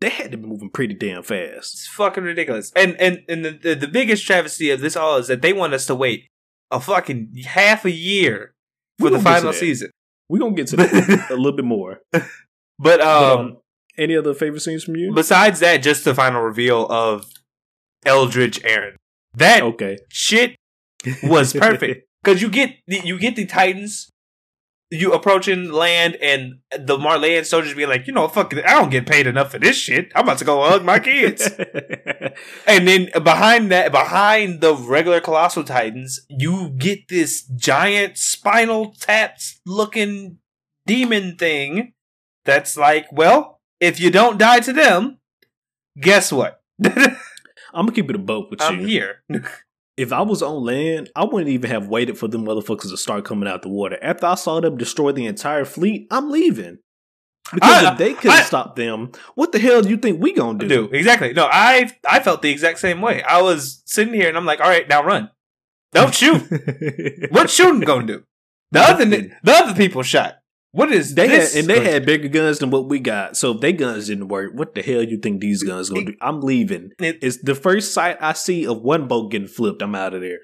They 0.02 0.10
had 0.10 0.32
to 0.32 0.38
be 0.38 0.48
moving 0.48 0.70
pretty 0.70 0.96
damn 0.96 1.24
fast. 1.24 1.74
it's 1.74 1.88
fucking 1.88 2.24
ridiculous 2.24 2.72
and 2.76 3.00
and 3.00 3.24
and 3.30 3.46
the, 3.46 3.52
the, 3.52 3.76
the 3.76 3.88
biggest 3.88 4.26
travesty 4.26 4.70
of 4.72 4.82
this 4.82 4.96
all 4.96 5.18
is 5.18 5.28
that 5.28 5.42
they 5.42 5.54
want 5.54 5.74
us 5.74 5.86
to 5.86 5.96
wait 5.96 6.28
a 6.72 6.80
fucking 6.80 7.34
half 7.46 7.86
a 7.86 7.92
year 7.92 8.54
for 9.00 9.10
the 9.10 9.18
gonna 9.18 9.24
get 9.24 9.30
to 9.30 9.36
final 9.36 9.54
season 9.54 9.92
We're 10.30 10.40
gonna 10.40 10.56
get 10.56 10.68
to 10.68 10.76
that 10.78 11.28
a 11.30 11.36
little 11.36 11.56
bit 11.56 11.66
more. 11.66 12.00
but 12.80 13.00
um 13.00 13.40
um, 13.40 13.58
any 13.98 14.18
other 14.18 14.34
favorite 14.34 14.62
scenes 14.62 14.84
from 14.84 14.96
you? 14.96 15.14
besides 15.14 15.60
that 15.60 15.78
just 15.78 16.04
the 16.04 16.16
final 16.16 16.42
reveal 16.42 16.88
of 16.90 17.26
eldridge 18.06 18.60
Eren 18.64 18.96
that 19.36 19.64
okay, 19.64 19.98
shit 20.10 20.56
was 21.24 21.54
perfect 21.54 22.06
because 22.24 22.42
you 22.42 22.50
get 22.50 22.76
the, 22.88 23.00
you 23.04 23.18
get 23.18 23.36
the 23.36 23.46
Titans, 23.46 24.10
you 24.92 25.14
approaching 25.14 25.72
land, 25.72 26.18
and 26.22 26.60
the 26.78 26.98
Marleyan 26.98 27.46
soldiers 27.46 27.74
being 27.74 27.88
like, 27.88 28.06
you 28.08 28.14
know, 28.14 28.28
fuck 28.28 28.54
I 28.54 28.74
don't 28.74 28.90
get 28.90 29.08
paid 29.08 29.26
enough 29.26 29.52
for 29.52 29.58
this 29.58 29.78
shit. 29.78 30.12
I'm 30.14 30.26
about 30.26 30.38
to 30.40 30.46
go 30.46 30.62
hug 30.62 30.84
my 30.84 31.00
kids. 31.00 31.48
and 32.68 32.88
then 32.88 33.10
behind 33.24 33.72
that, 33.72 33.94
behind 33.94 34.60
the 34.60 34.76
regular 34.76 35.22
colossal 35.22 35.64
Titans, 35.64 36.26
you 36.30 36.70
get 36.78 37.08
this 37.08 37.44
giant 37.44 38.18
spinal 38.18 38.94
tapped 39.00 39.60
looking 39.66 40.40
demon 40.86 41.38
thing. 41.38 41.94
That's 42.44 42.76
like, 42.76 43.08
well, 43.14 43.62
if 43.80 44.00
you 44.00 44.12
don't 44.12 44.38
die 44.38 44.60
to 44.60 44.74
them, 44.74 45.20
guess 46.00 46.34
what? 46.34 46.62
I'm 47.74 47.86
gonna 47.86 47.92
keep 47.94 48.10
it 48.10 48.16
a 48.16 48.20
boat 48.20 48.50
with 48.52 48.62
I'm 48.62 48.82
you. 48.82 48.88
here. 48.88 49.24
if 49.98 50.12
I 50.14 50.22
was 50.22 50.42
on 50.42 50.64
land, 50.64 51.10
I 51.16 51.26
wouldn't 51.26 51.50
even 51.50 51.70
have 51.70 51.88
waited 51.88 52.18
for 52.18 52.28
them 52.28 52.46
motherfuckers 52.46 52.90
to 52.90 52.98
start 52.98 53.26
coming 53.26 53.48
out 53.50 53.62
the 53.62 53.70
water. 53.70 53.98
After 54.02 54.26
I 54.28 54.36
saw 54.36 54.60
them 54.60 54.78
destroy 54.78 55.12
the 55.12 55.26
entire 55.26 55.66
fleet, 55.66 56.08
I'm 56.12 56.30
leaving. 56.32 56.78
Because 57.54 57.84
I- 57.84 57.92
if 57.92 57.98
they 57.98 58.14
couldn't 58.14 58.38
I- 58.38 58.44
stop 58.44 58.76
them, 58.76 59.12
what 59.36 59.52
the 59.52 59.60
hell 59.60 59.82
do 59.82 59.90
you 59.90 59.98
think 59.98 60.22
we 60.22 60.34
gonna 60.34 60.60
do? 60.60 60.68
do 60.68 60.90
exactly. 60.94 61.34
No, 61.34 61.48
I 61.52 61.92
I 62.10 62.20
felt 62.22 62.42
the 62.42 62.50
exact 62.50 62.80
same 62.80 63.02
way. 63.02 63.22
I 63.24 63.42
was 63.42 63.82
sitting 63.86 64.14
here 64.14 64.30
and 64.30 64.38
I'm 64.38 64.46
like, 64.46 64.62
all 64.62 64.70
right, 64.70 64.88
now 64.88 65.04
run. 65.04 65.30
Don't 65.92 66.14
shoot. 66.14 66.42
what 67.32 67.50
shooting 67.50 67.82
gonna 67.82 68.08
do? 68.08 68.24
The 68.72 68.80
other 68.80 69.06
the 69.06 69.32
other 69.48 69.74
people 69.76 70.04
shot. 70.04 70.36
What 70.74 70.92
is 70.92 71.16
They 71.16 71.28
this? 71.28 71.54
had, 71.54 71.60
and 71.62 71.70
they 71.70 71.92
had 71.92 72.06
bigger 72.06 72.30
guns 72.30 72.60
than 72.60 72.70
what 72.72 72.88
we 72.88 73.00
got. 73.00 73.36
So 73.36 73.52
if 73.52 73.62
they 73.62 73.74
guns 73.74 74.08
didn't 74.08 74.30
work, 74.30 74.52
what 74.54 74.74
the 74.74 74.82
hell 74.82 75.04
you 75.04 75.18
think 75.18 75.42
these 75.42 75.64
guns 75.64 75.90
gonna 75.90 76.06
do? 76.06 76.16
I'm 76.22 76.42
leaving. 76.42 76.92
It's 77.00 77.38
the 77.42 77.56
first 77.56 77.94
sight 77.94 78.18
I 78.22 78.34
see 78.34 78.66
of 78.66 78.82
one 78.82 79.08
boat 79.08 79.32
getting 79.32 79.48
flipped. 79.50 79.82
I'm 79.82 79.96
out 79.96 80.14
of 80.14 80.22
there. 80.22 80.40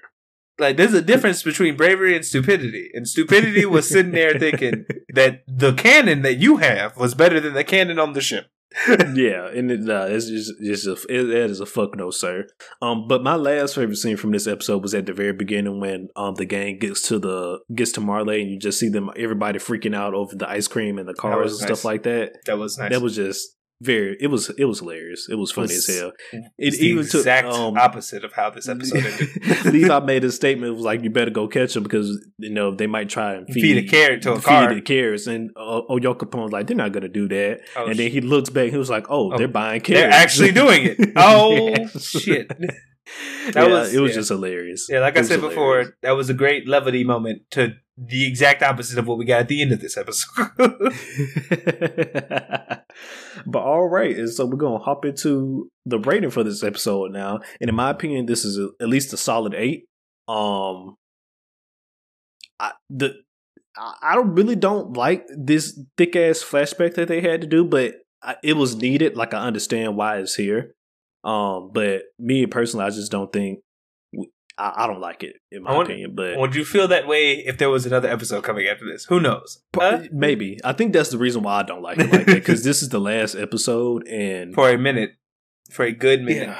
like 0.58 0.76
there's 0.76 0.92
a 0.92 1.00
difference 1.02 1.42
between 1.42 1.76
bravery 1.76 2.14
and 2.16 2.24
stupidity. 2.24 2.90
And 2.92 3.08
stupidity 3.08 3.64
was 3.64 3.88
sitting 3.88 4.12
there 4.12 4.38
thinking 4.38 4.84
that 5.14 5.44
the 5.48 5.72
cannon 5.72 6.22
that 6.22 6.34
you 6.38 6.58
have 6.58 6.96
was 6.98 7.14
better 7.14 7.40
than 7.40 7.54
the 7.54 7.64
cannon 7.64 7.98
on 7.98 8.12
the 8.12 8.20
ship. 8.20 8.48
Yeah, 8.88 9.48
and 9.48 9.70
it, 9.70 9.88
uh, 9.88 10.06
it's 10.08 10.28
just, 10.28 10.52
it's 10.60 10.86
a, 10.86 10.92
it, 11.08 11.24
that 11.24 11.50
is 11.50 11.60
a 11.60 11.66
fuck 11.66 11.96
no, 11.96 12.10
sir. 12.10 12.46
Um, 12.82 13.08
but 13.08 13.22
my 13.22 13.34
last 13.34 13.74
favorite 13.74 13.96
scene 13.96 14.16
from 14.16 14.32
this 14.32 14.46
episode 14.46 14.82
was 14.82 14.94
at 14.94 15.06
the 15.06 15.12
very 15.12 15.32
beginning 15.32 15.80
when 15.80 16.08
um 16.16 16.34
the 16.34 16.44
gang 16.44 16.78
gets 16.78 17.02
to 17.08 17.18
the 17.18 17.60
gets 17.74 17.92
to 17.92 18.00
Marley 18.00 18.42
and 18.42 18.50
you 18.50 18.58
just 18.58 18.78
see 18.78 18.88
them 18.88 19.10
everybody 19.16 19.58
freaking 19.58 19.96
out 19.96 20.14
over 20.14 20.36
the 20.36 20.48
ice 20.48 20.68
cream 20.68 20.98
and 20.98 21.08
the 21.08 21.14
cars 21.14 21.52
and 21.52 21.60
nice. 21.60 21.78
stuff 21.78 21.84
like 21.84 22.02
that. 22.04 22.44
That 22.46 22.58
was 22.58 22.78
nice. 22.78 22.92
That 22.92 23.02
was 23.02 23.16
just 23.16 23.56
very. 23.80 24.16
It 24.20 24.26
was 24.28 24.50
it 24.58 24.64
was 24.64 24.80
hilarious. 24.80 25.28
It 25.28 25.36
was 25.36 25.52
funny 25.52 25.74
Was- 25.74 25.88
as 25.88 25.96
hell. 25.98 26.12
it 26.32 26.44
It 26.58 26.80
even 26.80 27.04
took 27.04 27.14
exact 27.20 27.48
um, 27.48 27.76
opposite 27.78 28.24
of 28.24 28.32
how 28.32 28.50
this 28.50 28.68
episode 28.68 29.04
ended. 29.04 29.64
Levi 29.72 30.00
made 30.00 30.24
a 30.24 30.32
statement. 30.32 30.74
Was 30.74 30.84
like, 30.84 31.02
"You 31.02 31.10
better 31.10 31.30
go 31.30 31.46
catch 31.48 31.74
them 31.74 31.82
because 31.84 32.26
you 32.38 32.50
know 32.50 32.74
they 32.74 32.86
might 32.86 33.08
try 33.08 33.34
and 33.34 33.46
feed, 33.46 33.62
Feed 33.62 33.76
a 33.78 33.88
carrot 33.88 34.22
to 34.22 34.32
a 34.32 34.36
feed 34.36 34.44
car. 34.44 34.74
the 34.74 34.80
carrots." 34.80 35.26
And 35.26 35.50
uh, 35.56 35.82
Onyankopon's 35.88 36.52
like, 36.52 36.66
"They're 36.66 36.76
not 36.76 36.92
going 36.92 37.02
to 37.04 37.08
do 37.08 37.28
that." 37.28 37.60
Oh, 37.76 37.86
and 37.86 37.98
then 37.98 38.10
he 38.10 38.20
looks 38.20 38.50
back. 38.50 38.70
He 38.70 38.76
was 38.78 38.90
like, 38.90 39.06
"Oh, 39.10 39.32
Oh, 39.32 39.36
they're 39.38 39.48
buying 39.48 39.80
carrots. 39.80 40.02
They're 40.02 40.10
actually 40.22 40.52
doing 40.52 40.84
it. 40.84 41.12
Oh 41.16 41.86
shit! 41.98 42.50
That 43.46 43.54
That 43.54 43.70
was 43.70 43.94
it 43.94 44.00
was 44.00 44.10
yeah. 44.10 44.16
just 44.16 44.28
hilarious. 44.28 44.86
Yeah, 44.88 45.00
like 45.00 45.16
It 45.16 45.20
I 45.20 45.22
said 45.22 45.40
hilarious. 45.40 45.54
before, 45.54 45.96
that 46.02 46.12
was 46.12 46.28
a 46.28 46.34
great 46.34 46.68
levity 46.68 47.04
moment 47.04 47.42
to 47.52 47.74
the 47.96 48.26
exact 48.26 48.62
opposite 48.62 48.98
of 48.98 49.06
what 49.06 49.18
we 49.18 49.24
got 49.24 49.40
at 49.40 49.48
the 49.48 49.62
end 49.62 49.72
of 49.72 49.80
this 49.80 49.96
episode. 49.96 50.50
but 53.46 53.62
all 53.62 53.88
right, 53.88 54.16
and 54.16 54.30
so 54.30 54.46
we're 54.46 54.56
gonna 54.56 54.78
hop 54.78 55.04
into 55.04 55.70
the 55.86 55.98
rating 55.98 56.30
for 56.30 56.44
this 56.44 56.62
episode 56.62 57.12
now. 57.12 57.40
And 57.60 57.68
in 57.68 57.74
my 57.74 57.90
opinion, 57.90 58.26
this 58.26 58.44
is 58.44 58.58
a, 58.58 58.68
at 58.80 58.88
least 58.88 59.12
a 59.12 59.16
solid 59.16 59.54
eight. 59.54 59.86
Um, 60.28 60.96
I 62.60 62.72
the 62.90 63.14
I, 63.76 63.94
I 64.02 64.14
don't 64.14 64.34
really 64.34 64.56
don't 64.56 64.96
like 64.96 65.26
this 65.36 65.80
thick 65.96 66.16
ass 66.16 66.42
flashback 66.42 66.94
that 66.94 67.08
they 67.08 67.20
had 67.20 67.40
to 67.40 67.46
do, 67.46 67.64
but 67.64 67.94
I, 68.22 68.36
it 68.42 68.56
was 68.56 68.76
needed. 68.76 69.16
Like 69.16 69.34
I 69.34 69.46
understand 69.46 69.96
why 69.96 70.18
it's 70.18 70.34
here. 70.34 70.74
Um, 71.24 71.70
but 71.72 72.02
me 72.18 72.46
personally, 72.46 72.86
I 72.86 72.90
just 72.90 73.10
don't 73.12 73.32
think 73.32 73.60
I, 74.56 74.72
I 74.84 74.86
don't 74.86 75.00
like 75.00 75.22
it 75.22 75.36
in 75.50 75.62
my 75.62 75.70
I 75.70 75.76
wonder- 75.76 75.92
opinion. 75.92 76.14
But 76.14 76.38
Would 76.38 76.54
you 76.54 76.64
feel 76.64 76.88
that 76.88 77.06
way 77.06 77.34
if 77.34 77.58
there 77.58 77.70
was 77.70 77.86
another 77.86 78.08
episode 78.08 78.44
coming 78.44 78.66
after 78.66 78.84
this? 78.90 79.04
Who 79.06 79.20
knows? 79.20 79.62
Maybe 80.12 80.58
I 80.64 80.72
think 80.72 80.92
that's 80.92 81.10
the 81.10 81.18
reason 81.18 81.42
why 81.42 81.60
I 81.60 81.62
don't 81.62 81.82
like 81.82 81.98
it 81.98 82.10
like 82.10 82.26
that 82.26 82.34
because 82.34 82.64
this 82.64 82.82
is 82.82 82.88
the 82.88 83.00
last 83.00 83.34
episode 83.34 84.06
and 84.08 84.54
for 84.56 84.70
a 84.70 84.78
minute, 84.78 85.10
for 85.70 85.84
a 85.84 85.92
good 85.92 86.22
minute. 86.22 86.48
yeah. 86.48 86.58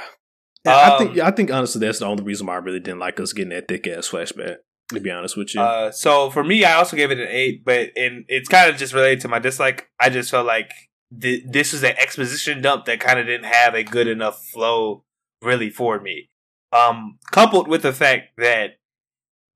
I 0.66 0.90
Um, 0.90 0.98
think 0.98 1.18
I 1.20 1.30
think 1.30 1.50
honestly 1.52 1.80
that's 1.80 2.00
the 2.00 2.06
only 2.06 2.24
reason 2.24 2.46
why 2.46 2.54
I 2.54 2.58
really 2.58 2.80
didn't 2.80 2.98
like 3.00 3.18
us 3.20 3.32
getting 3.32 3.50
that 3.50 3.68
thick 3.68 3.86
ass 3.86 4.08
flashback. 4.08 4.56
To 4.94 5.00
be 5.00 5.10
honest 5.10 5.36
with 5.36 5.54
you, 5.54 5.60
Uh, 5.60 5.90
so 5.92 6.30
for 6.30 6.42
me, 6.42 6.64
I 6.64 6.72
also 6.76 6.96
gave 6.96 7.10
it 7.10 7.18
an 7.20 7.28
eight, 7.28 7.62
but 7.62 7.90
and 7.94 8.24
it's 8.26 8.48
kind 8.48 8.70
of 8.70 8.78
just 8.78 8.94
related 8.94 9.20
to 9.20 9.28
my 9.28 9.38
dislike. 9.38 9.86
I 10.00 10.08
just 10.08 10.30
felt 10.30 10.46
like 10.46 10.70
th- 11.20 11.44
this 11.46 11.72
was 11.72 11.82
an 11.84 11.94
exposition 11.98 12.62
dump 12.62 12.84
that 12.86 13.00
kind 13.00 13.18
of 13.18 13.26
didn't 13.26 13.46
have 13.46 13.74
a 13.74 13.82
good 13.82 14.08
enough 14.08 14.44
flow 14.44 15.04
really 15.42 15.70
for 15.70 16.00
me. 16.00 16.28
Um, 16.72 17.18
coupled 17.30 17.68
with 17.68 17.82
the 17.82 17.92
fact 17.92 18.32
that 18.36 18.76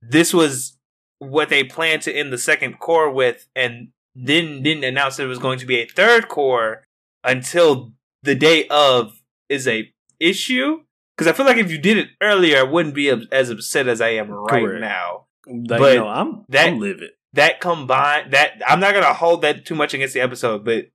this 0.01 0.33
was 0.33 0.79
what 1.19 1.49
they 1.49 1.63
planned 1.65 2.03
to 2.03 2.13
end 2.13 2.33
the 2.33 2.39
second 2.39 2.81
cour 2.81 3.11
with, 3.11 3.47
and 3.55 3.89
then 4.15 4.63
didn't 4.63 4.85
announce 4.85 5.17
there 5.17 5.29
was 5.29 5.39
going 5.39 5.59
to 5.59 5.67
be 5.67 5.79
a 5.81 5.87
third 5.87 6.29
cour 6.29 6.85
until 7.23 7.93
the 8.23 8.35
day 8.35 8.67
of 8.69 9.21
is 9.49 9.69
a 9.69 9.93
issue. 10.19 10.83
Because 11.17 11.31
I 11.31 11.37
feel 11.37 11.45
like 11.47 11.59
if 11.59 11.71
you 11.71 11.79
did 11.79 11.99
it 11.99 12.09
earlier, 12.23 12.59
I 12.59 12.63
wouldn't 12.63 12.95
be 12.95 13.11
as 13.11 13.51
upset 13.51 13.87
as 13.87 14.01
I 14.01 14.11
am 14.11 14.31
right 14.31 14.65
Correct. 14.65 14.81
now 14.81 15.27
like, 15.47 15.81
but 15.81 15.93
you 15.95 16.01
know, 16.01 16.09
I'm 16.09 16.45
that- 16.49 16.69
I'm 16.69 16.79
livid. 16.79 17.11
that 17.33 17.61
combined 17.61 18.33
that 18.33 18.61
I'm 18.67 18.81
not 18.81 18.95
gonna 18.95 19.13
hold 19.13 19.43
that 19.43 19.65
too 19.65 19.75
much 19.75 19.95
against 19.95 20.15
the 20.15 20.21
episode, 20.21 20.65
but 20.65 20.87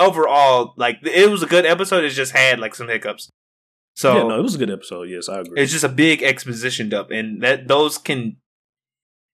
overall, 0.00 0.74
like 0.76 0.98
it 1.02 1.30
was 1.30 1.42
a 1.42 1.46
good 1.46 1.66
episode. 1.66 2.04
It 2.04 2.10
just 2.10 2.32
had 2.32 2.58
like 2.58 2.74
some 2.74 2.88
hiccups. 2.88 3.30
So 3.94 4.16
yeah, 4.16 4.22
no, 4.22 4.38
it 4.38 4.42
was 4.42 4.54
a 4.54 4.58
good 4.58 4.70
episode. 4.70 5.04
Yes, 5.04 5.28
I 5.28 5.40
agree. 5.40 5.60
it's 5.60 5.72
just 5.72 5.84
a 5.84 5.88
big 5.88 6.22
exposition 6.22 6.88
dump, 6.88 7.10
and 7.10 7.42
that 7.42 7.68
those 7.68 7.98
can 7.98 8.36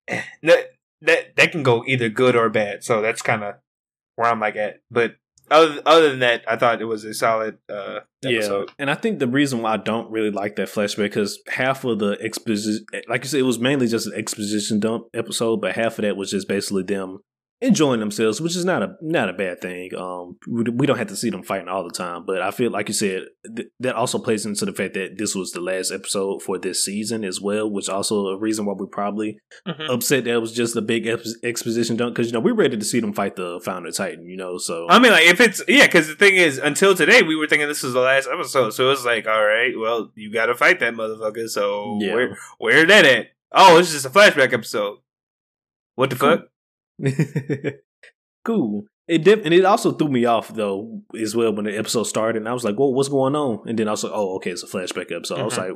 that 0.09 0.73
that 1.03 1.37
that 1.37 1.53
can 1.53 1.63
go 1.63 1.85
either 1.87 2.09
good 2.09 2.37
or 2.37 2.51
bad. 2.51 2.85
So 2.85 3.01
that's 3.01 3.23
kind 3.23 3.45
of 3.45 3.55
where 4.17 4.29
I'm 4.31 4.41
like 4.41 4.57
at. 4.57 4.81
But 4.91 5.17
other 5.51 5.81
other 5.87 6.11
than 6.11 6.19
that, 6.21 6.43
I 6.49 6.57
thought 6.57 6.81
it 6.81 6.87
was 6.87 7.05
a 7.05 7.15
solid 7.15 7.59
uh, 7.69 8.01
episode. 8.25 8.69
Yeah, 8.69 8.75
and 8.79 8.91
I 8.91 8.95
think 8.95 9.19
the 9.19 9.29
reason 9.29 9.63
why 9.63 9.75
I 9.75 9.77
don't 9.77 10.11
really 10.11 10.31
like 10.31 10.57
that 10.57 10.69
flashback 10.69 11.05
because 11.05 11.39
half 11.49 11.85
of 11.85 11.99
the 11.99 12.19
exposition, 12.21 12.87
like 13.09 13.23
you 13.23 13.29
said, 13.31 13.41
it 13.41 13.45
was 13.45 13.59
mainly 13.59 13.87
just 13.87 14.07
an 14.07 14.15
exposition 14.15 14.81
dump 14.81 15.07
episode, 15.15 15.61
but 15.61 15.77
half 15.77 15.99
of 15.99 16.03
that 16.03 16.17
was 16.17 16.31
just 16.31 16.49
basically 16.49 16.83
them 16.83 17.21
enjoying 17.63 18.01
themselves, 18.01 18.41
which 18.41 18.55
is 18.55 18.65
not 18.67 18.83
a 18.83 18.95
not 19.01 19.31
a 19.31 19.33
bad 19.33 19.61
thing. 19.63 19.91
Um, 19.97 20.37
we, 20.47 20.65
we 20.65 20.87
don't 20.87 20.99
have 20.99 21.07
to 21.09 21.17
see 21.17 21.31
them 21.31 21.43
fighting 21.43 21.69
all 21.69 21.85
the 21.85 21.91
time, 21.91 22.25
but 22.27 22.43
I 22.43 22.51
feel 22.51 22.71
like 22.71 22.89
you 22.89 22.95
said 22.95 23.23
th- 23.57 23.69
that 23.81 23.95
also 23.95 24.19
plays 24.19 24.45
into 24.45 24.67
the 24.67 24.73
fact 24.75 24.95
that 24.95 25.17
this 25.17 25.35
was 25.35 25.53
the 25.53 25.61
last 25.61 25.91
episode 25.91 26.43
for 26.43 26.59
this 26.59 26.85
season 26.85 27.25
as 27.25 27.41
well, 27.41 27.71
which 27.71 27.89
also 27.89 28.27
a 28.27 28.39
reason 28.39 28.67
why 28.67 28.75
we 28.79 28.87
probably 28.93 29.39
Mhm. 29.67 29.89
upset 29.91 30.25
that 30.25 30.35
it 30.35 30.39
was 30.39 30.53
just 30.53 30.77
a 30.77 30.83
big 30.83 31.07
ex- 31.07 31.35
exposition 31.43 31.97
dump 31.97 32.15
because 32.15 32.27
you 32.27 32.33
know 32.35 32.41
we're 32.41 32.55
ready 32.55 32.77
to 32.77 32.85
see 32.85 33.01
them 33.01 33.13
fight 33.15 33.37
the 33.37 33.61
founder 33.65 33.91
Titan, 33.91 34.27
you 34.27 34.37
know. 34.37 34.59
So 34.59 34.87
I 34.91 34.99
mean, 34.99 35.13
like 35.13 35.27
if 35.27 35.41
it's 35.41 35.63
yeah, 35.67 35.87
because 35.87 36.09
the 36.09 36.15
thing 36.15 36.37
is, 36.37 36.59
until 36.59 36.95
today, 36.95 37.23
we 37.23 37.37
were 37.37 37.47
thinking 37.47 37.69
this 37.69 37.83
was 37.83 37.95
the 37.95 38.01
last 38.01 38.29
episode, 38.31 38.71
so 38.75 38.91
it's 38.91 39.05
like, 39.07 39.27
all 39.27 39.45
right, 39.45 39.73
well, 39.79 40.13
you 40.15 40.31
got 40.31 40.47
to 40.47 40.55
fight 40.55 40.81
that 40.81 40.95
motherfucker. 40.95 41.49
So 41.49 41.99
Yeah. 42.03 42.15
where 42.15 42.39
where 42.59 42.85
that 42.87 43.07
at? 43.07 43.27
Oh, 43.53 43.79
it's 43.79 43.93
just 43.93 44.05
a 44.05 44.11
flashback 44.11 44.53
episode. 44.53 44.99
What 45.95 46.11
the 46.11 46.17
fuck? 46.17 46.41
cool. 48.45 48.85
It 49.09 49.23
did, 49.23 49.45
and 49.45 49.55
it 49.55 49.65
also 49.65 49.93
threw 49.93 50.09
me 50.09 50.25
off 50.25 50.49
though 50.49 51.03
as 51.21 51.37
well 51.37 51.55
when 51.55 51.65
the 51.67 51.79
episode 51.79 52.05
started. 52.05 52.39
And 52.39 52.49
I 52.49 52.53
was 52.53 52.65
like, 52.65 52.75
"Whoa, 52.75 52.89
what's 52.89 53.09
going 53.09 53.37
on?" 53.37 53.69
And 53.69 53.79
then 53.79 53.87
I 53.87 53.93
was 53.93 54.03
like, 54.03 54.13
"Oh, 54.15 54.35
okay, 54.37 54.51
it's 54.51 54.65
a 54.65 54.67
flashback 54.67 55.13
episode." 55.15 55.39
I 55.39 55.45
was 55.45 55.55
Mhm. 55.55 55.59
like, 55.59 55.73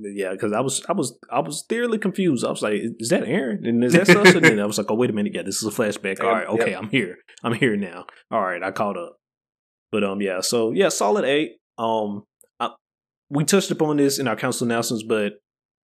"Yeah," 0.00 0.32
because 0.32 0.52
I 0.52 0.60
was, 0.60 0.84
I 0.88 0.92
was, 0.92 1.16
I 1.30 1.38
was 1.40 1.64
thoroughly 1.68 1.98
confused. 1.98 2.44
I 2.44 2.50
was 2.50 2.62
like, 2.62 2.80
"Is 2.98 3.10
that 3.10 3.22
Eren? 3.24 3.66
And 3.68 3.84
is 3.84 3.92
that 3.92 4.08
such?" 4.08 4.34
And 4.34 4.44
then 4.44 4.58
I 4.58 4.66
was 4.66 4.76
like, 4.76 4.90
"Oh, 4.90 4.96
wait 4.96 5.10
a 5.10 5.12
minute, 5.12 5.34
yeah, 5.34 5.42
this 5.42 5.62
is 5.62 5.68
a 5.68 5.70
flashback." 5.70 6.20
All 6.20 6.30
right, 6.32 6.48
Yep. 6.50 6.60
okay, 6.60 6.72
I'm 6.74 6.88
here. 6.88 7.16
I'm 7.44 7.52
here 7.54 7.76
now. 7.76 8.06
All 8.32 8.42
right, 8.42 8.62
I 8.62 8.72
caught 8.72 8.96
up. 8.98 9.18
But 9.92 10.02
um, 10.02 10.20
yeah, 10.20 10.40
so 10.40 10.72
yeah, 10.72 10.88
solid 10.88 11.24
eight. 11.24 11.52
Um, 11.78 12.24
I, 12.58 12.70
we 13.30 13.44
touched 13.44 13.70
upon 13.70 13.98
this 13.98 14.18
in 14.18 14.26
our 14.26 14.34
council 14.36 14.66
announcements, 14.66 15.04
but 15.08 15.34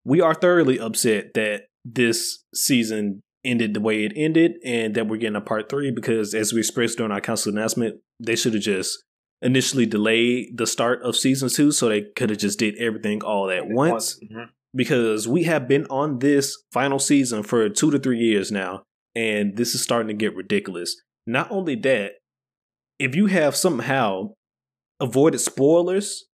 we 0.04 0.22
are 0.22 0.32
thoroughly 0.34 0.78
upset 0.80 1.34
that 1.34 1.64
this 1.84 2.44
season 2.54 3.22
ended 3.48 3.74
the 3.74 3.80
way 3.80 4.04
it 4.04 4.12
ended 4.14 4.52
and 4.64 4.94
that 4.94 5.08
we're 5.08 5.16
getting 5.16 5.36
a 5.36 5.40
part 5.40 5.68
three 5.68 5.90
because 5.90 6.34
as 6.34 6.52
we 6.52 6.60
expressed 6.60 6.98
during 6.98 7.12
our 7.12 7.20
council 7.20 7.52
announcement, 7.52 8.00
they 8.20 8.36
should 8.36 8.54
have 8.54 8.62
just 8.62 9.02
initially 9.42 9.86
delayed 9.86 10.56
the 10.56 10.66
start 10.66 11.00
of 11.02 11.16
season 11.16 11.48
two 11.48 11.70
so 11.72 11.88
they 11.88 12.02
could 12.16 12.30
have 12.30 12.38
just 12.38 12.58
did 12.58 12.76
everything 12.78 13.22
all 13.22 13.50
at 13.50 13.68
once 13.68 14.18
Mhm. 14.30 14.48
because 14.74 15.26
we 15.28 15.44
have 15.44 15.66
been 15.68 15.86
on 15.86 16.18
this 16.18 16.56
final 16.72 16.98
season 16.98 17.42
for 17.42 17.68
two 17.68 17.90
to 17.90 17.98
three 17.98 18.18
years 18.18 18.50
now, 18.52 18.82
and 19.14 19.56
this 19.56 19.74
is 19.74 19.82
starting 19.82 20.08
to 20.08 20.14
get 20.14 20.34
ridiculous. 20.34 21.00
Not 21.26 21.50
only 21.50 21.74
that, 21.76 22.12
if 22.98 23.14
you 23.14 23.26
have 23.26 23.54
somehow 23.54 24.34
avoided 25.00 25.38
spoilers 25.38 26.26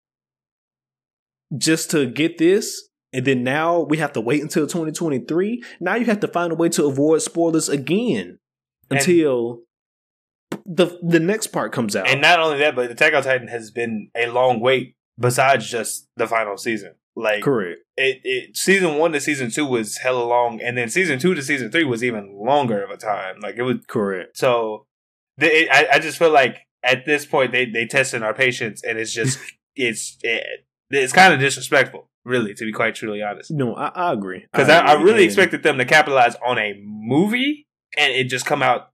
just 1.56 1.90
to 1.90 2.06
get 2.06 2.38
this, 2.38 2.88
and 3.14 3.24
then 3.24 3.42
now 3.44 3.80
we 3.80 3.96
have 3.98 4.12
to 4.12 4.20
wait 4.20 4.42
until 4.42 4.66
2023, 4.66 5.62
now 5.80 5.94
you 5.94 6.04
have 6.06 6.20
to 6.20 6.28
find 6.28 6.52
a 6.52 6.56
way 6.56 6.68
to 6.70 6.84
avoid 6.86 7.22
spoilers 7.22 7.68
again 7.70 8.38
And- 8.90 8.98
until 9.00 9.62
the 10.66 10.98
the 11.02 11.20
next 11.20 11.48
part 11.48 11.72
comes 11.72 11.96
out. 11.96 12.08
And 12.08 12.20
not 12.20 12.38
only 12.40 12.58
that, 12.58 12.74
but 12.76 12.90
Attack 12.90 13.14
on 13.14 13.22
Titan 13.22 13.48
has 13.48 13.70
been 13.70 14.10
a 14.14 14.26
long 14.30 14.60
wait. 14.60 14.96
Besides 15.18 15.70
just 15.70 16.08
the 16.16 16.26
final 16.26 16.56
season, 16.56 16.96
like 17.14 17.42
Correct. 17.44 17.80
it, 17.96 18.20
it 18.24 18.56
season 18.56 18.96
one 18.98 19.12
to 19.12 19.20
season 19.20 19.48
two 19.50 19.64
was 19.64 19.98
hella 19.98 20.24
long, 20.24 20.60
and 20.60 20.76
then 20.76 20.88
season 20.90 21.20
two 21.20 21.34
to 21.34 21.42
season 21.42 21.70
three 21.70 21.84
was 21.84 22.02
even 22.02 22.36
longer 22.36 22.82
of 22.82 22.90
a 22.90 22.96
time. 22.96 23.36
Like 23.40 23.54
it 23.56 23.62
was 23.62 23.76
Correct. 23.86 24.36
so. 24.36 24.86
The, 25.38 25.46
it, 25.46 25.68
I 25.70 25.86
I 25.94 25.98
just 26.00 26.18
feel 26.18 26.30
like 26.30 26.58
at 26.82 27.04
this 27.06 27.26
point 27.26 27.52
they 27.52 27.64
they 27.66 27.86
testing 27.86 28.22
our 28.24 28.34
patience, 28.34 28.82
and 28.82 28.98
it's 28.98 29.12
just 29.12 29.38
it's 29.76 30.16
it, 30.22 30.66
it's 30.90 31.12
kind 31.12 31.32
of 31.32 31.38
disrespectful, 31.40 32.08
really, 32.24 32.54
to 32.54 32.64
be 32.64 32.72
quite 32.72 32.94
truly 32.94 33.22
honest. 33.22 33.50
No, 33.50 33.74
I, 33.74 33.88
I 33.88 34.12
agree. 34.12 34.46
Because 34.52 34.68
I, 34.68 34.78
I 34.78 34.92
agree. 34.94 35.04
really 35.04 35.22
And- 35.24 35.26
expected 35.26 35.62
them 35.62 35.78
to 35.78 35.84
capitalize 35.84 36.36
on 36.44 36.58
a 36.58 36.74
movie, 36.82 37.66
and 37.96 38.12
it 38.12 38.24
just 38.24 38.46
come 38.46 38.62
out 38.62 38.90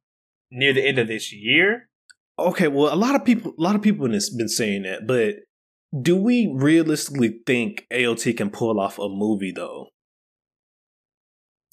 near 0.51 0.73
the 0.73 0.87
end 0.87 0.99
of 0.99 1.09
this 1.09 1.33
year. 1.33 1.89
Okay, 2.39 2.69
well, 2.69 2.93
a 2.93 2.97
lot 2.97 3.15
of 3.15 3.25
people, 3.25 3.53
a 3.59 3.63
lot 3.63 3.75
of 3.75 3.83
people 3.83 4.11
has 4.13 4.31
been 4.31 4.49
saying 4.49 4.83
that, 4.83 5.07
but 5.07 5.37
do 6.03 6.17
we 6.17 6.51
realistically 6.55 7.41
think 7.47 7.87
AOT 7.93 8.37
can 8.37 8.51
pull 8.51 8.79
off 8.81 8.99
a 8.99 9.09
movie 9.09 9.53
though? 9.53 9.89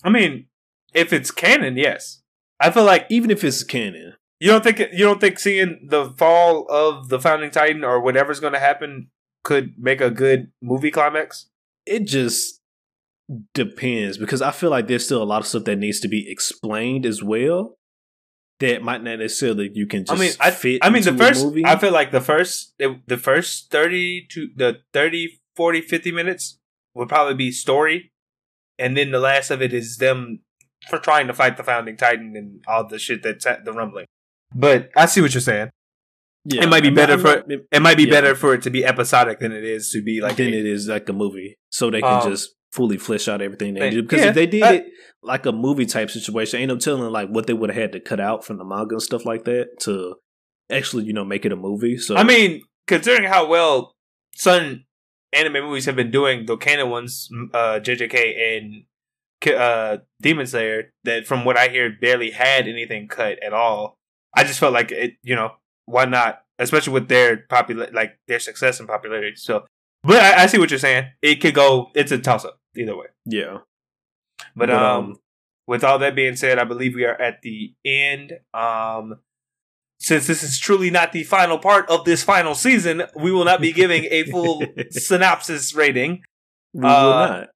I 0.03 0.09
mean, 0.09 0.47
if 0.93 1.13
it's 1.13 1.31
canon, 1.31 1.77
yes. 1.77 2.21
I 2.59 2.71
feel 2.71 2.83
like 2.83 3.05
even 3.09 3.29
if 3.31 3.43
it's 3.43 3.63
canon, 3.63 4.13
you 4.39 4.49
don't 4.51 4.63
think 4.63 4.79
you 4.79 5.05
don't 5.05 5.21
think 5.21 5.39
seeing 5.39 5.87
the 5.89 6.09
fall 6.17 6.65
of 6.69 7.09
the 7.09 7.19
founding 7.19 7.51
titan 7.51 7.83
or 7.83 8.01
whatever's 8.01 8.39
going 8.39 8.53
to 8.53 8.59
happen 8.59 9.09
could 9.47 9.75
make 9.77 10.01
a 10.01 10.11
good 10.11 10.51
movie 10.61 10.91
climax. 10.91 11.45
It 11.85 12.01
just 12.01 12.59
depends 13.53 14.17
because 14.17 14.41
I 14.41 14.51
feel 14.51 14.69
like 14.69 14.87
there's 14.87 15.05
still 15.05 15.23
a 15.23 15.25
lot 15.25 15.39
of 15.39 15.47
stuff 15.47 15.63
that 15.63 15.77
needs 15.77 16.01
to 16.01 16.09
be 16.09 16.29
explained 16.29 17.05
as 17.05 17.23
well. 17.23 17.77
That 18.59 18.83
might 18.83 19.01
not 19.03 19.19
necessarily 19.19 19.71
you 19.73 19.87
can 19.87 20.03
just 20.03 20.11
I 20.11 20.21
mean, 20.21 20.33
I, 20.41 20.51
fit. 20.51 20.79
I 20.83 20.89
mean, 20.89 21.03
the 21.03 21.13
first, 21.13 21.45
movie. 21.45 21.65
I 21.65 21.77
feel 21.77 21.93
like 21.93 22.11
the 22.11 22.19
first, 22.19 22.73
the 22.77 23.17
first 23.17 23.71
30 23.71 24.27
to 24.31 24.49
the 24.53 24.79
30, 24.91 25.39
40, 25.55 25.81
50 25.81 26.11
minutes 26.11 26.59
would 26.93 27.07
probably 27.07 27.35
be 27.35 27.51
story. 27.51 28.11
And 28.77 28.97
then 28.97 29.11
the 29.11 29.19
last 29.19 29.49
of 29.49 29.61
it 29.61 29.73
is 29.73 29.97
them 29.97 30.41
for 30.89 30.99
trying 30.99 31.27
to 31.27 31.33
fight 31.33 31.55
the 31.55 31.63
founding 31.63 31.95
titan 31.95 32.33
and 32.35 32.63
all 32.67 32.85
the 32.85 32.99
shit 32.99 33.23
that's 33.23 33.45
at 33.45 33.63
the 33.63 33.71
rumbling. 33.71 34.07
But 34.53 34.89
I 34.95 35.05
see 35.05 35.21
what 35.21 35.33
you're 35.33 35.39
saying. 35.39 35.69
Yeah, 36.49 36.63
it 36.63 36.69
might 36.69 36.81
be 36.81 36.87
I 36.87 36.91
mean, 36.91 36.95
better 36.95 37.13
I'm 37.13 37.19
for- 37.19 37.35
not- 37.47 37.59
It 37.71 37.81
might 37.81 37.97
be 37.97 38.03
Yeah. 38.03 38.11
better 38.11 38.35
for 38.35 38.53
it 38.53 38.61
to 38.63 38.69
be 38.69 38.85
episodic 38.85 39.39
than 39.39 39.51
it 39.51 39.63
is 39.63 39.91
to 39.91 40.01
be 40.01 40.21
like 40.21 40.37
than 40.37 40.47
a- 40.53 40.57
it 40.57 40.65
is 40.65 40.87
like 40.87 41.07
a 41.09 41.13
movie, 41.13 41.57
so 41.69 41.89
they 41.91 42.01
can 42.01 42.21
Um, 42.23 42.31
just 42.31 42.55
fully 42.71 42.97
flesh 42.97 43.27
out 43.27 43.41
everything 43.41 43.73
they 43.73 43.79
but- 43.81 43.89
do. 43.91 44.01
Because 44.03 44.21
yeah, 44.21 44.29
if 44.29 44.35
they 44.35 44.45
did 44.47 44.63
I- 44.63 44.73
it 44.75 44.85
like 45.23 45.45
a 45.45 45.51
movie 45.51 45.85
type 45.85 46.09
situation, 46.09 46.59
ain't 46.59 46.69
no 46.69 46.77
telling 46.77 47.11
like 47.11 47.29
what 47.29 47.47
they 47.47 47.53
would 47.53 47.69
have 47.69 47.81
had 47.81 47.91
to 47.93 47.99
cut 47.99 48.19
out 48.19 48.45
from 48.45 48.57
the 48.57 48.63
manga 48.65 48.95
and 48.95 49.01
stuff 49.01 49.25
like 49.25 49.43
that 49.45 49.79
to 49.81 50.15
actually 50.69 51.05
you 51.05 51.13
know 51.13 51.25
make 51.25 51.45
it 51.45 51.51
a 51.51 51.55
movie. 51.55 51.97
So 51.97 52.15
I 52.15 52.23
mean, 52.23 52.61
considering 52.87 53.27
how 53.29 53.47
well 53.47 53.93
some 54.35 54.83
anime 55.33 55.63
movies 55.65 55.85
have 55.85 55.95
been 55.95 56.11
doing, 56.11 56.45
the 56.45 56.55
canon 56.57 56.89
ones, 56.89 57.29
uh, 57.53 57.79
JJK 57.79 58.57
and 58.57 58.83
uh, 59.55 59.97
Demon 60.21 60.47
Slayer, 60.47 60.91
that 61.03 61.27
from 61.27 61.45
what 61.45 61.57
I 61.57 61.67
hear 61.67 61.91
barely 62.01 62.31
had 62.31 62.67
anything 62.67 63.07
cut 63.07 63.41
at 63.43 63.53
all. 63.53 63.95
I 64.35 64.43
just 64.43 64.59
felt 64.59 64.73
like 64.73 64.91
it, 64.91 65.13
you 65.23 65.35
know, 65.35 65.51
why 65.87 66.05
not? 66.05 66.43
Especially 66.59 66.93
with 66.93 67.07
their 67.07 67.37
popular, 67.49 67.87
like 67.91 68.19
their 68.27 68.39
success 68.39 68.79
and 68.79 68.87
popularity. 68.87 69.35
So, 69.35 69.65
but 70.03 70.17
I, 70.21 70.43
I 70.43 70.45
see 70.45 70.59
what 70.59 70.69
you're 70.69 70.79
saying. 70.79 71.09
It 71.21 71.37
could 71.41 71.55
go. 71.55 71.89
It's 71.95 72.11
a 72.11 72.19
toss 72.19 72.45
up 72.45 72.59
either 72.75 72.95
way. 72.95 73.07
yeah, 73.25 73.57
But, 74.55 74.67
But, 74.67 74.71
um, 74.71 75.05
um, 75.05 75.15
with 75.67 75.83
all 75.83 75.99
that 75.99 76.15
being 76.15 76.35
said, 76.35 76.59
I 76.59 76.63
believe 76.63 76.95
we 76.95 77.03
are 77.05 77.19
at 77.19 77.41
the 77.41 77.73
end. 77.83 78.33
Um, 78.53 79.15
since 79.99 80.27
this 80.27 80.43
is 80.43 80.59
truly 80.59 80.91
not 80.91 81.11
the 81.11 81.23
final 81.23 81.57
part 81.57 81.89
of 81.89 82.05
this 82.05 82.23
final 82.23 82.53
season, 82.55 83.03
we 83.15 83.31
will 83.31 83.45
not 83.45 83.59
be 83.61 83.73
giving 83.73 84.05
a 84.05 84.23
full 84.25 84.63
synopsis 84.91 85.73
rating. 85.73 86.21
we 86.73 86.81
will 86.81 86.89
uh, 86.89 87.27
not. 87.27 87.49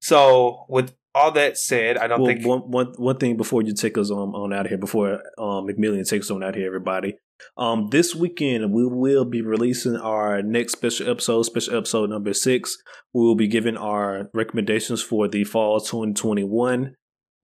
So, 0.00 0.66
with 0.68 0.94
all 1.14 1.32
that 1.32 1.56
said, 1.56 1.96
I 1.96 2.06
don't 2.08 2.20
Well, 2.20 2.28
think 2.34 2.46
one, 2.46 2.60
one, 2.70 2.92
one 2.96 3.16
thing 3.16 3.36
before 3.36 3.62
you 3.62 3.72
take 3.72 3.96
us 3.96 4.10
on, 4.10 4.34
on 4.34 4.52
out 4.52 4.66
of 4.66 4.70
here, 4.70 4.78
before 4.78 5.14
um, 5.38 5.66
McMillian 5.66 6.06
takes 6.08 6.26
us 6.26 6.30
on 6.30 6.42
out 6.42 6.50
of 6.50 6.54
here, 6.56 6.66
everybody. 6.66 7.16
Um, 7.56 7.88
this 7.90 8.14
weekend 8.14 8.72
we 8.72 8.86
will 8.86 9.24
be 9.24 9.42
releasing 9.42 9.96
our 9.96 10.42
next 10.42 10.72
special 10.72 11.10
episode, 11.10 11.42
special 11.42 11.76
episode 11.76 12.10
number 12.10 12.34
six. 12.34 12.76
We 13.12 13.22
will 13.22 13.34
be 13.34 13.48
giving 13.48 13.76
our 13.76 14.28
recommendations 14.34 15.02
for 15.02 15.28
the 15.28 15.44
fall 15.44 15.80
2021 15.80 16.94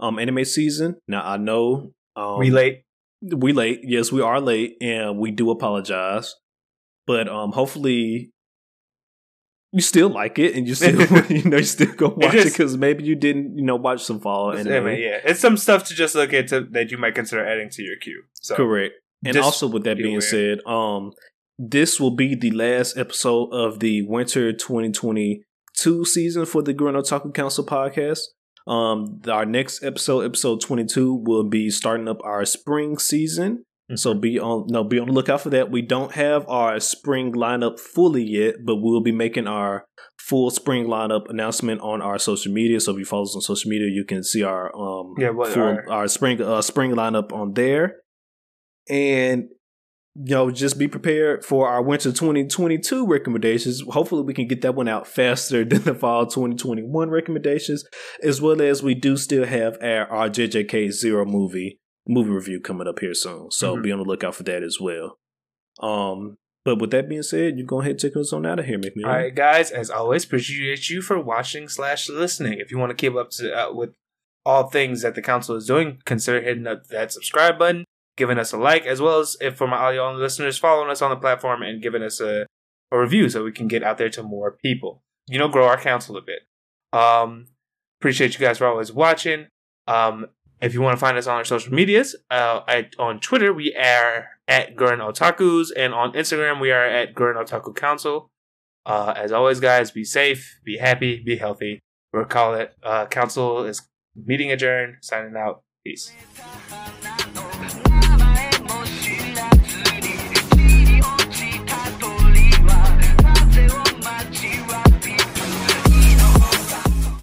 um, 0.00 0.18
anime 0.18 0.44
season. 0.44 0.96
Now 1.08 1.22
I 1.22 1.36
know 1.36 1.92
um, 2.16 2.38
we 2.38 2.50
late. 2.50 2.82
we 3.22 3.52
late. 3.52 3.80
Yes, 3.84 4.12
we 4.12 4.20
are 4.20 4.40
late, 4.40 4.76
and 4.80 5.18
we 5.18 5.30
do 5.30 5.50
apologize. 5.50 6.34
But 7.06 7.28
um, 7.28 7.52
hopefully, 7.52 8.30
you 9.72 9.80
still 9.80 10.08
like 10.08 10.38
it, 10.38 10.54
and 10.54 10.68
you 10.68 10.74
still 10.74 11.00
you 11.30 11.44
know 11.44 11.56
you 11.56 11.64
still 11.64 11.92
go 11.94 12.08
watch 12.16 12.34
it 12.34 12.44
because 12.44 12.76
maybe 12.76 13.04
you 13.04 13.14
didn't 13.14 13.56
you 13.56 13.64
know 13.64 13.76
watch 13.76 14.02
some 14.02 14.20
fall 14.20 14.52
I 14.52 14.60
anime. 14.60 14.88
yeah, 14.88 15.20
it's 15.24 15.40
some 15.40 15.56
stuff 15.56 15.84
to 15.84 15.94
just 15.94 16.14
look 16.14 16.32
at 16.32 16.48
to, 16.48 16.60
that 16.72 16.90
you 16.90 16.98
might 16.98 17.14
consider 17.14 17.46
adding 17.46 17.70
to 17.70 17.82
your 17.82 17.96
queue. 17.96 18.24
So, 18.34 18.56
Correct. 18.56 18.94
And 19.24 19.34
just 19.34 19.44
also, 19.44 19.68
with 19.68 19.84
that 19.84 19.96
being 19.98 20.20
said, 20.20 20.58
um, 20.66 21.12
this 21.58 22.00
will 22.00 22.14
be 22.16 22.34
the 22.34 22.50
last 22.50 22.96
episode 22.96 23.50
of 23.52 23.78
the 23.80 24.02
winter 24.02 24.52
2022 24.52 26.04
season 26.04 26.46
for 26.46 26.62
the 26.62 26.74
Gurren 26.74 27.00
Otaku 27.00 27.32
Council 27.34 27.64
podcast. 27.64 28.20
Um, 28.66 29.20
our 29.28 29.44
next 29.44 29.82
episode, 29.82 30.20
episode 30.24 30.60
22, 30.60 31.22
will 31.24 31.44
be 31.48 31.70
starting 31.70 32.08
up 32.08 32.18
our 32.24 32.44
spring 32.44 32.98
season. 32.98 33.64
So 33.94 34.14
be 34.14 34.38
on 34.38 34.68
no 34.68 34.84
be 34.84 34.98
on 34.98 35.08
the 35.08 35.12
lookout 35.12 35.42
for 35.42 35.50
that. 35.50 35.70
We 35.70 35.82
don't 35.82 36.12
have 36.12 36.48
our 36.48 36.80
spring 36.80 37.32
lineup 37.34 37.78
fully 37.78 38.22
yet, 38.22 38.54
but 38.64 38.76
we'll 38.76 39.02
be 39.02 39.12
making 39.12 39.46
our 39.46 39.84
full 40.18 40.48
spring 40.50 40.86
lineup 40.86 41.28
announcement 41.28 41.82
on 41.82 42.00
our 42.00 42.18
social 42.18 42.52
media. 42.52 42.80
So 42.80 42.92
if 42.92 42.98
you 42.98 43.04
follow 43.04 43.24
us 43.24 43.34
on 43.34 43.42
social 43.42 43.68
media, 43.68 43.88
you 43.88 44.04
can 44.06 44.22
see 44.22 44.42
our 44.44 44.74
um 44.74 45.14
Yeah, 45.18 45.30
what 45.30 45.48
full, 45.50 45.62
our- 45.64 45.90
our 45.90 46.08
spring 46.08 46.40
uh 46.40 46.62
spring 46.62 46.92
lineup 46.92 47.32
on 47.34 47.52
there. 47.52 47.96
And 48.88 49.48
you 50.14 50.34
know, 50.34 50.50
just 50.50 50.78
be 50.78 50.86
prepared 50.88 51.42
for 51.42 51.66
our 51.68 51.82
winter 51.82 52.10
2022 52.12 53.06
recommendations. 53.06 53.82
Hopefully, 53.88 54.22
we 54.22 54.34
can 54.34 54.46
get 54.46 54.60
that 54.60 54.74
one 54.74 54.86
out 54.88 55.06
faster 55.06 55.64
than 55.64 55.82
the 55.84 55.94
fall 55.94 56.26
2021 56.26 57.08
recommendations, 57.10 57.84
as 58.22 58.40
well 58.42 58.60
as 58.60 58.82
we 58.82 58.94
do 58.94 59.16
still 59.16 59.46
have 59.46 59.78
our, 59.82 60.06
our 60.08 60.28
JJK 60.28 60.90
Zero 60.92 61.24
movie 61.24 61.78
movie 62.06 62.30
review 62.30 62.60
coming 62.60 62.86
up 62.88 62.98
here 62.98 63.14
soon. 63.14 63.50
So 63.52 63.76
Mhm. 63.76 63.82
be 63.84 63.92
on 63.92 63.98
the 64.00 64.04
lookout 64.04 64.34
for 64.34 64.42
that 64.42 64.62
as 64.62 64.78
well. 64.80 65.18
Um, 65.80 66.36
but 66.64 66.80
with 66.80 66.90
that 66.90 67.08
being 67.08 67.22
said, 67.22 67.58
you 67.58 67.64
go 67.64 67.80
ahead 67.80 67.92
and 67.92 68.00
take 68.00 68.16
us 68.16 68.32
on 68.32 68.44
out 68.44 68.58
of 68.58 68.66
here, 68.66 68.78
McMillan. 68.78 69.06
All 69.06 69.12
right, 69.12 69.34
guys. 69.34 69.70
As 69.70 69.88
always, 69.88 70.24
appreciate 70.24 70.90
you 70.90 71.00
for 71.00 71.18
watching 71.20 71.68
slash 71.68 72.08
listening. 72.08 72.58
If 72.60 72.70
you 72.70 72.78
want 72.78 72.90
to 72.90 72.96
keep 72.96 73.14
up 73.16 73.30
to 73.30 73.52
uh, 73.52 73.72
with 73.72 73.90
all 74.44 74.68
things 74.68 75.02
that 75.02 75.14
the 75.14 75.22
council 75.22 75.56
is 75.56 75.66
doing, 75.66 75.98
consider 76.04 76.40
hitting 76.40 76.66
up 76.66 76.88
that 76.88 77.12
subscribe 77.12 77.58
button, 77.58 77.84
giving 78.16 78.38
us 78.38 78.52
a 78.52 78.56
like, 78.56 78.86
as 78.86 79.00
well 79.00 79.20
as 79.20 79.36
if 79.40 79.56
for 79.56 79.66
my 79.66 79.76
audio 79.76 80.06
only 80.06 80.22
listeners, 80.22 80.58
following 80.58 80.90
us 80.90 81.02
on 81.02 81.10
the 81.10 81.16
platform 81.16 81.62
and 81.62 81.82
giving 81.82 82.02
us 82.02 82.20
a, 82.20 82.46
a 82.90 82.98
review 82.98 83.28
so 83.28 83.44
we 83.44 83.52
can 83.52 83.68
get 83.68 83.82
out 83.82 83.98
there 83.98 84.10
to 84.10 84.22
more 84.22 84.52
people. 84.62 85.02
You 85.28 85.38
know, 85.38 85.48
grow 85.48 85.66
our 85.66 85.80
council 85.80 86.16
a 86.16 86.22
bit. 86.22 86.40
Um, 86.92 87.46
appreciate 88.00 88.34
you 88.34 88.40
guys 88.40 88.58
for 88.58 88.66
always 88.66 88.92
watching. 88.92 89.46
Um, 89.86 90.26
if 90.60 90.74
you 90.74 90.80
want 90.80 90.96
to 90.96 91.00
find 91.00 91.16
us 91.18 91.26
on 91.26 91.36
our 91.36 91.44
social 91.44 91.72
medias, 91.72 92.14
uh, 92.30 92.60
at, 92.68 92.94
on 92.98 93.18
Twitter 93.20 93.52
we 93.52 93.74
are 93.74 94.28
at 94.46 94.76
Gurren 94.76 94.98
Otakus, 94.98 95.68
and 95.76 95.94
on 95.94 96.12
Instagram 96.12 96.60
we 96.60 96.70
are 96.70 96.84
at 96.84 97.14
Gurren 97.14 97.42
Otaku 97.42 97.74
Council. 97.74 98.30
Uh, 98.84 99.14
as 99.16 99.32
always, 99.32 99.60
guys, 99.60 99.90
be 99.90 100.04
safe, 100.04 100.60
be 100.64 100.76
happy, 100.76 101.22
be 101.24 101.36
healthy. 101.36 101.80
We'll 102.12 102.24
call 102.24 102.54
it. 102.54 102.74
Uh, 102.82 103.06
council 103.06 103.64
is 103.64 103.82
meeting 104.14 104.52
adjourned. 104.52 104.96
Signing 105.00 105.36
out. 105.36 105.62
Peace. 105.84 106.12